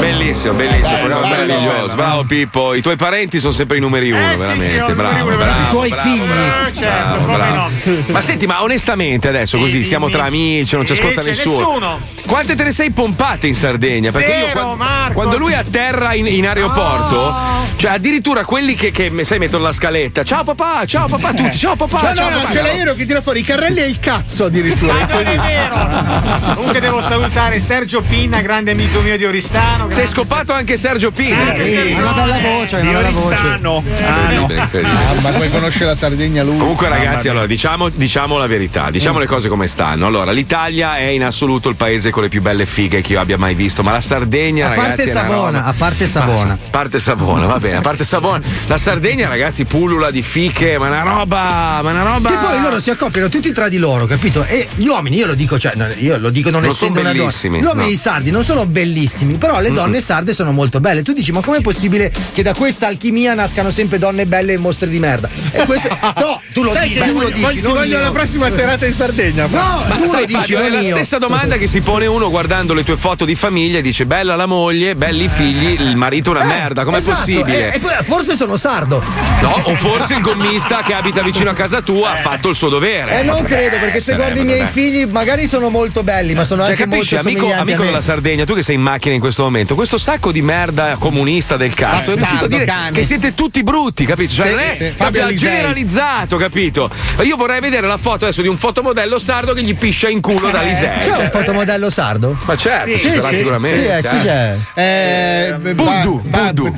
Bellissimo, 0.00 0.54
bellissimo, 0.54 0.98
programma 0.98 1.28
bello, 1.28 1.46
meraviglioso. 1.46 1.80
bello. 1.88 1.94
Bravo 1.94 2.24
Pippo, 2.24 2.74
i 2.74 2.80
tuoi 2.82 2.96
parenti 2.96 3.38
sono 3.38 3.52
sempre 3.52 3.76
i 3.76 3.80
numeri 3.80 4.10
uno, 4.10 4.20
Eh, 4.20 4.30
sì, 4.32 4.36
veramente. 4.36 4.64
sì, 4.64 4.90
i 4.90 4.94
bravo, 4.94 5.26
uno, 5.26 5.36
bravo. 5.36 5.50
I 5.60 5.68
tuoi 5.70 5.88
bravo, 5.90 6.02
figli. 6.08 6.26
bravo, 6.26 6.66
Eh, 6.68 6.74
certo, 6.74 7.06
bravo, 7.08 7.24
come 7.24 7.36
bravo. 7.36 7.54
no. 7.54 7.70
Ma 8.06 8.20
senti, 8.20 8.46
ma 8.46 8.62
onestamente 8.62 9.28
adesso 9.28 9.58
così 9.58 9.84
siamo 9.84 10.08
tra 10.08 10.24
amici, 10.24 10.74
non 10.74 10.86
ci 10.86 10.94
Sì, 10.94 11.00
ascolta 11.00 11.22
nessuno. 11.22 11.58
nessuno. 11.66 12.00
Quante 12.26 12.56
te 12.56 12.64
ne 12.64 12.70
sei 12.70 12.90
pompate 12.92 13.46
in 13.46 13.54
Sardegna? 13.54 14.10
Perché 14.10 14.30
io 14.32 14.46
Zero, 14.46 14.60
qua- 14.60 14.74
Marco. 14.76 15.12
quando 15.14 15.36
lui 15.38 15.52
atterra 15.54 16.14
in, 16.14 16.26
in 16.26 16.46
aeroporto, 16.46 17.34
cioè 17.76 17.92
addirittura 17.92 18.44
quelli 18.44 18.74
che, 18.74 18.90
che 18.90 19.12
sai 19.24 19.38
mettono 19.38 19.64
la 19.64 19.72
scaletta. 19.72 20.24
Ciao 20.24 20.44
papà, 20.44 20.84
ciao 20.86 21.08
papà, 21.08 21.32
tutti, 21.34 21.56
ciao 21.58 21.76
papà, 21.76 21.98
Cioè, 21.98 22.14
ciao 22.14 22.28
no, 22.28 22.34
no, 22.36 22.40
papà. 22.42 22.52
c'è 22.54 22.62
l'aereo 22.62 22.94
che 22.94 23.04
tira 23.06 23.20
fuori 23.20 23.40
i 23.40 23.44
carrelli 23.44 23.80
e 23.80 23.86
il 23.86 23.98
cazzo 24.00 24.46
addirittura. 24.46 24.92
Ma 24.94 25.06
non 25.06 25.26
è 25.26 25.38
vero! 25.38 26.54
Comunque 26.54 26.80
devo 26.80 27.00
salutare 27.02 27.60
Sergio 27.60 28.00
Pinna, 28.02 28.40
grande 28.40 28.70
amico 28.70 29.00
mio 29.00 29.16
di 29.18 29.24
Oristano. 29.26 29.88
Sei 29.90 30.06
scopato 30.06 30.52
anche 30.52 30.76
Sergio 30.76 31.10
Pina. 31.10 31.54
Sì, 31.56 31.70
Sergio- 31.70 31.98
una 31.98 32.12
bella 32.12 32.38
voce, 32.38 32.76
una 32.76 32.90
bella 32.92 33.10
voce. 33.10 33.34
Ah, 33.36 33.56
no. 33.60 33.82
Incredibile. 34.30 34.60
Ah, 34.82 35.20
ma 35.20 35.30
poi 35.30 35.50
conosce 35.50 35.84
la 35.84 35.94
Sardegna 35.94 36.42
lui. 36.42 36.56
Comunque, 36.56 36.88
ragazzi, 36.88 37.28
allora 37.28 37.46
diciamo, 37.46 37.88
diciamo 37.88 38.38
la 38.38 38.46
verità, 38.46 38.90
diciamo 38.90 39.18
le 39.18 39.26
cose 39.26 39.48
come 39.48 39.66
stanno. 39.66 40.06
Allora, 40.06 40.30
l'Italia 40.32 40.96
è 40.96 41.04
in 41.06 41.24
assoluto 41.24 41.68
il 41.68 41.74
paese 41.74 42.10
con 42.10 42.22
le 42.22 42.28
più 42.28 42.40
belle 42.40 42.66
fighe 42.66 43.00
che 43.02 43.12
io 43.12 43.20
abbia 43.20 43.36
mai 43.36 43.54
visto, 43.54 43.82
ma 43.82 43.90
la 43.92 44.00
Sardegna, 44.00 44.66
A 44.66 44.68
ragazzi. 44.70 44.88
parte 44.88 45.10
Savona, 45.10 45.64
a 45.64 45.74
parte 45.76 46.06
Savona. 46.06 46.52
A 46.52 46.58
parte 46.70 46.98
Savona, 46.98 47.46
va 47.46 47.58
bene, 47.58 47.76
a 47.76 47.80
parte 47.82 48.04
Savona. 48.04 48.42
La 48.68 48.78
Sardegna, 48.78 49.28
ragazzi, 49.28 49.64
pullula 49.64 50.10
di 50.10 50.22
fiche, 50.22 50.78
ma 50.78 50.86
una 50.88 51.02
roba. 51.02 51.80
Ma 51.82 51.90
una 51.90 52.02
roba. 52.04 52.30
Che 52.30 52.36
poi 52.36 52.60
loro 52.60 52.80
si 52.80 52.90
accoppiano 52.90 53.28
tutti 53.28 53.52
tra 53.52 53.68
di 53.68 53.76
loro, 53.78 54.06
capito? 54.06 54.44
E 54.44 54.66
gli 54.76 54.86
uomini, 54.86 55.16
io 55.16 55.26
lo 55.26 55.34
dico, 55.34 55.58
cioè, 55.58 55.72
no, 55.74 55.86
io 55.98 56.16
lo 56.16 56.30
dico 56.30 56.48
non, 56.50 56.62
Non 56.62 56.70
essendo 56.70 57.00
una 57.00 57.10
donna. 57.10 57.22
bellissimi, 57.24 57.60
Gli 57.60 57.64
uomini 57.64 57.90
no. 57.90 57.96
sardi 57.98 58.30
non 58.30 58.44
sono 58.44 58.66
bellissimi, 58.66 59.34
però 59.34 59.60
le 59.60 59.70
donne 59.70 59.79
sarde 60.00 60.32
sono 60.34 60.52
molto 60.52 60.80
belle. 60.80 61.02
Tu 61.02 61.12
dici, 61.12 61.32
ma 61.32 61.40
com'è 61.40 61.60
possibile 61.60 62.10
che 62.32 62.42
da 62.42 62.54
questa 62.54 62.86
alchimia 62.86 63.34
nascano 63.34 63.70
sempre 63.70 63.98
donne 63.98 64.26
belle 64.26 64.52
e 64.54 64.56
mostri 64.58 64.88
di 64.88 64.98
merda? 64.98 65.28
E 65.52 65.64
questo. 65.64 65.88
No, 66.20 66.40
tu 66.52 66.62
lo 66.62 66.70
Sai 66.70 66.88
dici, 66.88 67.00
che 67.00 67.06
tu 67.06 67.12
lo 67.12 67.18
voglio- 67.20 67.28
dici, 67.30 67.40
voglio- 67.42 67.54
ti 67.54 67.60
non 67.62 67.72
voglio 67.72 67.96
io. 67.98 68.02
la 68.02 68.10
prossima 68.10 68.50
serata 68.50 68.86
in 68.86 68.92
Sardegna. 68.92 69.46
No, 69.46 69.84
Ma 69.88 69.94
tu 69.96 70.04
sai, 70.04 70.20
lo 70.20 70.26
dici, 70.26 70.38
Fabio, 70.52 70.58
è 70.60 70.68
la 70.68 70.80
io. 70.80 70.94
stessa 70.96 71.18
domanda 71.18 71.56
che 71.56 71.66
si 71.66 71.80
pone 71.80 72.06
uno 72.06 72.28
guardando 72.30 72.74
le 72.74 72.84
tue 72.84 72.96
foto 72.96 73.24
di 73.24 73.34
famiglia 73.34 73.78
e 73.78 73.82
dice 73.82 74.04
bella 74.06 74.36
la 74.36 74.46
moglie, 74.46 74.94
belli 74.94 75.24
i 75.24 75.28
figli, 75.28 75.80
il 75.80 75.96
marito 75.96 76.30
una 76.30 76.44
merda, 76.44 76.84
com'è 76.84 76.98
Esatto, 76.98 77.16
possibile? 77.16 77.72
E, 77.72 77.76
e 77.76 77.78
poi 77.78 77.92
forse 78.02 78.34
sono 78.36 78.56
sardo. 78.56 79.02
No, 79.40 79.60
o 79.64 79.74
forse 79.76 80.14
il 80.14 80.20
gommista 80.20 80.82
che 80.82 80.92
abita 80.94 81.22
vicino 81.22 81.50
a 81.50 81.54
casa 81.54 81.80
tua 81.80 82.12
ha 82.12 82.16
fatto 82.16 82.48
il 82.50 82.56
suo 82.56 82.68
dovere. 82.68 83.20
Eh, 83.20 83.22
non 83.22 83.42
credo, 83.42 83.78
perché 83.78 84.00
se 84.00 84.14
guardi 84.16 84.40
i 84.40 84.44
miei 84.44 84.66
figli, 84.66 85.04
magari 85.06 85.46
sono 85.46 85.70
molto 85.70 86.02
belli, 86.02 86.34
ma 86.34 86.44
sono 86.44 86.62
Cioè, 86.62 86.72
anche 86.72 86.84
capisci, 86.84 87.14
molto 87.14 87.28
amico, 87.28 87.52
amico 87.52 87.82
della 87.84 88.00
Sardegna, 88.02 88.44
tu 88.44 88.54
che 88.54 88.62
sei 88.62 88.74
in 88.74 88.82
macchina 88.82 89.14
in 89.14 89.20
questo 89.20 89.42
momento, 89.44 89.59
questo 89.66 89.98
sacco 89.98 90.32
di 90.32 90.42
merda 90.42 90.96
comunista 90.98 91.56
del 91.56 91.74
cazzo 91.74 92.12
è 92.12 92.16
riuscito 92.16 92.44
a 92.44 92.48
dire 92.48 92.64
cane. 92.64 92.90
che 92.92 93.02
siete 93.02 93.34
tutti 93.34 93.62
brutti, 93.62 94.04
capito? 94.04 94.32
Cioè, 94.32 94.46
Sì, 94.48 94.52
non 94.54 94.62
è 94.62 94.74
sì, 94.96 95.18
Alisei. 95.20 95.36
generalizzato, 95.36 96.36
capito? 96.36 96.90
Ma 97.16 97.22
io 97.22 97.36
vorrei 97.36 97.60
vedere 97.60 97.86
la 97.86 97.96
foto 97.96 98.24
adesso 98.24 98.42
di 98.42 98.48
un 98.48 98.56
fotomodello 98.56 99.18
sardo 99.18 99.52
che 99.52 99.62
gli 99.62 99.74
piscia 99.76 100.08
in 100.08 100.20
culo 100.20 100.50
da 100.50 100.62
Lisei. 100.62 100.98
C'è 100.98 101.08
Cioè, 101.10 101.22
un 101.24 101.30
fotomodello 101.30 101.90
sardo? 101.90 102.36
ma 102.44 102.56
certo, 102.56 102.90
Sì, 102.92 102.98
ci 102.98 103.10
sarà 103.10 103.28
sì, 103.28 103.36
sicuramente. 103.36 103.82
sì, 103.82 103.88
eh, 103.88 103.96
chi 103.96 104.20
certo. 104.20 104.60
c'è? 104.74 104.80
Eh, 104.80 105.74
Buddu, 105.74 106.20
Buddu, 106.20 106.70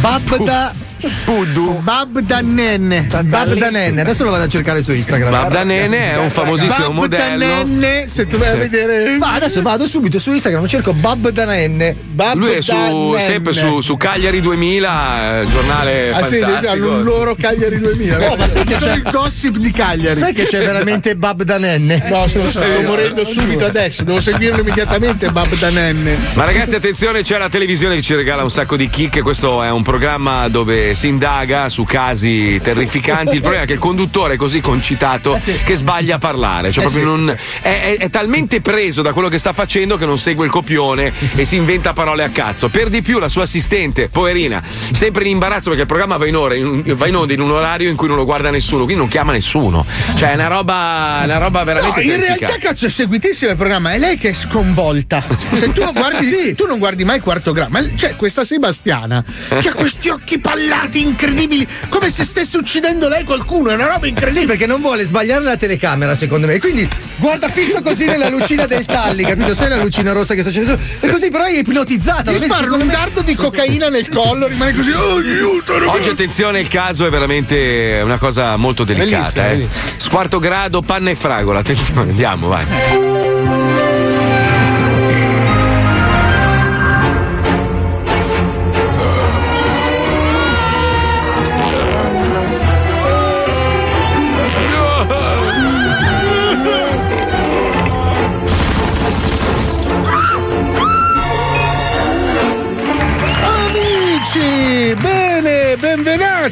Babda. 0.00 0.74
Babda. 1.04 1.24
Buddu. 1.26 1.82
Babda 1.84 2.40
Nenne. 2.40 3.02
Babda 3.24 3.70
Nenne, 3.70 4.00
adesso 4.00 4.24
lo 4.24 4.30
vado 4.30 4.44
a 4.44 4.48
cercare 4.48 4.82
su 4.82 4.92
Instagram. 4.92 5.30
Babda 5.30 5.62
Nene 5.64 6.12
è 6.12 6.16
un 6.18 6.30
famosissimo 6.30 6.92
Babda 6.92 6.92
modello. 6.92 7.44
Nenne, 7.46 8.04
se 8.08 8.26
tu 8.26 8.38
vai 8.38 8.48
a 8.48 8.54
vedere. 8.54 9.16
Ma 9.18 9.34
adesso 9.34 9.60
vado 9.62 9.86
subito 9.86 10.18
su 10.18 10.32
Instagram, 10.32 10.66
cerco 10.66 10.92
Babda 10.94 11.44
Nenne. 11.44 11.94
Babda 11.94 12.38
Lui 12.38 12.52
è 12.52 12.60
su, 12.62 13.16
sempre 13.20 13.52
su, 13.52 13.80
su 13.80 13.96
Cagliari 13.96 14.40
2000, 14.40 15.40
eh, 15.40 15.46
giornale 15.46 16.12
Ah 16.14 16.22
sì, 16.24 16.38
fantastico. 16.38 16.72
hanno 16.72 17.02
loro 17.02 17.34
Cagliari 17.34 17.78
2000. 17.78 18.32
Oh, 18.32 18.36
ma 18.36 18.46
sai 18.48 18.64
che 18.64 18.76
c'è- 18.76 18.92
il 18.94 19.02
gossip 19.10 19.56
di 19.56 19.70
Cagliari. 19.70 20.18
Sai 20.18 20.32
che 20.32 20.44
c'è 20.44 20.60
veramente 20.60 21.16
Babda 21.16 21.58
Nenne? 21.58 22.02
No, 22.08 22.26
sto, 22.28 22.48
sto 22.48 22.60
morendo 22.86 23.24
subito 23.24 23.66
adesso, 23.66 24.04
devo 24.04 24.20
seguirlo 24.20 24.60
immediatamente 24.60 25.30
Babda 25.30 25.68
Nenne. 25.70 26.16
Ma 26.34 26.44
ragazzi, 26.44 26.74
attenzione, 26.76 27.22
c'è 27.22 27.36
la 27.38 27.48
televisione 27.48 27.96
che 27.96 28.02
ci 28.02 28.14
regala 28.14 28.42
un 28.42 28.50
sacco 28.50 28.76
di 28.76 28.88
chicche. 28.88 29.20
Questo 29.22 29.62
è 29.62 29.70
un 29.70 29.82
programma 29.82 30.48
dove 30.48 30.93
si 30.94 31.08
indaga 31.08 31.68
su 31.68 31.84
casi 31.84 32.60
terrificanti. 32.62 33.34
Il 33.36 33.40
problema 33.40 33.64
è 33.64 33.66
che 33.66 33.74
il 33.74 33.78
conduttore 33.78 34.34
è 34.34 34.36
così 34.36 34.60
concitato 34.60 35.36
che 35.64 35.74
sbaglia 35.74 36.16
a 36.16 36.18
parlare. 36.18 36.70
Cioè, 36.72 36.84
Eh 36.84 36.88
proprio 36.90 37.14
sì, 37.16 37.24
non- 37.24 37.36
È, 37.62 37.68
è- 37.82 37.96
è 37.98 38.10
talmente 38.10 38.60
preso 38.60 39.02
da 39.02 39.12
quello 39.12 39.28
che 39.28 39.38
sta 39.38 39.52
facendo 39.52 39.96
che 39.96 40.06
non 40.06 40.18
segue 40.18 40.44
il 40.46 40.50
copione 40.50 41.12
e 41.34 41.44
si 41.44 41.56
inventa 41.56 41.92
parole 41.92 42.22
a 42.24 42.28
cazzo. 42.28 42.68
Per 42.68 42.88
di 42.88 43.02
più, 43.02 43.18
la 43.18 43.28
sua 43.28 43.42
assistente, 43.44 44.08
poverina, 44.08 44.62
sempre 44.92 45.24
in 45.24 45.30
imbarazzo 45.30 45.66
perché 45.68 45.82
il 45.82 45.86
programma 45.88 46.16
va 46.16 46.26
in, 46.26 46.36
ora, 46.36 46.54
in- 46.54 46.82
va 46.96 47.06
in 47.06 47.16
onda 47.16 47.32
in 47.32 47.40
un 47.40 47.50
orario 47.50 47.88
in 47.90 47.96
cui 47.96 48.08
non 48.08 48.16
lo 48.16 48.24
guarda 48.24 48.50
nessuno, 48.50 48.84
quindi 48.84 49.00
non 49.00 49.08
chiama 49.08 49.32
nessuno. 49.32 49.84
Cioè, 50.16 50.30
è 50.30 50.34
una 50.34 50.48
roba, 50.48 51.20
una 51.24 51.38
roba 51.38 51.58
No, 51.60 51.64
veramente 51.64 52.02
in 52.02 52.16
realtà 52.20 52.56
cazzo 52.58 52.86
è 52.86 52.88
seguitissimo 52.88 53.50
il 53.50 53.56
programma, 53.56 53.92
è 53.92 53.98
lei 53.98 54.16
che 54.16 54.30
è 54.30 54.32
sconvolta. 54.32 55.22
Se 55.54 55.72
tu 55.72 55.82
guardi, 55.92 56.54
tu 56.56 56.66
non 56.66 56.78
guardi 56.78 57.04
mai 57.04 57.20
quarto 57.20 57.52
gramma. 57.52 57.82
C'è 57.94 58.16
questa 58.16 58.44
Sebastiana 58.44 59.22
che 59.60 59.68
ha 59.68 59.74
questi 59.74 60.08
occhi 60.08 60.38
pallati 60.38 60.73
incredibili, 60.92 61.66
come 61.88 62.10
se 62.10 62.24
stesse 62.24 62.56
uccidendo 62.56 63.08
lei 63.08 63.24
qualcuno, 63.24 63.70
è 63.70 63.74
una 63.74 63.86
roba 63.86 64.00
Sì, 64.02 64.08
incredibile. 64.08 64.46
perché 64.46 64.66
non 64.66 64.80
vuole 64.80 65.04
sbagliare 65.04 65.42
la 65.44 65.56
telecamera, 65.56 66.14
secondo 66.14 66.46
me. 66.46 66.58
Quindi 66.58 66.88
guarda 67.16 67.48
fisso 67.48 67.80
così 67.82 68.06
nella 68.06 68.28
lucina 68.28 68.66
del 68.66 68.84
talli, 68.84 69.24
capito? 69.24 69.54
Sai 69.54 69.68
la 69.68 69.76
lucina 69.76 70.12
rossa 70.12 70.34
che 70.34 70.42
sta 70.42 70.50
scendendo 70.50 70.80
su? 70.80 71.06
E 71.06 71.10
così 71.10 71.28
però 71.30 71.44
è 71.44 71.56
ipnotizzata. 71.58 72.32
Vedi? 72.32 72.44
sparo 72.44 72.74
un 72.74 72.86
me- 72.86 72.92
dardo 72.92 73.22
di 73.22 73.34
cocaina 73.34 73.88
nel 73.88 74.08
collo, 74.08 74.46
rimane 74.46 74.74
così. 74.74 74.90
Oh, 74.92 75.16
aiutano! 75.16 75.90
Oggi 75.92 76.08
attenzione, 76.10 76.60
il 76.60 76.68
caso 76.68 77.06
è 77.06 77.10
veramente 77.10 78.00
una 78.02 78.18
cosa 78.18 78.56
molto 78.56 78.84
delicata. 78.84 79.42
Bellissimo, 79.42 79.68
eh. 79.94 80.00
Squarto 80.00 80.38
grado, 80.38 80.80
panna 80.82 81.10
e 81.10 81.14
fragola. 81.14 81.60
Attenzione, 81.60 82.10
andiamo, 82.10 82.48
vai. 82.48 83.23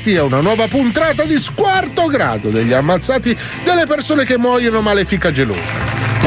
Benvenuti 0.03 0.17
a 0.17 0.25
una 0.25 0.41
nuova 0.41 0.67
puntata 0.67 1.25
di 1.25 1.39
Squarto 1.39 2.07
Grado 2.07 2.51
degli 2.51 2.73
ammazzati 2.73 3.37
delle 3.65 3.87
persone 3.87 4.25
che 4.25 4.37
muoiono 4.37 4.81
malefica 4.81 5.31
gelosa. 5.31 5.61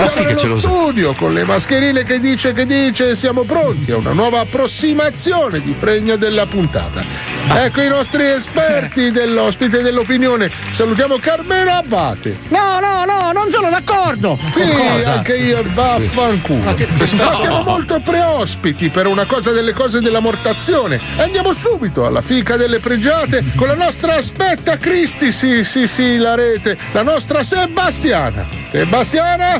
Siamo 0.07 0.29
nello 0.29 0.59
studio 0.59 1.13
con 1.13 1.33
le 1.33 1.43
mascherine 1.43 2.03
che 2.03 2.19
dice 2.19 2.53
che 2.53 2.65
dice 2.65 3.15
siamo 3.15 3.43
pronti 3.43 3.91
a 3.91 3.97
una 3.97 4.13
nuova 4.13 4.39
approssimazione 4.41 5.61
di 5.61 5.73
fregna 5.73 6.15
della 6.15 6.45
puntata. 6.47 7.34
Ecco 7.47 7.81
i 7.81 7.87
nostri 7.87 8.25
esperti 8.25 9.11
dell'ospite 9.11 9.81
dell'opinione. 9.81 10.51
Salutiamo 10.71 11.17
Carmelo 11.17 11.71
Abate. 11.71 12.37
No, 12.49 12.79
no, 12.79 13.05
no, 13.05 13.31
non 13.31 13.49
sono 13.51 13.69
d'accordo. 13.69 14.37
Sì, 14.51 14.61
anche 15.05 15.35
io 15.37 15.63
vaffanculo. 15.73 16.63
Ma 16.63 16.73
che- 16.73 16.87
Ma 17.15 17.35
siamo 17.35 17.61
molto 17.61 17.99
preospiti 18.01 18.89
per 18.89 19.07
una 19.07 19.25
cosa 19.25 19.51
delle 19.51 19.73
cose 19.73 20.01
dell'amortazione. 20.01 20.99
Andiamo 21.17 21.53
subito 21.53 22.05
alla 22.05 22.21
fica 22.21 22.55
delle 22.57 22.79
pregiate 22.79 23.43
con 23.55 23.67
la 23.67 23.75
nostra 23.75 24.15
aspetta 24.15 24.77
Cristi, 24.77 25.31
sì, 25.31 25.63
sì, 25.63 25.87
sì, 25.87 26.17
la 26.17 26.35
rete, 26.35 26.77
la 26.91 27.03
nostra 27.03 27.43
Sebastiana. 27.43 28.47
Sebastiana? 28.71 29.59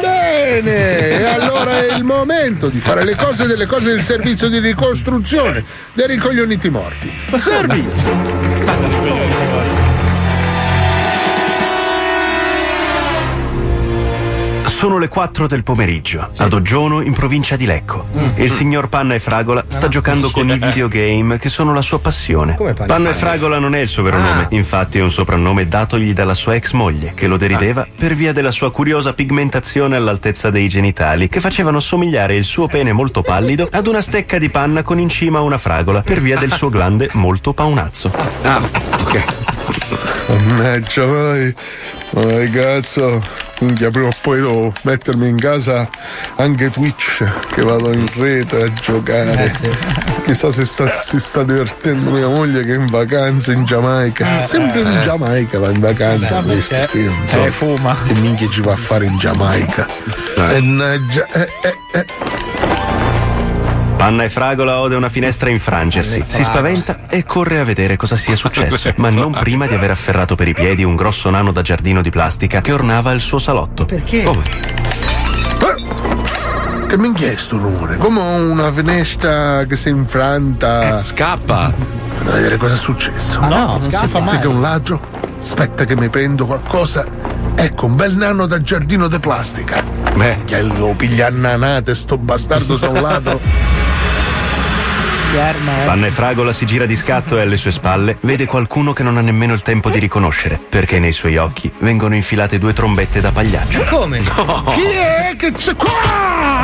Bene, 0.00 1.18
e 1.20 1.24
allora 1.24 1.80
è 1.84 1.92
il 1.94 2.04
momento 2.04 2.68
di 2.68 2.78
fare 2.80 3.04
le 3.04 3.16
cose 3.16 3.46
delle 3.46 3.66
cose 3.66 3.90
del 3.90 4.02
servizio 4.02 4.48
di 4.48 4.58
ricostruzione 4.60 5.64
dei 5.92 6.06
ricoglioniti 6.60 6.68
morti. 6.68 7.10
Servizio. 7.38 8.69
Sono 14.80 14.96
le 14.96 15.08
4 15.08 15.46
del 15.46 15.62
pomeriggio, 15.62 16.30
ad 16.38 16.54
Oggiono, 16.54 17.02
in 17.02 17.12
provincia 17.12 17.54
di 17.54 17.66
Lecco. 17.66 18.06
Il 18.36 18.50
signor 18.50 18.88
Panna 18.88 19.12
e 19.14 19.20
Fragola 19.20 19.62
sta 19.66 19.88
giocando 19.88 20.30
con 20.30 20.48
i 20.48 20.56
videogame 20.56 21.38
che 21.38 21.50
sono 21.50 21.74
la 21.74 21.82
sua 21.82 21.98
passione. 21.98 22.54
Come 22.54 22.72
Panna 22.72 22.84
e 22.84 22.88
Panna 22.88 23.10
e 23.10 23.12
Fragola? 23.12 23.58
Non 23.58 23.74
è 23.74 23.80
il 23.80 23.88
suo 23.88 24.02
vero 24.02 24.18
nome, 24.18 24.46
infatti 24.52 24.96
è 24.96 25.02
un 25.02 25.10
soprannome 25.10 25.68
datogli 25.68 26.14
dalla 26.14 26.32
sua 26.32 26.54
ex 26.54 26.72
moglie, 26.72 27.12
che 27.12 27.26
lo 27.26 27.36
derideva 27.36 27.86
per 27.94 28.14
via 28.14 28.32
della 28.32 28.50
sua 28.50 28.72
curiosa 28.72 29.12
pigmentazione 29.12 29.96
all'altezza 29.96 30.48
dei 30.48 30.66
genitali, 30.66 31.28
che 31.28 31.40
facevano 31.40 31.78
somigliare 31.78 32.34
il 32.34 32.44
suo 32.44 32.66
pene 32.66 32.94
molto 32.94 33.20
pallido 33.20 33.68
ad 33.70 33.86
una 33.86 34.00
stecca 34.00 34.38
di 34.38 34.48
panna 34.48 34.82
con 34.82 34.98
in 34.98 35.10
cima 35.10 35.42
una 35.42 35.58
fragola, 35.58 36.00
per 36.00 36.22
via 36.22 36.38
del 36.38 36.52
suo 36.52 36.70
glande 36.72 37.10
molto 37.12 37.52
paonazzo. 37.52 38.10
Ah, 38.44 38.62
ok. 39.02 39.24
Mannaggia 40.28 41.04
mai. 41.04 41.54
Dai 42.10 42.50
cazzo, 42.50 43.22
minchia 43.60 43.90
prima 43.90 44.08
o 44.08 44.12
poi 44.20 44.40
devo 44.40 44.72
mettermi 44.82 45.28
in 45.28 45.38
casa 45.38 45.88
anche 46.36 46.68
Twitch 46.70 47.24
che 47.54 47.62
vado 47.62 47.92
in 47.92 48.06
rete 48.14 48.62
a 48.62 48.72
giocare. 48.72 49.44
Eh, 49.44 49.48
sì. 49.48 49.70
Chissà 50.24 50.50
se 50.50 50.64
sta, 50.64 50.88
si 50.88 51.20
sta 51.20 51.44
divertendo 51.44 52.10
mia 52.10 52.26
moglie 52.26 52.62
che 52.62 52.72
è 52.72 52.76
in 52.76 52.86
vacanza 52.86 53.52
in 53.52 53.64
Giamaica. 53.64 54.40
Eh, 54.40 54.42
Sempre 54.42 54.80
eh, 54.80 54.82
in 54.82 54.96
eh. 54.96 55.00
Giamaica 55.02 55.58
va 55.60 55.70
in 55.70 55.80
vacanza 55.80 56.42
Chissà 56.42 56.42
questo 56.42 56.86
qui, 56.90 57.04
non 57.04 57.28
so. 57.28 57.44
Eh, 57.44 57.50
fuma. 57.50 57.96
Che 58.06 58.14
minchia 58.14 58.48
ci 58.48 58.60
va 58.60 58.72
a 58.72 58.76
fare 58.76 59.04
in 59.04 59.16
Giamaica? 59.16 59.86
Mannaggia, 60.36 61.26
eh, 61.32 61.48
eh, 61.62 61.76
eh. 61.92 62.49
Panna 64.00 64.24
e 64.24 64.30
Fragola 64.30 64.80
ode 64.80 64.94
una 64.94 65.10
finestra 65.10 65.50
infrangersi, 65.50 66.24
si 66.26 66.42
spaventa 66.42 67.00
e 67.06 67.22
corre 67.26 67.60
a 67.60 67.64
vedere 67.64 67.96
cosa 67.96 68.16
sia 68.16 68.34
successo, 68.34 68.94
ma 68.96 69.10
non 69.10 69.32
prima 69.32 69.66
di 69.66 69.74
aver 69.74 69.90
afferrato 69.90 70.36
per 70.36 70.48
i 70.48 70.54
piedi 70.54 70.82
un 70.82 70.96
grosso 70.96 71.28
nano 71.28 71.52
da 71.52 71.60
giardino 71.60 72.00
di 72.00 72.08
plastica 72.08 72.62
che 72.62 72.72
ornava 72.72 73.12
il 73.12 73.20
suo 73.20 73.38
salotto. 73.38 73.84
Perché? 73.84 74.26
Che 76.88 76.96
minchia 76.96 77.30
è 77.30 77.36
sto 77.36 77.58
rumore? 77.58 77.98
Come 77.98 78.20
una 78.20 78.72
finestra 78.72 79.64
che 79.64 79.76
si 79.76 79.88
è 79.88 79.92
infranta. 79.92 81.04
scappa. 81.04 81.70
Vado 82.16 82.30
a 82.30 82.34
vedere 82.34 82.56
cosa 82.56 82.76
è 82.76 82.78
successo. 82.78 83.38
Ma 83.40 83.48
no, 83.48 83.66
non 83.66 83.82
scappa. 83.82 84.20
mai. 84.20 84.38
che 84.38 84.44
è 84.44 84.46
un 84.46 84.62
ladro. 84.62 84.98
Aspetta 85.38 85.84
che 85.84 85.94
mi 85.94 86.08
prendo 86.08 86.46
qualcosa. 86.46 87.04
Ecco, 87.54 87.84
un 87.84 87.96
bel 87.96 88.16
nano 88.16 88.46
da 88.46 88.62
giardino 88.62 89.08
di 89.08 89.18
plastica. 89.18 89.84
Beh. 90.14 90.38
Che 90.46 90.62
lo 90.62 90.94
piglia 90.96 91.26
a 91.26 91.30
nanate, 91.30 91.94
sto 91.94 92.16
bastardo 92.16 92.78
è 92.80 92.86
un 92.86 93.02
ladro. 93.02 93.40
Arma, 95.38 95.82
eh. 95.82 95.84
Panna 95.86 96.06
e 96.06 96.10
Fragola 96.10 96.52
si 96.52 96.66
gira 96.66 96.86
di 96.86 96.96
scatto 96.96 97.38
e 97.38 97.42
alle 97.42 97.56
sue 97.56 97.70
spalle 97.70 98.16
vede 98.22 98.46
qualcuno 98.46 98.92
che 98.92 99.02
non 99.02 99.16
ha 99.16 99.20
nemmeno 99.20 99.52
il 99.52 99.62
tempo 99.62 99.90
di 99.90 99.98
riconoscere, 99.98 100.58
perché 100.68 100.98
nei 100.98 101.12
suoi 101.12 101.36
occhi 101.36 101.72
vengono 101.78 102.14
infilate 102.14 102.58
due 102.58 102.72
trombette 102.72 103.20
da 103.20 103.32
pagliaccio. 103.32 103.84
Come? 103.84 104.18
Chi 104.74 104.82
è 104.82 105.34
che 105.36 105.52
c'è 105.52 105.74
qua? 105.76 105.88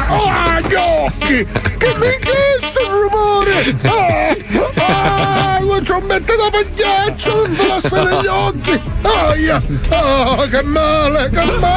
Oh, 0.09 0.68
gli 0.68 0.74
occhi! 0.74 1.47
Che 1.78 1.94
minchia 1.98 2.32
è 2.32 2.59
sto 2.60 2.88
rumore? 2.90 3.76
Ah, 3.82 5.56
ah, 5.56 5.59
una 5.62 5.80
trombetta 5.80 6.34
da 6.36 6.51
pagliaccio, 6.51 7.47
non 7.47 7.56
te 7.56 7.64
passa 7.66 8.02
negli 8.02 8.26
occhi! 8.26 8.80
Aia! 9.02 9.62
Ah, 9.90 10.47
che 10.48 10.62
male, 10.62 11.30
che 11.30 11.44
male! 11.59 11.76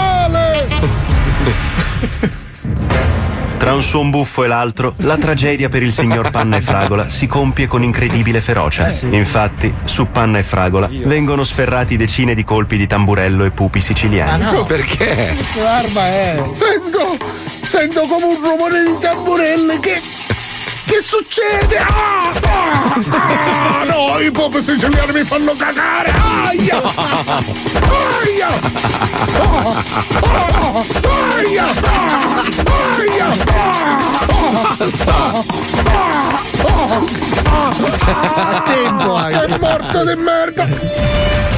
Tra 3.70 3.78
un 3.78 3.84
suon 3.84 4.10
buffo 4.10 4.44
e 4.44 4.48
l'altro, 4.48 4.96
la 5.02 5.16
tragedia 5.18 5.70
per 5.70 5.84
il 5.84 5.94
signor 5.94 6.32
Panna 6.32 6.58
e 6.58 6.62
Fragola 6.62 7.08
si 7.08 7.28
compie 7.28 7.68
con 7.68 7.84
incredibile 7.84 8.42
ferocia. 8.42 8.92
Infatti, 9.12 9.72
su 9.84 10.10
Panna 10.10 10.40
e 10.40 10.44
Fragola 10.44 10.90
vengono 11.04 11.44
sferrati 11.44 11.96
decine 11.96 12.34
di 12.34 12.44
colpi 12.44 12.78
di 12.78 12.88
tamburello 12.88 13.46
e 13.46 13.52
pupi 13.52 13.80
siciliani. 13.80 14.44
Ah, 14.44 14.52
no. 14.52 14.66
Perché? 14.66 15.36
Che 15.54 15.62
arma 15.64 16.08
è? 16.08 16.44
Sento, 16.56 17.26
sento 17.62 18.02
come 18.08 18.26
un 18.26 18.38
rumore 18.42 18.84
di 18.86 18.98
tamburelle 19.00 19.80
che. 19.80 20.29
Che 20.90 21.02
succede? 21.04 21.78
Ah, 21.78 22.34
ah, 22.50 22.96
ah, 23.12 23.84
no, 23.84 24.20
i 24.20 24.32
pop 24.32 24.58
siciliani 24.58 25.12
mi 25.14 25.24
fanno 25.24 25.54
cagare! 25.56 26.12
Aia! 26.48 26.82
Aia! 28.24 28.48
Ah, 29.38 29.84
ah, 30.24 30.84
aia! 31.36 31.66
Ah, 31.84 32.42
aia! 32.98 33.28
Basta! 34.78 35.44
Tempo 38.66 39.14
anche. 39.14 39.46
È 39.46 39.58
morto 39.60 40.04
di 40.04 40.16
merda! 40.16 40.68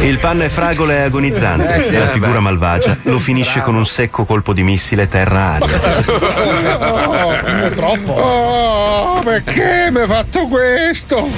Il 0.02 0.18
Panna 0.18 0.46
e 0.46 0.50
Fragola 0.50 0.94
è 0.94 1.02
agonizzante 1.02 1.76
Eh 1.76 1.84
sì, 1.84 1.94
e 1.94 2.00
la 2.00 2.08
figura 2.08 2.32
beh. 2.34 2.40
malvagia 2.40 2.98
lo 3.04 3.20
finisce 3.20 3.62
con 3.62 3.76
un 3.76 3.86
secco 3.86 4.26
colpo 4.26 4.52
di 4.52 4.64
missile 4.64 5.08
terra-aria. 5.08 5.78
troppo. 7.76 8.12
Oh, 8.12 9.21
perché 9.24 9.90
mi 9.92 10.00
hai 10.00 10.08
fatto 10.08 10.48
questo? 10.48 11.30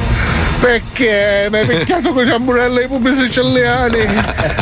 Perché 0.59 1.47
mi 1.51 1.57
hai 1.57 1.65
picchiato 1.65 2.13
con 2.13 2.23
i 2.23 2.27
ciamburelli 2.27 2.79
e 2.79 2.83
i 2.83 2.87
pupi 2.87 3.13
siciliani? 3.13 3.99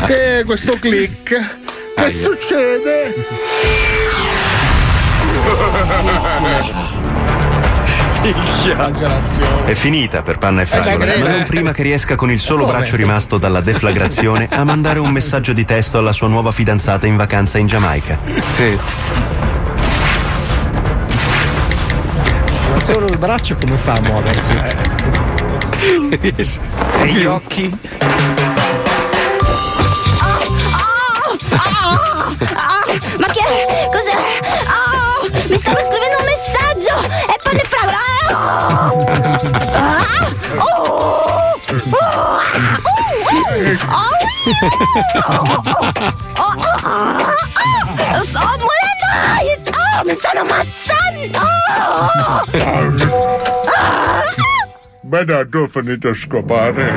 E 0.07 0.43
questo 0.45 0.73
click? 0.80 1.23
Che 1.23 2.02
Aia. 2.02 2.10
succede? 2.10 3.15
È 9.65 9.73
finita 9.73 10.22
per 10.22 10.38
Panna 10.38 10.61
e 10.61 10.65
Fragola, 10.65 11.06
sagreta. 11.06 11.23
ma 11.23 11.30
non 11.38 11.45
prima 11.45 11.72
che 11.72 11.81
riesca 11.81 12.15
con 12.15 12.30
il 12.30 12.39
solo 12.39 12.65
braccio 12.65 12.95
rimasto 12.95 13.38
dalla 13.38 13.61
deflagrazione 13.61 14.48
a 14.52 14.64
mandare 14.64 14.99
un 14.99 15.10
messaggio 15.10 15.53
di 15.53 15.65
testo 15.65 15.98
alla 15.98 16.14
sua 16.14 16.27
nuova 16.27 16.52
fidanzata 16.52 17.07
in 17.07 17.15
vacanza 17.15 17.57
in 17.57 17.65
Giamaica. 17.65 18.19
Sì. 18.45 18.77
Solo 22.92 23.08
il 23.08 23.18
braccio 23.18 23.56
come 23.56 23.78
fa 23.78 23.94
a 23.94 24.02
muoversi? 24.02 24.54
E 25.82 27.08
gli 27.08 27.24
occhi? 27.24 27.74
Ah, 30.20 30.42
ah, 31.52 32.36
ma 33.18 33.28
che 33.28 33.44
cos'è? 33.90 34.16
Ah, 34.68 35.22
mi 35.48 35.58
stanno 35.58 35.80
scrivendo 35.80 36.18
un 36.20 36.26
messaggio! 36.26 37.00
È 37.28 37.36
panne 37.42 37.64
fragola! 37.64 38.02
Mi 50.06 50.15
stanno 50.15 50.41
ammazzando! 50.41 51.40
Ah, 53.73 54.22
Beh, 55.12 55.26
tu 55.50 55.58
ho 55.58 55.68
finito 55.68 56.08
a 56.08 56.14
scopare. 56.14 56.90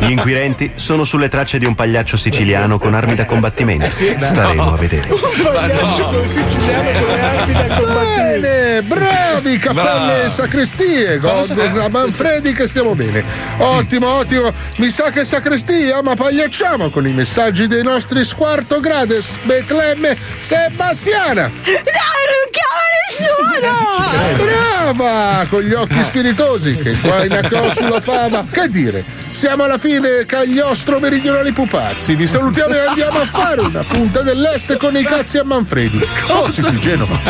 Gli 0.00 0.10
inquirenti 0.10 0.72
sono 0.74 1.04
sulle 1.04 1.28
tracce 1.28 1.56
di 1.56 1.64
un 1.64 1.76
pagliaccio 1.76 2.16
siciliano 2.16 2.80
con 2.80 2.94
armi 2.94 3.14
da 3.14 3.24
combattimento. 3.26 3.88
Staremo 3.88 4.72
a 4.72 4.76
vedere. 4.76 5.06
Pagliaccio 5.06 6.04
con 6.08 6.26
siciliano 6.26 6.98
con 6.98 7.14
le 7.14 7.20
armi 7.20 7.52
da 7.52 7.76
combattimento. 7.76 8.40
Bene, 8.40 8.82
bravi 8.82 9.56
cappelle 9.58 10.24
e 10.24 10.30
sacrestie. 10.30 11.20
A 11.22 11.88
Manfredi 11.88 12.52
che 12.52 12.66
stiamo 12.66 12.96
bene. 12.96 13.22
Ottimo, 13.58 14.12
ottimo. 14.12 14.52
Mi 14.78 14.90
sa 14.90 15.10
che 15.10 15.24
sacrestia, 15.24 16.02
ma 16.02 16.14
pagliacciamo 16.14 16.90
con 16.90 17.06
i 17.06 17.12
messaggi 17.12 17.68
dei 17.68 17.84
nostri 17.84 18.24
squarto 18.24 18.80
grades, 18.80 19.38
Betlemme, 19.44 20.18
Sebastiana. 20.40 21.42
No, 21.42 21.52
non 21.62 22.50
chiama 22.50 22.82
nessuno! 23.06 24.44
Brava! 24.44 25.46
Con 25.48 25.62
gli 25.62 25.72
occhi 25.72 26.02
spiritosi 26.02 26.76
che 26.76 26.95
qua 27.00 27.24
in 27.24 27.72
sulla 27.74 28.00
fava. 28.00 28.44
Che 28.50 28.68
dire? 28.68 29.04
Siamo 29.30 29.64
alla 29.64 29.78
fine, 29.78 30.24
cagliostro 30.24 30.98
meridionali 30.98 31.52
pupazzi. 31.52 32.14
Vi 32.14 32.26
salutiamo 32.26 32.74
e 32.74 32.86
andiamo 32.86 33.18
a 33.18 33.26
fare 33.26 33.60
una 33.60 33.84
punta 33.86 34.22
dell'est 34.22 34.76
con 34.78 34.96
i 34.96 35.02
cazzi 35.02 35.38
a 35.38 35.44
Manfredi. 35.44 35.98
Forse 35.98 36.70
di 36.70 36.80
Genova. 36.80 37.20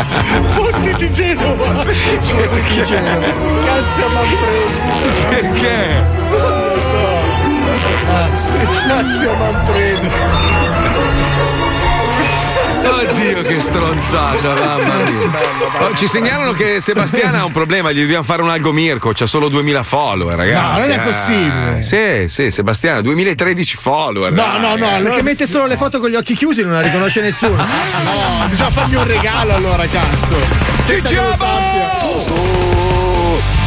Fonti 0.50 0.94
di 0.94 1.12
Genova! 1.12 1.64
Fonti 1.82 2.74
di 2.74 2.82
Genova. 2.84 3.26
Cazzo 3.64 4.04
a 4.04 4.08
Manfredi! 4.08 4.72
Perché? 5.28 6.04
Non 6.30 6.68
lo 6.68 6.80
so! 6.80 7.06
Cazzo 8.86 9.30
a 9.30 9.36
Manfredi! 9.36 10.55
Oddio, 13.26 13.42
che 13.42 13.60
stronzata, 13.60 14.54
mamma 14.54 14.94
mia. 15.04 15.30
Oh, 15.80 15.94
ci 15.96 16.06
segnalano 16.06 16.52
che 16.52 16.80
Sebastiana 16.80 17.40
ha 17.40 17.44
un 17.44 17.50
problema, 17.52 17.90
gli 17.90 18.00
dobbiamo 18.00 18.22
fare 18.22 18.42
un 18.42 18.50
algo 18.50 18.72
Mirko, 18.72 19.12
c'ha 19.14 19.26
solo 19.26 19.48
2000 19.48 19.82
follower, 19.82 20.36
ragazzi. 20.36 20.88
non 20.88 20.90
è 20.90 21.00
Ah, 21.00 21.02
possibile. 21.02 21.82
sì, 21.82 22.28
sì, 22.28 22.50
Sebastiana, 22.52 23.00
2013 23.00 23.76
follower. 23.80 24.30
No, 24.32 24.58
no, 24.58 24.76
no, 24.76 24.98
perché 25.02 25.22
mette 25.22 25.46
solo 25.46 25.66
le 25.66 25.76
foto 25.76 25.98
con 25.98 26.08
gli 26.10 26.14
occhi 26.14 26.34
chiusi 26.34 26.62
non 26.62 26.72
la 26.74 26.80
riconosce 26.80 27.20
nessuno. 27.20 27.64
No, 28.06 28.46
bisogna 28.48 28.70
fargli 28.70 28.94
un 28.94 29.06
regalo 29.06 29.54
allora, 29.54 29.86
cazzo. 29.86 30.36
Senza 30.82 31.08
che 31.08 31.14
lo 31.16 31.34
sappia. 31.34 31.94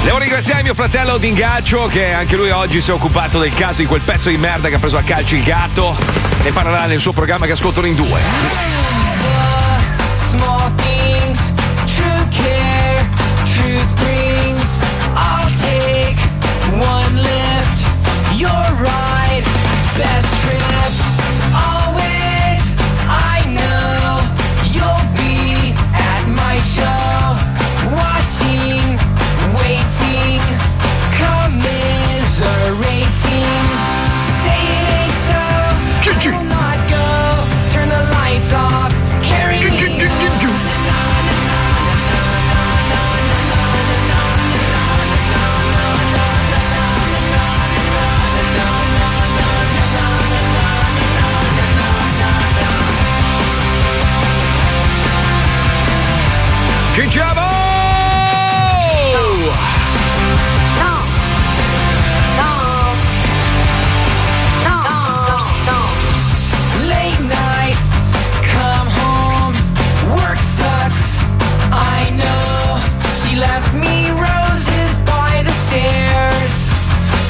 Devo 0.03 0.17
ringraziare 0.17 0.63
mio 0.63 0.73
fratello 0.73 1.17
D'Ingaccio 1.17 1.87
che 1.91 2.13
anche 2.13 2.35
lui 2.37 2.49
oggi 2.51 2.79
si 2.79 2.89
è 2.89 2.93
occupato 2.93 3.39
del 3.39 3.53
caso 3.53 3.81
di 3.81 3.87
quel 3.87 4.01
pezzo 4.01 4.29
di 4.29 4.37
merda 4.37 4.69
che 4.69 4.75
ha 4.75 4.79
preso 4.79 4.97
a 4.97 5.01
calcio 5.01 5.35
il 5.35 5.43
gatto. 5.43 5.95
Ne 6.43 6.51
parlerà 6.51 6.85
nel 6.85 6.99
suo 6.99 7.11
programma 7.11 7.45
che 7.45 7.51
ascoltano 7.51 7.85
in 7.87 7.95
due. 7.95 8.88
Small 10.29 10.69
things, 10.85 11.39
true 11.95 12.23
care, 12.29 13.01
truth 13.53 13.91
brings. 13.97 14.69
I'll 15.17 15.49
take 15.57 16.17
one 16.77 17.15
lift, 17.17 17.77
your 18.37 18.65
ride, 18.77 19.41
best 19.97 20.29
trip. 20.43 20.91
Always, 21.57 22.61
I 23.09 23.41
know 23.57 24.21
you'll 24.69 25.07
be 25.17 25.73
at 25.97 26.21
my 26.29 26.61
show, 26.61 27.33
watching, 27.97 28.85
waiting, 29.57 30.45
commiserating. 31.17 33.65
Say 34.45 34.61
it 34.77 34.85
ain't 34.99 35.17
so, 35.27 35.41
I 36.05 36.21
will 36.29 36.45
not 36.45 36.77
go. 36.87 37.09
Turn 37.73 37.89
the 37.89 38.03
lights 38.13 38.53
off, 38.53 38.88
Cinciamo! 57.09 57.41
Late 66.85 67.21
night, 67.25 67.77
come 68.53 68.87
home, 68.93 69.55
work 70.13 70.37
sucks. 70.37 71.17
I 71.73 72.13
know 72.13 72.77
she 73.25 73.35
left 73.35 73.73
me 73.73 74.11
roses 74.13 74.93
by 75.09 75.41
the 75.43 75.51
stairs. 75.65 76.69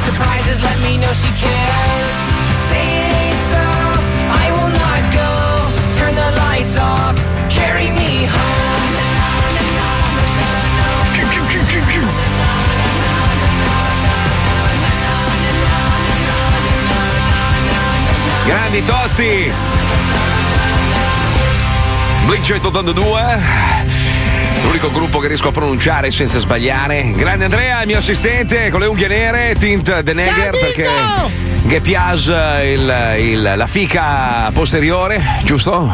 Surprises 0.03 0.61
let 0.61 0.77
me 0.83 0.97
know 0.97 1.13
she 1.13 1.31
cares. 1.39 2.15
Say 2.67 2.83
it 2.83 3.11
ain't 3.23 3.41
so, 3.47 3.65
I 4.43 4.45
will 4.59 4.73
not 4.83 5.01
go. 5.15 5.31
Turn 5.97 6.13
the 6.15 6.29
lights 6.43 6.77
off, 6.77 7.15
Grandi 18.49 18.83
tosti! 18.83 19.51
Blink 22.25 22.43
182 22.43 23.39
L'unico 24.63 24.89
gruppo 24.89 25.19
che 25.19 25.27
riesco 25.27 25.49
a 25.49 25.51
pronunciare 25.51 26.09
senza 26.09 26.39
sbagliare. 26.39 27.11
Grande 27.15 27.43
Andrea, 27.43 27.81
il 27.81 27.87
mio 27.87 27.99
assistente 27.99 28.71
con 28.71 28.79
le 28.79 28.87
unghie 28.87 29.07
nere, 29.07 29.55
Tint 29.55 29.99
De 29.99 30.13
Neger 30.13 30.57
perché 30.57 30.87
che 31.69 31.81
piace 31.81 32.33
il- 32.75 33.15
il- 33.19 33.53
la 33.55 33.67
fica 33.67 34.49
posteriore, 34.51 35.21
giusto? 35.43 35.87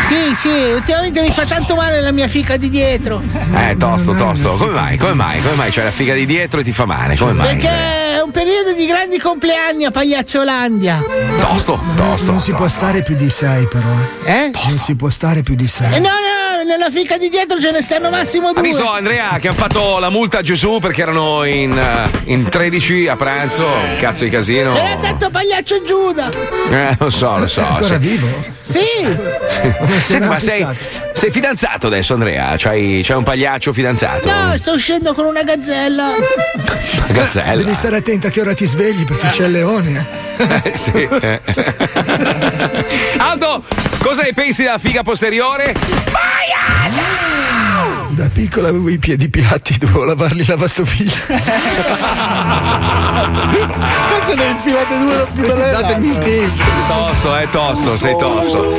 Sì, 0.00 0.34
sì, 0.34 0.48
ultimamente 0.74 1.20
mi 1.20 1.30
fa 1.30 1.44
tanto 1.44 1.74
male 1.74 2.00
la 2.00 2.12
mia 2.12 2.28
fica 2.28 2.56
di 2.56 2.70
dietro. 2.70 3.22
Eh, 3.54 3.76
tosto, 3.78 4.14
tosto. 4.14 4.56
Come 4.56 4.72
mai? 4.72 4.96
Come 4.96 5.12
mai? 5.12 5.42
Come 5.42 5.54
mai? 5.54 5.70
C'è 5.70 5.84
la 5.84 5.90
figa 5.90 6.14
di 6.14 6.24
dietro 6.24 6.60
e 6.60 6.64
ti 6.64 6.72
fa 6.72 6.86
male? 6.86 7.14
Come 7.14 7.32
mai? 7.32 7.46
Perché 7.56 7.68
è 8.16 8.20
un 8.22 8.30
periodo 8.30 8.72
di 8.72 8.86
grandi 8.86 9.18
compleanni 9.18 9.84
a 9.84 9.90
Pagliacciolandia. 9.90 11.02
Tosto, 11.40 11.78
tosto. 11.94 12.32
Non 12.32 12.40
si 12.40 12.52
può 12.54 12.66
stare 12.66 13.02
più 13.02 13.14
di 13.14 13.28
6 13.28 13.66
però. 13.66 13.86
Eh? 14.24 14.50
Non 14.66 14.78
si 14.78 14.94
può 14.96 15.10
stare 15.10 15.42
più 15.42 15.54
di 15.56 15.66
6. 15.68 15.94
Eh 15.94 15.98
no, 15.98 16.08
no, 16.08 16.37
nella 16.68 16.90
fica 16.90 17.16
di 17.18 17.28
dietro 17.28 17.58
ce 17.60 17.70
ne 17.72 17.82
stanno 17.82 18.10
massimo 18.10 18.48
Ha 18.48 18.52
due. 18.52 18.62
visto 18.62 18.88
Andrea 18.88 19.38
che 19.40 19.48
hanno 19.48 19.56
fatto 19.56 19.98
la 19.98 20.10
multa 20.10 20.38
a 20.38 20.42
Gesù 20.42 20.78
perché 20.80 21.02
erano 21.02 21.42
in, 21.44 21.72
eh, 21.72 22.32
in 22.32 22.48
13 22.48 23.08
a 23.08 23.16
pranzo? 23.16 23.66
Cazzo 23.98 24.22
di 24.24 24.30
casino. 24.30 24.76
E 24.76 24.80
ha 24.80 24.96
detto 24.96 25.30
Pagliaccio 25.30 25.82
Giuda. 25.82 26.30
Eh, 26.70 26.94
lo 26.98 27.10
so, 27.10 27.38
lo 27.38 27.46
so. 27.48 27.60
Ancora 27.66 27.94
Sì. 27.94 27.98
vivo? 27.98 28.26
Sì. 28.60 28.80
Senti, 30.06 30.26
ma 30.26 30.38
sei, 30.38 30.64
sei 31.14 31.30
fidanzato 31.30 31.86
adesso, 31.86 32.12
Andrea? 32.12 32.54
C'hai, 32.58 33.00
c'hai 33.02 33.16
un 33.16 33.22
pagliaccio 33.24 33.72
fidanzato? 33.72 34.28
No, 34.30 34.56
sto 34.58 34.72
uscendo 34.72 35.14
con 35.14 35.24
una 35.24 35.42
gazzella. 35.42 36.10
Gazzella. 37.08 37.56
Devi 37.56 37.74
stare 37.74 37.96
attento 37.96 38.26
a 38.26 38.30
che 38.30 38.40
ora 38.42 38.54
ti 38.54 38.66
svegli 38.66 39.04
perché 39.04 39.28
c'è 39.28 39.46
il 39.46 39.52
leone. 39.52 40.04
Eh, 40.36 40.72
sì. 40.76 41.08
Aldo, 43.18 43.64
cosa 44.02 44.22
ne 44.22 44.32
pensi 44.34 44.62
della 44.62 44.78
figa 44.78 45.02
posteriore? 45.02 45.74
Da 48.10 48.28
piccola 48.32 48.68
avevo 48.68 48.88
i 48.88 48.98
piedi 48.98 49.28
piatti, 49.28 49.76
dovevo 49.78 50.04
lavarli 50.04 50.40
in 50.40 50.46
lavastoviglie. 50.48 51.12
Cazzo 54.08 54.34
ne 54.34 54.46
infilate 54.46 54.98
due 54.98 55.26
per 55.34 55.54
Datemi 55.56 56.08
il 56.08 56.18
tempo. 56.18 56.62
Tosto, 56.88 57.38
eh, 57.38 57.48
tosto, 57.48 57.96
sei 57.96 58.16
tosto. 58.18 58.74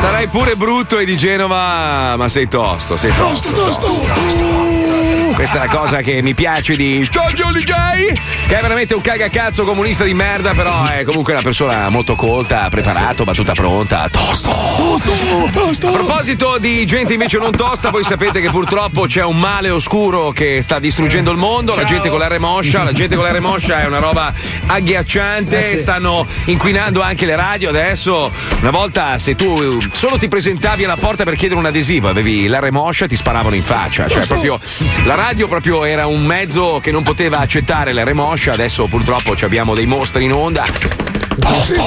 Sarai 0.00 0.28
pure 0.28 0.56
brutto 0.56 0.98
e 0.98 1.04
di 1.04 1.16
Genova, 1.16 2.16
ma 2.16 2.28
sei 2.28 2.48
tosto, 2.48 2.96
sei 2.96 3.12
tosto. 3.14 4.99
Questa 5.40 5.62
è 5.62 5.66
la 5.66 5.74
cosa 5.74 6.02
che 6.02 6.20
mi 6.20 6.34
piace 6.34 6.76
di 6.76 7.00
Giorgio 7.10 7.50
DJ, 7.50 8.12
che 8.46 8.58
è 8.58 8.60
veramente 8.60 8.92
un 8.92 9.00
cagacazzo 9.00 9.64
comunista 9.64 10.04
di 10.04 10.12
merda, 10.12 10.52
però 10.52 10.84
è 10.84 11.02
comunque 11.04 11.32
una 11.32 11.40
persona 11.40 11.88
molto 11.88 12.14
colta, 12.14 12.68
preparato, 12.68 13.24
battuta 13.24 13.54
pronta, 13.54 14.06
tosto. 14.10 14.50
A 14.50 15.92
proposito 15.92 16.58
di 16.58 16.84
gente 16.84 17.14
invece 17.14 17.38
non 17.38 17.52
tosta, 17.52 17.88
voi 17.88 18.04
sapete 18.04 18.42
che 18.42 18.50
purtroppo 18.50 19.06
c'è 19.06 19.24
un 19.24 19.38
male 19.38 19.70
oscuro 19.70 20.30
che 20.30 20.60
sta 20.60 20.78
distruggendo 20.78 21.30
il 21.30 21.38
mondo, 21.38 21.74
la 21.74 21.84
gente 21.84 22.10
con 22.10 22.18
l'R 22.20 22.38
moscia, 22.38 22.82
la 22.82 22.92
gente 22.92 23.16
con 23.16 23.24
l'R 23.24 23.40
moscia 23.40 23.80
è 23.80 23.86
una 23.86 23.98
roba 23.98 24.34
agghiacciante, 24.66 25.58
Eh 25.58 25.68
sì. 25.70 25.78
stanno 25.78 26.26
inquinando 26.44 27.00
anche 27.00 27.24
le 27.24 27.36
radio 27.36 27.70
adesso. 27.70 28.30
Una 28.60 28.70
volta 28.70 29.16
se 29.16 29.34
tu 29.36 29.78
solo 29.90 30.18
ti 30.18 30.28
presentavi 30.28 30.84
alla 30.84 30.98
porta 30.98 31.24
per 31.24 31.34
chiedere 31.36 31.58
un 31.58 31.64
adesivo, 31.64 32.10
avevi 32.10 32.46
l'R 32.46 32.68
moscia 32.70 33.06
ti 33.06 33.16
sparavano 33.16 33.54
in 33.54 33.62
faccia, 33.62 34.06
cioè 34.06 34.26
proprio 34.26 34.60
la 35.04 35.14
radio 35.14 35.28
proprio 35.46 35.84
era 35.84 36.06
un 36.06 36.24
mezzo 36.24 36.80
che 36.82 36.90
non 36.90 37.04
poteva 37.04 37.38
accettare 37.38 37.92
l'R 37.92 38.12
moscia, 38.14 38.52
adesso 38.52 38.86
purtroppo 38.86 39.36
ci 39.36 39.44
abbiamo 39.44 39.74
dei 39.74 39.86
mostri 39.86 40.24
in 40.24 40.32
onda. 40.32 40.64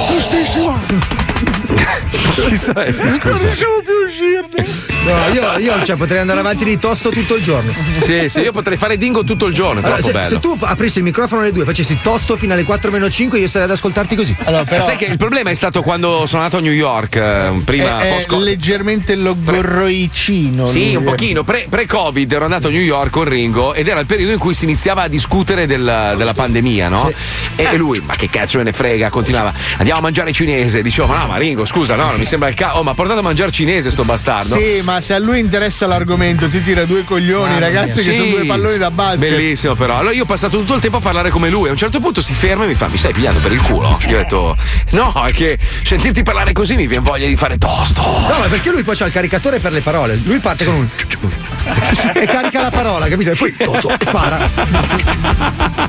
Giustissimo. 0.08 0.80
Chi 2.48 2.58
saresti, 2.58 3.04
Non 3.04 3.20
scusa? 3.20 3.50
più 3.50 3.68
a 3.68 3.82
uscirne. 4.14 4.92
No, 5.04 5.34
io, 5.34 5.58
io 5.58 5.84
cioè, 5.84 5.96
potrei 5.98 6.20
andare 6.20 6.40
avanti 6.40 6.64
di 6.64 6.80
tosto 6.80 7.10
tutto 7.10 7.36
il 7.36 7.44
giorno. 7.44 7.74
Sì, 8.02 8.30
sì, 8.30 8.40
io 8.42 8.52
potrei 8.52 8.78
fare 8.78 8.98
dingo 8.98 9.24
tutto 9.24 9.48
il 9.48 9.54
giorno, 9.54 9.82
è 9.82 9.84
Allora, 9.84 10.02
troppo 10.02 10.08
se, 10.08 10.14
bello. 10.14 10.28
se 10.28 10.40
tu 10.40 10.58
aprissi 10.66 10.98
il 11.00 11.04
microfono 11.04 11.42
alle 11.42 11.52
due, 11.52 11.66
facessi 11.66 12.00
tosto 12.02 12.38
fino 12.38 12.54
alle 12.54 12.64
4 12.64 12.92
meno 12.92 13.10
5, 13.10 13.40
io 13.40 13.48
starei 13.48 13.68
ad 13.68 13.74
ascoltarti 13.74 14.16
così. 14.16 14.36
Ma 14.46 14.80
sai 14.80 14.96
che 14.96 15.06
il 15.06 15.18
problema 15.18 15.50
è 15.50 15.54
stato 15.54 15.82
quando 15.82 16.26
sono 16.26 16.44
andato 16.44 16.58
a 16.62 16.66
New 16.66 16.72
York, 16.72 17.16
eh, 17.16 17.52
prima 17.66 18.02
è, 18.02 18.08
è 18.10 18.14
post 18.14 18.32
leggermente 18.42 19.16
logorroicino. 19.16 20.66
Sì, 20.66 20.86
lui. 20.94 20.96
un 20.98 21.04
pochino. 21.04 21.44
Pre- 21.44 21.66
Pre-Covid 21.70 22.32
ero 22.32 22.44
andato 22.46 22.68
a 22.68 22.72
New 22.72 22.82
York 22.82 23.10
con 23.12 23.26
Ringo 23.26 23.74
ed 23.74 23.88
era 23.88 24.00
il 24.00 24.06
periodo 24.06 24.32
in 24.32 24.40
cui 24.40 24.54
si 24.54 24.64
iniziava 24.66 25.04
a 25.04 25.08
discutere 25.08 25.66
del- 25.68 26.14
della 26.18 26.34
pandemia, 26.34 26.88
no? 26.90 27.12
E, 27.56 27.64
e 27.64 27.76
lui, 27.76 28.02
ma 28.06 28.16
che 28.16 28.30
cazzo 28.30 28.58
me 28.58 28.64
ne 28.64 28.74
frega, 28.74 29.10
continuava, 29.10 29.54
andiamo 29.78 30.00
a 30.00 30.02
mangiare 30.02 30.32
cinese. 30.32 30.82
Dicevo, 30.82 31.08
ma 31.08 31.18
no, 31.20 31.28
ma 31.28 31.38
Ringo, 31.38 31.66
scusa, 31.66 31.96
no, 31.96 32.06
non 32.06 32.20
mi 32.20 32.26
sembra 32.26 32.48
il 32.50 32.56
caso. 32.56 32.78
Oh, 32.78 32.84
ma 32.84 32.94
portato 32.94 33.20
a 33.20 33.24
mangiare 33.24 33.52
cinese 33.52 33.92
sto 33.92 34.03
sto 34.04 34.06
bastardo. 34.06 34.56
Sì, 34.58 34.82
ma 34.84 35.02
se 35.02 35.14
a 35.14 35.20
lui 35.20 35.40
interessa 35.40 35.88
l'argomento, 35.88 36.48
ti 36.50 36.62
tira 36.62 36.86
due 36.86 37.04
coglioni, 37.04 37.60
ragazzi, 37.60 38.04
che 38.04 38.12
Sì, 38.12 38.16
sono 38.16 38.30
due 38.30 38.46
palloni 38.46 38.78
da 38.78 38.92
basket. 38.92 39.30
Bellissimo, 39.30 39.76
però. 39.76 39.98
Allora 39.98 40.14
io 40.14 40.24
ho 40.24 40.26
passato 40.26 40.58
tutto 40.60 40.76
il 40.76 40.82
tempo 40.82 40.98
a 40.98 41.02
parlare 41.02 41.30
come 41.30 41.50
lui. 41.50 41.70
A 41.70 41.72
un 41.72 41.78
certo 41.78 42.00
punto 42.00 42.22
si 42.22 42.34
ferma 42.34 42.66
e 42.66 42.68
mi 42.68 42.76
fa: 42.76 42.88
Mi 42.88 42.98
stai 42.98 43.14
pigliando 43.14 43.40
per 43.40 43.52
il 43.52 43.62
culo? 43.62 43.98
Io 44.08 44.16
ho 44.18 44.20
detto: 44.22 44.56
No, 44.92 45.12
è 45.26 45.32
che 45.32 45.58
sentirti 45.84 46.24
parlare 46.24 46.52
così 46.54 46.76
mi 46.76 46.88
viene 46.88 47.04
voglia 47.04 47.28
di 47.28 47.36
fare 47.36 47.58
tosto. 47.58 48.02
No, 48.02 48.36
ma 48.40 48.48
perché 48.48 48.70
lui 48.72 48.84
poi 48.84 48.96
c'ha 48.96 49.06
il 49.06 49.12
caricatore 49.12 49.60
per 49.60 49.72
le 49.72 49.82
parole. 49.82 50.20
Lui 50.24 50.40
parte 50.40 50.66
con 50.66 50.74
un. 50.76 50.88
e 52.14 52.26
carica 52.26 52.62
la 52.62 52.72
parola, 52.72 53.08
capito? 53.08 53.32
E 53.32 53.36
poi 53.36 53.56
tosto, 53.56 53.90
e 53.90 53.98
spara. 54.04 54.50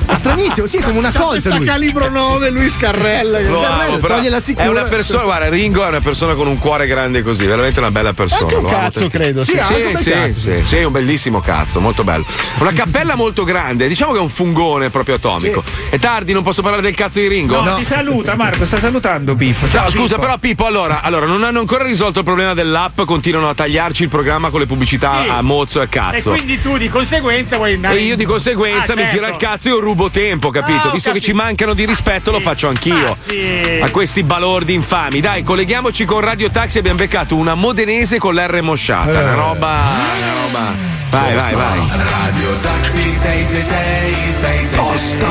È 0.05 0.15
stranissimo, 0.15 0.67
sì, 0.67 0.77
è 0.77 0.81
come 0.81 0.97
una 0.97 1.11
C'ha 1.11 1.19
colta 1.19 1.55
lui. 1.55 1.65
calibro 1.65 2.09
9, 2.09 2.49
lui 2.49 2.69
scarrella. 2.69 3.39
Bravo, 3.39 3.97
però 3.97 4.15
toglie 4.15 4.29
la 4.29 4.37
È 4.37 4.41
sicura. 4.41 4.69
una 4.69 4.83
persona, 4.83 5.23
guarda, 5.23 5.49
Ringo 5.49 5.83
è 5.83 5.87
una 5.87 5.99
persona 6.01 6.33
con 6.33 6.47
un 6.47 6.57
cuore 6.57 6.85
grande 6.87 7.21
così, 7.23 7.45
veramente 7.45 7.79
una 7.79 7.91
bella 7.91 8.04
persona. 8.13 8.43
Anche 8.43 8.55
un 8.55 8.69
cazzo, 8.69 9.07
credo, 9.07 9.43
sì. 9.43 9.51
Sì, 9.51 9.57
Sì, 9.57 9.73
anche 9.73 9.83
un 9.87 9.97
sì, 9.97 10.03
sì, 10.03 10.09
cazzo. 10.11 10.63
sì, 10.65 10.83
un 10.83 10.91
bellissimo 10.91 11.39
cazzo, 11.41 11.79
molto 11.79 12.03
bello. 12.03 12.25
Una 12.59 12.71
cappella 12.73 13.15
molto 13.15 13.43
grande, 13.43 13.87
diciamo 13.87 14.11
che 14.11 14.17
è 14.17 14.21
un 14.21 14.29
fungone 14.29 14.89
proprio 14.89 15.15
atomico. 15.15 15.63
È 15.89 15.97
tardi, 15.97 16.33
non 16.33 16.43
posso 16.43 16.61
parlare 16.61 16.81
del 16.83 16.95
cazzo 16.95 17.19
di 17.19 17.27
Ringo? 17.27 17.61
No, 17.61 17.75
ti 17.75 17.83
saluta 17.83 18.35
Marco, 18.35 18.65
sta 18.65 18.79
salutando 18.79 19.35
Pippo. 19.35 19.65
No, 19.65 19.71
Ciao, 19.71 19.89
scusa, 19.89 20.15
Pippo. 20.15 20.19
però 20.21 20.37
Pippo, 20.37 20.65
allora, 20.65 21.01
allora, 21.01 21.25
non 21.25 21.43
hanno 21.43 21.59
ancora 21.59 21.83
risolto 21.83 22.19
il 22.19 22.25
problema 22.25 22.53
dell'app, 22.53 23.01
continuano 23.01 23.49
a 23.49 23.53
tagliarci 23.53 24.03
il 24.03 24.09
programma 24.09 24.49
con 24.49 24.59
le 24.59 24.65
pubblicità 24.65 25.21
Sì. 25.23 25.29
a 25.29 25.41
mozzo 25.41 25.81
e 25.81 25.83
E 25.85 25.89
cazzo. 25.89 26.31
quindi 26.31 26.59
tu 26.61 26.77
di 26.77 26.89
conseguenza 26.89 27.57
vuoi 27.57 27.73
andare. 27.73 27.97
E 27.97 28.01
io 28.03 28.15
di 28.15 28.25
conseguenza 28.25 28.93
Ah, 28.93 28.95
mi 28.95 29.01
certo. 29.03 29.15
gira 29.17 29.27
il 29.29 29.35
cazzo 29.37 29.67
e 29.67 29.71
io 29.71 29.79
rubo 29.79 30.09
tempo, 30.09 30.49
capito? 30.49 30.87
Ah, 30.87 30.89
ho 30.89 30.91
Visto 30.91 31.11
che 31.11 31.19
capito. 31.19 31.25
ci 31.25 31.33
mancano 31.33 31.73
di 31.73 31.85
rispetto, 31.85 32.31
lo 32.31 32.39
faccio 32.39 32.67
anch'io. 32.67 33.05
Ah, 33.11 33.15
sì. 33.15 33.79
A 33.81 33.89
questi 33.91 34.23
balordi 34.23 34.73
infami. 34.73 35.19
Dai, 35.19 35.43
colleghiamoci 35.43 36.05
con 36.05 36.19
Radio 36.21 36.49
Taxi. 36.49 36.77
Abbiamo 36.77 36.97
beccato 36.97 37.35
una 37.35 37.53
modenese 37.55 37.94
con 38.17 38.33
l'R 38.33 38.61
mosciata. 38.61 39.11
Eh. 39.11 39.23
Una 39.23 39.33
roba. 39.35 39.69
Una 39.69 40.33
roba. 40.41 40.73
Vai, 41.09 41.33
vai, 41.33 41.53
vai. 41.53 41.79
Radio 41.89 42.57
Taxi 42.61 43.13
666 43.13 44.31
666 44.31 45.29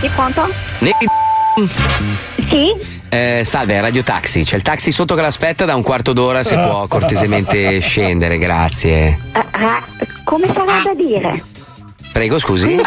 Sì, 0.00 0.08
pronto? 0.14 0.48
Sì? 2.48 2.72
Eh, 3.10 3.42
salve, 3.44 3.80
Radio 3.82 4.02
Taxi. 4.02 4.44
C'è 4.44 4.56
il 4.56 4.62
taxi 4.62 4.92
sotto 4.92 5.14
che 5.14 5.20
l'aspetta 5.20 5.66
da 5.66 5.74
un 5.74 5.82
quarto 5.82 6.14
d'ora. 6.14 6.42
Se 6.42 6.54
può 6.54 6.86
cortesemente 6.88 7.78
scendere, 7.80 8.38
grazie. 8.38 9.18
Ah, 9.32 9.44
ah, 9.50 9.82
come 10.24 10.46
sarà 10.46 10.80
da 10.82 10.94
dire? 10.94 11.44
Prego, 12.12 12.38
scusi. 12.38 12.76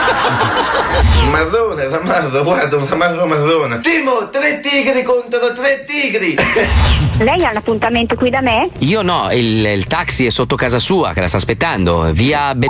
Marrone, 1.31 1.87
Ramarro, 1.89 2.43
guarda, 2.43 2.77
un 2.77 2.87
Ramarro 2.87 3.25
marrone. 3.25 3.79
Timo, 3.81 4.29
tre 4.29 4.61
tigri 4.61 5.01
contro 5.03 5.53
tre 5.55 5.83
tigri. 5.85 6.35
Lei 7.19 7.43
ha 7.43 7.49
un 7.49 7.57
appuntamento 7.57 8.15
qui 8.15 8.29
da 8.29 8.41
me? 8.41 8.69
Io 8.79 9.01
no, 9.01 9.29
il, 9.31 9.65
il 9.65 9.85
taxi 9.87 10.25
è 10.27 10.29
sotto 10.29 10.55
casa 10.55 10.79
sua 10.79 11.13
che 11.13 11.21
la 11.21 11.27
sta 11.27 11.37
aspettando. 11.37 12.11
Via 12.13 12.53
Be- 12.53 12.67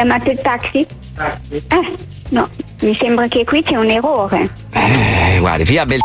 Eh, 0.00 0.04
Ma 0.04 0.16
il 0.16 0.40
taxi? 0.42 0.78
Eh, 0.78 1.96
no, 2.30 2.48
mi 2.80 2.96
sembra 2.98 3.28
che 3.28 3.44
qui 3.44 3.62
c'è 3.62 3.76
un 3.76 3.88
errore. 3.88 4.48
eh, 4.72 5.36
guardi, 5.40 5.64
via 5.64 5.84
Bel 5.84 6.00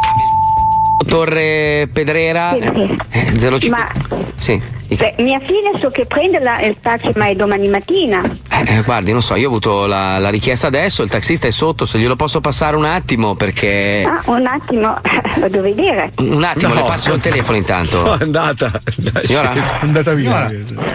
Torre 1.08 1.90
Pedrera 1.92 2.54
Sì, 2.54 2.62
sì. 2.62 2.98
eh, 3.10 3.60
05. 3.60 3.70
Ma 3.70 3.88
Sì. 4.36 4.62
beh, 4.88 5.16
mia 5.20 5.40
figlia 5.40 5.72
so 5.80 5.88
che 5.90 6.06
prende 6.06 6.40
la- 6.40 6.62
il 6.62 6.78
taxi, 6.82 7.10
ma 7.16 7.28
è 7.28 7.34
domani 7.36 7.68
mattina. 7.70 8.22
Eh, 8.66 8.82
guardi, 8.84 9.12
non 9.12 9.22
so, 9.22 9.36
io 9.36 9.46
ho 9.46 9.50
avuto 9.50 9.86
la, 9.86 10.18
la 10.20 10.30
richiesta 10.30 10.68
adesso, 10.68 11.04
il 11.04 11.10
taxista 11.10 11.48
è 11.48 11.52
sotto, 11.52 11.86
se 11.86 11.98
glielo 12.00 12.16
posso 12.16 12.40
passare 12.42 12.76
un 12.76 12.86
attimo 12.86 13.36
perché. 13.36 14.04
Ah, 14.08 14.22
un 14.32 14.46
attimo, 14.46 15.00
lo 15.40 15.48
devo 15.50 15.64
vedere. 15.64 16.12
Un 16.18 16.44
attimo, 16.44 16.74
No. 16.74 16.82
le 16.82 16.86
passo 16.86 17.14
il 17.14 17.22
telefono 17.22 17.58
intanto. 17.58 18.04
No, 18.04 18.14
è 18.20 18.24
andata. 18.24 18.82
Signora? 19.22 19.52
È 19.54 19.62
andata 19.82 20.14
via. 20.14 20.46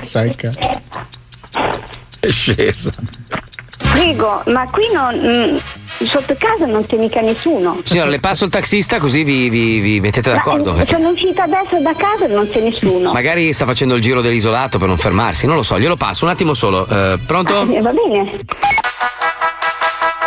Secca. 0.02 0.50
È 2.20 2.30
scesa. 2.30 2.90
Prego, 3.92 4.42
ma 4.46 4.64
qui 4.70 4.84
non, 4.92 5.14
mm, 5.18 5.56
sotto 6.06 6.34
casa 6.38 6.66
non 6.66 6.84
c'è 6.86 6.96
mica 6.96 7.20
nessuno. 7.20 7.80
Signora, 7.84 8.08
le 8.10 8.20
passo 8.20 8.44
il 8.44 8.50
taxista 8.50 8.98
così 8.98 9.22
vi, 9.24 9.48
vi- 9.48 9.80
vi 9.80 10.00
mettete 10.00 10.30
Ma, 10.30 10.36
d'accordo. 10.36 10.72
mm, 10.72 10.76
perché 10.76 10.94
sono 10.96 11.08
uscita 11.10 11.42
adesso 11.44 11.78
da 11.80 11.94
casa 11.94 12.24
e 12.24 12.28
non 12.28 12.48
c'è 12.48 12.60
nessuno. 12.60 13.12
Magari 13.12 13.52
sta 13.52 13.64
facendo 13.66 13.94
il 13.94 14.00
giro 14.02 14.20
dell'isolato 14.20 14.78
per 14.78 14.88
non 14.88 14.98
fermarsi, 14.98 15.46
non 15.46 15.56
lo 15.56 15.62
so, 15.62 15.78
glielo 15.78 15.96
passo 15.96 16.24
un 16.24 16.30
attimo 16.30 16.54
solo. 16.54 16.86
Eh, 16.86 17.18
pronto? 17.26 17.62
Eh, 17.70 17.80
va 17.80 17.90
bene. 17.92 18.40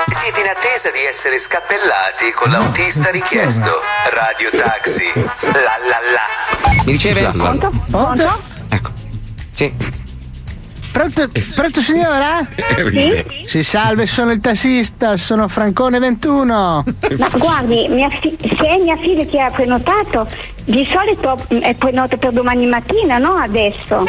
Siete 0.07 0.41
in 0.41 0.47
attesa 0.47 0.91
di 0.91 0.99
essere 1.07 1.39
scappellati 1.39 2.31
con 2.35 2.49
l'autista 2.51 3.09
richiesto. 3.09 3.71
Radio 4.11 4.49
Taxi. 4.51 5.11
La 5.15 5.77
la 5.87 5.99
la. 6.13 6.83
Mi 6.85 6.91
riceve? 6.91 7.21
Pronto? 7.33 7.71
Pronto? 7.89 8.39
Sì. 9.51 9.73
Pronto, 10.95 11.27
pronto 11.53 11.81
signora? 11.81 12.47
Sì? 12.89 13.43
Si 13.43 13.63
salve, 13.63 14.05
sono 14.05 14.31
il 14.31 14.39
tassista, 14.39 15.17
sono 15.17 15.49
Francone 15.49 15.99
21. 15.99 16.85
Ma 17.17 17.29
guardi, 17.33 17.89
mia 17.89 18.07
fi- 18.09 18.37
se 18.39 18.65
è 18.65 18.81
mia 18.81 18.95
figlia 18.95 19.25
che 19.25 19.41
ha 19.41 19.51
prenotato, 19.51 20.25
di 20.65 20.87
solito 20.91 21.37
mm, 21.53 21.59
è 21.61 21.75
prenotato 21.75 22.17
per 22.17 22.31
domani 22.31 22.65
mattina, 22.67 23.17
no 23.17 23.35
adesso. 23.35 24.03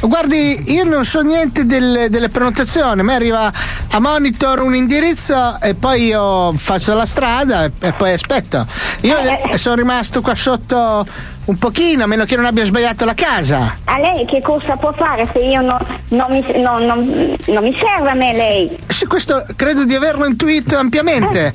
Guardi, 0.00 0.72
io 0.72 0.84
non 0.84 1.04
so 1.04 1.22
niente 1.22 1.64
del- 1.64 2.08
delle 2.10 2.28
prenotazioni, 2.28 3.00
a 3.00 3.04
me 3.04 3.14
arriva 3.14 3.50
a 3.90 3.98
monitor 3.98 4.60
un 4.60 4.74
indirizzo 4.74 5.58
e 5.60 5.74
poi 5.74 6.06
io 6.06 6.52
faccio 6.52 6.94
la 6.94 7.06
strada 7.06 7.64
e, 7.64 7.72
e 7.80 7.92
poi 7.92 8.12
aspetto. 8.12 8.66
Io 9.02 9.16
Eh, 9.18 9.56
sono 9.56 9.74
rimasto 9.76 10.20
qua 10.20 10.34
sotto 10.34 11.06
un 11.46 11.58
pochino, 11.58 12.04
a 12.04 12.06
meno 12.06 12.24
che 12.24 12.34
non 12.36 12.44
abbia 12.44 12.64
sbagliato 12.64 13.04
la 13.04 13.14
casa. 13.14 13.76
A 13.84 13.98
lei 13.98 14.26
che 14.26 14.42
cosa 14.42 14.76
può 14.76 14.92
fare 14.92 15.26
se 15.32 15.38
io 15.38 15.60
non, 15.62 15.78
non 16.08 16.26
mi, 16.30 16.44
non- 16.60 16.84
non- 16.84 17.36
non 17.46 17.62
mi 17.62 17.72
serve 17.80 18.10
a 18.10 18.14
me 18.14 18.32
lei? 18.34 18.76
Sì, 18.88 19.06
questo 19.06 19.44
credo 19.56 19.84
di 19.84 19.94
averlo 19.94 20.26
intuito 20.26 20.76
ampiamente. 20.76 21.54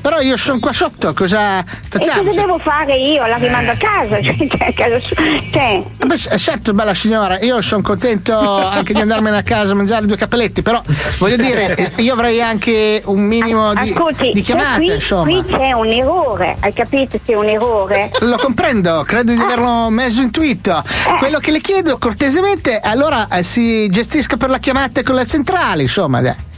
Però 0.00 0.20
io 0.20 0.36
sono 0.36 0.58
qua 0.60 0.72
sotto, 0.72 1.12
cosa 1.14 1.60
E 1.60 1.64
facciamo? 1.88 2.24
cosa 2.24 2.40
devo 2.40 2.58
fare 2.58 2.94
io? 2.96 3.24
La 3.26 3.36
rimando 3.36 3.71
a 3.72 3.76
casa? 3.76 4.20
Cioè, 4.32 4.36
cioè, 4.48 4.72
casa 4.74 5.00
su- 5.00 5.14
cioè, 5.50 5.82
Eh 5.98 6.06
beh, 6.06 6.38
certo, 6.38 6.72
bella 6.74 6.94
signora, 6.94 7.40
io 7.40 7.60
sono 7.60 7.82
contento 7.82 8.38
anche 8.38 8.92
di 8.94 9.00
andarmene 9.00 9.36
a 9.38 9.42
casa 9.42 9.72
a 9.72 9.74
mangiare 9.74 10.06
due 10.06 10.16
cappelletti, 10.16 10.62
però 10.62 10.82
voglio 11.18 11.36
dire, 11.36 11.74
eh, 11.96 12.02
io 12.02 12.12
avrei 12.12 12.40
anche 12.40 13.02
un 13.04 13.20
minimo 13.22 13.72
di, 13.74 13.90
ascolti, 13.90 14.32
di 14.32 14.40
chiamate, 14.42 14.76
qui, 14.76 14.94
insomma. 14.94 15.24
qui 15.24 15.44
c'è 15.44 15.72
un 15.72 15.86
errore, 15.86 16.56
hai 16.60 16.72
capito? 16.72 17.18
C'è 17.24 17.34
un 17.34 17.48
errore. 17.48 18.10
Lo 18.20 18.36
comprendo, 18.36 19.02
credo 19.06 19.32
di 19.32 19.40
averlo 19.40 19.88
messo 19.90 20.20
intuito. 20.20 20.82
Quello 21.18 21.38
che 21.38 21.50
le 21.50 21.60
chiedo 21.60 21.98
cortesemente, 21.98 22.78
allora 22.80 23.26
eh, 23.28 23.42
si 23.42 23.88
gestisca 23.88 24.36
per 24.36 24.50
la 24.50 24.58
chiamata 24.58 25.02
con 25.02 25.14
la 25.14 25.24
centrale, 25.24 25.82
insomma. 25.82 26.20
dai. 26.20 26.50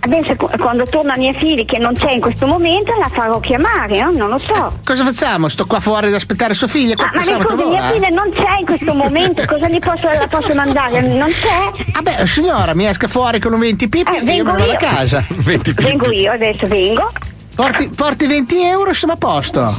Adesso 0.00 0.36
qu- 0.36 0.56
quando 0.58 0.84
torna 0.84 1.16
mia 1.16 1.32
figlia 1.32 1.64
che 1.64 1.78
non 1.78 1.92
c'è 1.94 2.12
in 2.12 2.20
questo 2.20 2.46
momento 2.46 2.92
la 2.96 3.08
farò 3.08 3.40
chiamare, 3.40 4.00
no? 4.00 4.10
non 4.12 4.28
lo 4.28 4.38
so. 4.38 4.78
Cosa 4.84 5.04
facciamo? 5.04 5.48
Sto 5.48 5.66
qua 5.66 5.80
fuori 5.80 6.06
ad 6.08 6.14
aspettare 6.14 6.54
sua 6.54 6.68
figlia? 6.68 6.94
Ah, 6.96 7.10
ma 7.12 7.22
scusi, 7.24 7.36
trovare? 7.38 7.68
mia 7.68 7.90
figlia 7.90 8.08
non 8.10 8.30
c'è 8.32 8.58
in 8.60 8.66
questo 8.66 8.94
momento, 8.94 9.42
cosa 9.48 9.68
gli 9.68 9.78
posso, 9.80 10.06
la 10.08 10.26
posso 10.28 10.54
mandare? 10.54 11.00
Non 11.00 11.28
c'è? 11.28 11.84
Vabbè, 11.92 12.24
signora, 12.26 12.74
mi 12.74 12.86
esca 12.86 13.08
fuori 13.08 13.40
con 13.40 13.52
un 13.52 13.58
20 13.60 13.88
pipi 13.88 14.16
Eh, 14.16 14.30
e 14.30 14.34
io 14.36 14.44
me 14.44 14.52
ne 14.52 14.58
vado 14.58 14.72
a 14.72 14.76
casa. 14.76 15.24
Vengo 15.36 16.10
io, 16.12 16.30
adesso 16.32 16.66
vengo. 16.68 17.10
Porti, 17.56 17.88
porti 17.88 18.26
20 18.26 18.62
euro 18.62 18.90
e 18.90 18.94
siamo 18.94 19.14
a 19.14 19.16
posto. 19.16 19.74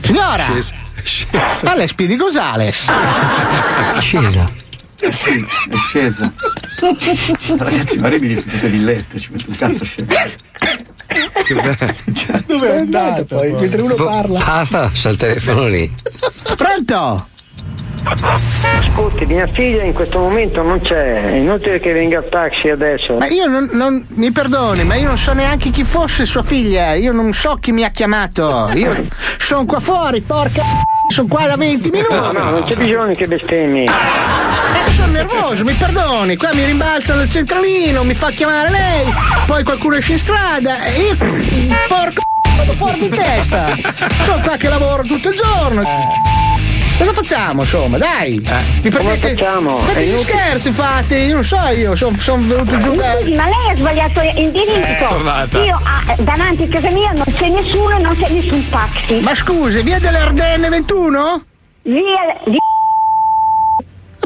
Signora! 0.00 0.44
Scesa. 1.02 1.70
All'Espi 1.72 2.06
di 2.06 2.16
Gosales. 2.16 2.90
Scesa. 4.00 4.44
È 5.00 5.10
scesa. 5.76 6.32
Ragazzi, 7.56 7.98
ma 7.98 8.06
arrivi 8.06 8.34
tutte 8.34 8.62
le 8.62 8.68
villette, 8.68 9.18
ci 9.18 9.28
metto 9.30 9.50
un 9.50 9.56
cazzo 9.56 9.84
scesa. 9.84 10.06
Dove 12.46 12.72
è 12.72 12.76
andato 12.78 13.24
poi? 13.24 13.52
Mentre 13.52 13.82
uno 13.82 13.94
parla. 13.94 14.40
Parla, 14.40 14.90
c'è 14.92 15.10
il 15.10 15.16
telefono 15.16 15.68
lì. 15.68 15.92
Pronto? 16.56 17.28
Ascolti, 18.80 19.26
mia 19.26 19.46
figlia 19.46 19.82
in 19.82 19.92
questo 19.92 20.18
momento 20.18 20.62
non 20.62 20.80
c'è, 20.80 21.24
è 21.32 21.36
inutile 21.36 21.78
che 21.80 21.92
venga 21.92 22.18
il 22.18 22.28
taxi 22.30 22.68
adesso. 22.68 23.16
Ma 23.16 23.26
io 23.26 23.46
non, 23.46 23.68
non- 23.72 24.04
mi 24.14 24.30
perdoni, 24.30 24.84
ma 24.84 24.94
io 24.94 25.06
non 25.06 25.18
so 25.18 25.32
neanche 25.32 25.70
chi 25.70 25.84
fosse 25.84 26.24
sua 26.24 26.42
figlia, 26.42 26.94
io 26.94 27.12
non 27.12 27.32
so 27.32 27.56
chi 27.60 27.72
mi 27.72 27.84
ha 27.84 27.90
chiamato. 27.90 28.70
Io 28.74 29.06
sono 29.36 29.64
qua 29.66 29.80
fuori, 29.80 30.20
porca 30.22 30.62
sono 31.08 31.28
qua 31.28 31.46
da 31.46 31.56
20 31.56 31.90
minuti. 31.90 32.12
No, 32.14 32.32
no, 32.32 32.50
non 32.50 32.64
c'è 32.64 32.76
bisogno 32.76 33.12
che 33.14 33.26
bestemmi. 33.26 33.84
Eh, 33.84 34.90
sono 34.90 35.12
nervoso, 35.12 35.64
mi 35.64 35.72
perdoni, 35.74 36.36
qua 36.36 36.50
mi 36.54 36.64
rimbalza 36.64 37.14
dal 37.14 37.28
centralino, 37.30 38.04
mi 38.04 38.14
fa 38.14 38.30
chiamare 38.30 38.70
lei, 38.70 39.04
poi 39.46 39.62
qualcuno 39.64 39.96
esce 39.96 40.12
in 40.12 40.18
strada 40.18 40.84
e 40.84 41.00
io 41.00 41.16
porco 41.88 42.22
vado 42.56 42.72
fuori 42.72 42.98
di 43.00 43.08
testa. 43.08 43.76
Sono 44.22 44.40
qua 44.42 44.56
che 44.56 44.68
lavoro 44.68 45.02
tutto 45.02 45.28
il 45.30 45.36
giorno. 45.36 45.82
Cosa 46.98 47.12
facciamo, 47.12 47.62
insomma, 47.62 47.96
dai? 47.96 48.32
Mi 48.38 48.42
Come 48.42 48.90
prendete- 48.90 49.34
facciamo? 49.36 49.78
Fate 49.78 50.04
gli 50.04 50.18
scherzi, 50.18 50.72
fate, 50.72 51.16
io 51.16 51.34
non 51.34 51.44
so 51.44 51.56
io, 51.68 51.94
sono 51.94 52.16
venuto 52.42 52.76
giù 52.78 52.90
Mi 52.90 52.96
da. 52.96 53.16
scusi, 53.18 53.34
ma 53.34 53.44
lei 53.44 53.70
ha 53.70 53.76
sbagliato 53.76 54.20
indirizzo. 54.20 55.58
Eh. 55.60 55.64
Io 55.64 55.80
ah, 55.80 56.14
davanti 56.18 56.64
a 56.64 56.68
casa 56.68 56.90
mia 56.90 57.12
non 57.12 57.24
c'è 57.36 57.48
nessuno 57.48 57.96
e 57.96 58.02
non 58.02 58.16
c'è 58.20 58.28
nessun 58.32 58.68
taxi. 58.68 59.20
Ma 59.20 59.32
scusi, 59.34 59.80
via 59.82 60.00
delle 60.00 60.18
Ardenne 60.18 60.68
21? 60.68 61.42
Via 61.82 62.02
di 62.44 62.56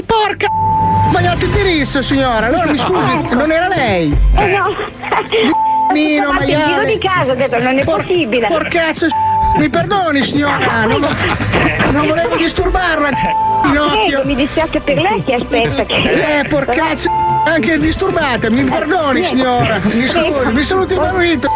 Porca! 0.06 0.46
Ho 0.46 1.08
sbagliato 1.10 1.44
il 1.44 1.50
indirizzo, 1.50 2.00
signora. 2.00 2.46
Allora 2.46 2.70
mi 2.70 2.78
scusi, 2.78 3.20
non 3.32 3.50
era 3.52 3.68
lei. 3.68 4.16
Eh 4.36 4.46
no. 4.46 4.74
Nino, 5.92 6.28
Ho 6.28 6.32
fatto 6.32 6.44
il 6.44 6.48
giro 6.48 6.58
maiale. 6.66 6.86
di 6.86 6.98
casa, 6.98 7.32
ho 7.32 7.34
detto, 7.34 7.60
non 7.60 7.78
è 7.78 7.84
possibile. 7.84 8.46
Porcazzo, 8.46 9.06
mi 9.56 9.68
perdoni, 9.68 10.22
signora. 10.22 10.86
Non, 10.86 11.06
non 11.92 12.06
volevo 12.06 12.36
disturbarla. 12.36 13.10
Pinocchio. 13.62 14.22
Mi 14.24 14.34
dispiace 14.34 14.80
per 14.80 15.00
lei 15.00 15.22
che 15.24 15.34
aspetta 15.34 15.84
che. 15.84 16.40
Eh, 16.40 16.48
porcazzo, 16.48 17.10
anche 17.44 17.78
disturbata. 17.78 18.50
Mi 18.50 18.64
perdoni, 18.64 19.22
signora. 19.24 19.78
Mi 19.82 20.06
scusi, 20.06 20.52
mi 20.52 20.62
saluti 20.62 20.94
il 20.94 21.00
marito. 21.00 21.48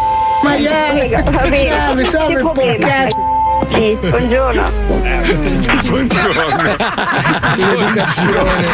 Maiale. 0.43 1.23
Salve, 1.69 2.05
salve, 2.05 2.41
porcazzo. 2.41 3.35
Sì, 3.71 3.97
buongiorno. 3.99 4.69
Buongiorno. 5.83 6.75
L'educazione. 7.55 8.65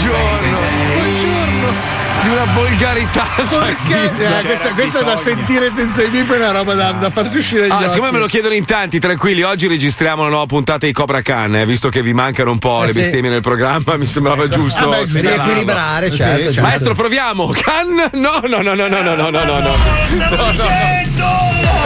Buongiorno. 0.00 0.56
Buongiorno. 0.94 2.05
Di 2.26 2.32
una 2.32 2.44
volgarità 2.54 3.24
Porcazzo, 3.48 3.94
eh, 4.24 4.42
questa, 4.42 4.70
questa 4.72 5.02
da 5.02 5.16
sentire 5.16 5.70
senza 5.72 6.02
i 6.02 6.08
bip 6.08 6.32
è 6.32 6.36
una 6.38 6.50
roba 6.50 6.74
da, 6.74 6.90
da 6.90 7.08
farsi 7.10 7.38
uscire 7.38 7.68
gli 7.68 7.70
Ah, 7.70 7.76
occhi. 7.76 7.88
siccome 7.90 8.10
me 8.10 8.18
lo 8.18 8.26
chiedono 8.26 8.54
in 8.54 8.64
tanti, 8.64 8.98
tranquilli, 8.98 9.42
oggi 9.42 9.68
registriamo 9.68 10.22
una 10.22 10.30
nuova 10.30 10.46
puntata 10.46 10.86
di 10.86 10.92
Cobra 10.92 11.22
Khan, 11.22 11.54
eh, 11.54 11.64
visto 11.66 11.88
che 11.88 12.02
vi 12.02 12.12
mancano 12.14 12.50
un 12.50 12.58
po' 12.58 12.82
Eh 12.82 12.86
le 12.86 12.92
sì. 12.94 13.00
bestemmie 13.00 13.30
nel 13.30 13.42
programma, 13.42 13.96
mi 13.96 14.06
sembrava 14.08 14.48
giusto. 14.48 14.88
Vabbè, 14.88 14.98
per 15.02 15.08
segnalarlo. 15.08 15.42
riequilibrare, 15.44 16.10
Sì, 16.10 16.16
certo, 16.16 16.42
certo. 16.46 16.60
Maestro, 16.62 16.94
proviamo. 16.94 17.46
Khan? 17.54 18.10
No, 18.20 18.40
no, 18.44 18.60
no, 18.60 18.74
no, 18.74 18.88
no, 18.88 19.00
no, 19.02 19.14
no, 19.14 19.30
no, 19.30 19.44
no, 19.44 19.58
no. 19.60 19.60
No, 19.60 20.50
no. 20.50 20.66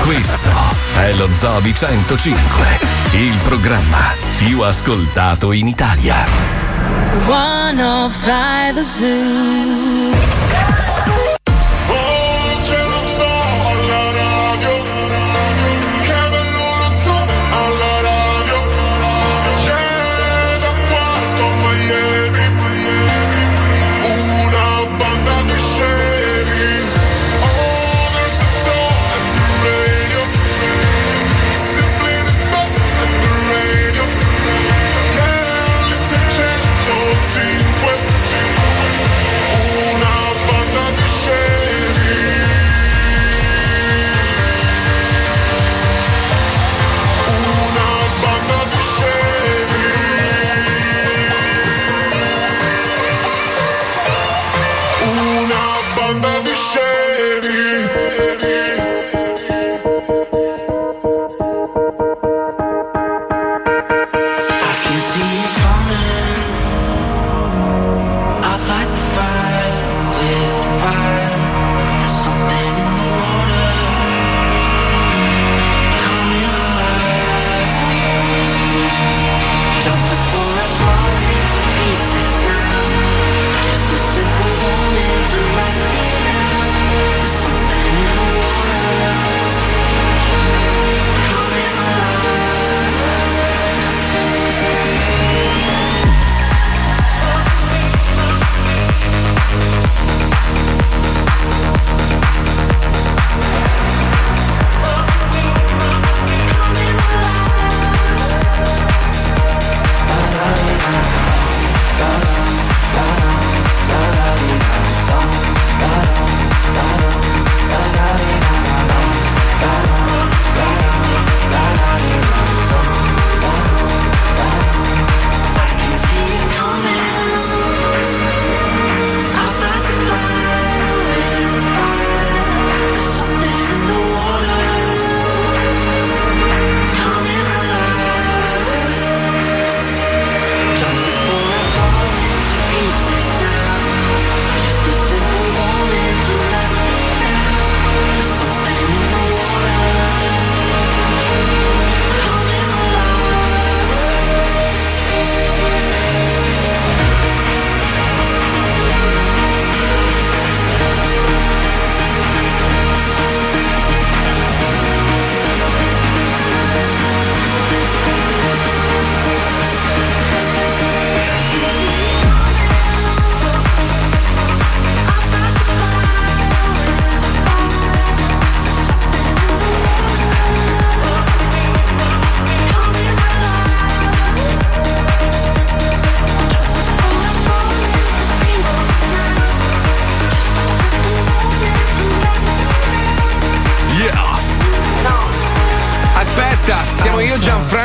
Questo 0.04 0.50
è 0.96 1.12
lo 1.12 1.28
Zobi 1.34 1.74
105, 1.74 2.78
il 3.12 3.36
programma 3.44 4.14
più 4.38 4.60
ascoltato 4.62 5.52
in 5.52 5.68
Italia. 5.68 6.60
105 7.26 8.84
Zoo. 8.84 10.80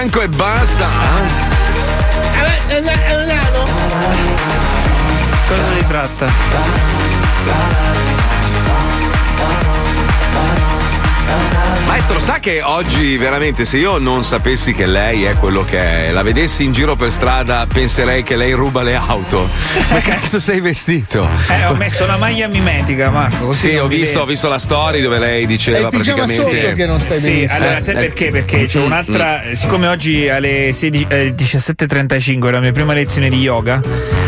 Franco 0.05 0.21
e 0.21 0.27
Banda 0.27 0.54
veramente 13.35 13.65
se 13.65 13.77
io 13.77 13.97
non 13.97 14.23
sapessi 14.23 14.71
che 14.73 14.85
lei 14.85 15.25
è 15.25 15.35
quello 15.35 15.65
che 15.65 16.05
è, 16.05 16.11
la 16.11 16.21
vedessi 16.21 16.63
in 16.63 16.71
giro 16.71 16.95
per 16.95 17.11
strada, 17.11 17.67
penserei 17.71 18.23
che 18.23 18.37
lei 18.37 18.53
ruba 18.53 18.81
le 18.81 18.95
auto. 18.95 19.49
Ma 19.91 19.99
cazzo 19.99 20.39
sei 20.39 20.61
vestito? 20.61 21.27
Eh, 21.49 21.65
ho 21.65 21.75
messo 21.75 22.05
la 22.05 22.15
maglia 22.15 22.47
mimetica, 22.47 23.09
Marco. 23.09 23.47
Così 23.47 23.59
Sì, 23.59 23.73
non 23.73 23.85
ho 23.85 23.87
visto, 23.87 24.21
ho 24.21 24.25
visto 24.25 24.47
la 24.47 24.57
story 24.57 25.01
dove 25.01 25.19
lei 25.19 25.45
diceva 25.45 25.89
praticamente. 25.89 26.77
Sì, 27.19 27.45
allora 27.49 27.81
sai 27.81 27.95
Eh, 27.95 27.99
perché? 27.99 28.31
Perché 28.31 28.65
c'è 28.67 28.79
mm, 28.79 28.83
un'altra. 28.83 29.41
Siccome 29.53 29.87
oggi 29.87 30.29
alle 30.29 30.71
16 30.71 31.07
eh, 31.09 31.35
17.35 31.35 32.47
è 32.47 32.51
la 32.51 32.59
mia 32.61 32.71
prima 32.71 32.93
lezione 32.93 33.27
di 33.27 33.41
yoga. 33.41 34.24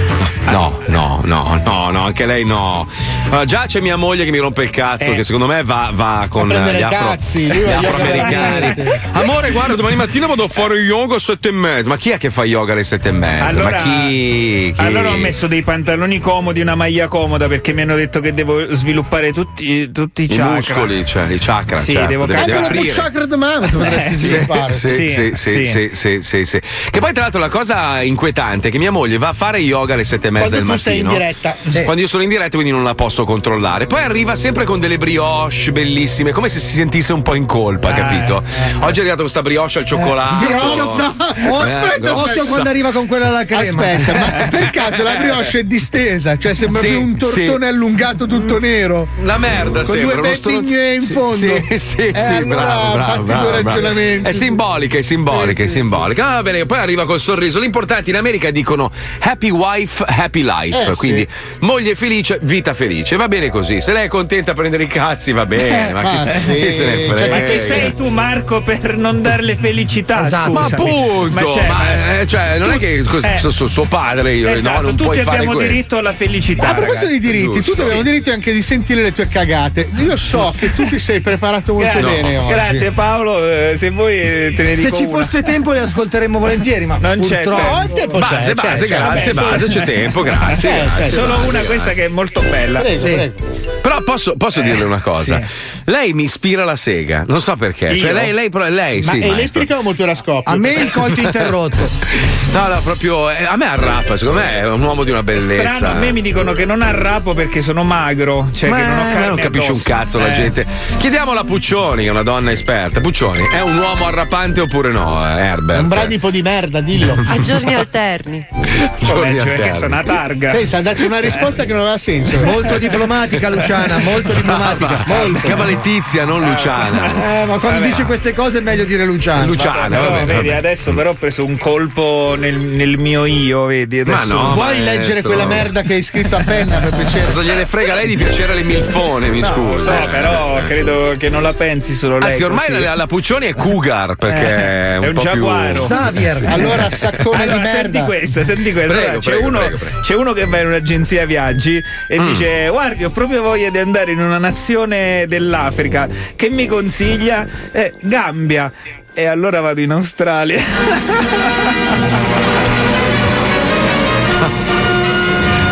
No, 0.51 0.79
no, 0.87 1.21
no, 1.23 1.61
no, 1.63 1.89
no, 1.91 2.03
anche 2.05 2.25
lei 2.25 2.45
no. 2.45 2.87
Allora, 3.25 3.45
già 3.45 3.65
c'è 3.67 3.79
mia 3.81 3.95
moglie 3.97 4.23
che 4.25 4.31
mi 4.31 4.37
rompe 4.37 4.63
il 4.63 4.69
cazzo, 4.69 5.13
che 5.13 5.23
secondo 5.23 5.45
me 5.47 5.63
va, 5.63 5.91
va 5.93 6.27
con 6.29 6.47
gli, 6.47 6.53
afro- 6.55 6.71
gli 6.71 7.45
yoga 7.51 7.77
afroamericani. 7.77 8.75
Amore, 9.13 9.51
guarda, 9.51 9.75
domani 9.75 9.95
mattina 9.95 10.27
vado 10.27 10.43
a 10.43 10.47
fare 10.47 10.75
yoga 10.79 11.13
alle 11.13 11.19
sette 11.19 11.49
e 11.49 11.51
mezza. 11.51 11.89
Ma 11.89 11.97
chi 11.97 12.11
è 12.11 12.17
che 12.17 12.29
fa 12.29 12.45
yoga 12.45 12.73
alle 12.73 12.83
sette 12.83 13.09
e 13.09 13.11
mezza? 13.11 13.45
Allora, 13.45 13.69
Ma 13.69 13.77
chi? 13.83 14.73
chi? 14.75 14.81
allora 14.81 15.11
ho 15.11 15.17
messo 15.17 15.47
dei 15.47 15.63
pantaloni 15.63 16.19
comodi, 16.19 16.61
una 16.61 16.75
maglia 16.75 17.07
comoda 17.07 17.47
perché 17.47 17.73
mi 17.73 17.81
hanno 17.81 17.95
detto 17.95 18.19
che 18.19 18.33
devo 18.33 18.65
sviluppare 18.73 19.33
tutti, 19.33 19.91
tutti 19.91 20.21
i 20.21 20.25
I 20.25 20.27
chakra. 20.29 20.53
muscoli, 20.53 21.05
cioè 21.05 21.29
i 21.29 21.39
chakra. 21.39 21.77
Sì, 21.77 21.93
certo, 21.93 22.07
devo 22.07 22.25
deve, 22.25 22.39
Anche 22.39 22.53
aprire. 22.65 22.93
chakra 22.93 23.25
mama 23.37 23.67
potresti 23.67 24.11
Eh, 24.11 24.15
sì. 24.15 24.27
sviluppare. 24.27 24.73
Sì, 24.73 24.87
sì, 24.89 25.09
sì, 25.11 25.31
sì, 25.35 25.65
sì, 25.65 25.89
sì, 25.93 26.19
sì, 26.21 26.45
sì. 26.45 26.61
Che 26.89 26.99
poi, 26.99 27.11
tra 27.13 27.23
l'altro, 27.23 27.39
la 27.39 27.49
cosa 27.49 28.01
inquietante 28.01 28.69
è 28.69 28.71
che 28.71 28.77
mia 28.77 28.91
moglie 28.91 29.17
va 29.17 29.29
a 29.29 29.33
fare 29.33 29.59
yoga 29.59 29.93
alle 29.93 30.03
sette 30.05 30.27
e 30.27 30.31
mezza 30.31 30.36
Quando 30.39 30.55
del 30.57 30.65
tu 30.65 30.75
sei 30.75 30.99
in 30.99 31.05
mattino. 31.05 31.19
diretta. 31.23 31.55
Quando 31.83 32.01
io 32.01 32.07
sono 32.07 32.23
in 32.23 32.29
diretta, 32.29 32.49
quindi 32.57 32.71
non 32.71 32.83
la 32.83 32.95
posso 32.95 33.23
controllare. 33.23 33.87
Poi 33.87 34.01
arriva 34.01 34.35
sempre 34.35 34.63
con 34.65 34.79
delle 34.79 34.97
brioche 34.97 35.71
bellissime, 35.71 36.31
come 36.31 36.49
se 36.49 36.59
si 36.59 36.73
sentisse 36.75 37.13
un 37.13 37.21
po' 37.21 37.35
in 37.35 37.45
colpa, 37.45 37.93
capito? 37.93 38.43
Oggi 38.79 38.97
è 38.97 39.01
arrivata 39.01 39.21
questa 39.21 39.41
brioche 39.41 39.79
al 39.79 39.85
cioccolato. 39.85 40.45
Grossa. 40.47 41.15
Eh, 41.35 41.47
Aspetta, 41.49 41.97
grossa. 41.99 42.43
quando 42.47 42.69
arriva 42.69 42.91
con 42.91 43.07
quella 43.07 43.27
alla 43.27 43.45
crema. 43.45 43.61
Aspetta, 43.91 44.13
ma 44.13 44.47
per 44.49 44.69
caso 44.69 45.03
la 45.03 45.15
brioche 45.15 45.59
è 45.59 45.63
distesa? 45.63 46.37
Cioè 46.37 46.53
sembra 46.53 46.81
Sì, 46.81 46.87
più 46.89 46.99
un 47.01 47.17
tortone 47.17 47.65
sì. 47.65 47.71
allungato 47.73 48.25
tutto 48.27 48.59
nero. 48.59 49.07
La 49.23 49.37
merda, 49.37 49.83
Con 49.83 49.95
sembra, 49.95 50.15
due 50.15 50.27
uno 50.27 50.35
stronzo- 50.35 50.59
pettigne 50.61 50.93
in 50.95 51.01
Sì, 51.01 51.13
fondo. 51.13 51.35
Sì, 51.35 51.61
sì, 51.79 51.97
Eh, 52.07 52.13
sì, 52.13 52.33
allora 52.33 52.61
bravo, 52.61 52.93
bravo, 52.93 53.23
bravo, 53.23 53.49
due 53.49 53.61
bravo. 53.63 54.27
È 54.27 54.31
simbolica, 54.31 54.97
è 54.97 55.01
simbolica, 55.01 55.63
è 55.63 55.67
simbolica. 55.67 56.27
Ah, 56.29 56.33
va 56.35 56.41
bene, 56.43 56.65
poi 56.65 56.77
arriva 56.79 57.05
col 57.05 57.19
sorriso. 57.19 57.59
L'importante 57.59 58.09
in 58.09 58.15
America 58.15 58.49
dicono 58.51 58.91
happy 59.19 59.49
wife, 59.49 60.03
happy 60.07 60.26
life. 60.35 60.77
Eh, 60.81 60.85
sì. 60.93 60.97
Quindi 60.97 61.27
moglie 61.59 61.95
felice, 61.95 62.39
vita 62.41 62.73
felice. 62.73 63.15
Va 63.15 63.27
bene 63.27 63.49
così. 63.49 63.81
Se 63.81 63.93
lei 63.93 64.05
è 64.05 64.07
contenta 64.07 64.51
a 64.51 64.53
prendere 64.53 64.83
i 64.83 64.87
cazzi, 64.87 65.31
va 65.31 65.45
bene. 65.45 65.93
ma 65.93 66.01
chi, 66.01 66.15
ma 66.15 66.23
se- 66.27 66.39
sì. 66.39 66.53
chi 66.53 66.71
se 66.71 66.85
ne 66.85 66.91
frega? 67.05 67.17
Cioè, 67.17 67.29
ma 67.29 67.39
che 67.41 67.59
sei 67.59 67.93
tu, 67.93 68.07
Marco, 68.09 68.61
per 68.61 68.95
non 68.97 69.21
darle 69.21 69.55
felicità? 69.55 70.25
Esatto. 70.25 70.51
Ma 70.51 70.63
scusa. 70.63 70.75
appunto, 70.75 71.31
Ma 71.33 71.41
ma, 71.41 71.51
cioè, 71.51 71.67
ma- 71.67 72.19
eh, 72.19 72.27
cioè, 72.27 72.57
non 72.57 72.71
è 72.71 72.77
che 72.77 73.03
così, 73.03 73.25
Eh. 73.27 73.39
so- 73.39 73.67
suo 73.67 73.83
padre 73.85 74.33
io 74.33 74.49
Esatto, 74.49 74.75
no, 74.81 74.87
non 74.87 74.95
tutti 74.95 75.19
abbiamo 75.19 75.55
diritto 75.55 75.97
alla 75.97 76.13
felicità. 76.13 76.69
A 76.69 76.73
proposito 76.73 77.07
di 77.07 77.19
diritti, 77.19 77.57
tu 77.57 77.61
giusto. 77.61 77.81
abbiamo 77.83 78.01
Sì. 78.03 78.09
diritto 78.09 78.31
anche 78.31 78.51
di 78.51 78.61
sentire 78.61 79.01
le 79.01 79.11
tue 79.13 79.27
cagate. 79.27 79.89
Io 79.97 80.15
so 80.17 80.53
che 80.57 80.73
tu 80.73 80.85
ti 80.85 80.99
sei 80.99 81.19
preparato 81.19 81.73
molto 81.73 81.99
Gra- 81.99 82.09
bene 82.09 82.37
oggi. 82.37 82.47
Grazie 82.53 82.91
Paolo, 82.91 83.45
eh, 83.47 83.73
se 83.77 83.89
vuoi 83.89 84.15
eh, 84.19 84.53
te 84.55 84.63
ne 84.63 84.75
Se 84.75 84.83
dico 84.85 84.95
ci 84.97 85.03
una. 85.03 85.17
fosse 85.17 85.43
tempo 85.43 85.71
le 85.73 85.79
ascolteremmo 85.79 86.39
volentieri, 86.39 86.85
ma 86.85 86.97
Non 86.99 87.19
c'è 87.19 87.43
purtroppo. 87.43 87.75
No, 87.75 87.81
il 87.83 87.93
tempo 87.93 88.13
c'è, 88.13 88.19
Base, 88.19 88.47
c'è, 88.47 88.53
base, 88.53 88.81
c'è, 88.85 88.87
grazie, 88.87 89.33
base, 89.33 89.65
c'è 89.67 89.81
tempo, 89.83 90.16
grazie. 90.23 90.69
C'è, 90.69 90.83
grazie, 90.83 91.03
c'è, 91.03 91.09
Solo 91.09 91.25
grazie, 91.27 91.41
una 91.43 91.51
grazie. 91.51 91.67
questa 91.67 91.93
che 91.93 92.05
è 92.05 92.07
molto 92.07 92.41
bella. 92.41 92.79
Prego, 92.79 92.97
Sì. 92.97 93.13
prego. 93.13 93.76
Però 93.81 94.01
posso, 94.03 94.35
posso 94.35 94.61
dirle 94.61 94.83
una 94.83 94.99
cosa. 94.99 95.41
Lei 95.85 96.13
mi 96.13 96.23
ispira 96.23 96.65
la 96.65 96.75
sega, 96.75 97.23
non 97.27 97.39
so 97.41 97.55
perché. 97.55 97.87
Io? 97.93 97.99
Cioè, 98.01 98.11
lei, 98.13 98.33
lei, 98.33 98.49
lei 98.51 99.01
Ma 99.01 99.11
sì. 99.11 99.17
è 99.17 99.19
maestro. 99.19 99.33
elettrica 99.33 99.77
o 99.77 99.81
motore 99.81 100.11
a 100.11 100.15
scoppio? 100.15 100.51
A 100.51 100.55
me 100.57 100.71
il 100.71 100.91
colto 100.91 101.19
interrotto. 101.21 101.75
No, 102.49 102.65
no, 102.67 102.79
proprio. 102.81 103.29
eh, 103.29 103.43
a 103.43 103.55
me 103.55 103.65
arrappa, 103.67 104.17
secondo 104.17 104.39
me 104.39 104.59
è 104.59 104.67
un 104.67 104.81
uomo 104.81 105.03
di 105.03 105.11
una 105.11 105.21
bellezza. 105.21 105.73
Strano, 105.75 105.95
a 105.95 105.99
me 105.99 106.11
mi 106.11 106.21
dicono 106.21 106.53
che 106.53 106.65
non 106.65 106.81
arrapo 106.81 107.33
perché 107.35 107.61
sono 107.61 107.83
magro, 107.83 108.49
cioè 108.53 108.69
che 108.71 108.81
non 108.81 108.97
ho 108.97 109.03
Ma 109.03 109.11
carne 109.11 109.27
non 109.27 109.35
capisce 109.37 109.71
un 109.73 109.81
cazzo 109.83 110.17
la 110.17 110.31
Eh. 110.31 110.33
gente. 110.33 110.65
Chiediamolo 110.97 111.39
a 111.39 111.43
Puccioni, 111.43 112.01
che 112.03 112.07
è 112.07 112.11
una 112.11 112.23
donna 112.23 112.51
esperta. 112.51 112.99
Puccioni, 113.01 113.43
è 113.53 113.59
un 113.61 113.77
uomo 113.77 114.07
arrapante 114.07 114.61
oppure 114.61 114.89
no, 114.91 115.23
eh, 115.23 115.39
Herbert? 115.39 115.81
Un 115.81 115.87
bradipo 115.87 116.31
di 116.31 116.41
merda, 116.41 116.79
dillo. 116.81 117.13
A 117.27 117.39
giorni 117.41 117.75
alterni. 117.75 118.47
Vabbè, 118.49 119.05
Giorni 119.05 119.33
cioè 119.39 119.43
che 119.43 119.51
alterni. 119.51 119.73
sono 119.73 119.85
una 119.87 120.03
targa. 120.03 120.51
Pensa, 120.51 120.77
ha 120.77 120.81
dato 120.81 121.05
una 121.05 121.19
risposta 121.19 121.65
che 121.65 121.73
non 121.73 121.81
aveva 121.81 121.97
senso. 121.99 122.39
Molto 122.45 122.77
diplomatica, 122.79 123.49
Luciana, 123.77 123.97
molto 124.03 124.33
diplomatica. 124.33 125.05
Si 125.37 125.45
chiama 125.45 125.65
Letizia, 125.65 126.25
non 126.25 126.41
Luciana. 126.43 127.41
Eh, 127.41 127.45
ma 127.45 127.57
quando 127.57 127.85
dice 127.85 128.03
queste 128.05 128.33
cose 128.33 128.59
è 128.59 128.61
meglio 128.61 128.85
dire 128.85 129.03
Luciana. 129.05 129.45
Luciana, 129.45 129.97
Però, 129.97 130.09
vabbè, 130.11 130.25
vedi, 130.25 130.47
vabbè. 130.47 130.57
adesso 130.57 130.93
però 130.93 131.11
ho 131.11 131.13
preso 131.15 131.45
un 131.45 131.57
colpo 131.57 132.35
nel, 132.37 132.55
nel 132.55 132.97
mio 132.97 133.25
io, 133.25 133.65
vedi? 133.65 134.03
Ma 134.03 134.17
Adesso 134.17 134.33
no, 134.33 134.53
Vuoi 134.53 134.67
maestro. 134.79 134.85
leggere 134.85 135.21
quella 135.21 135.45
merda 135.45 135.81
che 135.81 135.93
hai 135.95 136.01
scritto 136.01 136.35
a 136.37 136.43
penna 136.43 136.77
per 136.77 136.93
piacere? 136.95 137.25
Cosa 137.25 137.41
gliene 137.41 137.65
frega 137.65 137.93
lei 137.95 138.07
di 138.07 138.15
piacere 138.17 138.53
alle 138.53 138.63
milfone, 138.63 139.29
mi 139.29 139.39
No, 139.41 139.47
lo 139.49 139.53
scusi. 139.77 139.85
so, 139.85 140.07
però 140.09 140.59
credo 140.65 141.15
che 141.17 141.29
non 141.29 141.41
la 141.41 141.53
pensi 141.53 141.93
solo 141.93 142.17
lei. 142.19 142.31
Anzi, 142.31 142.43
ormai 142.43 142.67
così. 142.67 142.79
la, 142.79 142.95
la 142.95 143.05
Puccioni 143.07 143.47
è 143.47 143.53
Cougar 143.53 144.15
perché 144.15 144.45
Eh, 144.47 144.93
è 144.93 144.97
un, 144.97 145.03
è 145.03 145.07
un 145.09 145.13
po' 145.13 145.21
giaguaro. 145.21 145.73
più. 145.73 145.83
Xavier. 145.83 146.43
Allora, 146.47 146.89
saccone 146.89 147.41
Allora, 147.43 147.57
di 147.57 147.63
merda. 147.63 147.81
senti 147.81 148.01
questa, 148.01 148.43
senti 148.43 148.71
questa. 148.71 148.93
Prego, 148.93 149.05
Allora, 149.07 149.19
c'è, 149.19 149.29
prego, 149.31 149.47
uno, 149.47 149.59
prego, 149.59 149.77
prego. 149.77 149.99
c'è 150.01 150.15
uno 150.15 150.33
che 150.33 150.45
va 150.45 150.59
in 150.59 150.67
un'agenzia 150.67 151.25
viaggi 151.25 151.83
e 152.07 152.19
Mm. 152.19 152.27
dice: 152.27 152.67
Guardi, 152.69 153.03
ho 153.03 153.09
proprio 153.09 153.41
voglia 153.41 153.56
di 153.57 153.79
andare 153.79 154.11
in 154.11 154.19
una 154.19 154.37
nazione 154.37 155.25
dell'Africa. 155.27 156.07
Che 156.35 156.49
mi 156.49 156.67
consiglia? 156.67 157.47
Eh, 157.71 157.93
Gambia. 158.03 158.71
E 159.13 159.25
allora 159.25 159.61
vado 159.61 159.81
in 159.81 159.89
Australia. 159.91 160.61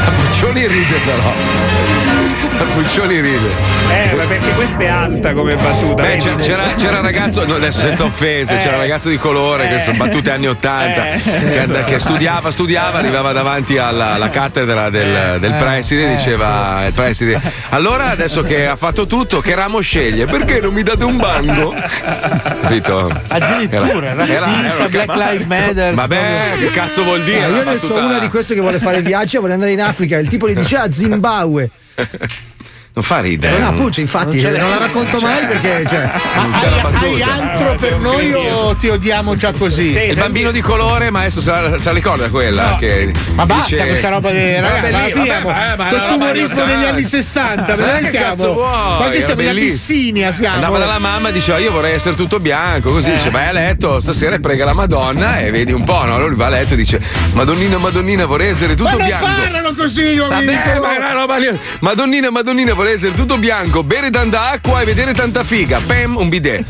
La 0.03 0.11
Puccioni 0.11 0.65
ride 0.67 0.97
però. 1.05 1.94
Puccioni 2.75 3.19
ride. 3.21 3.49
Eh, 3.89 4.15
ma 4.15 4.23
perché 4.25 4.49
questa 4.51 4.79
è 4.83 4.87
alta 4.87 5.33
come 5.33 5.55
battuta. 5.55 6.03
Beh, 6.03 6.17
c'era, 6.17 6.35
c'era, 6.41 6.63
c'era 6.75 6.97
un 6.97 7.03
ragazzo, 7.03 7.45
no, 7.45 7.55
adesso 7.55 7.79
senza 7.79 8.03
offese, 8.03 8.55
Eh. 8.55 8.57
c'era 8.59 8.73
un 8.75 8.81
ragazzo 8.81 9.09
di 9.09 9.17
colore 9.17 9.67
che 9.69 9.79
sono 9.79 9.97
battute 9.97 10.31
anni 10.31 10.47
80 10.47 11.13
Eh. 11.13 11.21
che, 11.21 11.59
and- 11.59 11.83
che 11.85 11.99
studiava, 11.99 12.51
studiava, 12.51 12.97
arrivava 12.99 13.31
davanti 13.31 13.77
alla, 13.77 14.13
alla 14.13 14.29
cattedra 14.29 14.89
del, 14.89 15.37
del 15.39 15.53
preside 15.53 16.11
e 16.11 16.15
diceva 16.15 16.83
il 16.85 16.93
preside 16.93 17.39
allora 17.69 18.09
adesso 18.09 18.43
che 18.43 18.67
ha 18.67 18.75
fatto 18.75 19.07
tutto 19.07 19.39
che 19.39 19.55
ramo 19.55 19.79
sceglie? 19.79 20.25
Perché 20.25 20.59
non 20.59 20.73
mi 20.73 20.83
date 20.83 21.03
un 21.03 21.17
banco? 21.17 21.73
Capito? 22.61 23.21
Addirittura, 23.27 23.87
Era- 24.11 24.13
razzista, 24.15 24.79
era- 24.79 24.87
Black 24.89 25.15
Lives 25.15 25.45
Matter. 25.47 25.93
Vabbè, 25.93 26.51
che 26.59 26.69
cazzo 26.71 27.03
vuol 27.03 27.23
dire? 27.23 27.43
Ah, 27.43 27.47
io 27.47 27.63
ne 27.63 27.77
so 27.77 27.95
una 27.95 28.19
di 28.19 28.27
queste 28.29 28.53
che 28.53 28.61
vuole 28.61 28.79
fare 28.79 29.01
viaggi 29.01 29.35
e 29.35 29.39
vuole 29.39 29.53
andare 29.53 29.71
in 29.71 29.81
Africa. 29.81 30.17
Il 30.17 30.27
tipo 30.27 30.49
gli 30.49 30.53
dice 30.55 30.75
a 30.77 30.91
Zimbabwe. 30.91 31.69
Non 32.95 33.03
fa 33.03 33.19
ridere. 33.19 33.55
Eh, 33.55 33.59
no, 33.59 33.65
non- 33.65 33.73
appunto, 33.73 33.99
infatti, 33.99 34.41
Non 34.41 34.53
non 34.53 34.69
la 34.69 34.77
racconto 34.77 35.19
mai 35.19 35.45
perché. 35.45 35.83
Cioè, 35.85 36.09
non 36.35 36.51
c'è 36.57 36.69
la 36.69 36.97
Hai, 36.97 37.21
hai 37.21 37.21
altro 37.21 37.75
per 37.77 37.97
noi 37.99 38.31
o 38.33 38.73
ti 38.75 38.87
odiamo 38.87 39.35
già 39.35 39.51
così? 39.51 39.91
Sì, 39.91 39.99
Il 40.11 40.15
bambino 40.15 40.51
di 40.51 40.61
colore, 40.61 41.09
maestro, 41.11 41.41
se 41.41 41.51
la, 41.51 41.77
se 41.77 41.89
la 41.89 41.91
ricorda 41.93 42.29
quella? 42.29 42.69
No. 42.71 42.77
Che 42.77 43.11
Ma 43.33 43.45
basta 43.45 43.65
dice- 43.75 43.87
questa 43.87 44.07
roba 44.09 44.31
di 44.31 44.37
Ma 44.61 44.79
ragazzi, 44.79 45.13
ma 45.17 45.39
ma- 45.43 45.75
ma 45.77 45.87
questo 45.89 46.15
umorismo 46.15 46.63
degli 46.63 46.83
anni 46.85 47.03
60, 47.03 47.75
Ma 47.75 47.85
ma 47.85 47.91
noi 47.99 48.05
siamo? 48.07 48.53
Ma 48.99 49.09
che 49.11 49.21
siamo 49.21 49.41
in 49.41 49.47
bellissimo. 49.47 49.73
Abissinia 49.75 50.31
siamo? 50.31 50.55
Andava 50.55 50.77
dalla 50.77 50.99
mamma 50.99 51.29
e 51.29 51.31
diceva 51.33 51.57
io 51.57 51.71
vorrei 51.73 51.95
essere 51.95 52.15
tutto 52.15 52.37
bianco, 52.37 52.91
così 52.91 53.11
dice 53.11 53.29
vai 53.29 53.47
a 53.49 53.51
letto 53.51 53.99
stasera 53.99 54.35
e 54.35 54.39
prega 54.39 54.63
la 54.63 54.73
Madonna 54.73 55.39
e 55.39 55.51
vedi 55.51 55.73
un 55.73 55.83
po', 55.83 56.05
no? 56.05 56.13
Allora 56.15 56.27
lui 56.27 56.37
va 56.37 56.45
a 56.45 56.49
letto 56.49 56.75
e 56.75 56.77
dice 56.77 57.01
Madonnina, 57.33 57.77
Madonnina 57.77 58.25
vorrei 58.25 58.51
essere 58.51 58.73
tutto 58.75 58.91
ma 58.91 58.95
non 58.95 59.05
bianco. 59.05 59.25
parlano 59.25 59.73
così 59.75 60.01
gli 60.13 60.17
uomini 60.17 60.39
di 60.39 60.45
Vabbè, 60.53 60.65
ma 60.65 60.73
colore. 60.75 60.95
è 60.95 60.97
una 60.99 61.11
roba 61.11 61.37
lì. 61.37 61.59
Madonnina, 61.81 62.29
Madonnina 62.29 62.73
vorrei 62.73 62.84
essere 62.87 63.13
tutto 63.13 63.37
bianco, 63.37 63.83
bere 63.83 64.09
tanta 64.09 64.49
acqua 64.51 64.81
e 64.81 64.85
vedere 64.85 65.13
tanta 65.13 65.43
figa. 65.43 65.79
Pem, 65.85 66.15
un 66.15 66.29
bidet. 66.29 66.65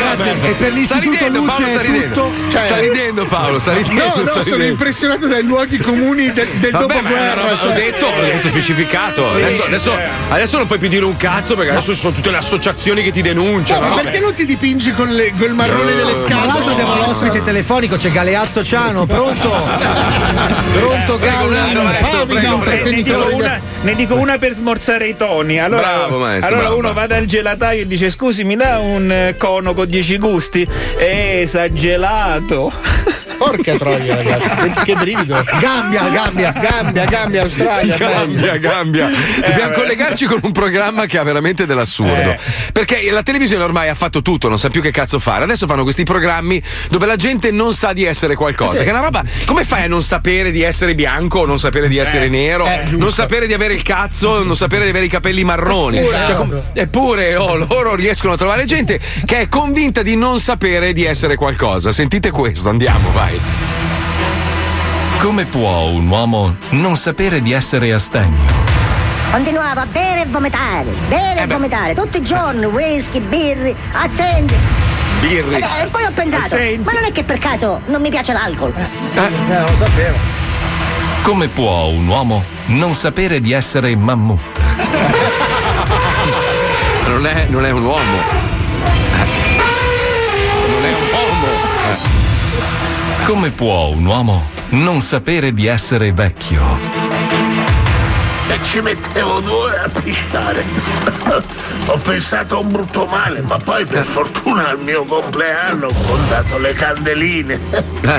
Grazie. 0.00 0.36
E 0.50 0.52
per 0.54 0.72
l'istituto 0.72 1.10
ridendo, 1.10 1.38
luce 1.38 1.50
Paolo 1.50 1.68
sta 1.68 1.80
è 1.80 1.84
ridendo. 1.84 2.14
tutto. 2.14 2.58
sta 2.58 2.78
ridendo 2.78 3.26
Paolo, 3.26 3.58
sta 3.58 3.72
ridendo. 3.72 4.00
No, 4.02 4.06
no, 4.06 4.12
sta 4.14 4.24
sono 4.24 4.42
ridendo. 4.42 4.64
impressionato 4.66 5.26
dai 5.26 5.42
luoghi 5.42 5.78
comuni 5.78 6.30
de- 6.30 6.48
del 6.54 6.70
Vabbè, 6.72 6.86
dopoguerra. 6.86 7.34
roba- 7.42 7.58
cioè. 7.60 7.70
Ho 7.70 7.74
detto, 7.74 8.06
ho 8.06 8.20
detto 8.22 8.48
specificato. 8.48 9.30
Sì, 9.32 9.42
adesso, 9.42 9.64
adesso, 9.64 9.98
eh. 9.98 10.08
adesso 10.30 10.56
non 10.58 10.66
puoi 10.66 10.78
più 10.78 10.88
dire 10.88 11.04
un 11.04 11.16
cazzo 11.16 11.54
perché 11.54 11.70
adesso 11.72 11.92
ci 11.94 12.00
sono 12.00 12.14
tutte 12.14 12.30
le 12.30 12.36
associazioni 12.38 13.02
che 13.02 13.12
ti 13.12 13.22
denunciano. 13.22 13.88
No, 13.88 13.94
ma 13.94 14.02
perché 14.02 14.18
non 14.20 14.34
ti 14.34 14.44
dipingi 14.44 14.92
con 14.92 15.08
le- 15.08 15.32
col 15.38 15.52
marrone 15.52 15.94
delle 15.94 16.12
Tra 16.12 16.20
scale? 16.28 16.46
l'altro 16.46 16.72
abbiamo 16.72 16.94
l'ospite 16.96 17.42
telefonico, 17.42 17.96
c'è 17.96 18.10
Galeazzo 18.10 18.64
Ciano, 18.64 19.06
pronto? 19.06 19.48
Pronto 20.72 21.18
prego, 21.18 21.48
Ne 21.50 22.92
dico, 22.92 23.28
una, 23.32 23.60
ne 23.82 23.94
dico 23.94 24.14
una 24.14 24.38
per 24.38 24.52
smorzare 24.52 25.06
i 25.08 25.16
toni. 25.16 25.60
Allora, 25.60 25.80
Bravo, 25.82 26.18
maestro, 26.18 26.46
allora 26.48 26.62
bravo. 26.68 26.78
uno 26.78 26.92
va 26.92 27.06
dal 27.06 27.24
gelataio 27.26 27.82
e 27.82 27.86
dice: 27.86 28.10
Scusi, 28.10 28.44
mi 28.44 28.56
dà 28.56 28.78
un 28.78 29.10
eh, 29.10 29.36
cono 29.36 29.74
con 29.74 29.86
10 29.90 30.18
gusti? 30.18 30.62
Eh, 30.96 31.42
sa 31.46 31.68
gelato. 31.68 32.70
Porca 33.40 33.74
troia, 33.76 34.16
ragazzi, 34.16 34.54
che, 34.54 34.72
che 34.84 34.94
brivido. 34.96 35.42
Gambia, 35.58 36.10
Gambia. 36.10 36.52
Gambia, 36.52 37.04
Gambia, 37.06 37.42
Australia. 37.42 37.96
Gambia, 37.96 38.56
Gambia. 38.58 39.08
Dobbiamo 39.08 39.72
collegarci 39.72 40.26
con 40.26 40.40
un 40.42 40.52
programma 40.52 41.06
che 41.06 41.16
ha 41.16 41.22
veramente 41.22 41.64
dell'assurdo. 41.64 42.36
Perché 42.70 43.10
la 43.10 43.22
televisione 43.22 43.64
ormai 43.64 43.88
ha 43.88 43.94
fatto 43.94 44.20
tutto, 44.20 44.50
non 44.50 44.58
sa 44.58 44.68
più 44.68 44.82
che 44.82 44.90
cazzo 44.90 45.18
fare. 45.18 45.44
Adesso 45.44 45.66
fanno 45.66 45.84
questi 45.84 46.02
programmi 46.04 46.62
dove 46.90 47.06
la 47.06 47.16
gente 47.16 47.50
non 47.50 47.72
sa 47.72 47.94
di 47.94 48.04
essere 48.04 48.34
qualcosa. 48.34 48.76
Sì. 48.76 48.82
Che 48.82 48.90
è 48.90 48.92
una 48.92 49.00
roba. 49.00 49.24
Come 49.46 49.64
fai 49.64 49.84
a 49.84 49.88
non 49.88 50.02
sapere 50.02 50.50
di 50.50 50.60
essere 50.60 50.94
bianco, 50.94 51.46
non 51.46 51.58
sapere 51.58 51.88
di 51.88 51.96
essere 51.96 52.28
nero, 52.28 52.66
eh, 52.66 52.82
non 52.90 53.10
sapere 53.10 53.46
di 53.46 53.54
avere 53.54 53.72
il 53.72 53.82
cazzo, 53.82 54.44
non 54.44 54.54
sapere 54.54 54.84
di 54.84 54.90
avere 54.90 55.06
i 55.06 55.08
capelli 55.08 55.44
marroni? 55.44 55.96
Eppure, 55.96 56.26
Cioè, 56.26 56.36
com- 56.36 56.62
eppure 56.74 57.36
oh, 57.36 57.56
loro 57.56 57.94
riescono 57.94 58.34
a 58.34 58.36
trovare 58.36 58.66
gente 58.66 59.00
che 59.24 59.40
è 59.40 59.48
convinta 59.48 60.02
di 60.02 60.14
non 60.14 60.40
sapere 60.40 60.92
di 60.92 61.06
essere 61.06 61.36
qualcosa. 61.36 61.90
Sentite 61.90 62.30
questo, 62.30 62.68
andiamo, 62.68 63.10
vai. 63.12 63.29
Come 65.18 65.44
può 65.44 65.88
un 65.88 66.08
uomo 66.08 66.56
non 66.70 66.96
sapere 66.96 67.40
di 67.42 67.52
essere 67.52 67.92
astemio? 67.92 68.40
Continuavo 69.30 69.80
a 69.80 69.86
bere 69.86 70.22
e 70.22 70.26
vomitare, 70.26 70.86
bere 71.08 71.42
e 71.42 71.46
vomitare, 71.46 71.94
tutti 71.94 72.16
i 72.18 72.22
giorni, 72.22 72.64
whisky, 72.64 73.20
birri, 73.20 73.74
assenze. 73.92 74.56
Birri. 75.20 75.54
E 75.56 75.82
e 75.82 75.86
poi 75.90 76.04
ho 76.04 76.10
pensato, 76.12 76.54
Assenze. 76.54 76.82
ma 76.84 76.92
non 76.98 77.04
è 77.04 77.12
che 77.12 77.22
per 77.22 77.38
caso 77.38 77.80
non 77.86 78.00
mi 78.00 78.08
piace 78.10 78.32
l'alcol? 78.32 78.72
Eh, 78.76 79.28
non 79.46 79.64
lo 79.68 79.74
sapevo. 79.76 80.16
Come 81.22 81.48
può 81.48 81.86
un 81.88 82.06
uomo 82.08 82.42
non 82.66 82.94
sapere 82.94 83.40
di 83.40 83.52
essere 83.52 83.94
mammut? 83.94 84.40
Non 87.06 87.26
è, 87.26 87.46
non 87.48 87.66
è 87.66 87.70
un 87.70 87.82
uomo. 87.84 88.49
Come 93.24 93.50
può 93.50 93.88
un 93.88 94.04
uomo 94.06 94.42
non 94.70 95.00
sapere 95.00 95.52
di 95.52 95.66
essere 95.66 96.12
vecchio? 96.12 96.78
E 98.48 98.58
ci 98.64 98.80
mettevo 98.80 99.38
due 99.40 99.52
ore 99.52 99.78
a 99.84 99.88
pisciare. 100.00 100.64
Ho 101.86 101.96
pensato 101.98 102.56
a 102.56 102.58
un 102.58 102.72
brutto 102.72 103.06
male, 103.06 103.40
ma 103.42 103.56
poi 103.58 103.84
per 103.86 104.04
fortuna 104.04 104.68
al 104.70 104.80
mio 104.80 105.04
compleanno 105.04 105.86
ho 105.86 105.92
contato 106.06 106.58
le 106.58 106.72
candeline. 106.72 107.58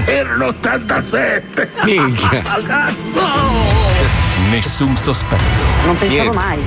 Erano 0.05 0.47
87. 0.47 1.71
Minchia. 1.83 2.41
Cazzo! 2.65 3.21
Nessun 4.49 4.95
sospetto. 4.97 5.43
Non 5.85 5.97
pensavo 5.97 6.21
Niente. 6.21 6.37
mai. 6.37 6.59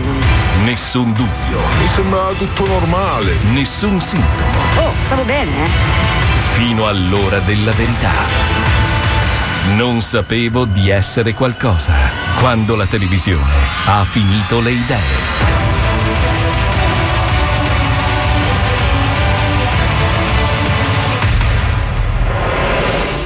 Nessun 0.64 1.12
dubbio. 1.12 1.58
Mi 1.80 1.88
sembrava 1.88 2.32
tutto 2.32 2.66
normale. 2.66 3.34
Nessun 3.52 4.00
sintomo. 4.00 4.58
Oh, 4.76 4.92
stavo 5.06 5.22
bene, 5.22 5.50
eh? 5.64 6.23
Fino 6.54 6.86
all'ora 6.86 7.40
della 7.40 7.72
verità. 7.72 8.12
Non 9.76 10.00
sapevo 10.00 10.64
di 10.64 10.88
essere 10.88 11.34
qualcosa 11.34 11.92
quando 12.38 12.76
la 12.76 12.86
televisione 12.86 13.50
ha 13.86 14.04
finito 14.04 14.60
le 14.60 14.70
idee. 14.70 15.42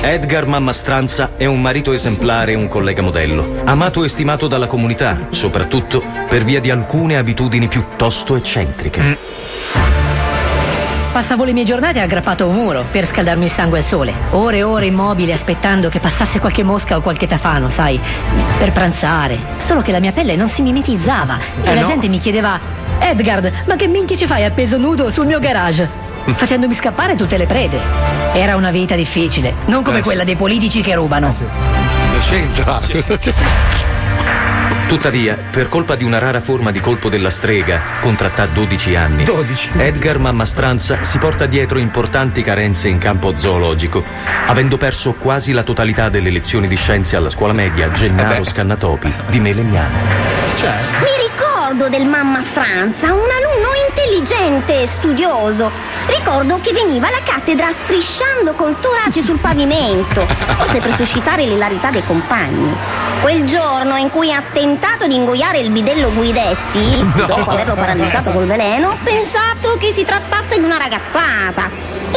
Edgar 0.01 0.47
Mammastranza 0.47 1.33
è 1.37 1.45
un 1.45 1.61
marito 1.61 1.93
esemplare 1.93 2.53
e 2.53 2.55
un 2.55 2.67
collega 2.67 3.03
modello, 3.03 3.61
amato 3.67 4.05
e 4.05 4.09
stimato 4.09 4.47
dalla 4.47 4.67
comunità, 4.67 5.27
soprattutto 5.29 6.03
per 6.27 6.45
via 6.45 6.61
di 6.61 6.71
alcune 6.71 7.19
abitudini 7.19 7.69
piuttosto 7.69 8.37
eccentriche. 8.37 9.19
Passavo 11.13 11.45
le 11.45 11.53
mie 11.53 11.65
giornate 11.65 12.01
aggrappato 12.01 12.45
a 12.45 12.47
un 12.47 12.55
muro 12.55 12.85
per 12.91 13.05
scaldarmi 13.07 13.47
il 13.47 13.51
sangue 13.51 13.79
al 13.79 13.85
sole. 13.85 14.13
Ore 14.31 14.59
e 14.59 14.63
ore 14.63 14.87
immobile 14.87 15.33
aspettando 15.33 15.89
che 15.89 15.99
passasse 16.01 16.39
qualche 16.39 16.63
mosca 16.63 16.97
o 16.97 17.01
qualche 17.01 17.27
tafano, 17.27 17.71
sai, 17.71 17.99
per 18.59 18.71
pranzare. 18.73 19.39
Solo 19.59 19.81
che 19.83 19.91
la 19.91 19.99
mia 20.01 20.13
pelle 20.13 20.37
non 20.37 20.49
si 20.49 20.63
mimetizzava 20.63 21.39
e 21.65 21.71
Eh, 21.71 21.75
la 21.75 21.81
no. 21.81 21.87
gente 21.87 22.09
mi 22.09 22.19
chiedeva: 22.19 22.61
Edgard, 23.01 23.51
ma 23.67 23.75
che 23.75 23.89
minchia 23.89 24.17
ci 24.17 24.27
fai 24.27 24.45
appeso 24.45 24.77
nudo 24.79 25.11
sul 25.11 25.27
mio 25.27 25.41
garage? 25.41 25.89
Facendomi 26.27 26.75
scappare 26.75 27.17
tutte 27.17 27.37
le 27.39 27.47
prede. 27.47 27.81
Era 28.35 28.55
una 28.55 28.71
vita 28.71 28.95
difficile, 28.95 29.55
non 29.67 29.83
come 29.83 29.99
Eh, 29.99 30.03
quella 30.03 30.21
sì. 30.21 30.27
dei 30.27 30.37
politici 30.37 30.83
che 30.83 30.95
rubano. 30.95 31.29
Cosa 31.29 31.45
c'entra? 32.21 32.81
Tuttavia, 34.89 35.37
per 35.37 35.69
colpa 35.69 35.97
di 35.97 36.05
una 36.05 36.19
rara 36.19 36.41
forma 36.41 36.71
di 36.71 36.81
colpo 36.81 37.11
della 37.11 37.29
strega, 37.29 38.01
contratta 38.01 38.45
a 38.45 38.47
12 38.47 38.97
anni, 38.97 39.25
12. 39.25 39.73
Edgar 39.77 40.19
Mammastranza 40.19 41.05
si 41.05 41.19
porta 41.19 41.45
dietro 41.45 41.79
importanti 41.79 42.41
carenze 42.43 42.89
in 42.89 42.97
campo 42.97 43.37
zoologico, 43.37 44.03
avendo 44.47 44.79
perso 44.79 45.13
quasi 45.13 45.53
la 45.53 45.63
totalità 45.63 46.09
delle 46.09 46.31
lezioni 46.31 46.69
di 46.69 46.77
scienze 46.77 47.17
alla 47.17 47.29
scuola 47.29 47.53
media 47.53 47.91
Gennaro 47.91 48.43
Scannatopi 48.43 49.13
di 49.29 49.41
Melegnano. 49.41 49.99
Mi 49.99 51.28
ricordo 51.69 51.91
del 51.95 52.07
mamma 52.07 52.41
Stranza, 52.41 53.13
un 53.13 53.19
alunno 53.19 53.69
intelligente 53.91 54.81
e 54.81 54.87
studioso. 54.87 55.71
Ricordo 56.07 56.59
che 56.61 56.73
veniva 56.73 57.09
alla 57.09 57.21
cattedra 57.23 57.71
strisciando 57.71 58.55
col 58.55 58.81
torace 58.81 59.21
sul 59.21 59.39
pavimento, 59.39 60.27
forse 60.57 60.81
per 60.81 60.95
suscitare 60.97 61.45
l'ilarità 61.45 61.91
dei 61.91 62.03
compagni. 62.07 62.75
Quel 63.21 63.45
giorno 63.45 63.97
in 63.97 64.09
cui 64.09 64.33
ha 64.33 64.43
tentato 64.51 65.07
di 65.07 65.15
ingoiare 65.17 65.59
il 65.59 65.71
bidello 65.71 66.11
Guidetti, 66.11 67.03
No. 67.03 67.27
dopo 67.27 67.51
averlo 67.51 67.75
paralizzato 67.75 68.31
col 68.31 68.47
veleno, 68.47 68.89
ho 68.89 68.97
pensato 69.03 69.77
che 69.79 69.93
si 69.93 70.05
trattasse 70.05 70.59
di 70.59 70.65
una 70.65 70.79
ragazzata. 70.79 71.69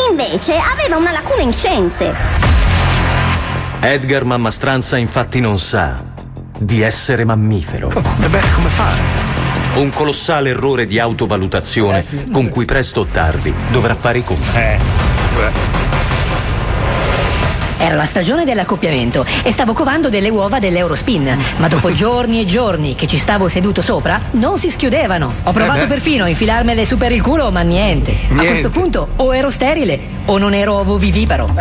Invece 0.09 0.57
aveva 0.57 0.95
una 0.95 1.11
lacuna 1.11 1.41
in 1.41 1.51
scienze. 1.51 2.15
Edgar 3.81 4.23
Mammastranza 4.23 4.95
infatti 4.95 5.41
non 5.41 5.57
sa 5.57 5.97
di 6.57 6.81
essere 6.81 7.25
mammifero. 7.25 7.89
E 7.89 8.27
beh, 8.27 8.43
come 8.53 8.69
fa? 8.69 9.30
Un 9.73 9.89
colossale 9.89 10.49
errore 10.49 10.85
di 10.85 10.99
autovalutazione 10.99 12.03
con 12.31 12.49
cui 12.49 12.65
presto 12.65 13.01
o 13.01 13.05
tardi 13.05 13.53
dovrà 13.71 13.95
fare 13.95 14.19
i 14.19 14.23
conti. 14.23 14.59
Era 17.77 17.95
la 17.95 18.05
stagione 18.05 18.45
dell'accoppiamento 18.45 19.25
e 19.43 19.49
stavo 19.51 19.73
covando 19.73 20.09
delle 20.09 20.29
uova 20.29 20.59
dell'Eurospin, 20.59 21.35
ma 21.57 21.67
dopo 21.67 21.91
giorni 21.95 22.39
e 22.41 22.45
giorni 22.45 22.93
che 22.95 23.07
ci 23.07 23.17
stavo 23.17 23.47
seduto 23.47 23.81
sopra, 23.81 24.19
non 24.31 24.59
si 24.59 24.69
schiudevano. 24.69 25.33
Ho 25.43 25.51
provato 25.51 25.83
Eh 25.83 25.87
perfino 25.87 26.25
a 26.25 26.27
infilarmele 26.27 26.85
su 26.85 26.97
per 26.97 27.11
il 27.11 27.21
culo, 27.21 27.49
ma 27.49 27.61
niente. 27.61 28.11
A 28.11 28.33
Niente. 28.33 28.47
questo 28.47 28.69
punto 28.69 29.07
o 29.15 29.33
ero 29.35 29.49
sterile 29.49 29.99
o 30.25 30.37
non 30.37 30.53
ero 30.53 30.73
ovoviviparo. 30.75 31.55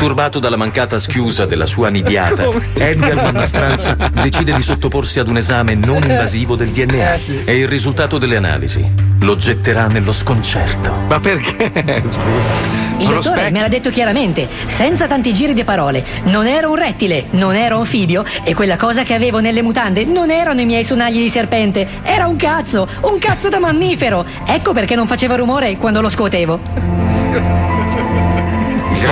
Turbato 0.00 0.38
dalla 0.38 0.56
mancata 0.56 0.98
schiusa 0.98 1.44
della 1.44 1.66
sua 1.66 1.90
nidiata, 1.90 2.48
Edgar 2.72 3.16
Mammastranza 3.16 3.94
decide 4.10 4.54
di 4.54 4.62
sottoporsi 4.62 5.20
ad 5.20 5.28
un 5.28 5.36
esame 5.36 5.74
non 5.74 6.00
invasivo 6.00 6.56
del 6.56 6.70
DNA 6.70 7.16
e 7.44 7.58
il 7.58 7.68
risultato 7.68 8.16
delle 8.16 8.36
analisi 8.36 8.82
lo 9.20 9.36
getterà 9.36 9.88
nello 9.88 10.14
sconcerto. 10.14 10.90
Ma 11.06 11.20
perché? 11.20 11.70
Scusa. 12.08 12.52
Il 12.96 13.08
dottore 13.08 13.50
me 13.50 13.60
l'ha 13.60 13.68
detto 13.68 13.90
chiaramente, 13.90 14.48
senza 14.64 15.06
tanti 15.06 15.34
giri 15.34 15.52
di 15.52 15.64
parole. 15.64 16.02
Non 16.24 16.46
ero 16.46 16.70
un 16.70 16.76
rettile, 16.76 17.26
non 17.32 17.54
ero 17.54 17.76
anfibio 17.76 18.24
e 18.42 18.54
quella 18.54 18.78
cosa 18.78 19.02
che 19.02 19.12
avevo 19.12 19.40
nelle 19.40 19.60
mutande 19.60 20.06
non 20.06 20.30
erano 20.30 20.62
i 20.62 20.64
miei 20.64 20.82
sonagli 20.82 21.20
di 21.20 21.28
serpente, 21.28 21.86
era 22.04 22.26
un 22.26 22.36
cazzo, 22.36 22.88
un 23.02 23.18
cazzo 23.18 23.50
da 23.50 23.58
mammifero. 23.58 24.24
Ecco 24.46 24.72
perché 24.72 24.94
non 24.94 25.06
faceva 25.06 25.36
rumore 25.36 25.76
quando 25.76 26.00
lo 26.00 26.08
scuotevo. 26.08 27.59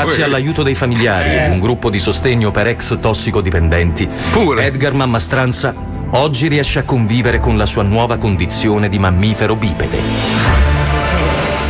Grazie 0.04 0.22
all'aiuto 0.22 0.62
dei 0.62 0.76
familiari 0.76 1.30
e 1.30 1.48
un 1.48 1.58
gruppo 1.58 1.90
di 1.90 1.98
sostegno 1.98 2.52
per 2.52 2.68
ex 2.68 3.00
tossicodipendenti, 3.00 4.08
Edgar 4.64 4.92
Mammastranza 4.92 5.74
oggi 6.10 6.46
riesce 6.46 6.78
a 6.78 6.84
convivere 6.84 7.40
con 7.40 7.56
la 7.56 7.66
sua 7.66 7.82
nuova 7.82 8.16
condizione 8.16 8.88
di 8.88 9.00
mammifero 9.00 9.56
bipede. 9.56 10.67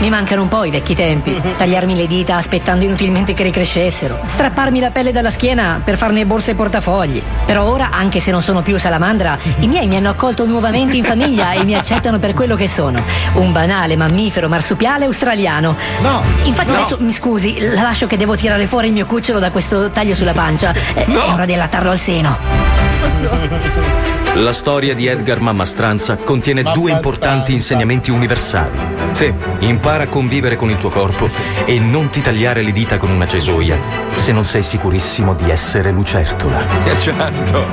Mi 0.00 0.10
mancano 0.10 0.42
un 0.42 0.48
po' 0.48 0.62
i 0.64 0.70
vecchi 0.70 0.94
tempi. 0.94 1.40
Tagliarmi 1.58 1.96
le 1.96 2.06
dita 2.06 2.36
aspettando 2.36 2.84
inutilmente 2.84 3.34
che 3.34 3.42
ricrescessero. 3.42 4.20
Strapparmi 4.26 4.78
la 4.78 4.90
pelle 4.90 5.10
dalla 5.10 5.30
schiena 5.30 5.80
per 5.82 5.96
farne 5.96 6.24
borse 6.24 6.52
e 6.52 6.54
portafogli. 6.54 7.20
Però 7.44 7.64
ora, 7.64 7.90
anche 7.90 8.20
se 8.20 8.30
non 8.30 8.40
sono 8.40 8.62
più 8.62 8.78
salamandra, 8.78 9.36
i 9.60 9.66
miei 9.66 9.88
mi 9.88 9.96
hanno 9.96 10.10
accolto 10.10 10.46
nuovamente 10.46 10.96
in 10.96 11.02
famiglia 11.04 11.52
e 11.52 11.64
mi 11.64 11.74
accettano 11.74 12.18
per 12.20 12.32
quello 12.32 12.54
che 12.54 12.68
sono. 12.68 13.02
Un 13.34 13.50
banale 13.50 13.96
mammifero 13.96 14.48
marsupiale 14.48 15.04
australiano. 15.06 15.76
No! 16.00 16.22
Infatti 16.44 16.66
No. 16.70 16.74
adesso 16.78 16.96
mi 17.00 17.12
scusi, 17.12 17.58
la 17.60 17.82
lascio 17.82 18.06
che 18.06 18.16
devo 18.16 18.34
tirare 18.36 18.66
fuori 18.66 18.88
il 18.88 18.92
mio 18.92 19.06
cucciolo 19.06 19.38
da 19.40 19.50
questo 19.50 19.90
taglio 19.90 20.14
sulla 20.14 20.32
pancia. 20.32 20.72
Eh, 20.94 21.06
È 21.06 21.32
ora 21.32 21.44
di 21.44 21.54
allattarlo 21.54 21.90
al 21.90 21.98
seno. 21.98 22.36
La 24.38 24.52
storia 24.52 24.94
di 24.94 25.08
Edgar 25.08 25.40
Mammastranza 25.40 26.16
contiene 26.16 26.62
due 26.62 26.92
importanti 26.92 27.52
insegnamenti 27.52 28.12
universali. 28.12 28.78
Sì. 29.10 29.34
Impara 29.60 30.04
a 30.04 30.06
convivere 30.06 30.54
con 30.54 30.70
il 30.70 30.76
tuo 30.76 30.90
corpo 30.90 31.28
e 31.64 31.80
non 31.80 32.08
ti 32.08 32.20
tagliare 32.20 32.62
le 32.62 32.70
dita 32.70 32.98
con 32.98 33.10
una 33.10 33.26
cesoia 33.26 33.76
se 34.14 34.30
non 34.30 34.44
sei 34.44 34.62
sicurissimo 34.62 35.34
di 35.34 35.50
essere 35.50 35.90
lucertola. 35.90 36.64
Certo. 37.00 37.66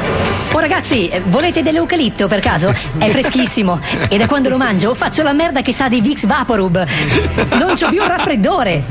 Oh 0.53 0.59
ragazzi, 0.59 1.07
eh, 1.07 1.21
volete 1.25 1.61
dell'eucalipto 1.61 2.27
per 2.27 2.39
caso? 2.39 2.73
È 2.97 3.09
freschissimo 3.09 3.79
e 4.07 4.17
da 4.17 4.25
quando 4.25 4.49
lo 4.49 4.57
mangio 4.57 4.95
faccio 4.95 5.21
la 5.21 5.33
merda 5.33 5.61
che 5.61 5.71
sa 5.71 5.87
di 5.87 6.01
Vicks 6.01 6.25
Vaporub. 6.25 6.83
Non 7.59 7.75
c'ho 7.75 7.89
più 7.89 8.01
un 8.01 8.07
raffreddore. 8.07 8.83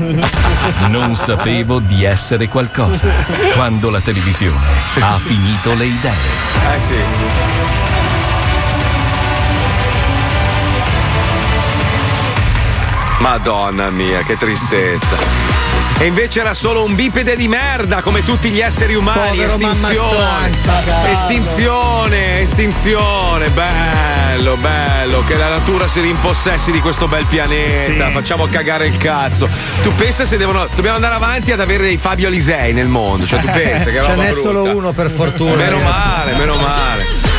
Non 0.87 1.15
sapevo 1.17 1.79
di 1.79 2.05
essere 2.05 2.47
qualcosa 2.47 3.09
quando 3.53 3.89
la 3.89 3.99
televisione 3.99 4.65
ha 4.99 5.19
finito 5.19 5.73
le 5.73 5.85
idee. 5.85 6.11
Eh 6.73 6.79
sì. 6.79 7.44
Madonna 13.25 13.89
mia, 13.89 14.21
che 14.21 14.37
tristezza. 14.37 15.15
E 15.97 16.05
invece 16.05 16.41
era 16.41 16.53
solo 16.53 16.83
un 16.83 16.93
bipede 16.93 17.35
di 17.35 17.47
merda, 17.47 18.03
come 18.03 18.23
tutti 18.23 18.51
gli 18.51 18.61
esseri 18.61 18.93
umani. 18.93 19.29
Povero 19.29 19.49
estinzione. 19.49 20.51
stranza, 20.59 20.91
cazzo. 20.91 21.07
estinzione, 21.07 22.39
estinzione. 22.41 23.49
Bello, 23.49 24.57
bello. 24.57 25.23
Che 25.25 25.35
la 25.37 25.49
natura 25.49 25.87
si 25.87 26.01
rimpossessi 26.01 26.71
di 26.71 26.79
questo 26.79 27.07
bel 27.07 27.25
pianeta. 27.25 28.05
Sì. 28.05 28.13
Facciamo 28.13 28.45
cagare 28.45 28.85
il 28.85 28.97
cazzo. 28.97 29.49
Tu 29.81 29.91
pensa 29.95 30.23
se 30.23 30.37
devono. 30.37 30.67
Dobbiamo 30.75 30.97
andare 30.97 31.15
avanti 31.15 31.51
ad 31.51 31.59
avere 31.59 31.81
dei 31.81 31.97
Fabio 31.97 32.27
Alisei 32.27 32.73
nel 32.73 32.87
mondo. 32.87 33.25
Cioè, 33.25 33.39
tu 33.39 33.47
pensa 33.49 33.89
che 33.89 34.03
Ce 34.03 34.13
n'è 34.13 34.27
brutta. 34.27 34.39
solo 34.39 34.63
uno 34.65 34.91
per 34.91 35.09
fortuna. 35.09 35.55
Meno 35.55 35.79
ragazzi. 35.79 36.07
male, 36.07 36.35
meno 36.35 36.55
male. 36.57 37.34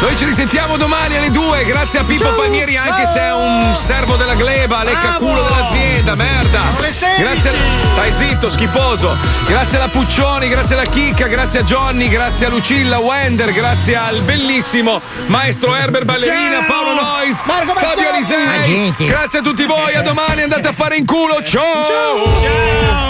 Noi 0.00 0.16
ci 0.16 0.24
risentiamo 0.24 0.78
domani 0.78 1.18
alle 1.18 1.30
2, 1.30 1.64
grazie 1.64 1.98
a 1.98 2.04
Pippo 2.04 2.24
Ciao. 2.24 2.34
Palmieri, 2.34 2.74
anche 2.76 3.04
se 3.04 3.20
è 3.20 3.34
un 3.34 3.74
servo 3.76 4.16
della 4.16 4.34
gleba, 4.34 4.82
lecca 4.82 5.16
culo 5.18 5.42
dell'azienda, 5.42 6.14
merda. 6.14 6.62
le 6.78 6.90
16. 6.90 7.22
Grazie 7.22 7.50
a... 7.50 7.52
Stai 7.92 8.12
zitto, 8.16 8.48
schifoso. 8.48 9.14
Grazie 9.46 9.76
alla 9.76 9.88
Puccioni, 9.88 10.48
grazie 10.48 10.74
alla 10.76 10.88
Chicca, 10.88 11.26
grazie 11.26 11.60
a 11.60 11.62
Johnny, 11.64 12.08
grazie 12.08 12.46
a 12.46 12.48
Lucilla 12.48 12.98
Wender, 12.98 13.52
grazie 13.52 13.94
al 13.94 14.22
bellissimo 14.22 15.00
maestro 15.26 15.74
Herbert 15.74 16.06
Ballerina, 16.06 16.60
Ciao. 16.60 16.66
Paolo 16.66 16.94
Nois, 16.94 17.42
Marco 17.44 17.74
Fabio 17.74 17.88
Mazzoni. 17.88 18.06
Alisei. 18.06 18.58
Agenti. 18.58 19.04
Grazie 19.04 19.38
a 19.40 19.42
tutti 19.42 19.66
voi, 19.66 19.94
a 19.94 20.02
domani, 20.02 20.42
andate 20.42 20.68
a 20.68 20.72
fare 20.72 20.96
in 20.96 21.04
culo. 21.04 21.42
Ciao. 21.42 23.08